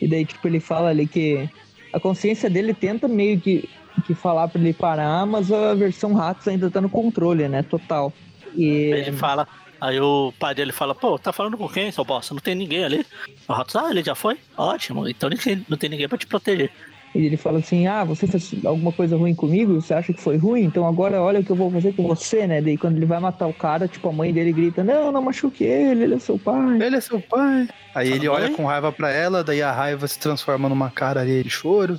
E 0.00 0.08
daí, 0.08 0.24
tipo, 0.24 0.46
ele 0.46 0.60
fala 0.60 0.90
ali 0.90 1.06
que 1.06 1.48
a 1.92 2.00
consciência 2.00 2.48
dele 2.50 2.74
tenta 2.74 3.08
meio 3.08 3.40
que, 3.40 3.68
que 4.06 4.14
falar 4.14 4.48
pra 4.48 4.60
ele 4.60 4.72
parar, 4.72 5.26
mas 5.26 5.50
a 5.50 5.74
versão 5.74 6.14
Ratos 6.14 6.46
ainda 6.48 6.70
tá 6.70 6.80
no 6.80 6.88
controle, 6.88 7.48
né? 7.48 7.62
Total. 7.62 8.12
E... 8.54 8.66
Ele 8.66 9.12
fala, 9.12 9.46
Aí 9.80 10.00
o 10.00 10.32
pai 10.38 10.54
dele 10.54 10.72
fala, 10.72 10.94
pô, 10.94 11.18
tá 11.18 11.32
falando 11.32 11.56
com 11.56 11.68
quem, 11.68 11.92
seu 11.92 12.04
bosta? 12.04 12.34
Não 12.34 12.40
tem 12.40 12.54
ninguém 12.54 12.84
ali. 12.84 13.06
O 13.46 13.52
Ratos, 13.52 13.76
ah, 13.76 13.90
ele 13.90 14.02
já 14.02 14.14
foi? 14.14 14.38
Ótimo, 14.56 15.08
então 15.08 15.30
não 15.68 15.78
tem 15.78 15.88
ninguém 15.88 16.08
pra 16.08 16.18
te 16.18 16.26
proteger. 16.26 16.70
E 17.14 17.24
ele 17.24 17.36
fala 17.36 17.58
assim: 17.58 17.86
Ah, 17.86 18.04
você 18.04 18.26
fez 18.26 18.54
alguma 18.64 18.92
coisa 18.92 19.16
ruim 19.16 19.34
comigo? 19.34 19.80
Você 19.80 19.94
acha 19.94 20.12
que 20.12 20.20
foi 20.20 20.36
ruim? 20.36 20.64
Então 20.64 20.86
agora 20.86 21.20
olha 21.20 21.40
o 21.40 21.44
que 21.44 21.50
eu 21.50 21.56
vou 21.56 21.70
fazer 21.70 21.94
com 21.94 22.06
você, 22.06 22.46
né? 22.46 22.60
Daí 22.60 22.76
quando 22.76 22.96
ele 22.96 23.06
vai 23.06 23.18
matar 23.18 23.46
o 23.46 23.52
cara, 23.52 23.88
tipo, 23.88 24.08
a 24.08 24.12
mãe 24.12 24.32
dele 24.32 24.52
grita: 24.52 24.84
Não, 24.84 25.10
não 25.10 25.22
machuque 25.22 25.64
ele, 25.64 26.04
ele 26.04 26.14
é 26.14 26.18
seu 26.18 26.38
pai. 26.38 26.80
Ele 26.82 26.96
é 26.96 27.00
seu 27.00 27.20
pai. 27.20 27.68
Aí 27.94 28.12
ele 28.12 28.28
olha 28.28 28.50
com 28.50 28.64
raiva 28.64 28.92
pra 28.92 29.10
ela, 29.10 29.42
daí 29.42 29.62
a 29.62 29.72
raiva 29.72 30.06
se 30.06 30.18
transforma 30.18 30.68
numa 30.68 30.90
cara 30.90 31.24
dele 31.24 31.48
choro. 31.48 31.98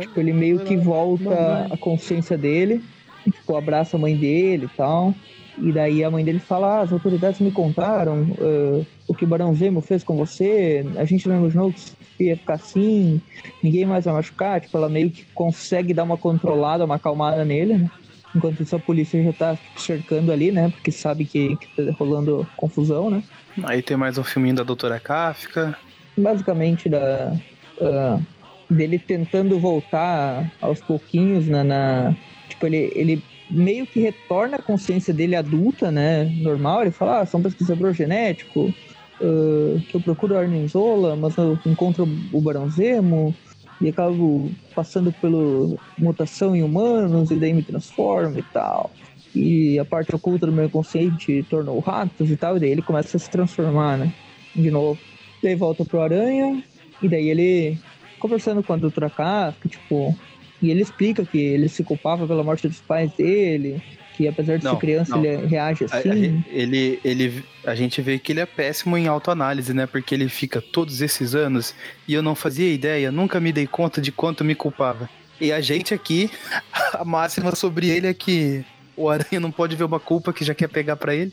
Tipo, 0.00 0.18
ele 0.18 0.32
meio 0.32 0.60
que 0.60 0.76
volta 0.76 1.68
a 1.70 1.76
consciência 1.76 2.36
dele, 2.36 2.82
tipo, 3.24 3.56
abraça 3.56 3.96
a 3.96 4.00
mãe 4.00 4.16
dele 4.16 4.66
e 4.66 4.76
tal. 4.76 5.14
E 5.58 5.70
daí 5.70 6.02
a 6.02 6.10
mãe 6.10 6.24
dele 6.24 6.38
fala: 6.38 6.78
ah, 6.78 6.80
as 6.80 6.92
autoridades 6.92 7.40
me 7.40 7.50
contaram 7.50 8.22
uh, 8.22 8.86
o 9.06 9.14
que 9.14 9.24
o 9.24 9.28
Barão 9.28 9.54
Zemo 9.54 9.80
fez 9.80 10.02
com 10.02 10.16
você, 10.16 10.84
a 10.96 11.04
gente 11.04 11.28
não 11.28 11.36
imaginou 11.36 11.72
que 11.72 12.24
ia 12.24 12.36
ficar 12.36 12.54
assim, 12.54 13.20
ninguém 13.62 13.84
mais 13.84 14.04
vai 14.04 14.14
machucar. 14.14 14.60
Tipo, 14.60 14.78
ela 14.78 14.88
meio 14.88 15.10
que 15.10 15.24
consegue 15.34 15.92
dar 15.92 16.04
uma 16.04 16.16
controlada, 16.16 16.84
uma 16.84 16.96
acalmada 16.96 17.44
nele, 17.44 17.78
né? 17.78 17.90
Enquanto 18.34 18.62
isso 18.62 18.74
a 18.74 18.78
polícia 18.78 19.22
já 19.22 19.32
tá 19.32 19.58
cercando 19.76 20.32
ali, 20.32 20.50
né? 20.50 20.70
Porque 20.70 20.90
sabe 20.90 21.26
que, 21.26 21.54
que 21.56 21.66
tá 21.76 21.92
rolando 21.98 22.46
confusão, 22.56 23.10
né? 23.10 23.22
Aí 23.64 23.82
tem 23.82 23.96
mais 23.96 24.16
um 24.16 24.24
filminho 24.24 24.54
da 24.54 24.62
Doutora 24.62 24.98
Kafka. 24.98 25.76
Basicamente 26.16 26.88
da. 26.88 27.36
Uh, 27.78 28.22
dele 28.70 28.98
tentando 28.98 29.58
voltar 29.58 30.50
aos 30.62 30.80
pouquinhos 30.80 31.46
na, 31.46 31.62
na. 31.62 32.16
Tipo, 32.48 32.66
ele, 32.66 32.92
ele 32.94 33.22
meio 33.52 33.86
que 33.86 34.00
retorna 34.00 34.56
a 34.56 34.62
consciência 34.62 35.12
dele 35.12 35.36
adulta, 35.36 35.90
né? 35.90 36.24
Normal, 36.40 36.82
ele 36.82 36.90
fala, 36.90 37.20
ah, 37.20 37.26
sou 37.26 37.38
um 37.38 37.42
pesquisador 37.42 37.92
genético, 37.92 38.72
uh, 39.20 39.80
que 39.88 39.94
eu 39.94 40.00
procuro 40.00 40.36
Arnizola, 40.36 41.14
mas 41.14 41.36
eu 41.36 41.58
encontro 41.66 42.08
o 42.32 42.40
Barão 42.40 42.68
Zemo 42.70 43.34
e 43.80 43.88
acabo 43.88 44.50
passando 44.74 45.12
pela 45.12 45.76
mutação 45.98 46.56
em 46.56 46.62
humanos 46.62 47.30
e 47.30 47.36
daí 47.36 47.52
me 47.52 47.62
transformo 47.62 48.38
e 48.38 48.42
tal. 48.42 48.90
E 49.34 49.78
a 49.78 49.84
parte 49.84 50.14
oculta 50.14 50.46
do 50.46 50.52
meu 50.52 50.66
inconsciente 50.66 51.44
tornou 51.48 51.78
ratos 51.80 52.30
e 52.30 52.36
tal, 52.36 52.56
e 52.56 52.60
daí 52.60 52.70
ele 52.70 52.82
começa 52.82 53.16
a 53.16 53.20
se 53.20 53.30
transformar, 53.30 53.98
né? 53.98 54.12
De 54.54 54.70
novo. 54.70 54.98
Daí 55.42 55.54
volta 55.54 55.84
pro 55.84 56.00
Aranha, 56.00 56.62
e 57.02 57.08
daí 57.08 57.28
ele 57.28 57.78
conversando 58.18 58.62
com 58.62 58.72
a 58.72 58.76
Doutora 58.76 59.10
Kafka, 59.10 59.68
tipo, 59.68 60.16
e 60.62 60.70
ele 60.70 60.80
explica 60.80 61.24
que 61.24 61.38
ele 61.38 61.68
se 61.68 61.82
culpava 61.82 62.26
pela 62.26 62.44
morte 62.44 62.68
dos 62.68 62.80
pais 62.80 63.12
dele, 63.12 63.82
que 64.16 64.28
apesar 64.28 64.58
de 64.58 64.64
não, 64.64 64.74
ser 64.74 64.80
criança, 64.80 65.16
não. 65.16 65.24
ele 65.24 65.46
reage 65.46 65.84
assim. 65.84 66.44
ele, 66.48 67.00
ele, 67.04 67.44
a 67.64 67.74
gente 67.74 68.00
vê 68.00 68.18
que 68.18 68.32
ele 68.32 68.40
é 68.40 68.46
péssimo 68.46 68.96
em 68.96 69.08
autoanálise, 69.08 69.74
né? 69.74 69.86
Porque 69.86 70.14
ele 70.14 70.28
fica 70.28 70.60
todos 70.60 71.00
esses 71.00 71.34
anos 71.34 71.74
e 72.06 72.14
eu 72.14 72.22
não 72.22 72.34
fazia 72.34 72.72
ideia, 72.72 73.10
nunca 73.10 73.40
me 73.40 73.52
dei 73.52 73.66
conta 73.66 74.00
de 74.00 74.12
quanto 74.12 74.44
me 74.44 74.54
culpava. 74.54 75.10
E 75.40 75.50
a 75.50 75.60
gente 75.60 75.92
aqui, 75.92 76.30
a 76.94 77.04
máxima 77.04 77.54
sobre 77.56 77.88
ele 77.88 78.06
é 78.06 78.14
que 78.14 78.64
o 78.96 79.08
Aranha 79.08 79.40
não 79.40 79.50
pode 79.50 79.74
ver 79.74 79.84
uma 79.84 79.98
culpa 79.98 80.32
que 80.32 80.44
já 80.44 80.54
quer 80.54 80.68
pegar 80.68 80.96
para 80.96 81.14
ele. 81.14 81.32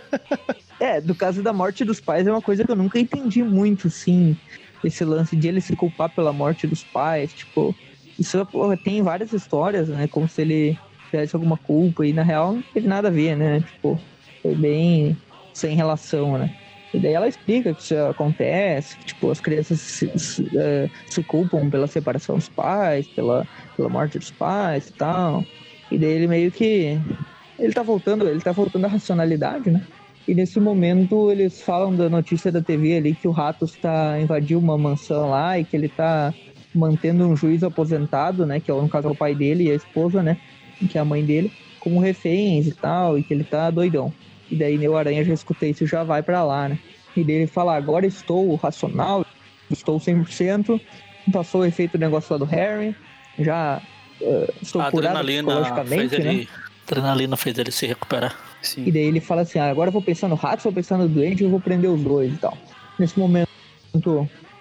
é, 0.78 1.00
do 1.00 1.14
caso 1.14 1.42
da 1.42 1.52
morte 1.52 1.84
dos 1.84 2.00
pais 2.00 2.26
é 2.26 2.30
uma 2.30 2.42
coisa 2.42 2.64
que 2.64 2.70
eu 2.70 2.76
nunca 2.76 2.98
entendi 2.98 3.42
muito, 3.42 3.88
sim. 3.88 4.36
Esse 4.82 5.02
lance 5.02 5.34
de 5.34 5.48
ele 5.48 5.62
se 5.62 5.74
culpar 5.74 6.10
pela 6.10 6.32
morte 6.32 6.66
dos 6.66 6.84
pais, 6.84 7.32
tipo, 7.32 7.74
isso 8.18 8.46
tem 8.82 9.02
várias 9.02 9.32
histórias, 9.32 9.88
né? 9.88 10.06
Como 10.06 10.28
se 10.28 10.42
ele 10.42 10.78
tivesse 11.10 11.34
alguma 11.34 11.56
culpa 11.56 12.06
e 12.06 12.12
na 12.12 12.22
real 12.22 12.54
não 12.54 12.62
teve 12.72 12.88
nada 12.88 13.08
a 13.08 13.10
ver, 13.10 13.36
né? 13.36 13.60
Tipo, 13.60 14.00
foi 14.42 14.54
bem 14.54 15.16
sem 15.52 15.76
relação, 15.76 16.36
né? 16.38 16.54
E 16.92 16.98
daí 16.98 17.12
ela 17.12 17.26
explica 17.26 17.74
que 17.74 17.82
isso 17.82 17.96
acontece, 17.96 18.96
que 18.98 19.06
tipo, 19.06 19.28
as 19.28 19.40
crianças 19.40 19.80
se, 19.80 20.10
se, 20.16 20.42
uh, 20.42 20.90
se, 21.08 21.24
culpam 21.24 21.68
pela 21.68 21.88
separação 21.88 22.36
dos 22.36 22.48
pais, 22.48 23.08
pela, 23.08 23.44
pela 23.76 23.88
morte 23.88 24.16
dos 24.16 24.30
pais 24.30 24.88
e 24.88 24.92
tal. 24.92 25.44
E 25.90 25.98
daí 25.98 26.10
ele 26.10 26.28
meio 26.28 26.52
que. 26.52 26.96
Ele 27.58 27.72
tá 27.72 27.82
voltando, 27.82 28.28
ele 28.28 28.40
tá 28.40 28.52
voltando 28.52 28.84
à 28.84 28.88
racionalidade, 28.88 29.72
né? 29.72 29.84
E 30.26 30.34
nesse 30.34 30.60
momento 30.60 31.30
eles 31.30 31.60
falam 31.60 31.94
da 31.94 32.08
notícia 32.08 32.50
da 32.50 32.62
TV 32.62 32.96
ali 32.96 33.14
que 33.14 33.26
o 33.26 33.32
Ratos 33.32 33.72
está 33.72 34.18
invadiu 34.20 34.58
uma 34.58 34.78
mansão 34.78 35.30
lá 35.30 35.58
e 35.58 35.64
que 35.64 35.76
ele 35.76 35.88
tá 35.88 36.32
mantendo 36.74 37.26
um 37.26 37.36
juiz 37.36 37.62
aposentado, 37.62 38.44
né, 38.44 38.60
que 38.60 38.70
é 38.70 38.74
no 38.74 38.88
caso 38.88 39.08
é 39.08 39.10
o 39.10 39.14
pai 39.14 39.34
dele 39.34 39.64
e 39.64 39.70
a 39.70 39.74
esposa, 39.74 40.22
né, 40.22 40.36
que 40.90 40.98
é 40.98 41.00
a 41.00 41.04
mãe 41.04 41.24
dele, 41.24 41.52
como 41.78 42.00
reféns 42.00 42.66
e 42.66 42.72
tal, 42.72 43.18
e 43.18 43.22
que 43.22 43.32
ele 43.32 43.44
tá 43.44 43.70
doidão. 43.70 44.12
E 44.50 44.56
daí 44.56 44.76
Neo 44.76 44.96
Aranha 44.96 45.24
já 45.24 45.32
escutei 45.32 45.70
isso, 45.70 45.86
já 45.86 46.02
vai 46.02 46.22
para 46.22 46.42
lá, 46.44 46.68
né? 46.68 46.78
E 47.16 47.22
dele 47.22 47.46
fala, 47.46 47.76
agora 47.76 48.06
estou 48.06 48.54
racional, 48.56 49.24
estou 49.70 49.98
100%, 49.98 50.80
passou 51.32 51.62
o 51.62 51.64
efeito 51.64 51.92
do 51.92 52.00
negócio 52.00 52.32
lá 52.32 52.38
do 52.38 52.44
Harry, 52.44 52.94
já 53.38 53.80
uh, 54.20 54.52
estou 54.60 54.80
a 54.80 54.90
curado 54.90 55.24
psicologicamente, 55.24 56.08
fez 56.08 56.24
né? 56.24 56.34
Ele, 56.34 56.48
adrenalina 56.86 57.36
fez 57.36 57.58
ele 57.58 57.70
se 57.70 57.86
recuperar. 57.86 58.36
Sim. 58.62 58.84
E 58.86 58.92
daí 58.92 59.04
ele 59.04 59.20
fala 59.20 59.42
assim, 59.42 59.58
ah, 59.58 59.70
agora 59.70 59.88
eu 59.88 59.92
vou 59.92 60.02
pensar 60.02 60.28
no 60.28 60.34
rato, 60.34 60.62
vou 60.62 60.72
pensar 60.72 60.98
no 60.98 61.08
doente, 61.08 61.42
eu 61.42 61.50
vou 61.50 61.60
prender 61.60 61.90
os 61.90 62.00
dois 62.00 62.32
e 62.32 62.36
tal. 62.36 62.56
Nesse 62.98 63.18
momento, 63.18 63.48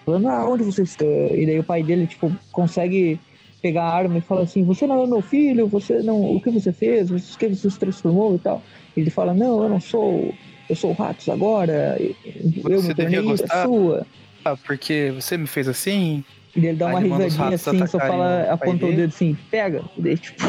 falando, 0.05 0.27
ah, 0.27 0.49
onde 0.49 0.63
você 0.63 0.83
está? 0.83 1.05
E 1.05 1.45
daí 1.45 1.59
o 1.59 1.63
pai 1.63 1.83
dele, 1.83 2.07
tipo, 2.07 2.31
consegue 2.51 3.19
pegar 3.63 3.83
a 3.83 3.95
arma 3.95 4.17
e 4.17 4.21
fala 4.21 4.43
assim: 4.43 4.63
Você 4.65 4.85
não 4.85 5.01
é 5.01 5.07
meu 5.07 5.21
filho, 5.21 5.67
você 5.67 6.03
não. 6.03 6.35
O 6.35 6.41
que 6.41 6.49
você 6.49 6.73
fez? 6.73 7.09
O 7.09 7.37
que 7.37 7.47
você 7.47 7.69
se 7.69 7.79
transformou 7.79 8.35
e 8.35 8.39
tal. 8.39 8.61
Ele 8.95 9.09
fala: 9.09 9.33
Não, 9.33 9.63
eu 9.63 9.69
não 9.69 9.79
sou. 9.79 10.33
Eu 10.69 10.75
sou 10.75 10.91
o 10.91 10.93
Ratos 10.93 11.27
agora. 11.29 11.97
Eu 11.99 12.81
você 12.81 12.89
me 12.89 12.95
tornei 12.95 13.21
gostar, 13.21 13.65
sua. 13.65 14.05
Ah, 14.43 14.57
porque 14.57 15.13
você 15.15 15.37
me 15.37 15.47
fez 15.47 15.67
assim? 15.67 16.23
E 16.55 16.65
ele 16.65 16.77
dá 16.77 16.87
uma 16.87 16.99
risadinha 16.99 17.55
assim, 17.55 17.87
só 17.87 17.97
fala, 17.97 18.43
aponta 18.43 18.85
o 18.85 18.93
dedo 18.93 19.09
assim, 19.09 19.35
pega. 19.49 19.83
E 19.97 20.01
daí, 20.01 20.17
tipo, 20.17 20.43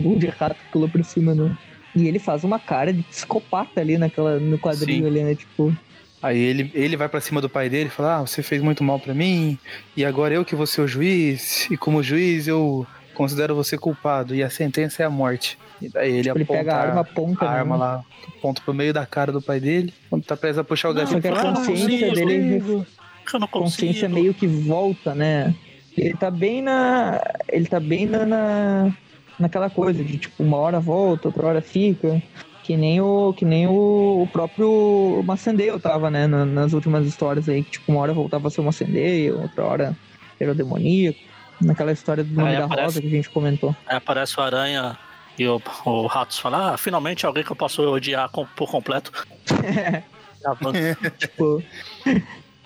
um 0.00 0.18
de 0.18 0.26
rato 0.26 0.56
pulou 0.72 0.88
por 0.88 1.02
cima 1.04 1.34
no. 1.34 1.56
E 1.94 2.06
ele 2.06 2.18
faz 2.18 2.44
uma 2.44 2.58
cara 2.58 2.92
de 2.92 3.02
psicopata 3.02 3.80
ali 3.80 3.96
naquela, 3.96 4.38
no 4.38 4.58
quadrinho 4.58 5.02
Sim. 5.02 5.06
ali, 5.06 5.22
né? 5.22 5.34
Tipo. 5.34 5.74
Aí 6.22 6.38
ele, 6.38 6.70
ele 6.74 6.96
vai 6.96 7.08
para 7.08 7.20
cima 7.20 7.40
do 7.40 7.48
pai 7.48 7.68
dele 7.68 7.88
e 7.88 7.90
fala: 7.90 8.18
Ah, 8.18 8.20
você 8.20 8.42
fez 8.42 8.62
muito 8.62 8.84
mal 8.84 8.98
para 8.98 9.14
mim, 9.14 9.58
e 9.96 10.04
agora 10.04 10.34
eu 10.34 10.44
que 10.44 10.54
vou 10.54 10.66
ser 10.66 10.82
o 10.82 10.88
juiz, 10.88 11.68
e 11.70 11.76
como 11.76 12.02
juiz 12.02 12.46
eu 12.46 12.86
considero 13.14 13.54
você 13.54 13.78
culpado, 13.78 14.34
e 14.34 14.42
a 14.42 14.50
sentença 14.50 15.02
é 15.02 15.06
a 15.06 15.10
morte. 15.10 15.58
E 15.80 15.88
daí 15.88 16.12
ele, 16.12 16.22
tipo, 16.24 16.38
ele 16.38 16.44
pega 16.44 16.74
a 16.74 16.80
arma, 16.80 17.00
aponta. 17.00 17.46
A 17.46 17.50
arma 17.50 17.76
lá, 17.76 18.04
aponta 18.36 18.60
pro 18.62 18.74
meio 18.74 18.92
da 18.92 19.06
cara 19.06 19.32
do 19.32 19.40
pai 19.40 19.60
dele, 19.60 19.94
quando 20.10 20.24
tá 20.24 20.36
preso 20.36 20.60
a 20.60 20.64
puxar 20.64 20.90
o 20.90 20.94
gatilho. 20.94 21.22
Só 21.22 21.28
que 21.28 21.28
a 21.28 21.52
consciência 21.52 22.10
ah, 22.10 22.14
dele. 22.14 22.86
A 23.32 23.46
consciência 23.46 24.08
meio 24.08 24.34
que 24.34 24.46
volta, 24.46 25.14
né? 25.14 25.54
Ele 25.96 26.14
tá 26.14 26.30
bem 26.30 26.60
na. 26.62 27.20
Ele 27.48 27.66
tá 27.66 27.80
bem 27.80 28.06
na, 28.06 28.26
na 28.26 28.92
naquela 29.40 29.70
coisa 29.70 30.04
de 30.04 30.18
tipo, 30.18 30.42
uma 30.42 30.58
hora 30.58 30.78
volta, 30.78 31.28
outra 31.28 31.46
hora 31.46 31.62
fica. 31.62 32.22
Que 32.70 32.76
nem 32.76 33.00
o, 33.00 33.34
que 33.36 33.44
nem 33.44 33.66
o, 33.66 34.22
o 34.22 34.28
próprio 34.32 35.24
Macendale 35.26 35.80
tava, 35.80 36.08
né? 36.08 36.28
nas 36.28 36.72
últimas 36.72 37.04
histórias 37.04 37.48
aí, 37.48 37.64
que 37.64 37.72
tipo, 37.72 37.90
uma 37.90 38.00
hora 38.00 38.12
voltava 38.12 38.46
a 38.46 38.50
ser 38.50 38.60
o 38.60 38.64
Macendale, 38.64 39.32
outra 39.32 39.64
hora 39.64 39.96
era 40.38 40.52
o 40.52 40.54
demoníaco. 40.54 41.18
Naquela 41.60 41.90
história 41.90 42.22
do 42.22 42.32
nome 42.32 42.56
da 42.56 42.66
aparece, 42.66 42.84
Rosa 42.84 43.00
que 43.00 43.08
a 43.08 43.10
gente 43.10 43.28
comentou. 43.30 43.74
Aí 43.88 43.96
aparece 43.96 44.38
o 44.38 44.42
Aranha 44.44 44.96
e 45.36 45.48
o, 45.48 45.60
o 45.84 46.06
Ratos 46.06 46.38
fala, 46.38 46.74
ah, 46.74 46.76
finalmente 46.76 47.26
alguém 47.26 47.42
que 47.42 47.50
eu 47.50 47.56
posso 47.56 47.82
odiar 47.82 48.30
com, 48.30 48.46
por 48.46 48.70
completo. 48.70 49.10
tipo, 51.18 51.60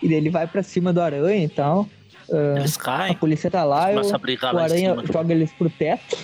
e 0.02 0.12
ele 0.12 0.28
vai 0.28 0.46
pra 0.46 0.62
cima 0.62 0.92
do 0.92 1.00
Aranha 1.00 1.46
e 1.46 1.48
tal. 1.48 1.88
Uh, 2.28 2.58
eles 2.58 2.76
caem. 2.76 3.12
A 3.12 3.16
polícia 3.16 3.50
tá 3.50 3.64
lá 3.64 3.90
e 3.90 3.96
o, 3.96 4.58
Aranha 4.58 4.96
joga 5.10 5.32
eles 5.32 5.50
pro 5.54 5.70
teto. 5.70 6.18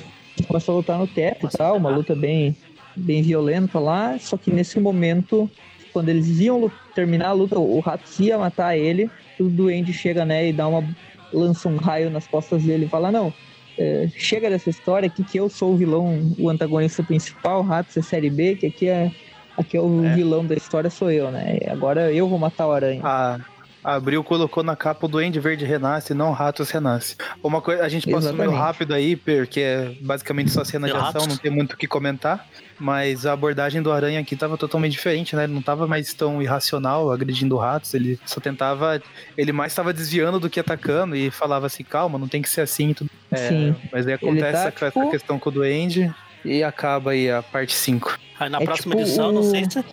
Começa 0.46 0.70
a 0.70 0.74
lutar 0.74 0.98
no 0.98 1.06
teto 1.06 1.46
e 1.46 1.56
tal, 1.56 1.78
uma 1.78 1.88
luta 1.88 2.14
bem 2.14 2.54
bem 2.96 3.22
violenta 3.22 3.78
lá, 3.78 4.18
só 4.18 4.36
que 4.36 4.50
nesse 4.50 4.78
momento, 4.80 5.50
quando 5.92 6.08
eles 6.08 6.40
iam 6.40 6.70
terminar 6.94 7.28
a 7.28 7.32
luta, 7.32 7.58
o 7.58 7.80
rato 7.80 8.04
ia 8.20 8.38
matar 8.38 8.76
ele, 8.76 9.10
o 9.38 9.44
duende 9.44 9.92
chega, 9.92 10.24
né, 10.24 10.48
e 10.48 10.52
dá 10.52 10.68
uma 10.68 10.84
lança 11.32 11.68
um 11.68 11.76
raio 11.76 12.10
nas 12.10 12.26
costas 12.26 12.62
dele 12.62 12.86
e 12.86 12.88
fala, 12.88 13.10
não, 13.10 13.32
é, 13.78 14.08
chega 14.16 14.50
dessa 14.50 14.68
história 14.68 15.06
aqui 15.06 15.24
que 15.24 15.38
eu 15.38 15.48
sou 15.48 15.72
o 15.72 15.76
vilão, 15.76 16.34
o 16.38 16.48
antagonista 16.48 17.02
principal, 17.02 17.62
Ratos 17.62 17.96
é 17.96 18.02
série 18.02 18.30
B, 18.30 18.56
que 18.56 18.66
aqui 18.66 18.88
é 18.88 19.10
aqui 19.56 19.76
é 19.76 19.80
o 19.80 20.04
é. 20.04 20.14
vilão 20.14 20.44
da 20.44 20.54
história 20.54 20.90
sou 20.90 21.10
eu, 21.10 21.30
né? 21.30 21.58
Agora 21.68 22.12
eu 22.12 22.28
vou 22.28 22.38
matar 22.38 22.66
o 22.66 22.72
aranha. 22.72 23.00
Ah, 23.04 23.38
Abriu, 23.82 24.22
colocou 24.22 24.62
na 24.62 24.76
capa 24.76 25.06
o 25.06 25.08
Duende 25.08 25.40
Verde 25.40 25.64
Renasce, 25.64 26.12
não 26.12 26.32
Ratos 26.32 26.70
Renasce. 26.70 27.16
Uma 27.42 27.62
coisa, 27.62 27.82
a 27.82 27.88
gente 27.88 28.10
passou 28.10 28.32
meio 28.32 28.50
rápido 28.50 28.92
aí, 28.92 29.16
porque 29.16 29.60
é 29.60 29.94
basicamente 30.00 30.50
só 30.50 30.64
cena 30.64 30.86
de 30.86 30.94
ação, 30.94 31.26
não 31.26 31.36
tem 31.36 31.50
muito 31.50 31.72
o 31.72 31.76
que 31.76 31.86
comentar. 31.86 32.46
Mas 32.78 33.26
a 33.26 33.32
abordagem 33.32 33.82
do 33.82 33.92
Aranha 33.92 34.20
aqui 34.20 34.34
tava 34.34 34.56
totalmente 34.56 34.92
diferente, 34.92 35.36
né? 35.36 35.44
Ele 35.44 35.52
não 35.52 35.60
tava 35.60 35.86
mais 35.86 36.14
tão 36.14 36.40
irracional 36.42 37.10
agredindo 37.10 37.56
ratos, 37.56 37.92
ele 37.92 38.18
só 38.24 38.40
tentava. 38.40 39.02
Ele 39.36 39.52
mais 39.52 39.72
estava 39.72 39.92
desviando 39.92 40.40
do 40.40 40.48
que 40.48 40.60
atacando 40.60 41.14
e 41.14 41.30
falava 41.30 41.66
assim: 41.66 41.84
calma, 41.84 42.18
não 42.18 42.28
tem 42.28 42.40
que 42.40 42.48
ser 42.48 42.62
assim. 42.62 42.94
Tudo. 42.94 43.10
É, 43.30 43.48
Sim. 43.48 43.76
Mas 43.92 44.06
aí 44.06 44.14
acontece 44.14 44.64
tá, 44.64 44.70
tipo... 44.70 44.84
essa 44.86 45.10
questão 45.10 45.38
com 45.38 45.50
o 45.50 45.52
Duende 45.52 46.12
e 46.44 46.62
acaba 46.62 47.10
aí 47.10 47.30
a 47.30 47.42
parte 47.42 47.74
5. 47.74 48.18
Aí 48.38 48.48
na 48.48 48.60
é 48.60 48.64
próxima 48.64 48.94
tipo 48.94 49.06
edição, 49.06 49.28
o... 49.28 49.32
não 49.32 49.42
sei 49.42 49.66
se 49.68 49.78
é, 49.78 49.84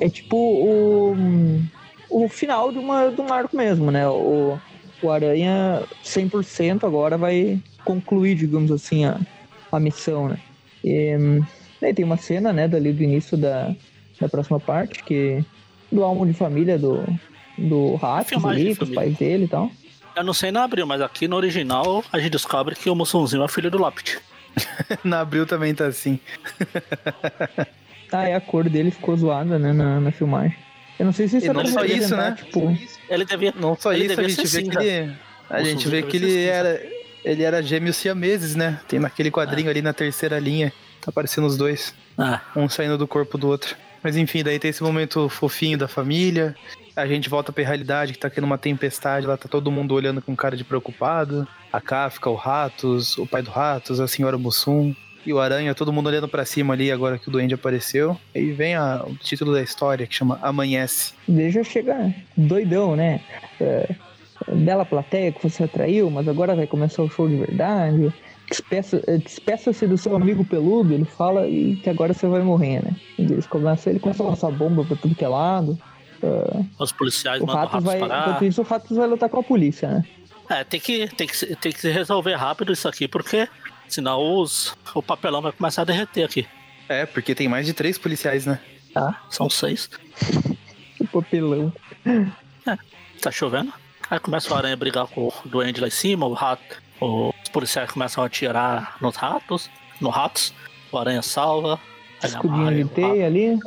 é 0.00 0.08
tipo 0.08 0.36
o 0.36 1.16
o 2.12 2.28
final 2.28 2.70
de, 2.70 2.78
uma, 2.78 3.08
de 3.08 3.20
um 3.20 3.32
arco 3.32 3.56
mesmo, 3.56 3.90
né? 3.90 4.06
O, 4.06 4.58
o 5.02 5.10
Aranha 5.10 5.82
100% 6.04 6.84
agora 6.84 7.16
vai 7.16 7.58
concluir, 7.84 8.36
digamos 8.36 8.70
assim, 8.70 9.04
a, 9.04 9.18
a 9.72 9.80
missão, 9.80 10.28
né? 10.28 10.38
E, 10.84 11.16
daí 11.80 11.94
tem 11.94 12.04
uma 12.04 12.16
cena, 12.16 12.52
né, 12.52 12.68
dali 12.68 12.92
do 12.92 13.02
início 13.02 13.36
da, 13.36 13.74
da 14.20 14.28
próxima 14.28 14.60
parte, 14.60 15.02
que 15.02 15.44
do 15.90 16.04
álbum 16.04 16.26
de 16.26 16.32
família 16.32 16.78
do, 16.78 17.04
do 17.58 17.94
Rato, 17.96 18.46
ali, 18.46 18.76
com 18.76 18.84
os 18.84 18.90
pais 18.90 19.16
dele 19.16 19.44
e 19.44 19.48
tal. 19.48 19.70
Eu 20.14 20.24
não 20.24 20.34
sei 20.34 20.52
na 20.52 20.64
Abril, 20.64 20.86
mas 20.86 21.00
aqui 21.00 21.26
no 21.26 21.36
original 21.36 22.04
a 22.12 22.18
gente 22.18 22.32
descobre 22.32 22.74
que 22.74 22.90
o 22.90 22.94
Mussunzinho 22.94 23.42
é 23.42 23.48
filho 23.48 23.70
do 23.70 23.80
Lápide. 23.80 24.18
na 25.02 25.20
Abril 25.20 25.46
também 25.46 25.74
tá 25.74 25.86
assim. 25.86 26.20
ah, 28.12 28.28
é 28.28 28.34
a 28.34 28.40
cor 28.40 28.68
dele 28.68 28.90
ficou 28.90 29.16
zoada, 29.16 29.58
né, 29.58 29.72
na, 29.72 30.00
na 30.00 30.12
filmagem. 30.12 30.56
Eu 31.02 31.06
não 31.06 31.12
sei 31.12 31.26
se 31.26 31.38
isso 31.38 31.46
e 31.46 31.50
é 31.50 31.52
não 31.52 31.66
só 31.66 31.84
isso, 31.84 32.16
né? 32.16 32.36
Tipo, 32.38 32.78
ele 33.10 33.24
devia. 33.24 33.52
Não 33.58 33.76
só 33.76 33.92
isso, 33.92 34.20
a 34.20 34.28
gente 34.28 34.46
vê 34.46 34.62
que 34.62 34.78
ele. 34.78 35.12
A 35.50 35.62
gente 35.64 35.88
vê 35.88 36.02
que 36.02 36.16
ele 36.16 36.44
era. 36.44 36.80
Ele 37.24 37.42
era 37.42 37.60
gêmeo 37.60 37.92
siameses, 37.92 38.54
né? 38.54 38.80
Tem 38.86 39.00
naquele 39.00 39.28
quadrinho 39.28 39.66
ah. 39.66 39.70
ali 39.72 39.82
na 39.82 39.92
terceira 39.92 40.38
linha. 40.38 40.72
Tá 41.00 41.10
aparecendo 41.10 41.48
os 41.48 41.56
dois. 41.56 41.92
Ah. 42.16 42.40
Um 42.54 42.68
saindo 42.68 42.96
do 42.96 43.08
corpo 43.08 43.36
do 43.36 43.48
outro. 43.48 43.74
Mas 44.00 44.16
enfim, 44.16 44.44
daí 44.44 44.60
tem 44.60 44.70
esse 44.70 44.82
momento 44.82 45.28
fofinho 45.28 45.76
da 45.76 45.88
família. 45.88 46.54
A 46.94 47.04
gente 47.06 47.28
volta 47.28 47.52
pra 47.52 47.64
realidade 47.64 48.12
que 48.12 48.18
tá 48.20 48.30
tendo 48.30 48.44
uma 48.44 48.58
tempestade, 48.58 49.26
lá 49.26 49.36
tá 49.36 49.48
todo 49.48 49.72
mundo 49.72 49.94
olhando 49.94 50.22
com 50.22 50.36
cara 50.36 50.56
de 50.56 50.62
preocupado. 50.62 51.48
A 51.72 51.80
Kafka, 51.80 52.30
o 52.30 52.36
Ratos, 52.36 53.18
o 53.18 53.26
pai 53.26 53.42
do 53.42 53.50
Ratos, 53.50 53.98
a 53.98 54.06
senhora 54.06 54.38
Mussum 54.38 54.94
e 55.24 55.32
o 55.32 55.40
Aranha, 55.40 55.74
todo 55.74 55.92
mundo 55.92 56.08
olhando 56.08 56.28
para 56.28 56.44
cima 56.44 56.74
ali 56.74 56.90
agora 56.90 57.18
que 57.18 57.28
o 57.28 57.32
Duende 57.32 57.54
apareceu. 57.54 58.16
E 58.34 58.50
vem 58.50 58.74
a, 58.74 59.02
o 59.06 59.14
título 59.14 59.52
da 59.52 59.62
história 59.62 60.06
que 60.06 60.14
chama 60.14 60.38
Amanhece. 60.42 61.14
Deixa 61.26 61.62
chegar 61.62 62.12
doidão, 62.36 62.96
né? 62.96 63.20
É, 63.60 63.94
bela 64.48 64.84
plateia 64.84 65.32
que 65.32 65.42
você 65.42 65.64
atraiu, 65.64 66.10
mas 66.10 66.26
agora 66.28 66.54
vai 66.54 66.66
começar 66.66 67.02
o 67.02 67.10
show 67.10 67.28
de 67.28 67.36
verdade. 67.36 68.12
Despeça-se 68.48 69.18
despeça 69.18 69.86
do 69.86 69.96
seu 69.96 70.14
amigo 70.14 70.44
peludo, 70.44 70.92
ele 70.92 71.04
fala 71.04 71.48
e 71.48 71.76
que 71.76 71.88
agora 71.88 72.12
você 72.12 72.26
vai 72.26 72.42
morrer, 72.42 72.84
né? 72.84 72.94
Eles 73.18 73.46
começam, 73.46 73.92
ele 73.92 74.00
começa 74.00 74.22
a 74.22 74.26
lançar 74.26 74.50
bomba 74.50 74.84
pra 74.84 74.96
tudo 74.96 75.14
que 75.14 75.24
é 75.24 75.28
lado. 75.28 75.78
Uh, 76.22 76.66
Os 76.78 76.92
policiais 76.92 77.40
o 77.40 77.46
mandam 77.46 77.62
Ratos 77.62 77.84
vai, 77.84 77.98
parar. 77.98 78.28
Enquanto 78.28 78.44
isso, 78.44 78.60
o 78.60 78.64
Ratos 78.64 78.96
vai 78.96 79.06
lutar 79.06 79.28
com 79.28 79.40
a 79.40 79.42
polícia, 79.42 79.88
né? 79.88 80.04
É, 80.50 80.64
tem 80.64 80.78
que, 80.78 81.08
tem, 81.16 81.26
que, 81.26 81.56
tem 81.56 81.72
que 81.72 81.88
resolver 81.88 82.34
rápido 82.34 82.72
isso 82.72 82.86
aqui, 82.86 83.08
porque 83.08 83.48
Senão 83.88 84.40
os, 84.40 84.76
o 84.94 85.02
papelão 85.02 85.42
vai 85.42 85.52
começar 85.52 85.82
a 85.82 85.84
derreter 85.84 86.24
aqui. 86.24 86.46
É, 86.88 87.06
porque 87.06 87.34
tem 87.34 87.48
mais 87.48 87.66
de 87.66 87.72
três 87.72 87.98
policiais, 87.98 88.46
né? 88.46 88.60
Ah, 88.94 89.14
são 89.30 89.48
seis. 89.48 89.90
o 91.00 91.06
papelão. 91.08 91.72
É, 92.66 92.76
tá 93.20 93.30
chovendo. 93.30 93.72
Aí 94.10 94.18
começa 94.18 94.52
o 94.52 94.56
aranha 94.56 94.74
a 94.74 94.76
brigar 94.76 95.06
com 95.06 95.28
o 95.28 95.32
duende 95.46 95.80
lá 95.80 95.88
em 95.88 95.90
cima, 95.90 96.26
o 96.26 96.34
rato. 96.34 96.82
Os 97.00 97.48
policiais 97.50 97.90
começam 97.90 98.22
a 98.22 98.26
atirar 98.26 98.96
nos 99.00 99.16
ratos, 99.16 99.70
no 100.00 100.10
ratos. 100.10 100.52
O 100.90 100.98
aranha 100.98 101.22
salva. 101.22 101.80
Escudinho 102.22 102.84
de 102.84 102.90
teia 102.90 103.26
ali. 103.26 103.58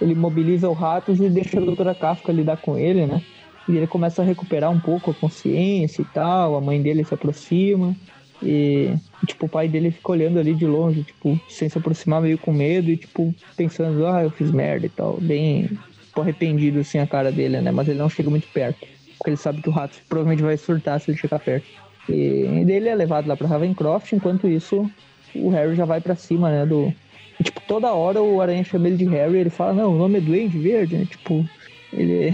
Ele 0.00 0.14
mobiliza 0.14 0.68
o 0.68 0.72
ratos 0.72 1.20
e 1.20 1.28
deixa 1.28 1.58
a 1.58 1.62
doutora 1.62 1.94
Kafka 1.94 2.32
lidar 2.32 2.56
com 2.56 2.76
ele, 2.76 3.06
né? 3.06 3.22
E 3.68 3.76
ele 3.76 3.86
começa 3.86 4.22
a 4.22 4.24
recuperar 4.24 4.70
um 4.70 4.80
pouco 4.80 5.10
a 5.10 5.14
consciência 5.14 6.02
e 6.02 6.04
tal. 6.06 6.56
A 6.56 6.60
mãe 6.60 6.80
dele 6.80 7.04
se 7.04 7.12
aproxima. 7.12 7.94
E, 8.42 8.94
tipo, 9.26 9.46
o 9.46 9.48
pai 9.48 9.68
dele 9.68 9.90
fica 9.90 10.12
olhando 10.12 10.38
ali 10.38 10.54
de 10.54 10.66
longe, 10.66 11.02
tipo, 11.02 11.38
sem 11.48 11.68
se 11.68 11.78
aproximar, 11.78 12.20
meio 12.20 12.38
com 12.38 12.52
medo 12.52 12.90
e, 12.90 12.96
tipo, 12.96 13.34
pensando, 13.56 14.06
ah, 14.06 14.22
eu 14.22 14.30
fiz 14.30 14.50
merda 14.50 14.86
e 14.86 14.90
tal. 14.90 15.18
Bem 15.20 15.70
tipo, 16.16 16.20
arrependido, 16.20 16.80
assim, 16.80 16.98
a 16.98 17.06
cara 17.06 17.30
dele, 17.30 17.60
né? 17.60 17.70
Mas 17.70 17.88
ele 17.88 17.98
não 17.98 18.08
chega 18.08 18.30
muito 18.30 18.48
perto. 18.48 18.86
Porque 19.18 19.30
ele 19.30 19.36
sabe 19.36 19.62
que 19.62 19.68
o 19.68 19.72
rato 19.72 19.98
provavelmente 20.08 20.42
vai 20.42 20.56
surtar 20.56 21.00
se 21.00 21.10
ele 21.10 21.18
chegar 21.18 21.38
perto. 21.38 21.66
E, 22.08 22.64
dele 22.64 22.88
é 22.88 22.94
levado 22.94 23.26
lá 23.26 23.36
pra 23.36 23.48
Ravencroft, 23.48 24.12
enquanto 24.12 24.48
isso, 24.48 24.90
o 25.34 25.48
Harry 25.50 25.74
já 25.74 25.84
vai 25.84 26.00
para 26.00 26.14
cima, 26.14 26.50
né? 26.50 26.64
Do. 26.64 26.92
E, 27.38 27.44
tipo, 27.44 27.60
toda 27.66 27.92
hora 27.92 28.22
o 28.22 28.40
Aranha 28.40 28.64
chama 28.64 28.88
ele 28.88 28.96
de 28.96 29.04
Harry 29.06 29.38
ele 29.38 29.50
fala, 29.50 29.74
não, 29.74 29.94
o 29.94 29.98
nome 29.98 30.18
é 30.18 30.20
Duende 30.20 30.58
Verde, 30.58 30.96
né? 30.96 31.06
Tipo, 31.06 31.44
ele 31.92 32.32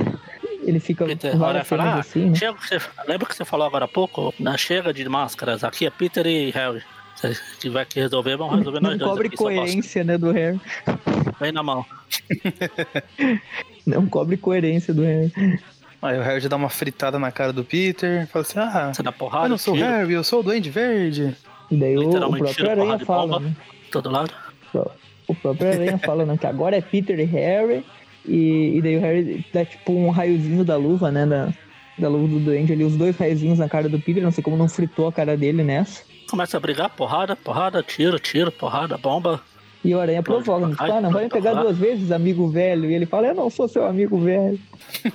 ele 0.63 0.81
fica 0.81 1.05
Peter, 1.05 1.41
olha, 1.41 1.65
fala, 1.65 1.85
ah, 1.85 1.99
assim, 1.99 2.31
né? 2.31 2.35
chega, 2.35 2.53
você, 2.53 2.81
lembra 3.07 3.27
que 3.27 3.35
você 3.35 3.45
falou 3.45 3.67
agora 3.67 3.85
há 3.85 3.89
pouco? 3.89 4.33
Na 4.39 4.57
chega 4.57 4.93
de 4.93 5.09
máscaras, 5.09 5.65
aqui 5.65 5.87
é 5.87 5.91
Peter 5.91 6.27
e 6.27 6.51
Harry. 6.51 6.83
Se 7.17 7.37
tiver 7.59 7.85
que 7.87 8.01
resolver, 8.01 8.37
vamos 8.37 8.59
resolver 8.59 8.81
nós 8.81 8.99
dois. 8.99 9.01
Não 9.01 9.09
cobre 9.09 9.31
coerência, 9.31 10.03
né, 10.03 10.19
do 10.19 10.33
Harry. 10.33 10.61
Vem 11.41 11.53
na 11.53 11.63
mão. 11.63 11.85
Não 13.87 14.07
cobre 14.07 14.37
coerência 14.37 14.93
do 14.93 15.03
Harry. 15.03 15.33
Aí 16.01 16.19
o 16.19 16.23
Harry 16.23 16.41
já 16.41 16.49
dá 16.49 16.57
uma 16.57 16.69
fritada 16.69 17.19
na 17.19 17.31
cara 17.31 17.53
do 17.53 17.63
Peter, 17.63 18.27
fala 18.27 18.43
assim, 18.43 18.59
ah, 18.59 18.93
você 18.93 19.03
dá 19.05 19.13
porrada, 19.13 19.47
eu 19.47 19.51
não 19.51 19.59
sou 19.59 19.75
o 19.75 19.77
Harry, 19.77 20.13
eu 20.13 20.25
sou 20.25 20.41
o 20.41 20.43
Duende 20.43 20.69
Verde. 20.69 21.37
E 21.71 21.77
daí 21.77 21.97
o, 21.97 22.11
o 22.11 22.37
próprio 22.37 22.71
Aranha 22.71 22.99
fala, 22.99 23.39
né? 23.39 23.55
Todo 23.91 24.11
lado. 24.11 24.33
O 25.29 25.35
próprio 25.35 25.69
Aranha 25.69 25.99
fala, 25.99 26.27
né, 26.27 26.37
que 26.37 26.47
agora 26.47 26.77
é 26.77 26.81
Peter 26.81 27.19
e 27.21 27.25
Harry, 27.25 27.85
e, 28.27 28.77
e 28.77 28.83
daí 28.83 28.97
o 28.97 29.01
Harry 29.01 29.45
dá 29.53 29.64
tipo 29.64 29.93
um 29.93 30.11
raiozinho 30.11 30.64
da 30.64 30.77
luva, 30.77 31.11
né? 31.11 31.27
Da, 31.27 31.53
da 31.99 32.09
luva 32.09 32.29
do 32.29 32.41
Duende 32.41 32.73
ali, 32.73 32.85
os 32.85 32.97
dois 32.97 33.16
raizinhos 33.16 33.59
na 33.59 33.68
cara 33.68 33.89
do 33.89 33.99
Peter, 33.99 34.23
não 34.23 34.31
sei 34.31 34.43
como 34.43 34.57
não 34.57 34.68
fritou 34.68 35.09
a 35.09 35.12
cara 35.12 35.37
dele 35.37 35.62
nessa. 35.62 36.03
Começa 36.31 36.57
a 36.57 36.61
brigar, 36.61 36.91
porrada, 36.91 37.37
porrada, 37.37 37.83
tiro, 37.83 38.18
tiro, 38.18 38.51
porrada, 38.51 38.97
bomba. 38.97 39.41
E 39.85 39.95
o 39.95 40.01
Aranha 40.01 40.23
provoca, 40.23 40.66
não 40.66 40.75
fala, 40.75 41.01
não 41.01 41.11
vai 41.11 41.25
me 41.25 41.31
pegar 41.31 41.55
duas 41.55 41.77
vezes, 41.77 42.12
amigo 42.12 42.49
velho. 42.49 42.89
E 42.89 42.95
ele 42.95 43.05
fala, 43.05 43.27
eu 43.27 43.35
não 43.35 43.51
sou 43.51 43.66
seu 43.66 43.85
amigo 43.85 44.18
velho. 44.18 44.59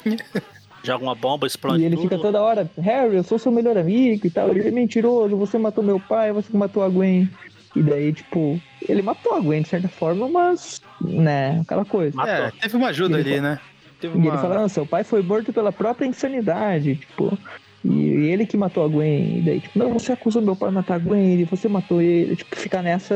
Joga 0.84 1.04
uma 1.04 1.16
bomba, 1.16 1.48
explode. 1.48 1.82
E 1.82 1.86
ele 1.86 1.96
tudo. 1.96 2.04
fica 2.04 2.22
toda 2.22 2.42
hora, 2.42 2.70
Harry, 2.78 3.16
eu 3.16 3.24
sou 3.24 3.40
seu 3.40 3.52
melhor 3.52 3.78
amigo 3.78 4.28
e 4.28 4.30
tal. 4.30 4.50
Ele 4.50 4.68
é 4.68 4.72
mentiroso, 4.72 5.36
você 5.36 5.58
matou 5.58 5.84
meu 5.84 6.00
pai, 6.00 6.32
você 6.32 6.56
matou 6.56 6.84
a 6.84 6.90
Gwen. 6.90 7.30
E 7.76 7.82
daí, 7.82 8.14
tipo, 8.14 8.60
ele 8.88 9.02
matou 9.02 9.36
a 9.36 9.40
Gwen 9.40 9.62
de 9.62 9.70
certa 9.70 9.88
forma, 9.88 10.28
mas, 10.28 10.82
né, 11.02 11.60
aquela 11.62 11.86
coisa. 11.86 12.16
Matou. 12.16 12.34
É, 12.34 12.52
teve 12.52 12.78
uma 12.78 12.88
ajuda 12.88 13.18
ali, 13.18 13.40
né? 13.40 13.60
Teve 14.00 14.18
e 14.18 14.28
ele 14.28 14.38
fala, 14.38 14.60
não, 14.60 14.70
seu 14.70 14.86
pai 14.86 15.04
foi 15.04 15.22
morto 15.22 15.52
pela 15.52 15.72
própria 15.72 16.06
insanidade, 16.06 16.96
tipo. 16.96 17.38
E 17.84 18.30
ele 18.30 18.46
que 18.46 18.58
matou 18.58 18.84
a 18.84 18.88
Gwen. 18.88 19.40
E 19.40 19.42
daí, 19.42 19.62
tipo, 19.62 19.80
não, 19.80 19.94
você 19.94 20.12
acusou 20.12 20.42
meu 20.42 20.56
pai 20.56 20.70
de 20.70 20.76
matar 20.76 20.96
a 20.96 21.00
Gwen, 21.00 21.40
e 21.40 21.46
você 21.46 21.68
matou 21.68 22.02
ele. 22.02 22.36
Tipo, 22.36 22.56
fica 22.56 22.82
nessa 22.82 23.16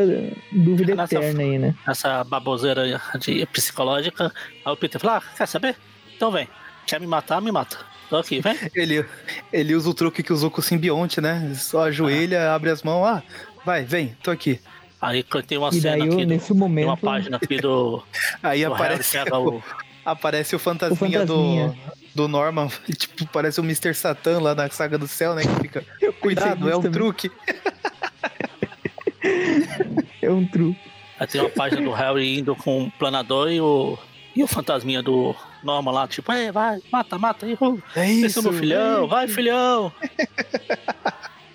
dúvida 0.52 0.92
fica 0.92 1.18
eterna 1.18 1.28
nessa, 1.28 1.42
aí, 1.42 1.60
né? 1.60 1.76
Essa 1.88 2.24
baboseira 2.24 3.02
de 3.20 3.46
psicológica. 3.48 4.32
Aí 4.66 4.72
o 4.72 4.78
Peter 4.78 5.00
fala, 5.00 5.18
ah, 5.18 5.38
quer 5.38 5.48
saber? 5.48 5.76
Então 6.16 6.32
vem. 6.32 6.48
Quer 6.86 7.00
me 7.00 7.08
matar, 7.08 7.42
me 7.42 7.52
mata. 7.52 7.78
Tô 8.10 8.18
aqui, 8.18 8.42
vem. 8.42 8.58
Ele, 8.76 9.06
ele 9.54 9.74
usa 9.74 9.90
o 9.90 9.94
truque 9.94 10.22
que 10.22 10.34
usou 10.34 10.52
com 10.52 10.60
o 10.60 10.64
simbionte, 10.64 11.22
né? 11.22 11.54
Só 11.56 11.84
ajoelha, 11.86 12.50
ah. 12.50 12.56
abre 12.56 12.70
as 12.70 12.84
mãos, 12.84 13.06
ah, 13.06 13.24
vai, 13.66 13.84
vem, 13.84 14.16
tô 14.22 14.32
aqui. 14.32 14.60
Aí 15.02 15.24
tem 15.48 15.58
uma 15.58 15.70
e 15.70 15.82
cena 15.82 16.04
aqui, 16.06 16.26
nesse 16.26 16.50
do, 16.50 16.56
momento... 16.56 16.88
uma 16.88 16.98
página 16.98 17.38
aqui 17.38 17.58
do... 17.58 18.04
Aí 18.44 18.64
do 18.64 18.74
aparece... 18.74 19.18
O, 19.18 19.64
aparece 20.06 20.56
o 20.56 20.60
fantasminha, 20.60 21.24
o 21.24 21.28
fantasminha. 21.28 21.68
do 21.70 22.02
do 22.14 22.28
Norman, 22.28 22.68
tipo, 22.98 23.26
parece 23.28 23.60
o 23.60 23.64
Mr. 23.64 23.94
Satan 23.94 24.40
lá 24.40 24.56
na 24.56 24.70
saga 24.70 24.98
do 24.98 25.08
céu, 25.08 25.34
né? 25.36 25.44
Que 25.44 25.62
fica. 25.62 25.86
Cuidado, 26.20 26.70
é 26.70 26.76
um 26.76 26.82
também. 26.82 26.92
truque. 26.92 27.32
é 30.22 30.30
um 30.30 30.46
truque. 30.46 30.80
Aí 31.20 31.28
tem 31.28 31.42
uma 31.42 31.50
página 31.50 31.82
do 31.82 31.92
Harry 31.92 32.40
indo 32.40 32.56
com 32.56 32.86
o 32.86 32.92
planador 32.92 33.52
e 33.52 33.62
o. 33.62 33.98
E 34.34 34.42
o 34.42 34.48
fantasminha 34.48 35.04
do 35.04 35.36
Norman 35.62 35.92
lá, 35.92 36.08
tipo, 36.08 36.32
é, 36.32 36.54
vai, 36.54 36.80
mata, 36.90 37.18
mata 37.18 37.46
aí, 37.46 37.58
é 37.98 38.10
isso, 38.10 38.42
meu 38.42 38.54
filhão, 38.54 39.04
é 39.04 39.08
vai, 39.08 39.28
filhão. 39.28 39.92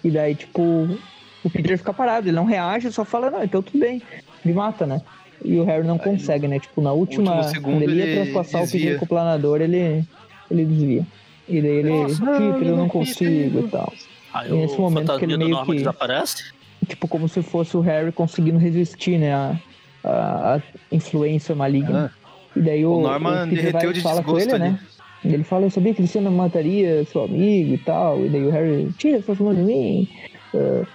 E 0.05 0.11
daí, 0.11 0.35
tipo, 0.35 0.99
o 1.47 1.51
Peter 1.51 1.79
fica 1.79 1.93
parado, 1.93 2.29
ele 2.29 2.37
não 2.37 2.45
reage, 2.45 2.91
só 2.93 3.05
fala, 3.05 3.31
não, 3.31 3.43
então 3.43 3.63
tudo 3.63 3.79
bem, 3.79 4.03
me 4.45 4.53
mata, 4.53 4.85
né? 4.85 5.01
E 5.45 5.59
o 5.59 5.65
Harry 5.65 5.87
não 5.87 5.99
consegue, 5.99 6.49
né? 6.49 6.59
Tipo, 6.59 6.81
na 6.81 6.93
última, 6.93 7.41
quando 7.63 7.83
ele 7.83 7.95
ia 7.95 8.23
transpassar 8.23 8.65
o 8.65 8.71
Peter 8.71 8.99
com 8.99 9.05
o 9.05 9.09
planador, 9.09 9.61
ele 9.61 10.05
ele 10.51 10.65
desvia. 10.65 11.07
E 11.49 11.61
daí 11.61 11.71
ele, 11.71 11.91
Nossa, 11.91 12.25
Peter, 12.25 12.69
eu 12.69 12.77
não 12.77 12.89
consigo 12.89 13.61
e 13.61 13.69
tal. 13.69 13.93
Aí 14.33 14.51
e 14.51 14.55
nesse 14.55 14.79
momento 14.79 15.17
que 15.19 15.25
ele 15.25 15.37
meio 15.37 15.65
que. 15.65 15.77
Desaparece? 15.77 16.53
Tipo, 16.87 17.09
como 17.09 17.29
se 17.29 17.43
fosse 17.43 17.77
o 17.77 17.81
Harry 17.81 18.13
conseguindo 18.13 18.59
resistir, 18.59 19.19
né? 19.19 19.35
A, 19.35 19.57
a, 20.05 20.55
a 20.57 20.63
influência 20.91 21.55
maligna. 21.55 22.13
Ah. 22.13 22.27
E 22.57 22.61
daí 22.61 22.87
o, 22.87 22.93
o 22.93 23.03
Norman 23.03 23.47
o 23.47 23.51
Peter 23.51 23.73
vai, 23.73 23.93
de 23.93 24.01
fala 24.01 24.23
com 24.23 24.39
ele, 24.39 24.59
né? 24.59 24.79
E 25.25 25.35
ele 25.35 25.45
fala, 25.45 25.67
eu 25.67 25.71
sabia 25.71 25.93
que 25.93 26.07
você 26.07 26.21
não 26.21 26.33
mataria 26.33 27.05
seu 27.05 27.25
amigo 27.25 27.75
e 27.75 27.79
tal. 27.79 28.25
E 28.25 28.29
daí 28.29 28.47
o 28.47 28.51
Harry, 28.51 28.93
tira 28.97 29.19
essas 29.19 29.39
mãos 29.39 29.57
de 29.57 29.63
mim. 29.63 30.09
Uh, 30.55 30.87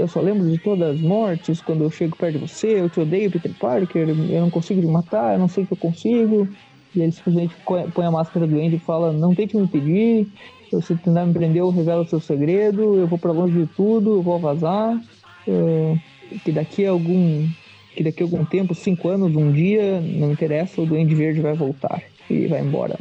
eu 0.00 0.08
só 0.08 0.20
lembro 0.20 0.50
de 0.50 0.58
todas 0.58 0.96
as 0.96 1.00
mortes 1.00 1.60
quando 1.60 1.84
eu 1.84 1.90
chego 1.90 2.16
perto 2.16 2.38
de 2.38 2.46
você. 2.46 2.80
Eu 2.80 2.88
te 2.88 3.00
odeio, 3.00 3.30
Peter 3.30 3.52
Parker. 3.54 4.08
Eu 4.08 4.40
não 4.40 4.50
consigo 4.50 4.80
te 4.80 4.86
matar, 4.86 5.34
eu 5.34 5.38
não 5.38 5.48
sei 5.48 5.66
que 5.66 5.72
eu 5.72 5.76
consigo. 5.76 6.48
E 6.94 7.00
ele 7.00 7.12
simplesmente 7.12 7.54
põe 7.94 8.04
a 8.04 8.10
máscara 8.10 8.46
do 8.46 8.56
Andy 8.56 8.76
e 8.76 8.78
fala: 8.78 9.12
Não 9.12 9.34
tente 9.34 9.56
me 9.56 9.62
impedir. 9.62 10.26
Se 10.68 10.76
você 10.76 10.94
tentar 10.94 11.26
me 11.26 11.32
prender, 11.32 11.60
eu 11.60 11.70
revelo 11.70 12.02
o 12.02 12.08
seu 12.08 12.20
segredo. 12.20 12.98
Eu 12.98 13.06
vou 13.06 13.18
para 13.18 13.32
longe 13.32 13.58
de 13.58 13.66
tudo, 13.66 14.16
eu 14.16 14.22
vou 14.22 14.38
vazar. 14.38 14.98
É, 15.46 15.96
que 16.44 16.50
daqui 16.50 16.86
a 16.86 16.90
algum. 16.90 17.48
Que 17.94 18.04
daqui 18.04 18.22
a 18.22 18.26
algum 18.26 18.44
tempo, 18.44 18.74
cinco 18.74 19.08
anos, 19.08 19.34
um 19.34 19.50
dia, 19.52 20.00
não 20.00 20.32
interessa, 20.32 20.80
o 20.80 20.86
Duende 20.86 21.14
Verde 21.14 21.40
vai 21.40 21.54
voltar. 21.54 22.00
E 22.28 22.46
vai 22.46 22.60
embora. 22.60 22.96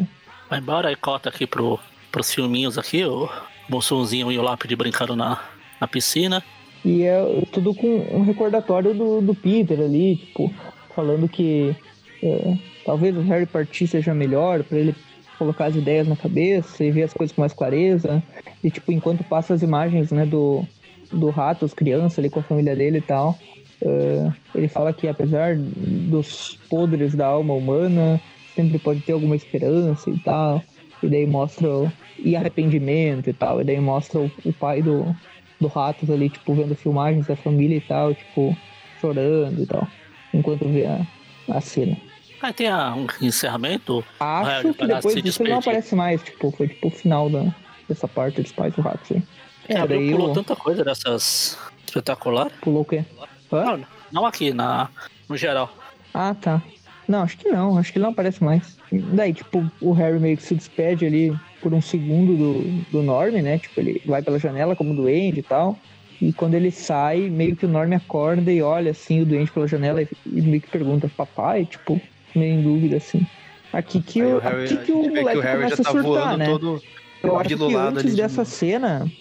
Vai 0.50 0.60
embora 0.60 0.92
e 0.92 0.96
cota 0.96 1.30
aqui 1.30 1.46
pro, 1.46 1.80
pros 2.12 2.34
filminhos 2.34 2.76
aqui, 2.76 3.06
o 3.06 3.30
Bolsonzinho 3.70 4.32
e 4.32 4.38
o 4.40 4.42
Lápide 4.42 4.76
brincando 4.76 5.16
na, 5.16 5.40
na 5.80 5.88
piscina. 5.88 6.44
E 6.84 7.04
é 7.04 7.44
tudo 7.52 7.74
com 7.74 7.88
um 7.88 8.22
recordatório 8.22 8.94
do, 8.94 9.22
do 9.22 9.36
Peter 9.36 9.80
ali, 9.80 10.16
tipo, 10.16 10.54
falando 10.96 11.28
que 11.28 11.76
é, 12.24 12.58
talvez 12.86 13.16
o 13.16 13.22
Harry 13.22 13.46
partir 13.46 13.88
seja 13.88 14.14
melhor 14.14 14.64
para 14.64 14.78
ele 14.78 14.96
colocar 15.38 15.66
as 15.66 15.76
ideias 15.76 16.08
na 16.08 16.16
cabeça 16.16 16.84
e 16.84 16.92
ver 16.92 17.04
as 17.04 17.14
coisas 17.14 17.34
com 17.34 17.42
mais 17.42 17.54
clareza. 17.54 18.22
E 18.64 18.70
tipo, 18.70 18.92
enquanto 18.92 19.24
passa 19.24 19.54
as 19.54 19.62
imagens, 19.62 20.12
né, 20.12 20.26
do, 20.26 20.66
do 21.12 21.30
rato, 21.30 21.66
as 21.66 21.74
crianças 21.74 22.20
ali 22.20 22.30
com 22.30 22.42
a 22.42 22.44
família 22.44 22.76
dele 22.76 22.98
e 22.98 23.02
tal, 23.02 23.38
uh, 23.82 24.34
ele 24.54 24.68
fala 24.68 24.92
que 24.94 25.08
apesar 25.08 25.56
dos 25.58 26.60
podres 26.70 27.16
da 27.16 27.28
alma 27.28 27.54
humana, 27.54 28.22
sempre 28.54 28.78
pode 28.78 29.00
ter 29.02 29.14
alguma 29.14 29.36
esperança 29.36 30.10
e 30.10 30.20
tal. 30.20 30.62
E 31.02 31.08
daí 31.08 31.26
mostra 31.26 31.70
e 32.18 32.36
arrependimento 32.36 33.30
e 33.30 33.34
tal. 33.34 33.62
E 33.62 33.64
daí 33.64 33.80
mostra 33.80 34.20
o, 34.20 34.32
o 34.44 34.52
pai 34.52 34.82
do, 34.82 35.16
do 35.60 35.68
Ratos 35.68 36.10
ali, 36.10 36.30
tipo, 36.30 36.54
vendo 36.54 36.76
filmagens 36.76 37.28
da 37.28 37.36
família 37.36 37.78
e 37.78 37.82
tal, 37.82 38.14
tipo, 38.14 38.56
chorando 39.00 39.62
e 39.62 39.66
tal. 39.66 39.88
Enquanto 40.34 40.68
vê 40.68 40.86
a, 40.86 41.06
a 41.50 41.62
cena. 41.62 41.98
Aí 42.42 42.54
tem 42.54 42.68
a, 42.68 42.94
um 42.96 43.08
encerramento. 43.22 44.04
Acho 44.20 44.74
que 44.74 44.88
depois 44.88 45.22
disso 45.22 45.44
ele 45.44 45.52
não 45.52 45.60
aparece 45.60 45.96
mais, 45.96 46.24
tipo, 46.24 46.52
foi 46.52 46.68
tipo 46.68 46.88
o 46.88 46.92
final 46.92 47.30
da, 47.30 47.54
dessa 47.88 48.08
parte 48.08 48.42
dos 48.42 48.52
pais 48.52 48.74
do 48.74 48.82
rato, 48.82 49.00
assim. 49.04 49.24
É, 49.68 49.76
é 49.76 49.88
daí 49.88 50.12
pulou 50.12 50.30
eu... 50.30 50.34
tanta 50.34 50.56
coisa 50.56 50.84
dessas 50.84 51.58
espetacular. 51.86 52.50
Pulou 52.62 52.84
o 52.84 52.86
quê? 52.86 53.04
Não, 53.52 53.86
não 54.12 54.26
aqui, 54.26 54.54
na, 54.54 54.90
no 55.28 55.36
geral. 55.36 55.74
Ah, 56.14 56.34
tá. 56.34 56.62
Não, 57.08 57.24
acho 57.24 57.38
que 57.38 57.50
não, 57.50 57.78
acho 57.78 57.92
que 57.92 57.98
ele 57.98 58.04
não 58.04 58.12
aparece 58.12 58.44
mais. 58.44 58.78
Daí, 58.92 59.34
tipo, 59.34 59.70
o 59.82 59.92
Harry 59.94 60.20
meio 60.20 60.38
que 60.38 60.44
se 60.44 60.56
despede 60.56 61.06
ali 61.06 61.36
por 61.62 61.74
um 61.74 61.82
segundo 61.82 62.36
do, 62.36 62.62
do 62.92 63.04
Norm, 63.04 63.34
né? 63.34 63.58
Tipo, 63.58 63.80
ele 63.82 64.02
vai 64.06 64.22
pela 64.22 64.40
janela 64.40 64.76
como 64.76 64.96
doente 64.96 65.40
e 65.40 65.44
tal. 65.44 65.78
E 66.22 66.34
quando 66.34 66.54
ele 66.54 66.72
sai, 66.72 67.30
meio 67.30 67.56
que 67.56 67.66
o 67.66 67.70
Norm 67.70 67.92
acorda 67.94 68.52
e 68.52 68.62
olha 68.62 68.92
assim 68.92 69.22
o 69.22 69.26
doente 69.26 69.52
pela 69.52 69.68
janela 69.68 70.02
e, 70.02 70.08
e 70.26 70.42
meio 70.42 70.62
que 70.62 70.70
pergunta, 70.70 71.10
papai, 71.16 71.66
tipo, 71.66 72.00
meio 72.36 72.60
em 72.60 72.62
dúvida, 72.62 72.98
assim. 72.98 73.26
Aqui 73.72 74.02
que, 74.02 74.22
o, 74.22 74.40
Harry, 74.40 74.66
aqui 74.66 74.78
que 74.78 74.92
o 74.92 75.04
moleque 75.04 75.32
que 75.32 75.38
o 75.38 75.42
Harry 75.42 75.64
começa 75.64 75.84
já 75.84 75.84
tá 75.84 75.90
a 75.90 76.04
surtar, 76.04 76.38
né? 76.38 76.46
Todo 76.46 76.82
eu 77.24 77.38
acho 77.38 77.58
que 77.58 77.76
antes 77.76 78.16
dessa 78.16 78.44
de... 78.44 78.50
cena, 78.50 79.12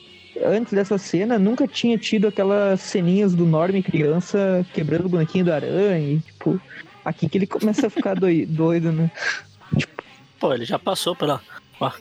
antes 0.44 0.72
dessa 0.72 0.98
cena, 0.98 1.38
nunca 1.38 1.66
tinha 1.66 1.98
tido 1.98 2.28
aquelas 2.28 2.80
ceninhas 2.80 3.34
do 3.34 3.44
Norm 3.44 3.80
criança 3.82 4.64
quebrando 4.72 5.06
o 5.06 5.08
bonequinho 5.08 5.44
do 5.44 5.52
aranha, 5.52 5.98
e, 5.98 6.20
tipo, 6.20 6.60
aqui 7.04 7.28
que 7.28 7.38
ele 7.38 7.46
começa 7.46 7.88
a 7.88 7.90
ficar 7.90 8.14
doido, 8.18 8.52
doido 8.52 8.92
né? 8.92 9.10
Tipo... 9.76 10.02
Pô, 10.38 10.54
ele 10.54 10.64
já 10.64 10.78
passou 10.78 11.16
pela... 11.16 11.40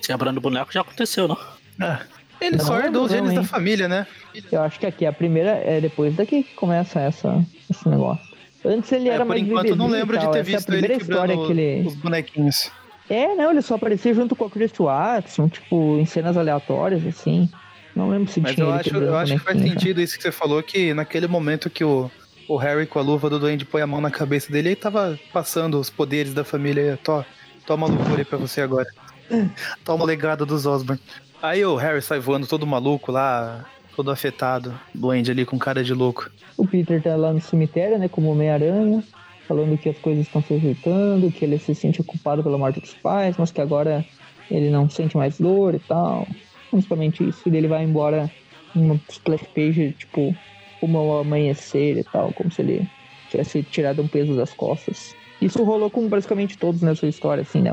quebrando 0.01 0.37
o 0.37 0.41
boneco, 0.41 0.71
já 0.71 0.81
aconteceu, 0.81 1.27
não? 1.27 1.37
É. 1.81 1.99
Ele 2.39 2.57
não, 2.57 2.65
só 2.65 2.79
herdou 2.79 3.05
os 3.05 3.11
genes 3.11 3.33
da 3.33 3.43
família, 3.43 3.87
né? 3.87 4.05
Eu 4.51 4.61
acho 4.61 4.79
que 4.79 4.85
aqui 4.85 5.05
a 5.05 5.13
primeira 5.13 5.49
é 5.49 5.81
depois 5.81 6.15
daqui 6.15 6.43
que 6.43 6.53
começa 6.53 6.99
essa, 6.99 7.43
esse 7.69 7.87
negócio. 7.89 8.25
Antes 8.63 8.91
ele 8.91 9.09
é, 9.09 9.13
era 9.13 9.25
mais 9.25 9.41
enquanto, 9.41 9.67
eu 9.67 9.75
não 9.75 9.87
lembro 9.87 10.17
de 10.17 10.29
ter 10.31 10.43
visto 10.43 10.59
é 10.59 10.61
a 10.61 10.65
primeira 10.65 10.93
história 10.95 11.35
que 11.35 11.51
ele... 11.51 11.87
os 11.87 11.95
bonequinhos. 11.95 12.71
É, 13.09 13.33
não, 13.35 13.51
ele 13.51 13.61
só 13.61 13.75
aparecia 13.75 14.13
junto 14.13 14.35
com 14.35 14.45
a 14.45 14.49
Chris 14.49 14.71
Watson, 14.77 15.47
tipo, 15.47 15.97
em 15.97 16.05
cenas 16.05 16.35
aleatórias, 16.35 17.05
assim. 17.05 17.49
Não 17.95 18.09
lembro 18.09 18.31
se 18.31 18.39
Mas 18.39 18.53
tinha 18.53 18.65
eu 18.65 18.73
acho, 18.73 18.95
eu 18.95 19.17
acho 19.17 19.33
que 19.33 19.39
faz 19.39 19.59
sentido 19.59 20.01
isso 20.01 20.17
que 20.17 20.23
você 20.23 20.31
falou, 20.31 20.61
que 20.61 20.93
naquele 20.93 21.25
momento 21.25 21.69
que 21.69 21.83
o, 21.83 22.11
o 22.47 22.57
Harry 22.57 22.85
com 22.85 22.99
a 22.99 23.01
luva 23.01 23.29
do 23.29 23.39
Duende 23.39 23.65
põe 23.65 23.81
a 23.81 23.87
mão 23.87 24.01
na 24.01 24.11
cabeça 24.11 24.51
dele, 24.51 24.69
ele 24.69 24.75
tava 24.75 25.17
passando 25.31 25.79
os 25.79 25.89
poderes 25.89 26.33
da 26.33 26.43
família. 26.43 26.99
Tó, 27.01 27.25
toma 27.65 27.87
loucura 27.87 28.19
aí 28.19 28.25
pra 28.25 28.37
você 28.37 28.61
agora. 28.61 28.87
toma 29.83 30.03
o 30.03 30.07
legado 30.07 30.45
dos 30.45 30.65
Osborn. 30.65 31.01
Aí 31.41 31.63
o 31.63 31.75
Harry 31.75 32.01
sai 32.01 32.19
voando 32.19 32.47
todo 32.47 32.65
maluco 32.65 33.11
lá, 33.11 33.65
todo 33.95 34.11
afetado, 34.11 34.77
doente 34.93 35.31
ali 35.31 35.45
com 35.45 35.57
cara 35.57 35.83
de 35.83 35.93
louco. 35.93 36.29
O 36.57 36.67
Peter 36.67 37.01
tá 37.01 37.15
lá 37.15 37.31
no 37.31 37.41
cemitério, 37.41 37.99
né, 37.99 38.07
como 38.07 38.31
Homem-Aranha, 38.31 39.03
falando 39.47 39.77
que 39.77 39.89
as 39.89 39.97
coisas 39.99 40.25
estão 40.25 40.41
se 40.41 40.55
ajeitando, 40.55 41.31
que 41.31 41.45
ele 41.45 41.59
se 41.59 41.75
sente 41.75 42.01
culpado 42.03 42.43
pela 42.43 42.57
morte 42.57 42.79
dos 42.79 42.93
pais, 42.93 43.35
mas 43.37 43.51
que 43.51 43.61
agora 43.61 44.03
ele 44.49 44.69
não 44.69 44.89
sente 44.89 45.15
mais 45.15 45.39
dor 45.39 45.75
e 45.75 45.79
tal. 45.79 46.27
Principalmente 46.71 47.27
isso. 47.27 47.47
E 47.47 47.55
ele 47.55 47.67
vai 47.67 47.83
embora 47.83 48.29
numa 48.73 48.99
splash 49.09 49.43
page, 49.55 49.95
tipo, 49.97 50.35
como 50.79 50.97
ao 50.97 51.19
amanhecer 51.19 51.97
e 51.97 52.03
tal, 52.03 52.33
como 52.33 52.51
se 52.51 52.61
ele 52.61 52.89
tivesse 53.29 53.63
tirado 53.63 54.01
um 54.01 54.07
peso 54.07 54.35
das 54.35 54.53
costas. 54.53 55.15
Isso 55.41 55.63
rolou 55.63 55.89
com 55.89 56.09
praticamente 56.09 56.57
todos 56.57 56.81
nessa 56.81 57.07
história, 57.07 57.41
assim, 57.41 57.61
né? 57.61 57.71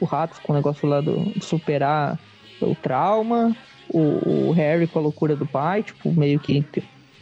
O 0.00 0.04
Ratos 0.04 0.38
com 0.38 0.52
o 0.52 0.56
negócio 0.56 0.88
lá 0.88 1.00
do, 1.00 1.32
de 1.32 1.44
superar 1.44 2.18
o 2.60 2.74
trauma, 2.74 3.56
o, 3.88 4.48
o, 4.48 4.52
Harry 4.52 4.86
com 4.86 4.98
a 4.98 5.02
loucura 5.02 5.36
do 5.36 5.46
pai, 5.46 5.82
tipo, 5.82 6.12
meio 6.12 6.38
que 6.40 6.64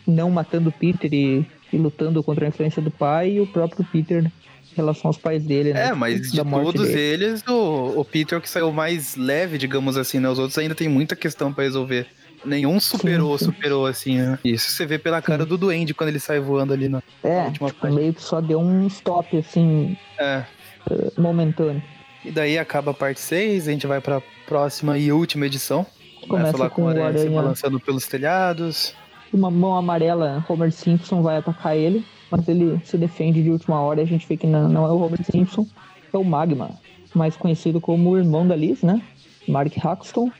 não 0.06 0.30
matando 0.30 0.68
o 0.68 0.72
Peter 0.72 1.12
e, 1.12 1.46
e 1.72 1.76
lutando 1.76 2.22
contra 2.22 2.46
a 2.46 2.48
influência 2.48 2.80
do 2.80 2.90
pai 2.90 3.32
e 3.32 3.40
o 3.40 3.46
próprio 3.46 3.84
Peter 3.90 4.24
em 4.24 4.76
relação 4.76 5.08
aos 5.08 5.16
pais 5.16 5.44
dele, 5.44 5.72
né? 5.72 5.88
É, 5.88 5.92
mas 5.92 6.32
de 6.32 6.44
todos 6.44 6.88
dele. 6.88 7.24
eles, 7.24 7.44
o, 7.46 8.00
o 8.00 8.04
Peter 8.04 8.38
é 8.38 8.40
que 8.40 8.48
saiu 8.48 8.72
mais 8.72 9.16
leve, 9.16 9.58
digamos 9.58 9.96
assim, 9.96 10.18
né? 10.18 10.28
Os 10.28 10.38
outros 10.38 10.58
ainda 10.58 10.74
tem 10.74 10.88
muita 10.88 11.14
questão 11.14 11.52
para 11.52 11.64
resolver. 11.64 12.06
Nenhum 12.44 12.78
superou, 12.78 13.38
sim, 13.38 13.46
sim. 13.46 13.52
superou 13.52 13.86
assim, 13.86 14.18
né? 14.18 14.38
Isso 14.44 14.70
você 14.70 14.84
vê 14.84 14.98
pela 14.98 15.22
cara 15.22 15.44
sim. 15.44 15.48
do 15.48 15.56
Duende 15.56 15.94
quando 15.94 16.10
ele 16.10 16.20
sai 16.20 16.40
voando 16.40 16.74
ali 16.74 16.88
na, 16.88 17.02
é, 17.22 17.44
última 17.44 17.68
tipo, 17.68 17.92
meio 17.92 18.12
que 18.12 18.22
só 18.22 18.40
deu 18.40 18.60
um 18.60 18.86
stop, 18.86 19.36
assim, 19.36 19.96
é. 20.18 20.44
Eh, 20.90 21.12
momentâneo. 21.16 21.82
E 22.24 22.30
daí 22.30 22.58
acaba 22.58 22.92
a 22.92 22.94
parte 22.94 23.20
6, 23.20 23.68
a 23.68 23.72
gente 23.72 23.86
vai 23.86 24.00
pra 24.00 24.22
próxima 24.46 24.96
e 24.98 25.12
última 25.12 25.46
edição. 25.46 25.86
Começa, 26.26 26.52
Começa 26.52 26.56
lá 26.56 26.70
com, 26.70 26.76
com 26.76 26.82
o 26.82 26.88
aranha, 26.88 27.06
aranha 27.06 27.24
se 27.24 27.28
balançando 27.28 27.80
pelos 27.80 28.06
telhados. 28.06 28.94
Uma 29.32 29.50
mão 29.50 29.76
amarela, 29.76 30.44
Homer 30.48 30.72
Simpson 30.72 31.20
vai 31.22 31.36
atacar 31.36 31.76
ele, 31.76 32.04
mas 32.30 32.48
ele 32.48 32.80
se 32.84 32.96
defende 32.96 33.42
de 33.42 33.50
última 33.50 33.80
hora 33.80 34.00
e 34.00 34.04
a 34.04 34.06
gente 34.06 34.26
vê 34.26 34.36
que 34.36 34.46
não, 34.46 34.68
não 34.68 34.86
é 34.86 34.90
o 34.90 35.00
Homer 35.00 35.22
Simpson, 35.24 35.66
é 36.12 36.16
o 36.16 36.24
Magma, 36.24 36.70
mais 37.14 37.36
conhecido 37.36 37.80
como 37.80 38.10
o 38.10 38.18
irmão 38.18 38.46
da 38.46 38.56
Liz, 38.56 38.82
né? 38.82 39.02
Mark 39.48 39.72
Haxton. 39.84 40.30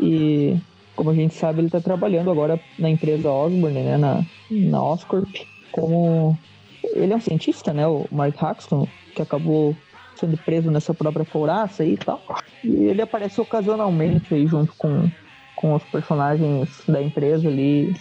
E 0.00 0.56
como 0.94 1.10
a 1.10 1.14
gente 1.14 1.34
sabe, 1.34 1.60
ele 1.60 1.68
está 1.68 1.80
trabalhando 1.80 2.30
agora 2.30 2.58
na 2.78 2.88
empresa 2.88 3.30
Osborne, 3.30 3.82
né? 3.82 3.98
Na, 3.98 4.24
na 4.50 4.82
Oscorp, 4.82 5.34
como 5.70 6.36
ele 6.94 7.12
é 7.12 7.16
um 7.16 7.20
cientista, 7.20 7.72
né? 7.72 7.86
O 7.86 8.06
Mark 8.10 8.42
Haxton, 8.42 8.88
que 9.14 9.20
acabou 9.20 9.76
sendo 10.18 10.36
preso 10.36 10.70
nessa 10.70 10.94
própria 10.94 11.24
couraça 11.24 11.84
e 11.84 11.96
tal. 11.96 12.22
E 12.62 12.84
ele 12.84 13.02
aparece 13.02 13.40
ocasionalmente 13.40 14.34
aí 14.34 14.46
junto 14.46 14.72
com, 14.76 15.10
com 15.54 15.74
os 15.74 15.82
personagens 15.84 16.68
da 16.88 17.02
empresa 17.02 17.48
ali, 17.48 17.94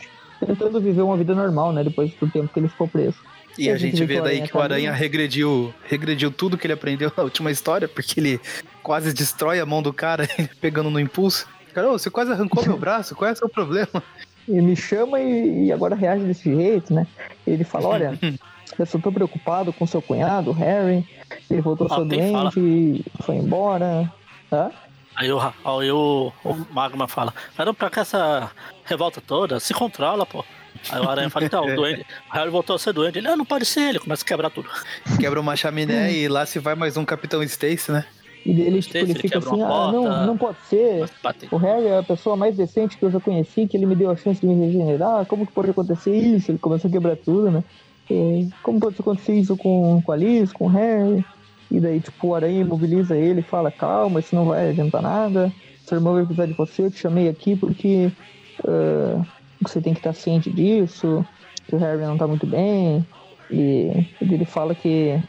tentando 0.46 0.80
viver 0.82 1.02
uma 1.02 1.18
vida 1.18 1.34
normal, 1.36 1.72
né? 1.74 1.84
Depois 1.84 2.14
do 2.16 2.30
tempo 2.30 2.52
que 2.54 2.60
ele 2.60 2.70
ficou 2.70 2.88
preso. 2.88 3.18
E, 3.58 3.66
e 3.66 3.70
a, 3.70 3.78
gente, 3.78 3.98
gente 3.98 4.06
vê 4.06 4.22
daí 4.22 4.42
que 4.42 4.56
o 4.56 4.60
Aranha 4.60 4.92
regrediu, 4.92 5.74
regrediu 5.86 6.30
tudo 6.30 6.58
que 6.58 6.68
ele 6.68 6.74
aprendeu 6.74 7.12
na 7.16 7.24
última 7.24 7.52
história, 7.52 7.88
porque 7.88 8.20
ele 8.20 8.40
quase 8.84 9.14
destrói 9.14 9.60
a 9.60 9.66
mão 9.66 9.82
do 9.82 9.94
cara 9.94 10.28
pegando 10.60 10.90
no 10.90 11.00
impulso. 11.00 11.48
Cara, 11.74 11.88
você 11.90 12.10
quase 12.10 12.32
arrancou 12.32 12.66
meu 12.66 12.78
braço, 12.78 13.16
qual 13.16 13.30
é 13.30 13.34
o 13.34 13.36
seu 13.36 13.50
problema? 13.50 14.04
Ele 14.48 14.62
me 14.62 14.76
chama 14.76 15.20
e, 15.20 15.68
e 15.68 15.72
agora 15.72 15.96
reage 15.96 16.24
desse 16.24 16.54
jeito, 16.56 16.94
né? 16.94 17.08
Ele 17.46 17.64
fala, 17.64 17.88
olha, 17.88 18.20
eu 18.78 18.86
só 18.86 19.00
tô 19.00 19.12
preocupado 19.12 19.74
com 19.74 19.88
seu 19.88 20.02
cunhado, 20.02 20.52
Harry. 20.52 21.08
Ele 21.50 21.62
voltou 21.62 21.88
ah, 21.90 22.04
doente, 22.04 23.06
foi 23.22 23.36
embora. 23.36 24.12
Hã? 24.52 24.72
Aí, 25.16 25.32
o, 25.32 25.40
aí 25.40 25.92
o, 25.92 26.32
o 26.44 26.56
Magma 26.72 27.08
fala, 27.08 27.34
mas 27.58 27.76
pra 27.76 27.90
que 27.90 28.00
essa 28.00 28.52
revolta 28.84 29.22
toda? 29.22 29.60
Se 29.60 29.74
controla, 29.74 30.26
pô. 30.26 30.44
Aí 30.90 31.02
o 31.02 31.10
Aranha 31.10 31.30
fala, 31.30 31.46
então, 31.46 31.66
o 31.66 31.74
doente. 31.76 32.06
O 32.30 32.34
Harry 32.34 32.50
voltou 32.50 32.76
a 32.76 32.80
ser 32.80 32.94
doente. 32.94 33.18
Ele, 33.18 33.28
ah, 33.28 33.36
não 33.36 33.46
pode 33.46 33.66
ser, 33.66 33.90
ele 33.90 34.00
começa 34.00 34.24
a 34.24 34.28
quebrar 34.28 34.50
tudo. 34.50 34.70
Quebra 35.20 35.40
uma 35.40 35.56
chaminé 35.56 36.12
e 36.14 36.28
lá 36.28 36.46
se 36.46 36.60
vai 36.60 36.76
mais 36.76 36.98
um 36.98 37.06
Capitão 37.06 37.42
Stacy, 37.42 37.92
né? 37.92 38.06
E 38.46 38.62
ele, 38.62 38.80
tipo, 38.80 38.98
ele 38.98 39.16
fica 39.16 39.40
assim, 39.40 39.62
ah, 39.64 39.92
não, 39.92 40.28
não 40.28 40.38
pode 40.38 40.58
ser. 40.70 41.10
O 41.52 41.58
Harry 41.58 41.88
é 41.88 41.98
a 41.98 42.04
pessoa 42.04 42.38
mais 42.38 42.56
decente 42.56 42.96
que 42.96 43.04
eu 43.04 43.10
já 43.10 43.20
conheci, 43.20 43.68
que 43.68 43.76
ele 43.76 43.88
me 43.88 43.96
deu 43.96 44.12
a 44.12 44.16
chance 44.16 44.40
de 44.40 44.46
me 44.46 44.54
regenerar. 44.54 45.26
Como 45.26 45.48
que 45.48 45.52
pode 45.52 45.72
acontecer 45.72 46.16
isso? 46.16 46.52
Ele 46.52 46.60
começa 46.60 46.88
a 46.88 46.92
quebrar 46.92 47.16
tudo, 47.18 47.50
né? 47.50 47.64
E 48.08 48.48
como 48.62 48.80
pode 48.80 48.98
acontecer 49.00 49.34
isso 49.34 49.58
com, 49.58 50.00
com 50.00 50.12
a 50.12 50.16
Liz, 50.16 50.54
com 50.54 50.66
o 50.66 50.70
Harry? 50.70 51.26
E 51.72 51.80
daí, 51.80 52.00
tipo, 52.00 52.28
o 52.28 52.36
Aranha 52.36 52.62
imobiliza 52.62 53.18
ele 53.18 53.40
e 53.40 53.44
fala, 53.44 53.72
calma, 53.72 54.20
isso 54.20 54.36
não 54.36 54.46
vai 54.46 54.70
adiantar 54.70 55.02
nada. 55.02 55.52
Seu 55.84 55.98
irmão 55.98 56.14
vai 56.14 56.24
precisar 56.24 56.46
de 56.46 56.54
você, 56.54 56.84
eu 56.84 56.92
te 56.92 57.00
chamei 57.00 57.28
aqui 57.28 57.56
porque 57.56 58.12
uh, 58.64 59.26
você 59.60 59.82
tem 59.82 59.94
que 59.94 60.00
estar 60.00 60.14
ciente 60.14 60.52
disso, 60.52 61.26
que 61.68 61.76
o 61.76 61.80
Harry 61.80 62.02
não 62.02 62.18
tá 62.18 62.28
muito 62.28 62.46
bem. 62.46 63.06
E 63.50 64.08
ele 64.22 64.46
fala 64.46 64.76
que 64.76 65.20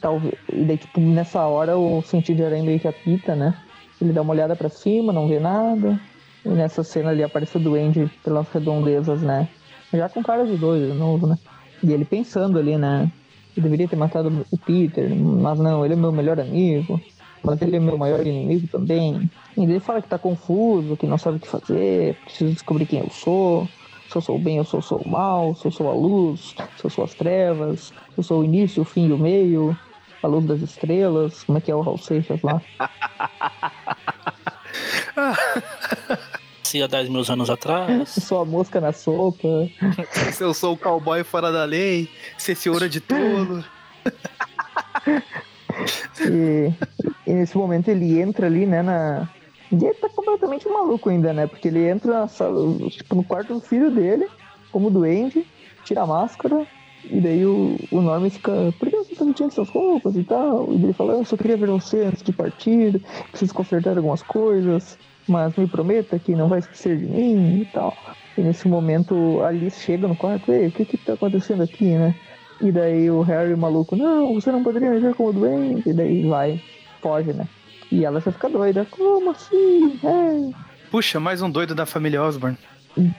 talvez. 0.00 0.34
E 0.52 0.64
daí, 0.64 0.76
tipo, 0.76 1.00
nessa 1.00 1.46
hora 1.46 1.76
o 1.76 2.02
sentido 2.02 2.38
de 2.38 2.44
aranha 2.44 2.62
meio 2.62 2.80
que 2.80 2.88
apita, 2.88 3.34
né? 3.34 3.54
Ele 4.00 4.12
dá 4.12 4.22
uma 4.22 4.32
olhada 4.32 4.56
para 4.56 4.68
cima, 4.68 5.12
não 5.12 5.28
vê 5.28 5.38
nada. 5.38 6.00
E 6.44 6.48
nessa 6.48 6.82
cena 6.82 7.10
ali 7.10 7.22
aparece 7.22 7.56
o 7.56 7.60
Duende 7.60 8.10
pelas 8.24 8.48
redondezas, 8.50 9.20
né? 9.22 9.48
Já 9.92 10.08
com 10.08 10.22
cara 10.22 10.46
de 10.46 10.56
doido 10.56 10.92
de 10.92 10.98
novo, 10.98 11.26
né? 11.26 11.38
E 11.82 11.92
ele 11.92 12.04
pensando 12.04 12.58
ali, 12.58 12.76
né? 12.76 13.10
Eu 13.56 13.62
deveria 13.62 13.88
ter 13.88 13.96
matado 13.96 14.46
o 14.50 14.58
Peter, 14.58 15.14
mas 15.14 15.58
não, 15.58 15.84
ele 15.84 15.94
é 15.94 15.96
meu 15.96 16.12
melhor 16.12 16.38
amigo. 16.40 17.00
Mas 17.42 17.60
ele 17.62 17.76
é 17.76 17.80
meu 17.80 17.96
maior 17.96 18.24
inimigo 18.26 18.68
também. 18.68 19.30
E 19.56 19.62
ele 19.62 19.80
fala 19.80 20.00
que 20.02 20.08
tá 20.08 20.18
confuso, 20.18 20.96
que 20.96 21.06
não 21.06 21.18
sabe 21.18 21.38
o 21.38 21.40
que 21.40 21.48
fazer, 21.48 22.16
precisa 22.24 22.52
descobrir 22.52 22.86
quem 22.86 23.00
eu 23.00 23.10
sou 23.10 23.66
se 24.10 24.16
eu 24.16 24.20
sou 24.20 24.36
o 24.36 24.38
bem 24.38 24.58
ou 24.58 24.64
se 24.64 24.74
eu 24.74 24.82
sou 24.82 24.98
o 24.98 25.08
mal, 25.08 25.54
se 25.54 25.66
eu 25.66 25.70
sou 25.70 25.88
a 25.88 25.94
luz, 25.94 26.54
se 26.76 26.84
eu 26.84 26.90
sou 26.90 27.04
as 27.04 27.14
trevas, 27.14 27.80
se 27.80 28.18
eu 28.18 28.24
sou 28.24 28.40
o 28.40 28.44
início, 28.44 28.82
o 28.82 28.84
fim 28.84 29.08
e 29.08 29.12
o 29.12 29.18
meio, 29.18 29.78
a 30.20 30.26
luz 30.26 30.44
das 30.46 30.60
estrelas, 30.60 31.44
como 31.44 31.58
é 31.58 31.60
que 31.60 31.70
é 31.70 31.74
o 31.74 31.80
Raul 31.80 31.98
Seixas 31.98 32.42
lá? 32.42 32.60
Se 36.64 36.80
há 36.80 36.86
10 36.86 37.08
mil 37.08 37.24
anos 37.28 37.50
atrás. 37.50 38.10
Se 38.10 38.20
sou 38.20 38.42
a 38.42 38.44
mosca 38.44 38.80
na 38.80 38.92
sopa. 38.92 39.68
se 40.32 40.44
eu 40.44 40.54
sou 40.54 40.74
o 40.74 40.76
cowboy 40.76 41.24
fora 41.24 41.50
da 41.50 41.64
lei, 41.64 42.08
se 42.38 42.52
esse 42.52 42.70
ouro 42.70 42.84
é 42.84 42.88
de 42.88 43.00
tolo. 43.00 43.64
e, 46.20 46.72
e 47.26 47.32
nesse 47.32 47.56
momento 47.56 47.88
ele 47.88 48.20
entra 48.20 48.46
ali, 48.46 48.66
né, 48.66 48.82
na, 48.82 49.28
e 49.70 49.84
ele 49.84 49.94
tá 49.94 50.08
completamente 50.08 50.68
maluco 50.68 51.08
ainda, 51.08 51.32
né? 51.32 51.46
Porque 51.46 51.68
ele 51.68 51.88
entra 51.88 52.26
sala, 52.28 52.88
tipo, 52.88 53.14
no 53.14 53.24
quarto 53.24 53.54
do 53.54 53.60
filho 53.60 53.90
dele, 53.90 54.28
como 54.72 54.90
doente, 54.90 55.46
tira 55.84 56.02
a 56.02 56.06
máscara, 56.06 56.66
e 57.04 57.20
daí 57.20 57.46
o, 57.46 57.76
o 57.90 58.00
Norman 58.00 58.28
fica, 58.28 58.72
por 58.78 58.90
que 58.90 58.96
você 58.96 59.14
tá 59.14 59.24
metindo 59.24 59.48
essas 59.48 59.68
roupas 59.68 60.16
e 60.16 60.24
tal? 60.24 60.74
E 60.74 60.84
ele 60.84 60.92
fala, 60.92 61.14
eu 61.14 61.24
só 61.24 61.36
queria 61.36 61.56
ver 61.56 61.68
você 61.68 62.02
antes 62.02 62.22
de 62.22 62.32
partir, 62.32 63.00
preciso 63.30 63.54
consertar 63.54 63.96
algumas 63.96 64.22
coisas, 64.22 64.98
mas 65.26 65.56
me 65.56 65.66
prometa 65.66 66.18
que 66.18 66.34
não 66.34 66.48
vai 66.48 66.58
esquecer 66.58 66.98
de 66.98 67.06
mim 67.06 67.60
e 67.62 67.64
tal. 67.66 67.96
E 68.36 68.42
nesse 68.42 68.68
momento 68.68 69.40
a 69.40 69.48
Alice 69.48 69.80
chega 69.80 70.08
no 70.08 70.16
quarto, 70.16 70.52
ei, 70.52 70.66
o 70.68 70.72
que 70.72 70.84
que 70.84 70.98
tá 70.98 71.14
acontecendo 71.14 71.62
aqui, 71.62 71.84
né? 71.84 72.14
E 72.60 72.70
daí 72.70 73.10
o 73.10 73.22
Harry 73.22 73.56
maluco, 73.56 73.96
não, 73.96 74.34
você 74.34 74.52
não 74.52 74.62
poderia 74.62 74.90
me 74.90 75.00
ver 75.00 75.14
como 75.14 75.32
doente, 75.32 75.88
e 75.88 75.92
daí 75.94 76.22
vai, 76.24 76.60
foge, 77.00 77.32
né? 77.32 77.48
E 77.90 78.04
ela 78.04 78.20
já 78.20 78.30
fica 78.30 78.48
doida. 78.48 78.86
Como 78.90 79.30
assim? 79.30 79.98
É. 80.04 80.70
Puxa, 80.90 81.20
mais 81.20 81.42
um 81.42 81.50
doido 81.50 81.74
da 81.74 81.86
família 81.86 82.22
Osborne. 82.22 82.58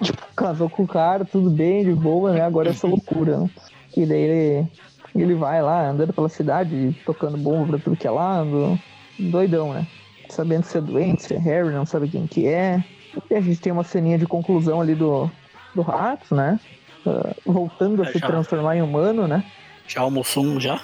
Tipo, 0.02 0.22
casou 0.35 0.69
com 0.69 0.84
o 0.84 0.88
cara, 0.88 1.23
tudo 1.23 1.49
bem, 1.49 1.84
de 1.84 1.93
boa, 1.93 2.34
né? 2.34 2.41
Agora 2.41 2.69
é 2.69 2.72
essa 2.72 2.88
loucura, 2.88 3.39
né? 3.39 3.49
E 3.95 4.06
daí 4.06 4.22
ele, 4.22 4.68
ele 5.15 5.34
vai 5.35 5.61
lá, 5.61 5.89
andando 5.89 6.14
pela 6.14 6.30
cidade, 6.30 6.95
tocando 7.06 7.38
bomba 7.38 7.68
pra 7.68 7.80
tudo 7.80 7.95
que 7.95 8.07
é 8.07 8.11
lado. 8.11 8.80
Doidão, 9.18 9.73
né? 9.73 9.88
Sabendo 10.30 10.64
se 10.64 10.77
é 10.77 10.81
doente, 10.81 11.23
se 11.23 11.34
é 11.34 11.38
Harry, 11.38 11.69
não 11.69 11.85
sabe 11.85 12.10
quem 12.10 12.27
que 12.27 12.48
é. 12.48 12.84
E 13.30 13.35
a 13.35 13.41
gente 13.41 13.60
tem 13.60 13.72
uma 13.72 13.84
ceninha 13.84 14.18
de 14.18 14.26
conclusão 14.26 14.81
ali 14.81 14.95
do, 14.95 15.30
do 15.76 15.81
rato, 15.81 16.34
né? 16.35 16.60
Uh, 17.06 17.52
voltando 17.52 18.03
a 18.03 18.06
é, 18.06 18.11
se 18.11 18.19
já. 18.19 18.27
transformar 18.27 18.76
em 18.76 18.81
humano, 18.81 19.27
né? 19.27 19.43
Já 19.88 20.02
almoçou 20.02 20.60
já? 20.60 20.80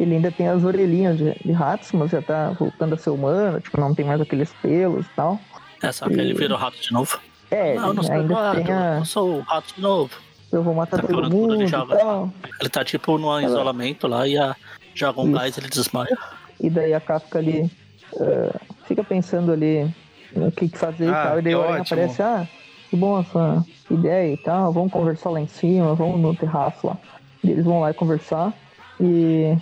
Ele 0.00 0.16
ainda 0.16 0.30
tem 0.30 0.48
as 0.48 0.64
orelhinhas 0.64 1.18
de, 1.18 1.34
de 1.44 1.52
ratos, 1.52 1.92
mas 1.92 2.10
já 2.10 2.22
tá 2.22 2.50
voltando 2.50 2.94
a 2.94 2.98
ser 2.98 3.10
humano, 3.10 3.60
tipo, 3.60 3.78
não 3.80 3.94
tem 3.94 4.04
mais 4.04 4.20
aqueles 4.20 4.52
pelos 4.62 5.06
e 5.06 5.10
tal. 5.10 5.38
É, 5.82 5.92
só 5.92 6.08
que 6.08 6.14
e... 6.14 6.20
ele 6.20 6.34
virou 6.34 6.56
rato 6.56 6.80
de 6.80 6.92
novo. 6.92 7.18
É, 7.50 7.74
não, 7.74 7.92
não 7.92 8.10
ainda 8.10 8.34
rato, 8.34 8.64
tem 8.64 8.72
a... 8.72 8.98
eu 8.98 9.04
sou 9.04 9.38
o 9.38 9.40
rato 9.40 9.74
de 9.74 9.82
novo. 9.82 10.10
Eu 10.50 10.62
vou 10.62 10.74
matar 10.74 11.00
tá 11.00 11.08
todo 11.08 11.30
mundo 11.30 11.54
ele, 11.62 12.68
tá 12.70 12.84
tipo 12.84 13.16
num 13.16 13.38
é. 13.38 13.44
isolamento 13.44 14.06
lá 14.06 14.28
e 14.28 14.36
a, 14.36 14.54
joga 14.94 15.20
um 15.20 15.24
Isso. 15.24 15.32
gás 15.32 15.58
ele 15.58 15.68
desmaia. 15.68 16.18
E 16.60 16.70
daí 16.70 16.94
a 16.94 17.00
Kafka 17.00 17.38
ali 17.38 17.70
uh, 18.12 18.60
fica 18.86 19.02
pensando 19.02 19.52
ali 19.52 19.90
no 20.34 20.52
que, 20.52 20.68
que 20.68 20.78
fazer 20.78 21.08
ah, 21.08 21.10
e 21.10 21.12
tal. 21.12 21.38
E 21.38 21.42
daí 21.42 21.54
a 21.54 21.76
aparece, 21.80 22.22
ah, 22.22 22.46
que 22.90 22.96
bom 22.96 23.20
essa 23.20 23.64
ideia 23.90 24.32
e 24.32 24.36
tal, 24.36 24.72
vamos 24.72 24.92
conversar 24.92 25.30
lá 25.30 25.40
em 25.40 25.46
cima, 25.46 25.94
vamos 25.94 26.20
no 26.20 26.34
terraço 26.34 26.86
lá. 26.86 26.98
E 27.42 27.50
eles 27.50 27.64
vão 27.64 27.80
lá 27.80 27.92
conversar 27.94 28.52
e 29.00 29.56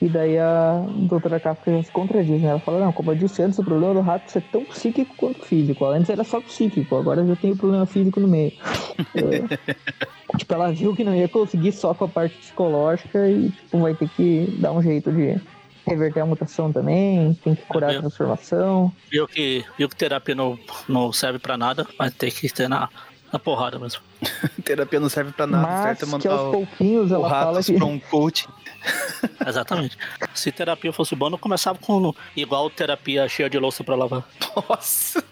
e 0.00 0.08
daí 0.08 0.38
a 0.38 0.84
doutora 1.08 1.40
Kafka 1.40 1.70
já 1.70 1.82
se 1.82 1.90
contradiz, 1.90 2.42
né? 2.42 2.50
Ela 2.50 2.60
fala, 2.60 2.80
não, 2.80 2.92
como 2.92 3.12
eu 3.12 3.16
disse 3.16 3.42
antes, 3.42 3.58
o 3.58 3.64
problema 3.64 3.94
do 3.94 4.00
rato 4.00 4.36
é 4.36 4.40
tão 4.40 4.64
psíquico 4.64 5.14
quanto 5.16 5.44
físico. 5.44 5.86
Antes 5.86 6.10
era 6.10 6.22
só 6.22 6.40
psíquico, 6.40 6.96
agora 6.96 7.24
já 7.26 7.36
tem 7.36 7.52
o 7.52 7.56
problema 7.56 7.86
físico 7.86 8.20
no 8.20 8.28
meio. 8.28 8.52
é, 9.14 10.36
tipo, 10.36 10.52
ela 10.52 10.70
viu 10.70 10.94
que 10.94 11.02
não 11.02 11.14
ia 11.14 11.28
conseguir 11.28 11.72
só 11.72 11.94
com 11.94 12.04
a 12.04 12.08
parte 12.08 12.36
psicológica 12.36 13.28
e 13.28 13.50
tipo, 13.50 13.78
vai 13.78 13.94
ter 13.94 14.08
que 14.10 14.54
dar 14.58 14.72
um 14.72 14.82
jeito 14.82 15.10
de 15.10 15.40
reverter 15.86 16.20
a 16.20 16.26
mutação 16.26 16.72
também, 16.72 17.32
tem 17.44 17.54
que 17.54 17.62
curar 17.62 17.94
a 17.94 18.00
transformação. 18.00 18.92
Viu 19.10 19.26
que, 19.26 19.64
viu 19.78 19.88
que 19.88 19.96
terapia 19.96 20.34
não, 20.34 20.58
não 20.88 21.12
serve 21.12 21.38
pra 21.38 21.56
nada, 21.56 21.86
vai 21.96 22.10
ter 22.10 22.30
que 22.32 22.52
ter 22.52 22.68
na, 22.68 22.88
na 23.32 23.38
porrada 23.38 23.78
mesmo. 23.78 24.00
terapia 24.64 25.00
não 25.00 25.08
serve 25.08 25.32
pra 25.32 25.46
nada, 25.46 25.66
Mas 25.66 25.98
certo? 25.98 26.18
Que 26.18 26.28
aos 26.28 26.50
pouquinhos 26.52 27.10
ela 27.10 27.28
fala 27.28 27.62
que... 27.62 27.72
pra 27.72 27.84
um 27.84 27.98
coach. 27.98 28.48
Exatamente. 29.46 29.96
Se 30.34 30.52
terapia 30.52 30.92
fosse 30.92 31.14
bom, 31.14 31.30
não 31.30 31.38
começava 31.38 31.78
com 31.78 32.14
igual 32.36 32.70
terapia 32.70 33.28
cheia 33.28 33.50
de 33.50 33.58
louça 33.58 33.82
para 33.82 33.94
lavar. 33.94 34.24
Nossa. 34.68 35.22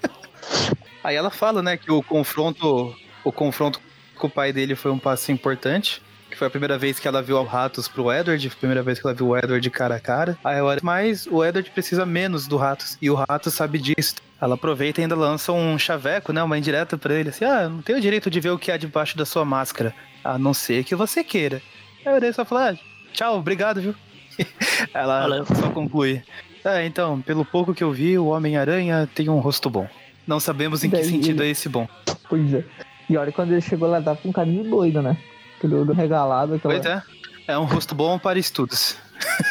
Aí 1.03 1.17
ela 1.17 1.31
fala, 1.31 1.63
né, 1.63 1.77
que 1.77 1.91
o 1.93 2.03
confronto, 2.03 2.95
o 3.23 3.31
confronto 3.33 3.81
com 4.17 4.27
o 4.27 4.31
pai 4.31 4.53
dele 4.53 4.75
foi 4.75 4.91
um 4.91 4.99
passo 4.99 5.31
importante. 5.33 6.03
Que 6.35 6.39
foi 6.39 6.49
a 6.49 6.51
primeira 6.51 6.77
vez 6.77 6.99
que 6.99 7.09
ela 7.09 7.23
viu 7.23 7.37
o 7.37 7.45
Ratos 7.45 7.89
pro 7.89 8.13
Edward, 8.13 8.47
a 8.47 8.59
primeira 8.59 8.83
vez 8.83 8.99
que 8.99 9.07
ela 9.07 9.15
viu 9.15 9.29
o 9.29 9.39
Edward 9.39 9.71
cara 9.71 9.95
a 9.95 10.01
cara. 10.01 10.37
Aí 10.45 10.59
ela, 10.59 10.77
mas 10.83 11.27
o 11.27 11.45
Edward 11.45 11.71
precisa 11.71 12.05
menos 12.05 12.47
do 12.47 12.57
Ratos, 12.57 12.99
e 13.01 13.09
o 13.09 13.15
Ratos 13.15 13.55
sabe 13.55 13.79
disso. 13.79 14.17
Ela 14.41 14.57
aproveita 14.57 15.01
e 15.01 15.05
ainda 15.05 15.15
lança 15.15 15.53
um 15.53 15.79
chaveco, 15.79 16.33
né, 16.33 16.43
uma 16.43 16.59
indireta 16.59 16.99
para 16.99 17.15
ele, 17.15 17.31
assim, 17.31 17.45
ah, 17.45 17.69
não 17.69 17.81
tenho 17.81 17.99
o 17.99 18.01
direito 18.01 18.29
de 18.29 18.41
ver 18.41 18.51
o 18.51 18.59
que 18.59 18.71
há 18.71 18.77
debaixo 18.77 19.17
da 19.17 19.25
sua 19.25 19.45
máscara, 19.45 19.95
a 20.23 20.37
não 20.37 20.53
ser 20.53 20.85
que 20.85 20.95
você 20.95 21.23
queira. 21.23 21.63
Aí 22.05 22.31
o 22.31 22.35
só 22.35 22.45
fala, 22.45 22.73
ah, 22.73 22.77
tchau, 23.13 23.39
obrigado, 23.39 23.81
viu? 23.81 23.95
ela 24.93 25.21
Valeu. 25.21 25.47
só 25.47 25.71
conclui. 25.71 26.23
É, 26.65 26.85
então, 26.85 27.21
pelo 27.21 27.45
pouco 27.45 27.73
que 27.73 27.85
eu 27.85 27.93
vi, 27.93 28.19
o 28.19 28.27
Homem-Aranha 28.27 29.09
tem 29.15 29.29
um 29.29 29.39
rosto 29.39 29.71
bom. 29.71 29.87
Não 30.27 30.41
sabemos 30.41 30.83
em 30.83 30.89
Daí, 30.89 31.03
que 31.03 31.07
sentido 31.07 31.43
é 31.43 31.49
esse 31.49 31.69
bom. 31.69 31.87
Pois 32.29 32.53
é. 32.53 32.65
E 33.09 33.17
olha, 33.17 33.31
quando 33.31 33.53
ele 33.53 33.61
chegou 33.61 33.89
lá, 33.89 34.01
tava 34.01 34.19
com 34.19 34.31
um 34.31 34.33
caminho 34.33 34.65
doido, 34.65 35.03
né? 35.03 35.17
Aquele 35.65 35.77
olho 35.77 35.95
regalado. 35.95 36.55
Aquela... 36.57 36.75
Pois 36.75 36.85
é. 36.85 37.03
É 37.49 37.59
um 37.59 37.65
rosto 37.65 37.95
bom 37.95 38.19
para 38.19 38.39
estudos. 38.39 38.99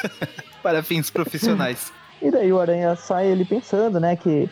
para 0.61 0.84
fins 0.84 1.10
profissionais. 1.10 1.91
e 2.22 2.30
daí 2.30 2.53
o 2.53 2.60
Aranha 2.60 2.95
sai 2.95 3.26
ele 3.27 3.44
pensando, 3.44 3.99
né, 3.99 4.15
que... 4.15 4.48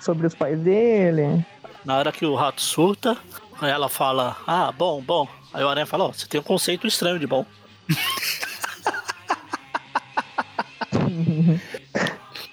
Sobre 0.00 0.26
os 0.26 0.34
pais 0.34 0.58
dele. 0.58 1.46
Na 1.84 1.96
hora 1.96 2.10
que 2.10 2.26
o 2.26 2.34
rato 2.34 2.60
surta, 2.60 3.16
ela 3.62 3.88
fala, 3.88 4.36
ah, 4.44 4.72
bom, 4.72 5.00
bom. 5.00 5.28
Aí 5.54 5.62
o 5.62 5.68
Aranha 5.68 5.86
fala, 5.86 6.06
ó, 6.06 6.08
oh, 6.08 6.12
você 6.12 6.26
tem 6.26 6.40
um 6.40 6.42
conceito 6.42 6.84
estranho 6.88 7.20
de 7.20 7.26
bom. 7.28 7.46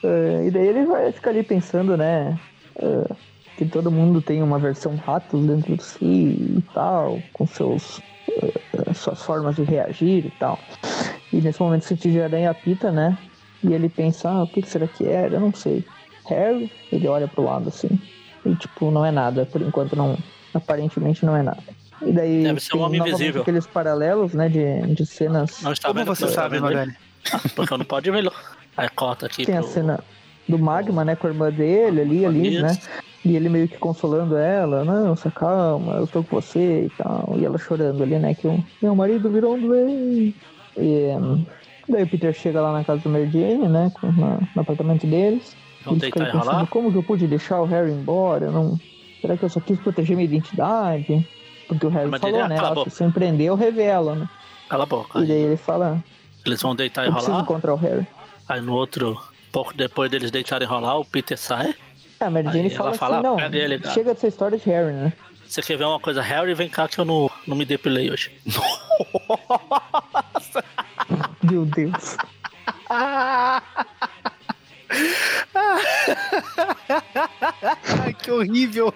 uh, 0.04 0.46
e 0.46 0.52
daí 0.52 0.68
ele 0.68 0.86
vai 0.86 1.12
ficar 1.12 1.32
ali 1.32 1.42
pensando, 1.42 1.98
né? 1.98 2.40
Que 3.60 3.66
todo 3.66 3.92
mundo 3.92 4.22
tem 4.22 4.42
uma 4.42 4.58
versão 4.58 4.96
rato 4.96 5.38
dentro 5.38 5.76
de 5.76 5.84
si 5.84 6.06
e 6.06 6.64
tal, 6.74 7.22
com 7.34 7.46
seus, 7.46 7.98
uh, 7.98 8.94
suas 8.96 9.22
formas 9.22 9.58
de 9.58 9.64
reagir 9.64 10.28
e 10.28 10.34
tal. 10.40 10.58
E 11.34 11.42
nesse 11.42 11.62
momento 11.62 11.92
o 11.92 11.96
de 11.98 12.22
aranha 12.22 12.52
apita, 12.52 12.90
né? 12.90 13.18
E 13.62 13.74
ele 13.74 13.90
pensa, 13.90 14.30
ah, 14.30 14.44
o 14.44 14.48
que 14.48 14.62
será 14.62 14.88
que 14.88 15.06
era? 15.06 15.36
Eu 15.36 15.42
não 15.42 15.54
sei. 15.54 15.84
Harry, 16.30 16.72
ele 16.90 17.06
olha 17.10 17.28
pro 17.28 17.44
lado 17.44 17.68
assim. 17.68 18.00
E 18.46 18.56
tipo, 18.56 18.90
não 18.92 19.06
é 19.06 19.12
nada, 19.12 19.46
por 19.46 19.62
enquanto 19.62 19.94
não. 19.94 20.18
Aparentemente 20.54 21.26
não 21.26 21.36
é 21.36 21.44
nada. 21.44 21.62
E 22.02 22.14
daí 22.14 22.44
Deve 22.44 22.62
ser 22.62 22.78
um 22.78 22.80
homem 22.84 23.02
invisível. 23.02 23.42
aqueles 23.42 23.68
paralelos, 23.68 24.34
né, 24.34 24.48
de, 24.48 24.96
de 24.96 25.06
cenas. 25.06 25.62
Não 25.62 25.74
está 25.74 25.90
Como 25.90 26.06
você 26.06 26.30
sabe, 26.30 26.62
Magali? 26.62 26.96
Ah, 27.34 27.42
porque 27.54 27.74
eu 27.74 27.78
não 27.78 27.86
pode 27.86 28.10
ver. 28.10 28.32
Aí 28.78 28.88
corta 28.88 29.26
aqui. 29.26 29.46
Tem 29.46 29.56
pro... 29.56 29.66
a 29.66 29.68
cena 29.68 30.00
do 30.48 30.58
Magma, 30.58 31.04
né, 31.04 31.18
com 31.18 31.28
a 31.28 31.30
irmã 31.30 31.52
dele 31.52 32.00
ali, 32.00 32.26
ali, 32.26 32.62
né? 32.62 32.80
E 33.24 33.36
ele 33.36 33.50
meio 33.50 33.68
que 33.68 33.78
consolando 33.78 34.38
ela, 34.38 34.86
não, 34.86 35.16
se 35.16 35.30
calma, 35.32 35.96
eu 35.96 36.08
tô 36.08 36.24
com 36.24 36.40
você 36.40 36.86
e 36.86 36.90
tal. 36.98 37.36
E 37.38 37.44
ela 37.44 37.58
chorando 37.58 38.02
ali, 38.02 38.18
né, 38.18 38.34
que 38.34 38.48
o 38.48 38.64
meu 38.82 38.96
marido 38.96 39.30
virou 39.30 39.56
um 39.56 39.62
doente. 39.62 40.36
E 40.78 41.10
daí 41.88 42.04
o 42.04 42.08
Peter 42.08 42.34
chega 42.34 42.62
lá 42.62 42.72
na 42.72 42.84
casa 42.84 43.02
do 43.02 43.10
Mary 43.10 43.30
Jane, 43.30 43.68
né, 43.68 43.92
na, 44.18 44.40
no 44.56 44.62
apartamento 44.62 45.06
deles. 45.06 45.56
Não 45.86 45.94
ele 45.94 46.02
fica 46.02 46.26
pensando, 46.26 46.68
como 46.68 46.92
que 46.92 46.98
eu 46.98 47.04
pude 47.04 47.28
deixar 47.28 47.62
o 47.62 47.66
Harry 47.66 47.92
embora? 47.92 48.50
Não... 48.52 48.80
Será 49.20 49.36
que 49.36 49.44
eu 49.44 49.50
só 49.50 49.60
quis 49.60 49.78
proteger 49.80 50.16
minha 50.16 50.26
identidade? 50.26 51.28
Porque 51.68 51.86
o 51.86 51.90
Harry 51.90 52.10
Mas 52.10 52.22
falou, 52.22 52.48
né, 52.48 52.58
se 52.58 52.90
você 52.90 53.04
empreender, 53.04 53.46
eu 53.46 53.56
revelo, 53.56 54.16
né? 54.16 54.30
Cala 54.70 54.84
a 54.84 54.88
boca. 54.88 55.20
E 55.20 55.28
daí 55.28 55.42
ele 55.42 55.58
fala... 55.58 56.02
Eles 56.46 56.62
vão 56.62 56.74
deitar 56.74 57.06
e 57.06 57.10
rolar? 57.10 57.42
encontrar 57.42 57.74
o 57.74 57.78
Harry. 57.78 58.08
Aí 58.48 58.62
no 58.62 58.74
outro, 58.74 59.22
pouco 59.52 59.76
depois 59.76 60.10
deles 60.10 60.32
deitarem 60.32 60.66
rolar, 60.66 60.98
o 60.98 61.06
Peter 61.06 61.38
sai. 61.38 61.76
É, 62.20 62.26
a 62.26 62.30
Mary 62.30 62.52
Jane 62.52 62.70
fala, 62.70 62.94
fala 62.94 63.18
assim, 63.18 63.24
não, 63.24 63.40
ele, 63.40 63.82
chega 63.94 64.14
dessa 64.14 64.28
história 64.28 64.58
de 64.58 64.70
Harry, 64.70 64.92
né? 64.92 65.14
Você 65.48 65.62
quer 65.62 65.78
ver 65.78 65.86
uma 65.86 66.00
coisa, 66.00 66.22
Harry, 66.22 66.54
vem 66.54 66.70
cá 66.70 66.88
que 66.88 67.00
eu 67.00 67.06
não, 67.06 67.32
não 67.48 67.56
me 67.56 67.66
depilei 67.66 68.12
hoje. 68.12 68.32
Nossa! 70.36 70.64
Meu 71.42 71.66
Deus. 71.66 72.18
que 78.22 78.32
horrível. 78.32 78.94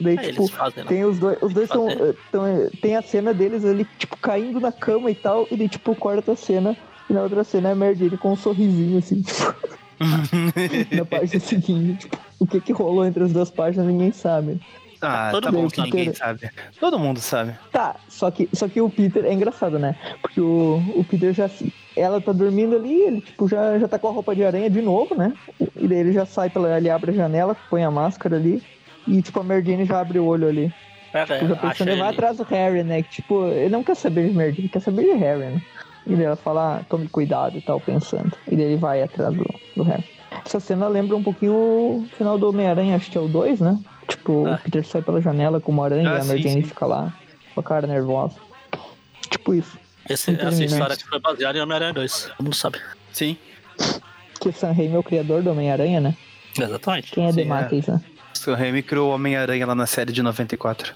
Daí, 0.00 0.16
tipo, 0.18 0.46
fazem, 0.48 0.84
tem 0.84 1.04
os 1.04 1.18
dois, 1.18 1.42
os 1.42 1.52
dois 1.52 1.68
são, 1.68 1.88
tão, 2.30 2.70
tem 2.80 2.96
a 2.96 3.02
cena 3.02 3.34
deles 3.34 3.64
ali, 3.64 3.84
tipo, 3.98 4.16
caindo 4.16 4.60
na 4.60 4.70
cama 4.70 5.10
e 5.10 5.14
tal, 5.14 5.46
e 5.50 5.56
daí, 5.56 5.68
tipo, 5.68 5.94
corta 5.96 6.32
a 6.32 6.36
cena, 6.36 6.76
e 7.10 7.12
na 7.12 7.22
outra 7.22 7.42
cena 7.42 7.70
é 7.70 7.72
a 7.72 7.74
Mary 7.74 8.16
com 8.16 8.32
um 8.32 8.36
sorrisinho, 8.36 8.98
assim, 8.98 9.22
tipo, 9.22 9.54
na 10.92 11.04
página 11.04 11.40
seguinte, 11.40 12.08
tipo, 12.08 12.18
o 12.38 12.46
que 12.46 12.60
que 12.60 12.72
rolou 12.72 13.04
entre 13.04 13.24
as 13.24 13.32
duas 13.32 13.50
páginas 13.50 13.86
ninguém 13.86 14.12
sabe. 14.12 14.60
Ah, 15.00 15.28
Todo 15.30 15.44
tá 15.44 15.52
mundo 15.52 15.70
Peter... 15.70 15.84
ninguém 15.84 16.12
sabe. 16.12 16.50
Todo 16.80 16.98
mundo 16.98 17.20
sabe. 17.20 17.54
Tá, 17.70 17.96
só 18.08 18.30
que, 18.30 18.48
só 18.52 18.68
que 18.68 18.80
o 18.80 18.90
Peter 18.90 19.24
é 19.24 19.32
engraçado, 19.32 19.78
né? 19.78 19.94
Porque 20.20 20.40
o, 20.40 20.82
o 20.96 21.04
Peter 21.04 21.32
já. 21.32 21.48
Ela 21.96 22.20
tá 22.20 22.32
dormindo 22.32 22.76
ali, 22.76 23.02
ele 23.02 23.20
tipo, 23.20 23.48
já, 23.48 23.78
já 23.78 23.88
tá 23.88 23.98
com 23.98 24.08
a 24.08 24.12
roupa 24.12 24.34
de 24.34 24.44
aranha 24.44 24.70
de 24.70 24.80
novo, 24.80 25.14
né? 25.14 25.32
E 25.76 25.86
daí 25.86 25.98
ele 25.98 26.12
já 26.12 26.26
sai 26.26 26.50
pela. 26.50 26.76
Ele 26.76 26.90
abre 26.90 27.12
a 27.12 27.14
janela, 27.14 27.56
põe 27.70 27.84
a 27.84 27.90
máscara 27.90 28.36
ali. 28.36 28.62
E 29.06 29.22
tipo, 29.22 29.40
a 29.40 29.44
Merdine 29.44 29.84
já 29.84 30.00
abre 30.00 30.18
o 30.18 30.26
olho 30.26 30.48
ali. 30.48 30.72
É, 31.12 31.24
tipo, 31.24 31.46
já 31.46 31.56
pensando, 31.56 31.88
ele 31.88 32.00
vai 32.00 32.10
atrás 32.10 32.36
do 32.36 32.42
Harry, 32.44 32.82
né? 32.82 33.02
Que 33.02 33.10
tipo, 33.10 33.46
ele 33.46 33.70
não 33.70 33.82
quer 33.82 33.96
saber 33.96 34.28
de 34.28 34.36
Merdine, 34.36 34.68
quer 34.68 34.80
saber 34.80 35.04
de 35.04 35.12
Harry, 35.12 35.46
né? 35.46 35.62
E 36.06 36.14
daí 36.14 36.24
ela 36.24 36.36
fala, 36.36 36.78
ah, 36.78 36.84
tome 36.88 37.08
cuidado 37.08 37.56
e 37.56 37.60
tal, 37.60 37.80
pensando. 37.80 38.32
E 38.46 38.56
daí 38.56 38.66
ele 38.66 38.76
vai 38.76 39.02
atrás 39.02 39.34
do, 39.34 39.44
do 39.76 39.82
Harry. 39.82 40.04
Essa 40.44 40.60
cena 40.60 40.88
lembra 40.88 41.16
um 41.16 41.22
pouquinho 41.22 41.52
o 41.54 42.08
final 42.16 42.38
do 42.38 42.48
Homem-Aranha, 42.48 42.96
acho 42.96 43.10
que 43.10 43.18
é 43.18 43.20
o 43.20 43.28
2, 43.28 43.60
né? 43.60 43.78
Tipo, 44.06 44.46
ah. 44.46 44.54
o 44.54 44.58
Peter 44.58 44.86
sai 44.86 45.02
pela 45.02 45.20
janela 45.20 45.60
com 45.60 45.72
uma 45.72 45.84
aranha 45.84 46.10
ah, 46.10 46.18
e 46.18 46.20
a 46.20 46.24
Mary 46.24 46.42
Jane 46.42 46.62
fica 46.62 46.86
lá 46.86 47.12
com 47.54 47.60
a 47.60 47.62
cara 47.62 47.86
nervosa. 47.86 48.36
Tipo 49.30 49.54
isso. 49.54 49.78
Esse, 50.08 50.30
essa 50.30 50.64
história 50.64 50.96
que 50.96 51.04
foi 51.04 51.20
baseada 51.20 51.58
em 51.58 51.60
Homem-Aranha 51.60 51.92
2, 51.92 52.30
todo 52.36 52.44
mundo 52.44 52.56
sabe. 52.56 52.78
Sim. 53.12 53.36
Que 54.40 54.48
o 54.48 54.52
Sam 54.52 54.72
Raimi 54.72 54.94
é 54.94 54.98
o 54.98 55.02
criador 55.02 55.42
do 55.42 55.50
Homem-Aranha, 55.50 56.00
né? 56.00 56.16
Exatamente. 56.58 57.12
Quem 57.12 57.26
é 57.26 57.32
Dematteis, 57.32 57.88
é. 57.88 57.92
né? 57.92 58.00
Sam 58.32 58.54
Raimi 58.54 58.82
criou 58.82 59.10
o 59.10 59.14
Homem-Aranha 59.14 59.66
lá 59.66 59.74
na 59.74 59.86
série 59.86 60.12
de 60.12 60.22
94. 60.22 60.94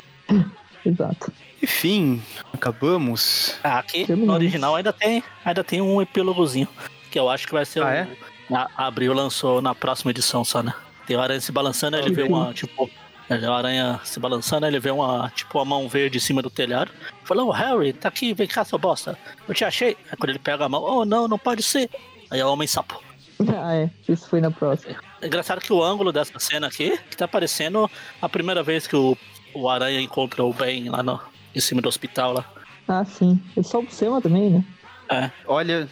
Exato. 0.86 1.32
Enfim, 1.62 2.20
acabamos. 2.52 3.54
Ah, 3.62 3.78
aqui 3.78 4.10
no 4.12 4.32
original 4.32 4.74
ainda 4.74 4.92
tem, 4.92 5.22
ainda 5.44 5.62
tem 5.62 5.80
um 5.80 6.02
epílogozinho. 6.02 6.68
Que 7.10 7.18
eu 7.18 7.28
acho 7.30 7.46
que 7.46 7.52
vai 7.52 7.64
ser 7.64 7.82
ah, 7.82 7.86
o. 7.86 7.88
É? 7.88 8.08
A 8.50 8.86
Abril 8.86 9.12
lançou 9.12 9.62
na 9.62 9.74
próxima 9.74 10.10
edição 10.10 10.44
só, 10.44 10.62
né? 10.62 10.74
Tem 11.06 11.16
a 11.16 11.22
aranha 11.22 11.40
se 11.40 11.52
balançando, 11.52 11.96
ele 11.96 12.12
vê 12.12 12.22
uma, 12.22 12.52
tipo. 12.52 12.90
A 13.30 13.56
aranha 13.56 14.00
se 14.04 14.18
balançando, 14.18 14.66
ele 14.66 14.80
vê 14.80 14.90
uma, 14.90 15.30
tipo, 15.34 15.56
uma 15.58 15.64
mão 15.64 15.88
verde 15.88 16.18
em 16.18 16.20
cima 16.20 16.42
do 16.42 16.50
telhado. 16.50 16.90
Falou, 17.24 17.48
oh, 17.48 17.52
Harry, 17.52 17.92
tá 17.92 18.08
aqui, 18.08 18.34
vem 18.34 18.46
cá, 18.46 18.64
seu 18.64 18.78
bosta. 18.78 19.16
Eu 19.48 19.54
te 19.54 19.64
achei. 19.64 19.96
Aí 20.10 20.16
quando 20.18 20.30
ele 20.30 20.38
pega 20.38 20.64
a 20.64 20.68
mão, 20.68 20.82
oh, 20.82 21.04
não, 21.04 21.28
não 21.28 21.38
pode 21.38 21.62
ser. 21.62 21.88
Aí 22.30 22.40
é 22.40 22.44
o 22.44 22.52
homem 22.52 22.66
sapo. 22.66 23.00
Ah, 23.56 23.74
é. 23.74 23.90
Isso 24.08 24.28
foi 24.28 24.40
na 24.40 24.52
próxima. 24.52 24.94
É 25.20 25.26
engraçado 25.26 25.60
que 25.60 25.72
o 25.72 25.82
ângulo 25.82 26.12
dessa 26.12 26.38
cena 26.38 26.68
aqui, 26.68 26.96
que 27.10 27.16
tá 27.16 27.26
parecendo 27.26 27.90
a 28.20 28.28
primeira 28.28 28.62
vez 28.62 28.86
que 28.86 28.94
o, 28.94 29.16
o 29.52 29.68
Aranha 29.68 30.00
encontra 30.00 30.44
o 30.44 30.52
Ben 30.52 30.88
lá 30.88 31.02
no, 31.02 31.20
em 31.54 31.60
cima 31.60 31.80
do 31.80 31.88
hospital 31.88 32.32
lá. 32.32 32.44
Ah, 32.88 33.04
sim. 33.04 33.40
Ele 33.56 33.66
só 33.66 33.78
observa 33.78 34.20
também, 34.20 34.50
né? 34.50 34.64
É. 35.08 35.30
Olha, 35.46 35.88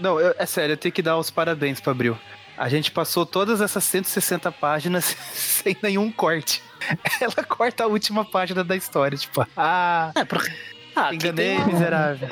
não, 0.00 0.20
eu, 0.20 0.34
é 0.38 0.46
sério, 0.46 0.72
eu 0.72 0.76
tenho 0.76 0.92
que 0.92 1.02
dar 1.02 1.18
os 1.18 1.30
parabéns 1.30 1.80
pra 1.80 1.92
Abril. 1.92 2.18
A 2.56 2.68
gente 2.68 2.90
passou 2.90 3.24
todas 3.24 3.60
essas 3.60 3.84
160 3.84 4.50
páginas 4.52 5.04
sem 5.32 5.76
nenhum 5.82 6.10
corte. 6.10 6.62
Ela 7.20 7.44
corta 7.44 7.84
a 7.84 7.86
última 7.86 8.24
página 8.24 8.62
da 8.62 8.76
história, 8.76 9.16
tipo, 9.16 9.46
ah, 9.56 10.10
é 10.14 10.24
porque... 10.24 10.52
ah 10.94 11.14
enganei, 11.14 11.56
tem... 11.56 11.66
miserável. 11.66 12.28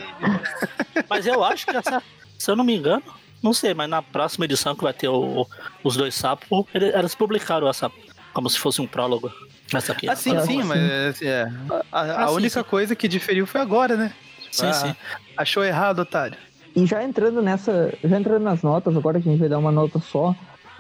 Mas 1.09 1.27
eu 1.27 1.43
acho 1.45 1.67
que 1.67 1.77
essa, 1.77 2.03
se 2.39 2.51
eu 2.51 2.57
não 2.57 2.65
me 2.65 2.77
engano, 2.77 3.03
não 3.43 3.55
sei, 3.55 3.73
mas 3.73 3.89
na 3.89 4.03
próxima 4.03 4.45
edição 4.45 4.75
que 4.75 4.83
vai 4.83 4.93
ter 4.93 5.09
o, 5.09 5.47
os 5.83 5.97
dois 5.97 6.15
sapos, 6.15 6.67
eles 6.75 7.15
publicaram 7.15 7.69
essa 7.69 7.91
como 8.33 8.49
se 8.49 8.59
fosse 8.59 8.81
um 8.81 8.87
prólogo. 8.87 9.33
Essa 9.73 9.93
aqui. 9.93 10.09
Ah, 10.09 10.17
sim, 10.17 10.39
sim, 10.41 10.63
mas 10.63 11.23
é, 11.23 11.47
a, 11.93 12.01
a 12.01 12.25
ah, 12.25 12.31
única 12.33 12.61
sim, 12.63 12.69
coisa 12.69 12.97
que 12.97 13.07
diferiu 13.07 13.47
foi 13.47 13.61
agora, 13.61 13.97
né? 13.97 14.13
Sim, 14.51 14.67
ah, 14.67 14.73
sim. 14.73 14.97
Achou 15.37 15.65
errado, 15.65 16.01
otário. 16.01 16.37
E 16.75 16.87
já 16.87 17.03
entrando 17.03 17.41
nessa, 17.43 17.93
já 18.03 18.19
entrando 18.19 18.43
nas 18.43 18.63
notas, 18.63 18.97
agora 18.97 19.21
que 19.21 19.29
a 19.29 19.33
gente 19.33 19.41
vai 19.41 19.49
dar 19.49 19.59
uma 19.59 19.73
nota 19.73 19.99
só, 20.01 20.35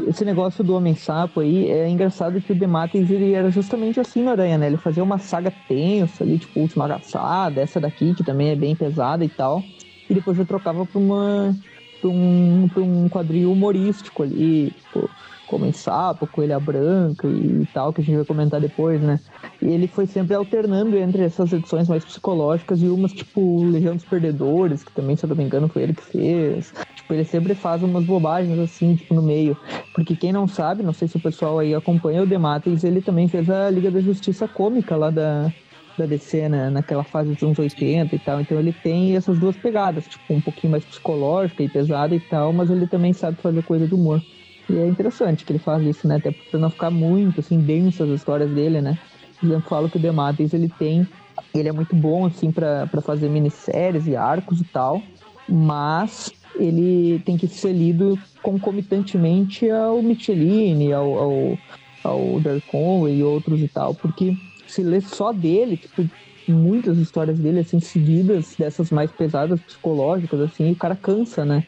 esse 0.06 0.24
negócio 0.24 0.62
do 0.64 0.74
Homem-Sapo 0.74 1.40
aí, 1.40 1.68
é 1.70 1.88
engraçado 1.88 2.40
que 2.40 2.52
o 2.52 2.54
Demates, 2.54 3.10
ele 3.10 3.32
era 3.32 3.50
justamente 3.50 4.00
assim 4.00 4.22
no 4.22 4.30
Aranha, 4.30 4.56
né? 4.56 4.66
Ele 4.66 4.76
fazia 4.76 5.02
uma 5.02 5.18
saga 5.18 5.52
tensa 5.68 6.24
ali, 6.24 6.38
tipo, 6.38 6.60
Última 6.60 6.84
Agaçada, 6.84 7.60
essa 7.60 7.80
daqui, 7.80 8.14
que 8.14 8.24
também 8.24 8.50
é 8.50 8.56
bem 8.56 8.74
pesada 8.74 9.24
e 9.24 9.28
tal. 9.28 9.62
E 10.08 10.14
depois 10.14 10.36
já 10.36 10.44
trocava 10.44 10.86
pra 10.86 10.98
uma... 10.98 11.56
pra 12.00 12.10
um, 12.10 12.68
pra 12.72 12.82
um 12.82 13.08
quadril 13.08 13.52
humorístico 13.52 14.22
ali, 14.22 14.70
tipo 14.70 15.10
como 15.50 15.66
em 15.66 15.72
Sapo, 15.72 16.28
Coelha 16.28 16.60
Branca 16.60 17.26
e 17.26 17.66
tal, 17.74 17.92
que 17.92 18.00
a 18.00 18.04
gente 18.04 18.14
vai 18.14 18.24
comentar 18.24 18.60
depois, 18.60 19.02
né? 19.02 19.18
E 19.60 19.66
ele 19.66 19.88
foi 19.88 20.06
sempre 20.06 20.36
alternando 20.36 20.96
entre 20.96 21.24
essas 21.24 21.52
edições 21.52 21.88
mais 21.88 22.04
psicológicas 22.04 22.80
e 22.80 22.86
umas, 22.86 23.12
tipo, 23.12 23.64
Legião 23.64 23.96
dos 23.96 24.04
Perdedores, 24.04 24.84
que 24.84 24.92
também, 24.92 25.16
se 25.16 25.24
eu 25.24 25.28
não 25.28 25.34
me 25.34 25.42
engano, 25.42 25.68
foi 25.68 25.82
ele 25.82 25.92
que 25.92 26.04
fez. 26.04 26.72
Tipo, 26.94 27.14
ele 27.14 27.24
sempre 27.24 27.56
faz 27.56 27.82
umas 27.82 28.04
bobagens, 28.04 28.56
assim, 28.60 28.94
tipo, 28.94 29.12
no 29.12 29.22
meio. 29.22 29.56
Porque 29.92 30.14
quem 30.14 30.32
não 30.32 30.46
sabe, 30.46 30.84
não 30.84 30.92
sei 30.92 31.08
se 31.08 31.16
o 31.16 31.20
pessoal 31.20 31.58
aí 31.58 31.74
acompanha 31.74 32.22
o 32.22 32.26
Demates, 32.26 32.84
ele 32.84 33.02
também 33.02 33.26
fez 33.26 33.50
a 33.50 33.68
Liga 33.68 33.90
da 33.90 34.00
Justiça 34.00 34.46
Cômica 34.46 34.94
lá 34.94 35.10
da, 35.10 35.52
da 35.98 36.06
DC, 36.06 36.48
né? 36.48 36.70
Naquela 36.70 37.02
fase 37.02 37.34
dos 37.34 37.42
anos 37.42 37.58
80 37.58 38.14
e 38.14 38.18
tal. 38.20 38.40
Então 38.40 38.56
ele 38.56 38.72
tem 38.72 39.16
essas 39.16 39.36
duas 39.36 39.56
pegadas, 39.56 40.06
tipo, 40.06 40.32
um 40.32 40.40
pouquinho 40.40 40.70
mais 40.70 40.84
psicológica 40.84 41.60
e 41.64 41.68
pesada 41.68 42.14
e 42.14 42.20
tal, 42.20 42.52
mas 42.52 42.70
ele 42.70 42.86
também 42.86 43.12
sabe 43.12 43.42
fazer 43.42 43.64
coisa 43.64 43.88
de 43.88 43.94
humor. 43.96 44.22
E 44.70 44.78
é 44.78 44.86
interessante 44.86 45.44
que 45.44 45.52
ele 45.52 45.58
faz 45.58 45.84
isso, 45.84 46.06
né? 46.06 46.16
Até 46.16 46.30
pra 46.30 46.60
não 46.60 46.70
ficar 46.70 46.90
muito, 46.90 47.40
assim, 47.40 47.60
densas 47.60 48.08
as 48.08 48.20
histórias 48.20 48.50
dele, 48.50 48.80
né? 48.80 48.96
Exemplo, 49.42 49.68
falo 49.68 49.88
que 49.88 49.96
o 49.96 50.00
The 50.00 50.12
Matrix, 50.12 50.54
ele 50.54 50.68
tem... 50.68 51.06
Ele 51.54 51.68
é 51.68 51.72
muito 51.72 51.96
bom, 51.96 52.26
assim, 52.26 52.52
para 52.52 52.86
fazer 53.02 53.28
minisséries 53.28 54.06
e 54.06 54.14
arcos 54.14 54.60
e 54.60 54.64
tal, 54.64 55.02
mas 55.48 56.32
ele 56.54 57.18
tem 57.20 57.36
que 57.36 57.48
ser 57.48 57.72
lido 57.72 58.18
concomitantemente 58.42 59.68
ao 59.70 60.02
Michelin, 60.02 60.92
ao, 60.92 61.18
ao, 61.18 61.58
ao 62.04 62.40
Conway 62.66 63.16
e 63.16 63.24
outros 63.24 63.62
e 63.62 63.68
tal, 63.68 63.94
porque 63.94 64.36
se 64.66 64.82
lê 64.82 65.00
só 65.00 65.32
dele, 65.32 65.76
tipo, 65.76 66.06
muitas 66.46 66.98
histórias 66.98 67.38
dele, 67.38 67.60
assim, 67.60 67.80
seguidas, 67.80 68.54
dessas 68.56 68.90
mais 68.90 69.10
pesadas, 69.10 69.60
psicológicas, 69.62 70.40
assim, 70.40 70.70
o 70.70 70.76
cara 70.76 70.94
cansa, 70.94 71.44
né? 71.44 71.64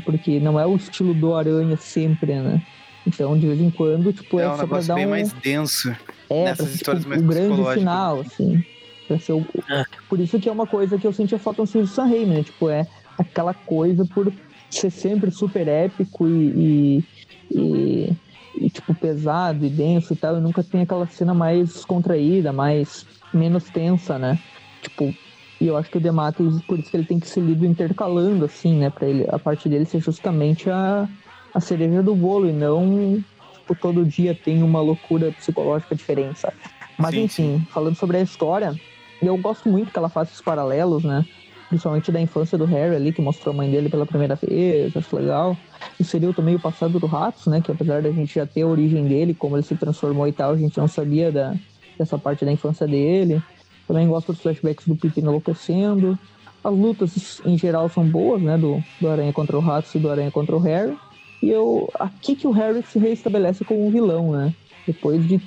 Porque 0.00 0.40
não 0.40 0.58
é 0.58 0.66
o 0.66 0.76
estilo 0.76 1.14
do 1.14 1.34
Aranha 1.34 1.76
sempre, 1.76 2.34
né? 2.34 2.62
Então, 3.06 3.36
de 3.38 3.46
vez 3.46 3.60
em 3.60 3.70
quando, 3.70 4.12
tipo, 4.12 4.38
é, 4.38 4.44
é 4.44 4.50
um 4.50 4.56
só 4.56 4.66
pra 4.66 4.80
dar 4.80 4.94
bem 4.94 5.06
um... 5.06 5.10
mais 5.10 5.32
denso. 5.32 5.94
É, 6.30 6.44
nessas 6.44 6.66
pra, 6.66 6.74
histórias 6.74 7.02
tipo, 7.02 7.10
mais 7.10 7.22
o 7.22 7.26
grande 7.26 7.74
final, 7.74 8.20
assim. 8.20 8.64
Pra 9.08 9.18
ser 9.18 9.32
o... 9.32 9.46
É. 9.68 9.84
Por 10.08 10.20
isso 10.20 10.38
que 10.38 10.48
é 10.48 10.52
uma 10.52 10.66
coisa 10.66 10.98
que 10.98 11.06
eu 11.06 11.12
sentia 11.12 11.38
falta 11.38 11.62
no 11.62 11.66
filme 11.66 11.86
do 11.86 11.92
Sam 11.92 12.06
Raimi, 12.06 12.34
né? 12.34 12.42
Tipo, 12.42 12.70
é 12.70 12.86
aquela 13.18 13.52
coisa 13.52 14.04
por 14.04 14.32
ser 14.70 14.90
sempre 14.90 15.30
super 15.30 15.66
épico 15.68 16.26
e, 16.28 17.04
e, 17.50 17.58
e 17.58 18.16
e, 18.54 18.70
tipo, 18.70 18.94
pesado 18.94 19.64
e 19.64 19.68
denso 19.68 20.12
e 20.12 20.16
tal, 20.16 20.36
e 20.36 20.40
nunca 20.40 20.62
tem 20.62 20.82
aquela 20.82 21.06
cena 21.06 21.34
mais 21.34 21.84
contraída, 21.84 22.52
mais 22.52 23.06
menos 23.32 23.64
tensa, 23.64 24.18
né? 24.18 24.38
Tipo, 24.82 25.14
e 25.62 25.68
eu 25.68 25.76
acho 25.76 25.88
que 25.88 25.96
o 25.96 26.00
Dematis, 26.00 26.60
por 26.62 26.76
isso 26.76 26.90
que 26.90 26.96
ele 26.96 27.06
tem 27.06 27.20
que 27.20 27.28
ser 27.28 27.40
lido 27.40 27.64
intercalando, 27.64 28.44
assim, 28.44 28.74
né? 28.78 28.90
Pra 28.90 29.06
ele, 29.06 29.24
a 29.28 29.38
parte 29.38 29.68
dele 29.68 29.84
ser 29.84 30.00
justamente 30.00 30.68
a, 30.68 31.08
a 31.54 31.60
cereja 31.60 32.02
do 32.02 32.16
bolo 32.16 32.48
e 32.48 32.52
não, 32.52 33.22
tipo, 33.52 33.72
todo 33.76 34.04
dia 34.04 34.34
tem 34.34 34.60
uma 34.60 34.80
loucura 34.80 35.30
psicológica 35.30 35.94
diferente, 35.94 36.40
sabe? 36.40 36.56
Mas 36.98 37.14
sim, 37.14 37.22
enfim, 37.22 37.58
sim. 37.58 37.66
falando 37.70 37.94
sobre 37.94 38.16
a 38.16 38.20
história, 38.20 38.74
eu 39.22 39.36
gosto 39.36 39.68
muito 39.68 39.92
que 39.92 39.98
ela 39.98 40.08
faça 40.08 40.32
esses 40.32 40.42
paralelos, 40.42 41.04
né? 41.04 41.24
Principalmente 41.68 42.10
da 42.10 42.20
infância 42.20 42.58
do 42.58 42.64
Harry 42.64 42.96
ali, 42.96 43.12
que 43.12 43.22
mostrou 43.22 43.54
a 43.54 43.56
mãe 43.56 43.70
dele 43.70 43.88
pela 43.88 44.04
primeira 44.04 44.34
vez, 44.34 44.96
acho 44.96 45.14
legal 45.14 45.56
inseriu 45.98 46.34
também 46.34 46.56
o 46.56 46.60
passado 46.60 46.98
do 46.98 47.06
Ratos, 47.06 47.46
né? 47.46 47.60
Que 47.60 47.70
apesar 47.70 48.02
da 48.02 48.10
gente 48.10 48.34
já 48.34 48.46
ter 48.46 48.62
a 48.62 48.66
origem 48.66 49.06
dele, 49.06 49.34
como 49.34 49.56
ele 49.56 49.62
se 49.62 49.76
transformou 49.76 50.26
e 50.26 50.32
tal, 50.32 50.52
a 50.52 50.56
gente 50.56 50.76
não 50.76 50.88
sabia 50.88 51.30
da, 51.30 51.54
dessa 51.98 52.18
parte 52.18 52.44
da 52.44 52.52
infância 52.52 52.86
dele. 52.86 53.42
Também 53.86 54.08
gosto 54.08 54.32
dos 54.32 54.40
flashbacks 54.40 54.86
do 54.86 54.96
Pippin 54.96 55.20
enlouquecendo. 55.20 56.18
As 56.62 56.72
lutas 56.72 57.40
em 57.44 57.58
geral 57.58 57.88
são 57.88 58.04
boas, 58.04 58.40
né? 58.40 58.56
Do, 58.56 58.82
do 59.00 59.08
Aranha 59.08 59.32
contra 59.32 59.56
o 59.56 59.60
Ratos 59.60 59.94
e 59.94 59.98
do 59.98 60.10
Aranha 60.10 60.30
contra 60.30 60.56
o 60.56 60.60
Harry. 60.60 60.96
E 61.42 61.50
eu, 61.50 61.90
aqui 61.98 62.36
que 62.36 62.46
o 62.46 62.52
Harry 62.52 62.82
se 62.84 62.98
reestabelece 62.98 63.64
como 63.64 63.86
um 63.86 63.90
vilão, 63.90 64.32
né? 64.32 64.54
Depois 64.86 65.26
de 65.26 65.40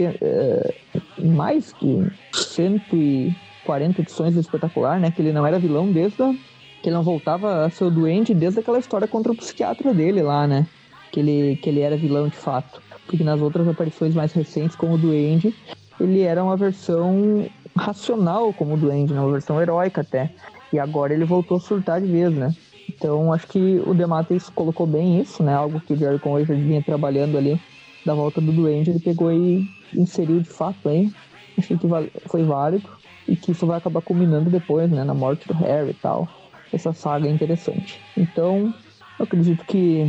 é, 0.00 0.74
mais 1.18 1.72
que 1.72 2.10
140 2.32 4.00
edições 4.00 4.34
do 4.34 4.40
espetacular, 4.40 4.98
né? 4.98 5.10
Que 5.10 5.22
ele 5.22 5.32
não 5.32 5.46
era 5.46 5.58
vilão 5.58 5.92
desde 5.92 6.22
a 6.22 6.34
que 6.82 6.88
ele 6.88 6.96
não 6.96 7.02
voltava 7.02 7.64
a 7.64 7.70
ser 7.70 7.84
o 7.84 7.90
doente 7.90 8.34
desde 8.34 8.58
aquela 8.58 8.78
história 8.78 9.06
contra 9.06 9.30
o 9.30 9.36
psiquiatra 9.36 9.94
dele 9.94 10.20
lá, 10.20 10.46
né? 10.46 10.66
Que 11.12 11.20
ele, 11.20 11.56
que 11.56 11.70
ele 11.70 11.80
era 11.80 11.96
vilão 11.96 12.26
de 12.28 12.36
fato. 12.36 12.82
Porque 13.06 13.22
nas 13.22 13.40
outras 13.40 13.68
aparições 13.68 14.14
mais 14.14 14.32
recentes, 14.32 14.74
como 14.74 14.94
o 14.94 14.98
Duende, 14.98 15.54
ele 16.04 16.20
era 16.20 16.42
uma 16.42 16.56
versão 16.56 17.50
racional 17.76 18.52
como 18.52 18.74
o 18.74 18.76
Duende, 18.76 19.12
né? 19.14 19.20
uma 19.20 19.32
versão 19.32 19.60
heróica 19.60 20.00
até. 20.00 20.30
E 20.72 20.78
agora 20.78 21.12
ele 21.14 21.24
voltou 21.24 21.56
a 21.56 21.60
surtar 21.60 22.00
de 22.00 22.06
vez, 22.06 22.34
né? 22.34 22.54
Então 22.88 23.32
acho 23.32 23.46
que 23.46 23.80
o 23.80 23.94
Dematis 23.94 24.48
colocou 24.50 24.86
bem 24.86 25.20
isso, 25.20 25.42
né? 25.42 25.54
Algo 25.54 25.80
que 25.80 25.92
o 25.92 25.96
Jerry 25.96 26.18
Conway 26.18 26.44
já 26.44 26.54
vinha 26.54 26.82
trabalhando 26.82 27.36
ali 27.36 27.58
da 28.04 28.14
volta 28.14 28.40
do 28.40 28.52
Duende, 28.52 28.90
ele 28.90 29.00
pegou 29.00 29.32
e 29.32 29.64
inseriu 29.94 30.40
de 30.40 30.48
fato 30.48 30.88
aí. 30.88 31.10
Achei 31.56 31.76
que 31.76 31.86
foi 32.28 32.42
válido 32.42 32.88
e 33.28 33.36
que 33.36 33.52
isso 33.52 33.66
vai 33.66 33.78
acabar 33.78 34.02
culminando 34.02 34.50
depois, 34.50 34.90
né? 34.90 35.04
Na 35.04 35.14
morte 35.14 35.46
do 35.46 35.54
Harry 35.54 35.90
e 35.90 35.94
tal 35.94 36.28
essa 36.72 36.92
saga 36.92 37.28
é 37.28 37.30
interessante. 37.30 38.02
Então, 38.16 38.72
eu 39.18 39.24
acredito 39.24 39.64
que 39.64 40.04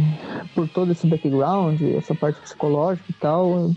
por 0.55 0.67
todo 0.69 0.91
esse 0.91 1.05
background, 1.05 1.81
essa 1.81 2.15
parte 2.15 2.39
psicológica 2.41 3.11
e 3.11 3.13
tal, 3.13 3.71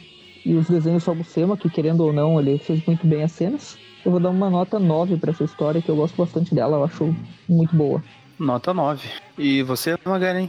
e 0.47 0.55
os 0.55 0.69
desenhos 0.69 1.03
só 1.03 1.13
Buscema, 1.13 1.57
que 1.57 1.69
querendo 1.69 2.05
ou 2.05 2.13
não, 2.13 2.39
ele 2.39 2.57
fez 2.57 2.81
muito 2.87 3.05
bem 3.05 3.25
as 3.25 3.33
cenas, 3.33 3.77
eu 4.05 4.13
vou 4.13 4.21
dar 4.21 4.31
uma 4.31 4.49
nota 4.49 4.79
9 4.79 5.17
para 5.17 5.33
essa 5.33 5.43
história, 5.43 5.83
que 5.83 5.89
eu 5.89 5.97
gosto 5.97 6.17
bastante 6.17 6.55
dela, 6.55 6.77
eu 6.77 6.85
acho 6.85 7.17
muito 7.49 7.75
boa. 7.75 8.01
Nota 8.39 8.73
9. 8.73 9.09
E 9.37 9.65
você, 9.65 9.99
Magaren? 10.05 10.49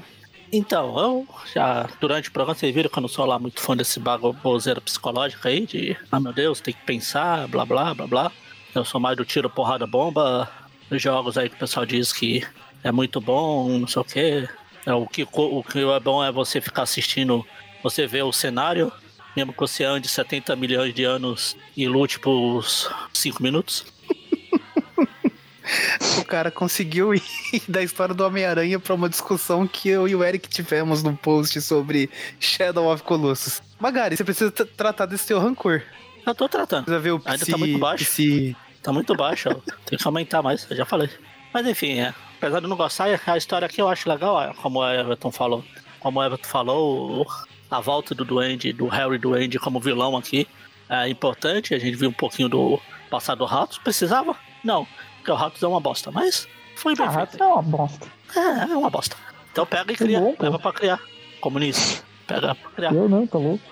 Então, 0.54 1.00
eu 1.00 1.28
já, 1.52 1.90
durante 2.00 2.30
o 2.30 2.32
programa, 2.32 2.54
vocês 2.54 2.76
viram 2.76 2.92
que 2.92 3.00
eu 3.00 3.02
não 3.02 3.08
sou 3.08 3.26
lá 3.26 3.40
muito 3.40 3.60
fã 3.60 3.76
desse 3.76 4.00
bagoseiro 4.00 4.80
psicológico 4.82 5.48
aí, 5.48 5.66
de, 5.66 5.98
ah 6.12 6.20
meu 6.20 6.32
Deus, 6.32 6.62
tem 6.62 6.76
que 6.76 6.86
pensar, 6.86 7.48
blá 7.48 7.66
blá 7.66 7.96
blá 7.96 8.06
blá. 8.06 8.32
Eu 8.76 8.86
sou 8.86 9.02
mais 9.02 9.18
do 9.18 9.26
tiro, 9.26 9.50
porrada, 9.50 9.88
bomba, 9.88 10.48
jogos 10.92 11.40
aí 11.40 11.50
que 11.50 11.56
o 11.56 11.60
pessoal 11.60 11.88
diz 11.88 12.14
que 12.14 12.46
é 12.84 12.92
muito 12.92 13.20
bom, 13.20 13.80
não 13.80 13.88
sei 13.88 14.02
o 14.04 14.06
quê. 14.06 14.48
É, 14.86 14.94
o, 14.94 15.08
que, 15.08 15.24
o 15.24 15.64
que 15.64 15.80
é 15.80 16.00
bom 16.00 16.24
é 16.24 16.32
você 16.32 16.62
ficar 16.62 16.84
assistindo, 16.84 17.44
você 17.82 18.06
vê 18.06 18.22
o 18.22 18.32
cenário, 18.32 18.92
mesmo 19.38 19.54
que 19.54 19.60
você 19.60 19.84
ande 19.84 20.08
70 20.08 20.56
milhões 20.56 20.92
de 20.96 21.04
anos 21.04 21.56
e 21.76 21.88
lute 21.88 22.20
por 22.20 22.66
5 23.14 23.44
minutos. 23.44 23.86
o 26.20 26.26
cara 26.26 26.50
conseguiu 26.50 27.14
ir 27.14 27.22
da 27.70 27.84
história 27.84 28.16
do 28.16 28.26
Homem-Aranha 28.26 28.80
para 28.80 28.96
uma 28.96 29.08
discussão 29.08 29.68
que 29.68 29.90
eu 29.90 30.08
e 30.08 30.16
o 30.16 30.24
Eric 30.24 30.50
tivemos 30.50 31.04
no 31.04 31.16
post 31.16 31.62
sobre 31.62 32.10
Shadow 32.40 32.92
of 32.92 33.04
Colossus. 33.04 33.62
Magari, 33.80 34.18
você 34.18 34.24
precisa 34.24 34.50
tratar 34.50 35.06
desse 35.06 35.26
seu 35.26 35.40
rancor. 35.40 35.84
Eu 36.26 36.34
tô 36.34 36.50
tratando. 36.50 36.86
Precisa 36.86 37.00
ver 37.00 37.12
o 37.12 37.22
Ainda 37.24 37.46
tá 37.46 37.58
muito 37.60 37.78
baixo. 37.78 38.06
Psi, 38.06 38.56
Tá 38.82 38.92
muito 38.92 39.16
baixo, 39.16 39.50
tem 39.86 40.00
que 40.00 40.08
aumentar 40.08 40.42
mais, 40.42 40.66
eu 40.70 40.78
já 40.78 40.86
falei. 40.86 41.10
Mas 41.54 41.68
enfim, 41.68 42.00
é, 42.00 42.14
apesar 42.38 42.60
de 42.60 42.68
não 42.68 42.78
gostar, 42.78 43.20
a 43.28 43.38
história 43.38 43.66
aqui 43.66 43.82
eu 43.82 43.88
acho 43.88 44.10
legal, 44.10 44.54
como 44.56 44.80
o 44.80 44.90
Everton 44.90 45.32
falou. 45.32 45.64
Como 46.00 46.20
o 46.20 46.24
Everton 46.24 46.48
falou, 46.48 47.28
a 47.70 47.80
volta 47.80 48.16
do 48.16 48.24
Duende, 48.24 48.74
do 48.74 48.88
Harry 48.88 49.18
Duende 49.18 49.60
como 49.60 49.80
vilão 49.80 50.16
aqui 50.16 50.48
é 50.90 51.10
importante. 51.10 51.74
A 51.74 51.80
gente 51.80 51.96
viu 51.96 52.10
um 52.10 52.14
pouquinho 52.14 52.50
do 52.50 52.80
passado 53.10 53.40
do 53.40 53.46
Ratos. 53.46 53.78
Precisava? 53.78 54.36
Não, 54.64 54.88
porque 55.18 55.32
o 55.32 55.36
Ratos 55.36 55.62
é 55.62 55.68
uma 55.68 55.80
bosta, 55.80 56.12
mas 56.12 56.48
foi 56.76 56.96
bem 56.96 57.06
ah, 57.06 57.12
feito. 57.12 57.44
é 57.44 57.48
uma 57.48 57.62
bosta. 57.62 58.08
É, 58.36 58.72
é 58.72 58.78
uma 58.78 58.90
bosta. 58.90 59.16
Então 59.52 59.66
pega 59.66 59.92
e 59.92 59.96
cria, 59.96 60.20
louco. 60.20 60.44
leva 60.44 60.60
pra 60.60 60.72
criar. 60.72 61.00
Comunista. 61.42 62.04
Pega 62.26 62.56
pra 62.56 62.72
criar. 62.72 62.94
Eu 62.94 63.10
não, 63.10 63.26
tá 63.26 63.38
louco. 63.38 63.64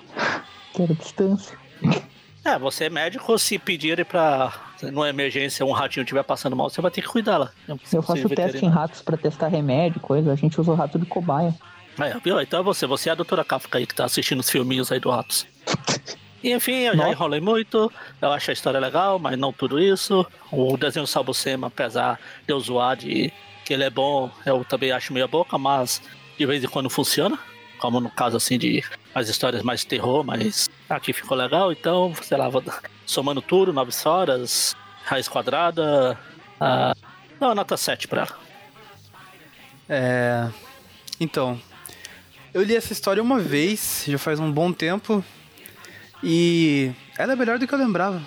Quero 0.73 0.93
distância. 0.95 1.57
É, 2.43 2.59
você 2.59 2.85
é 2.85 2.89
médico, 2.89 3.38
se 3.39 3.57
pedirem 3.57 4.05
pra. 4.05 4.53
Numa 4.84 5.09
emergência, 5.09 5.65
um 5.65 5.72
ratinho 5.72 6.03
estiver 6.03 6.23
passando 6.23 6.55
mal, 6.55 6.69
você 6.69 6.81
vai 6.81 6.91
ter 6.91 7.01
que 7.01 7.07
cuidar 7.07 7.38
lá. 7.38 7.51
Eu 7.67 8.03
faço 8.03 8.30
teste 8.30 8.63
em 8.63 8.69
ratos 8.69 9.01
pra 9.01 9.17
testar 9.17 9.47
remédio, 9.47 9.99
coisa. 9.99 10.31
A 10.31 10.35
gente 10.35 10.59
usa 10.59 10.72
o 10.72 10.76
rato 10.76 10.99
de 10.99 11.05
cobaia. 11.05 11.55
É, 11.99 12.19
viu? 12.19 12.41
Então 12.41 12.59
é 12.59 12.63
você. 12.63 12.85
Você 12.85 13.09
é 13.09 13.11
a 13.11 13.15
doutora 13.15 13.43
Kafka 13.43 13.77
aí 13.77 13.88
que 13.88 13.95
tá 13.95 14.05
assistindo 14.05 14.39
os 14.39 14.49
filminhos 14.49 14.91
aí 14.91 14.99
do 14.99 15.09
Ratos. 15.09 15.47
E 16.43 16.51
enfim, 16.51 16.81
eu 16.81 16.95
já 16.95 17.09
enrolei 17.09 17.39
muito. 17.39 17.91
Eu 18.22 18.31
acho 18.31 18.51
a 18.51 18.53
história 18.53 18.80
legal, 18.80 19.17
mas 19.17 19.38
não 19.38 19.51
tudo 19.51 19.80
isso. 19.80 20.26
O 20.51 20.77
desenho 20.77 21.07
Salbucema, 21.07 21.67
apesar 21.67 22.19
de 22.45 22.53
eu 22.53 22.59
zoar 22.59 22.97
de 22.97 23.34
que 23.63 23.73
ele 23.73 23.84
é 23.84 23.89
bom, 23.89 24.30
eu 24.45 24.63
também 24.63 24.91
acho 24.91 25.11
meia 25.11 25.27
boca, 25.27 25.57
mas 25.57 26.01
de 26.38 26.45
vez 26.45 26.63
em 26.63 26.67
quando 26.67 26.89
funciona. 26.89 27.39
Como 27.80 27.99
no 27.99 28.09
caso 28.09 28.38
assim 28.38 28.57
de 28.57 28.84
as 29.13 29.27
histórias 29.27 29.63
mais 29.63 29.84
terror, 29.84 30.23
mas 30.23 30.69
aqui 30.89 31.13
ficou 31.13 31.38
legal, 31.38 31.72
então, 31.72 32.13
sei 32.22 32.38
lá, 32.38 32.47
vou 32.47 32.63
somando 33.05 33.41
tudo, 33.41 33.73
9 33.73 33.91
horas, 34.05 34.76
raiz 35.03 35.27
quadrada. 35.27 36.17
Dá 36.59 36.95
uma 37.47 37.55
nota 37.55 37.76
7 37.76 38.07
pra 38.07 38.22
ela. 38.22 38.39
É. 39.89 40.47
Então. 41.19 41.59
Eu 42.56 42.64
li 42.64 42.73
essa 42.73 42.94
história 42.94 43.22
uma 43.22 43.38
vez, 43.38 44.06
já 44.07 44.18
faz 44.18 44.40
um 44.40 44.49
bom 44.49 44.72
tempo. 44.72 45.22
E 46.23 46.90
ela 47.18 47.34
é 47.34 47.36
melhor 47.36 47.60
do 47.60 47.68
que 47.68 47.73
eu 47.73 47.77
lembrava. 47.77 48.23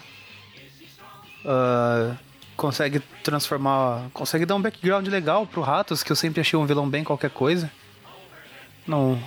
Uh, 1.43 2.15
consegue 2.55 3.01
transformar. 3.25 4.11
Consegue 4.13 4.45
dar 4.45 4.55
um 4.57 4.61
background 4.61 5.09
legal 5.09 5.47
pro 5.47 5.63
Ratos, 5.63 6.03
que 6.03 6.13
eu 6.13 6.17
sempre 6.17 6.43
achei 6.43 6.59
um 6.59 6.67
vilão 6.67 6.87
bem 6.87 7.03
qualquer 7.03 7.31
coisa. 7.31 7.73
Não. 8.87 9.19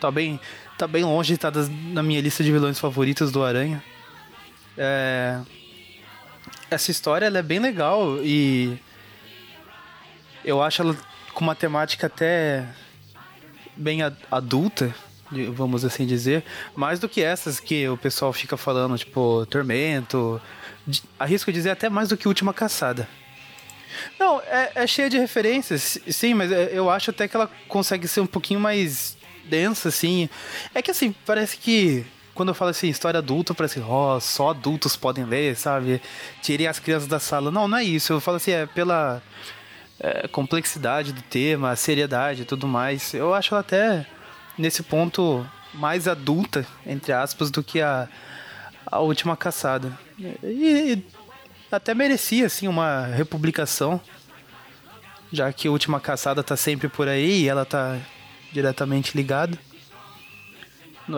Tá 0.00 0.12
bem 0.12 0.38
tá 0.78 0.86
bem 0.86 1.02
longe 1.02 1.34
estar 1.34 1.50
das, 1.50 1.68
na 1.68 2.00
minha 2.00 2.20
lista 2.20 2.44
de 2.44 2.52
vilões 2.52 2.78
favoritos 2.78 3.32
do 3.32 3.42
Aranha. 3.42 3.82
É... 4.78 5.40
Essa 6.70 6.92
história 6.92 7.26
é 7.26 7.42
bem 7.42 7.58
legal 7.58 8.18
e 8.22 8.78
eu 10.44 10.62
acho 10.62 10.82
ela 10.82 10.96
com 11.32 11.42
uma 11.42 11.56
temática 11.56 12.06
até 12.06 12.64
bem 13.76 14.00
adulta, 14.30 14.94
vamos 15.52 15.84
assim 15.84 16.06
dizer, 16.06 16.44
mais 16.74 16.98
do 16.98 17.08
que 17.08 17.22
essas 17.22 17.60
que 17.60 17.88
o 17.88 17.96
pessoal 17.96 18.32
fica 18.32 18.56
falando, 18.56 18.96
tipo 18.96 19.46
Tormento, 19.46 20.40
arrisco 21.18 21.52
dizer 21.52 21.70
até 21.70 21.88
mais 21.88 22.08
do 22.08 22.16
que 22.16 22.28
Última 22.28 22.52
Caçada. 22.52 23.08
Não, 24.18 24.40
é, 24.40 24.72
é 24.74 24.86
cheia 24.86 25.08
de 25.08 25.18
referências, 25.18 25.98
sim, 26.08 26.34
mas 26.34 26.50
é, 26.50 26.70
eu 26.72 26.90
acho 26.90 27.10
até 27.10 27.28
que 27.28 27.36
ela 27.36 27.50
consegue 27.68 28.08
ser 28.08 28.20
um 28.20 28.26
pouquinho 28.26 28.60
mais 28.60 29.16
densa, 29.44 29.88
assim. 29.88 30.28
É 30.74 30.82
que 30.82 30.90
assim, 30.90 31.14
parece 31.24 31.56
que 31.56 32.04
quando 32.34 32.48
eu 32.48 32.54
falo 32.54 32.70
assim, 32.70 32.88
história 32.88 33.18
adulta, 33.18 33.54
parece, 33.54 33.80
ó, 33.80 34.16
oh, 34.16 34.20
só 34.20 34.50
adultos 34.50 34.96
podem 34.96 35.24
ler, 35.24 35.56
sabe? 35.56 36.02
Tirem 36.42 36.66
as 36.66 36.80
crianças 36.80 37.08
da 37.08 37.20
sala. 37.20 37.50
Não, 37.50 37.68
não 37.68 37.78
é 37.78 37.84
isso. 37.84 38.12
Eu 38.12 38.20
falo 38.20 38.38
assim, 38.38 38.50
é 38.50 38.66
pela 38.66 39.22
é, 39.98 40.28
complexidade 40.28 41.12
do 41.12 41.22
tema, 41.22 41.70
a 41.70 41.76
seriedade 41.76 42.42
e 42.42 42.44
tudo 42.44 42.66
mais. 42.66 43.14
Eu 43.14 43.34
acho 43.34 43.54
ela 43.54 43.60
até, 43.60 44.06
nesse 44.58 44.82
ponto, 44.82 45.46
mais 45.72 46.08
adulta, 46.08 46.66
entre 46.86 47.12
aspas, 47.12 47.50
do 47.50 47.62
que 47.62 47.80
a, 47.80 48.08
a 48.86 49.00
última 49.00 49.36
caçada. 49.36 49.92
E, 50.18 50.36
e 50.42 51.06
até 51.70 51.94
merecia, 51.94 52.46
assim, 52.46 52.68
uma 52.68 53.06
republicação. 53.06 54.00
Já 55.32 55.52
que 55.52 55.66
a 55.66 55.70
última 55.70 55.98
caçada 55.98 56.42
tá 56.44 56.56
sempre 56.56 56.88
por 56.88 57.08
aí 57.08 57.42
e 57.42 57.48
ela 57.48 57.64
tá 57.64 57.98
diretamente 58.52 59.16
ligada. 59.16 59.58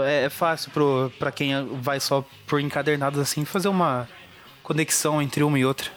É, 0.05 0.25
é 0.25 0.31
fácil 0.31 0.71
pro, 0.71 1.13
pra 1.19 1.31
quem 1.31 1.53
vai 1.81 2.01
só 2.01 2.25
por 2.47 2.61
encadernados 2.61 3.21
assim 3.21 3.45
fazer 3.45 3.69
uma 3.69 4.09
conexão 4.63 5.21
entre 5.21 5.45
uma 5.45 5.59
e 5.59 5.65
outra. 5.65 5.91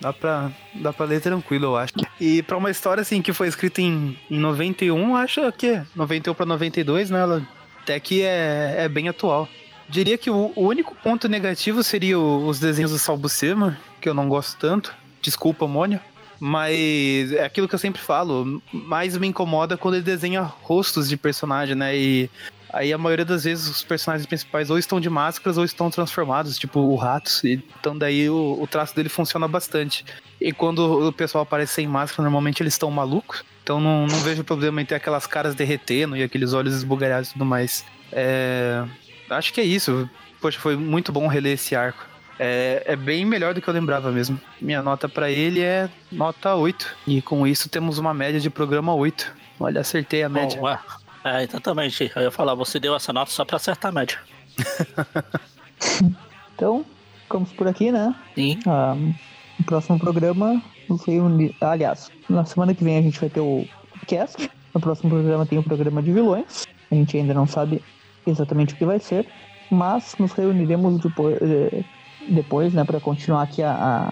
Dá 0.00 0.12
pra, 0.12 0.50
dá 0.74 0.92
pra 0.92 1.06
ler 1.06 1.20
tranquilo, 1.20 1.66
eu 1.66 1.76
acho. 1.76 1.94
E 2.20 2.42
pra 2.42 2.56
uma 2.56 2.70
história 2.70 3.00
assim 3.00 3.22
que 3.22 3.32
foi 3.32 3.48
escrita 3.48 3.80
em, 3.80 4.18
em 4.30 4.38
91, 4.38 5.16
acho 5.16 5.50
que 5.52 5.80
91 5.94 6.34
pra 6.34 6.46
92, 6.46 7.10
né? 7.10 7.20
Ela 7.20 7.48
até 7.82 7.98
que 8.00 8.22
é, 8.22 8.74
é 8.78 8.88
bem 8.88 9.08
atual. 9.08 9.48
Diria 9.88 10.18
que 10.18 10.28
o, 10.28 10.52
o 10.56 10.66
único 10.66 10.94
ponto 10.96 11.28
negativo 11.28 11.82
seria 11.82 12.18
o, 12.18 12.46
os 12.46 12.58
desenhos 12.58 12.90
do 12.90 12.98
Salbucema, 12.98 13.78
que 14.00 14.08
eu 14.08 14.14
não 14.14 14.28
gosto 14.28 14.58
tanto. 14.58 14.94
Desculpa, 15.22 15.66
Mônio. 15.66 16.00
Mas 16.38 17.32
é 17.32 17.44
aquilo 17.44 17.66
que 17.66 17.74
eu 17.74 17.78
sempre 17.78 18.02
falo, 18.02 18.62
mais 18.70 19.16
me 19.16 19.26
incomoda 19.26 19.76
quando 19.76 19.94
ele 19.94 20.04
desenha 20.04 20.42
rostos 20.42 21.08
de 21.08 21.16
personagem, 21.16 21.74
né? 21.74 21.96
E 21.96 22.30
Aí 22.76 22.92
a 22.92 22.98
maioria 22.98 23.24
das 23.24 23.44
vezes 23.44 23.66
os 23.68 23.82
personagens 23.82 24.26
principais 24.26 24.68
ou 24.68 24.78
estão 24.78 25.00
de 25.00 25.08
máscaras 25.08 25.56
ou 25.56 25.64
estão 25.64 25.90
transformados, 25.90 26.58
tipo 26.58 26.78
o 26.78 26.94
Ratos. 26.94 27.42
Então 27.42 27.96
daí 27.96 28.28
o, 28.28 28.58
o 28.60 28.66
traço 28.66 28.94
dele 28.94 29.08
funciona 29.08 29.48
bastante. 29.48 30.04
E 30.38 30.52
quando 30.52 31.08
o 31.08 31.10
pessoal 31.10 31.42
aparece 31.42 31.72
sem 31.72 31.88
máscara, 31.88 32.24
normalmente 32.24 32.62
eles 32.62 32.74
estão 32.74 32.90
malucos. 32.90 33.42
Então 33.62 33.80
não, 33.80 34.06
não 34.06 34.18
vejo 34.18 34.44
problema 34.44 34.82
em 34.82 34.84
ter 34.84 34.94
aquelas 34.94 35.26
caras 35.26 35.54
derretendo 35.54 36.18
e 36.18 36.22
aqueles 36.22 36.52
olhos 36.52 36.74
esbugalhados 36.74 37.30
e 37.30 37.32
tudo 37.32 37.46
mais. 37.46 37.82
É... 38.12 38.84
Acho 39.30 39.54
que 39.54 39.60
é 39.62 39.64
isso. 39.64 40.08
Poxa, 40.38 40.60
foi 40.60 40.76
muito 40.76 41.10
bom 41.10 41.26
reler 41.28 41.54
esse 41.54 41.74
arco. 41.74 42.04
É, 42.38 42.82
é 42.84 42.94
bem 42.94 43.24
melhor 43.24 43.54
do 43.54 43.62
que 43.62 43.68
eu 43.68 43.72
lembrava 43.72 44.12
mesmo. 44.12 44.38
Minha 44.60 44.82
nota 44.82 45.08
para 45.08 45.30
ele 45.30 45.62
é 45.62 45.88
nota 46.12 46.54
8. 46.54 46.94
E 47.06 47.22
com 47.22 47.46
isso 47.46 47.70
temos 47.70 47.96
uma 47.96 48.12
média 48.12 48.38
de 48.38 48.50
programa 48.50 48.94
8. 48.94 49.32
Olha, 49.58 49.80
acertei 49.80 50.22
a 50.22 50.28
média. 50.28 50.60
Bom, 50.60 50.78
é, 51.26 51.42
exatamente. 51.42 52.10
Eu 52.14 52.22
ia 52.22 52.30
falar, 52.30 52.54
você 52.54 52.78
deu 52.78 52.94
essa 52.94 53.12
nota 53.12 53.30
só 53.30 53.44
pra 53.44 53.56
acertar 53.56 53.90
a 53.90 53.94
média. 53.94 54.18
então, 56.54 56.84
ficamos 57.22 57.52
por 57.52 57.66
aqui, 57.66 57.90
né? 57.90 58.14
Sim. 58.34 58.58
Ah, 58.66 58.94
no 58.94 59.64
próximo 59.64 59.98
programa, 59.98 60.62
sei 61.04 61.20
onde. 61.20 61.54
Aliás, 61.60 62.10
na 62.28 62.44
semana 62.44 62.74
que 62.74 62.84
vem 62.84 62.98
a 62.98 63.02
gente 63.02 63.18
vai 63.18 63.28
ter 63.28 63.40
o 63.40 63.66
podcast. 63.92 64.50
No 64.72 64.80
próximo 64.80 65.10
programa 65.10 65.46
tem 65.46 65.58
o 65.58 65.62
programa 65.62 66.02
de 66.02 66.12
vilões. 66.12 66.64
A 66.90 66.94
gente 66.94 67.16
ainda 67.16 67.34
não 67.34 67.46
sabe 67.46 67.82
exatamente 68.26 68.74
o 68.74 68.76
que 68.76 68.84
vai 68.84 69.00
ser. 69.00 69.26
Mas 69.70 70.14
nos 70.18 70.32
reuniremos 70.32 71.00
depois, 71.00 71.38
eh, 71.42 71.82
depois 72.28 72.72
né, 72.72 72.84
para 72.84 73.00
continuar 73.00 73.42
aqui 73.42 73.62
a, 73.62 74.10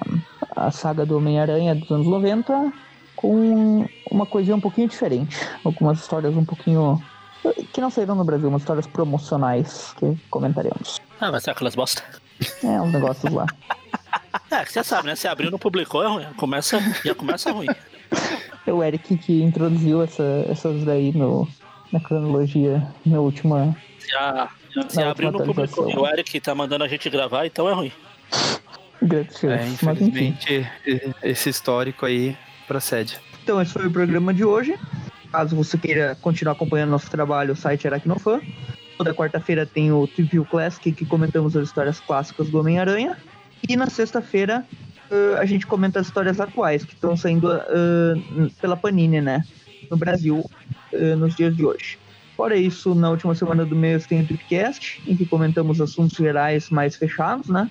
a, 0.56 0.66
a 0.66 0.70
saga 0.72 1.06
do 1.06 1.16
Homem-Aranha 1.16 1.76
dos 1.76 1.90
anos 1.92 2.06
90 2.08 2.72
com 3.16 3.86
uma 4.10 4.26
coisinha 4.26 4.56
um 4.56 4.60
pouquinho 4.60 4.88
diferente. 4.88 5.36
Algumas 5.64 5.98
histórias 5.98 6.34
um 6.36 6.44
pouquinho. 6.44 7.02
que 7.72 7.80
não 7.80 7.90
saíram 7.90 8.14
no 8.14 8.24
Brasil, 8.24 8.48
umas 8.48 8.62
histórias 8.62 8.86
promocionais 8.86 9.94
que 9.98 10.16
comentaremos. 10.30 11.00
Ah, 11.20 11.30
vai 11.30 11.40
ser 11.40 11.50
aquelas 11.50 11.74
bosta. 11.74 12.02
É, 12.62 12.80
uns 12.80 12.92
negócios 12.92 13.32
lá. 13.32 13.46
é, 14.50 14.64
você 14.64 14.82
sabe, 14.82 15.08
né? 15.08 15.14
Se 15.14 15.28
abriu 15.28 15.50
no 15.50 15.58
publicou, 15.58 16.02
é 16.02 16.08
ruim. 16.08 16.26
Começa, 16.36 16.78
já 17.04 17.14
começa 17.14 17.52
ruim. 17.52 17.68
É 18.66 18.72
o 18.72 18.82
Eric 18.82 19.16
que 19.18 19.42
introduziu 19.42 20.02
essa, 20.02 20.44
essas 20.48 20.84
daí 20.84 21.12
no, 21.12 21.46
na 21.92 22.00
cronologia 22.00 22.86
na 23.04 23.20
última. 23.20 23.76
Já, 24.06 24.50
se 24.88 25.02
abriu 25.02 25.30
no 25.30 25.44
publicou 25.44 25.90
e 25.90 25.96
o 25.96 26.06
Eric 26.06 26.40
tá 26.40 26.54
mandando 26.54 26.84
a 26.84 26.88
gente 26.88 27.08
gravar, 27.08 27.46
então 27.46 27.68
é 27.68 27.72
ruim. 27.72 27.92
Grande 29.02 29.46
é, 29.46 29.66
infelizmente, 29.66 30.66
esse 31.22 31.50
histórico 31.50 32.06
aí 32.06 32.36
procede. 32.66 33.18
Então, 33.42 33.60
esse 33.60 33.72
foi 33.72 33.86
o 33.86 33.90
programa 33.90 34.32
de 34.32 34.44
hoje. 34.44 34.78
Caso 35.30 35.56
você 35.56 35.76
queira 35.76 36.16
continuar 36.20 36.52
acompanhando 36.52 36.90
nosso 36.90 37.10
trabalho, 37.10 37.52
o 37.52 37.56
site 37.56 37.86
Aracnofan. 37.86 38.40
Toda 38.96 39.12
quarta-feira 39.12 39.66
tem 39.66 39.90
o 39.90 40.06
Triview 40.06 40.44
Classic, 40.44 40.92
que 40.92 41.04
comentamos 41.04 41.56
as 41.56 41.68
histórias 41.68 41.98
clássicas 42.00 42.48
do 42.48 42.58
Homem-Aranha. 42.60 43.16
E 43.68 43.76
na 43.76 43.88
sexta-feira 43.88 44.64
uh, 45.10 45.38
a 45.38 45.44
gente 45.44 45.66
comenta 45.66 46.00
as 46.00 46.06
histórias 46.06 46.40
atuais, 46.40 46.84
que 46.84 46.94
estão 46.94 47.16
saindo 47.16 47.48
uh, 47.48 48.50
pela 48.60 48.76
Panini, 48.76 49.20
né? 49.20 49.44
No 49.90 49.96
Brasil, 49.96 50.38
uh, 50.92 51.16
nos 51.16 51.34
dias 51.34 51.56
de 51.56 51.64
hoje. 51.64 51.98
Fora 52.36 52.56
isso, 52.56 52.94
na 52.94 53.10
última 53.10 53.34
semana 53.34 53.64
do 53.64 53.76
mês 53.76 54.06
tem 54.06 54.22
o 54.22 54.26
Tripcast, 54.26 55.02
em 55.06 55.16
que 55.16 55.26
comentamos 55.26 55.80
assuntos 55.80 56.16
gerais 56.16 56.70
mais 56.70 56.96
fechados, 56.96 57.48
né? 57.48 57.70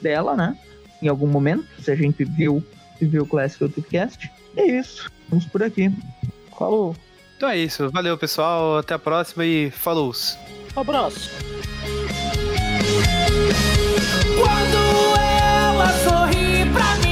dela, 0.00 0.36
né? 0.36 0.56
Em 1.02 1.08
algum 1.08 1.26
momento, 1.26 1.66
se 1.80 1.90
a 1.90 1.94
gente 1.94 2.24
viu, 2.24 2.64
viu 3.00 3.22
o 3.22 3.26
Classic 3.26 3.58
Podcast. 3.58 4.30
É 4.56 4.64
isso. 4.64 5.10
Vamos 5.28 5.46
por 5.46 5.62
aqui. 5.62 5.92
Falou. 6.58 6.96
Então 7.36 7.48
é 7.48 7.56
isso. 7.56 7.90
Valeu, 7.90 8.18
pessoal. 8.18 8.78
Até 8.78 8.94
a 8.94 8.98
próxima 8.98 9.44
e 9.44 9.70
falou. 9.70 10.12
Um 10.76 10.80
abraço. 10.80 11.30
Quando 14.34 15.18
ela 15.20 15.88
sorri 16.04 16.68
pra 16.72 16.96
mim, 16.96 17.07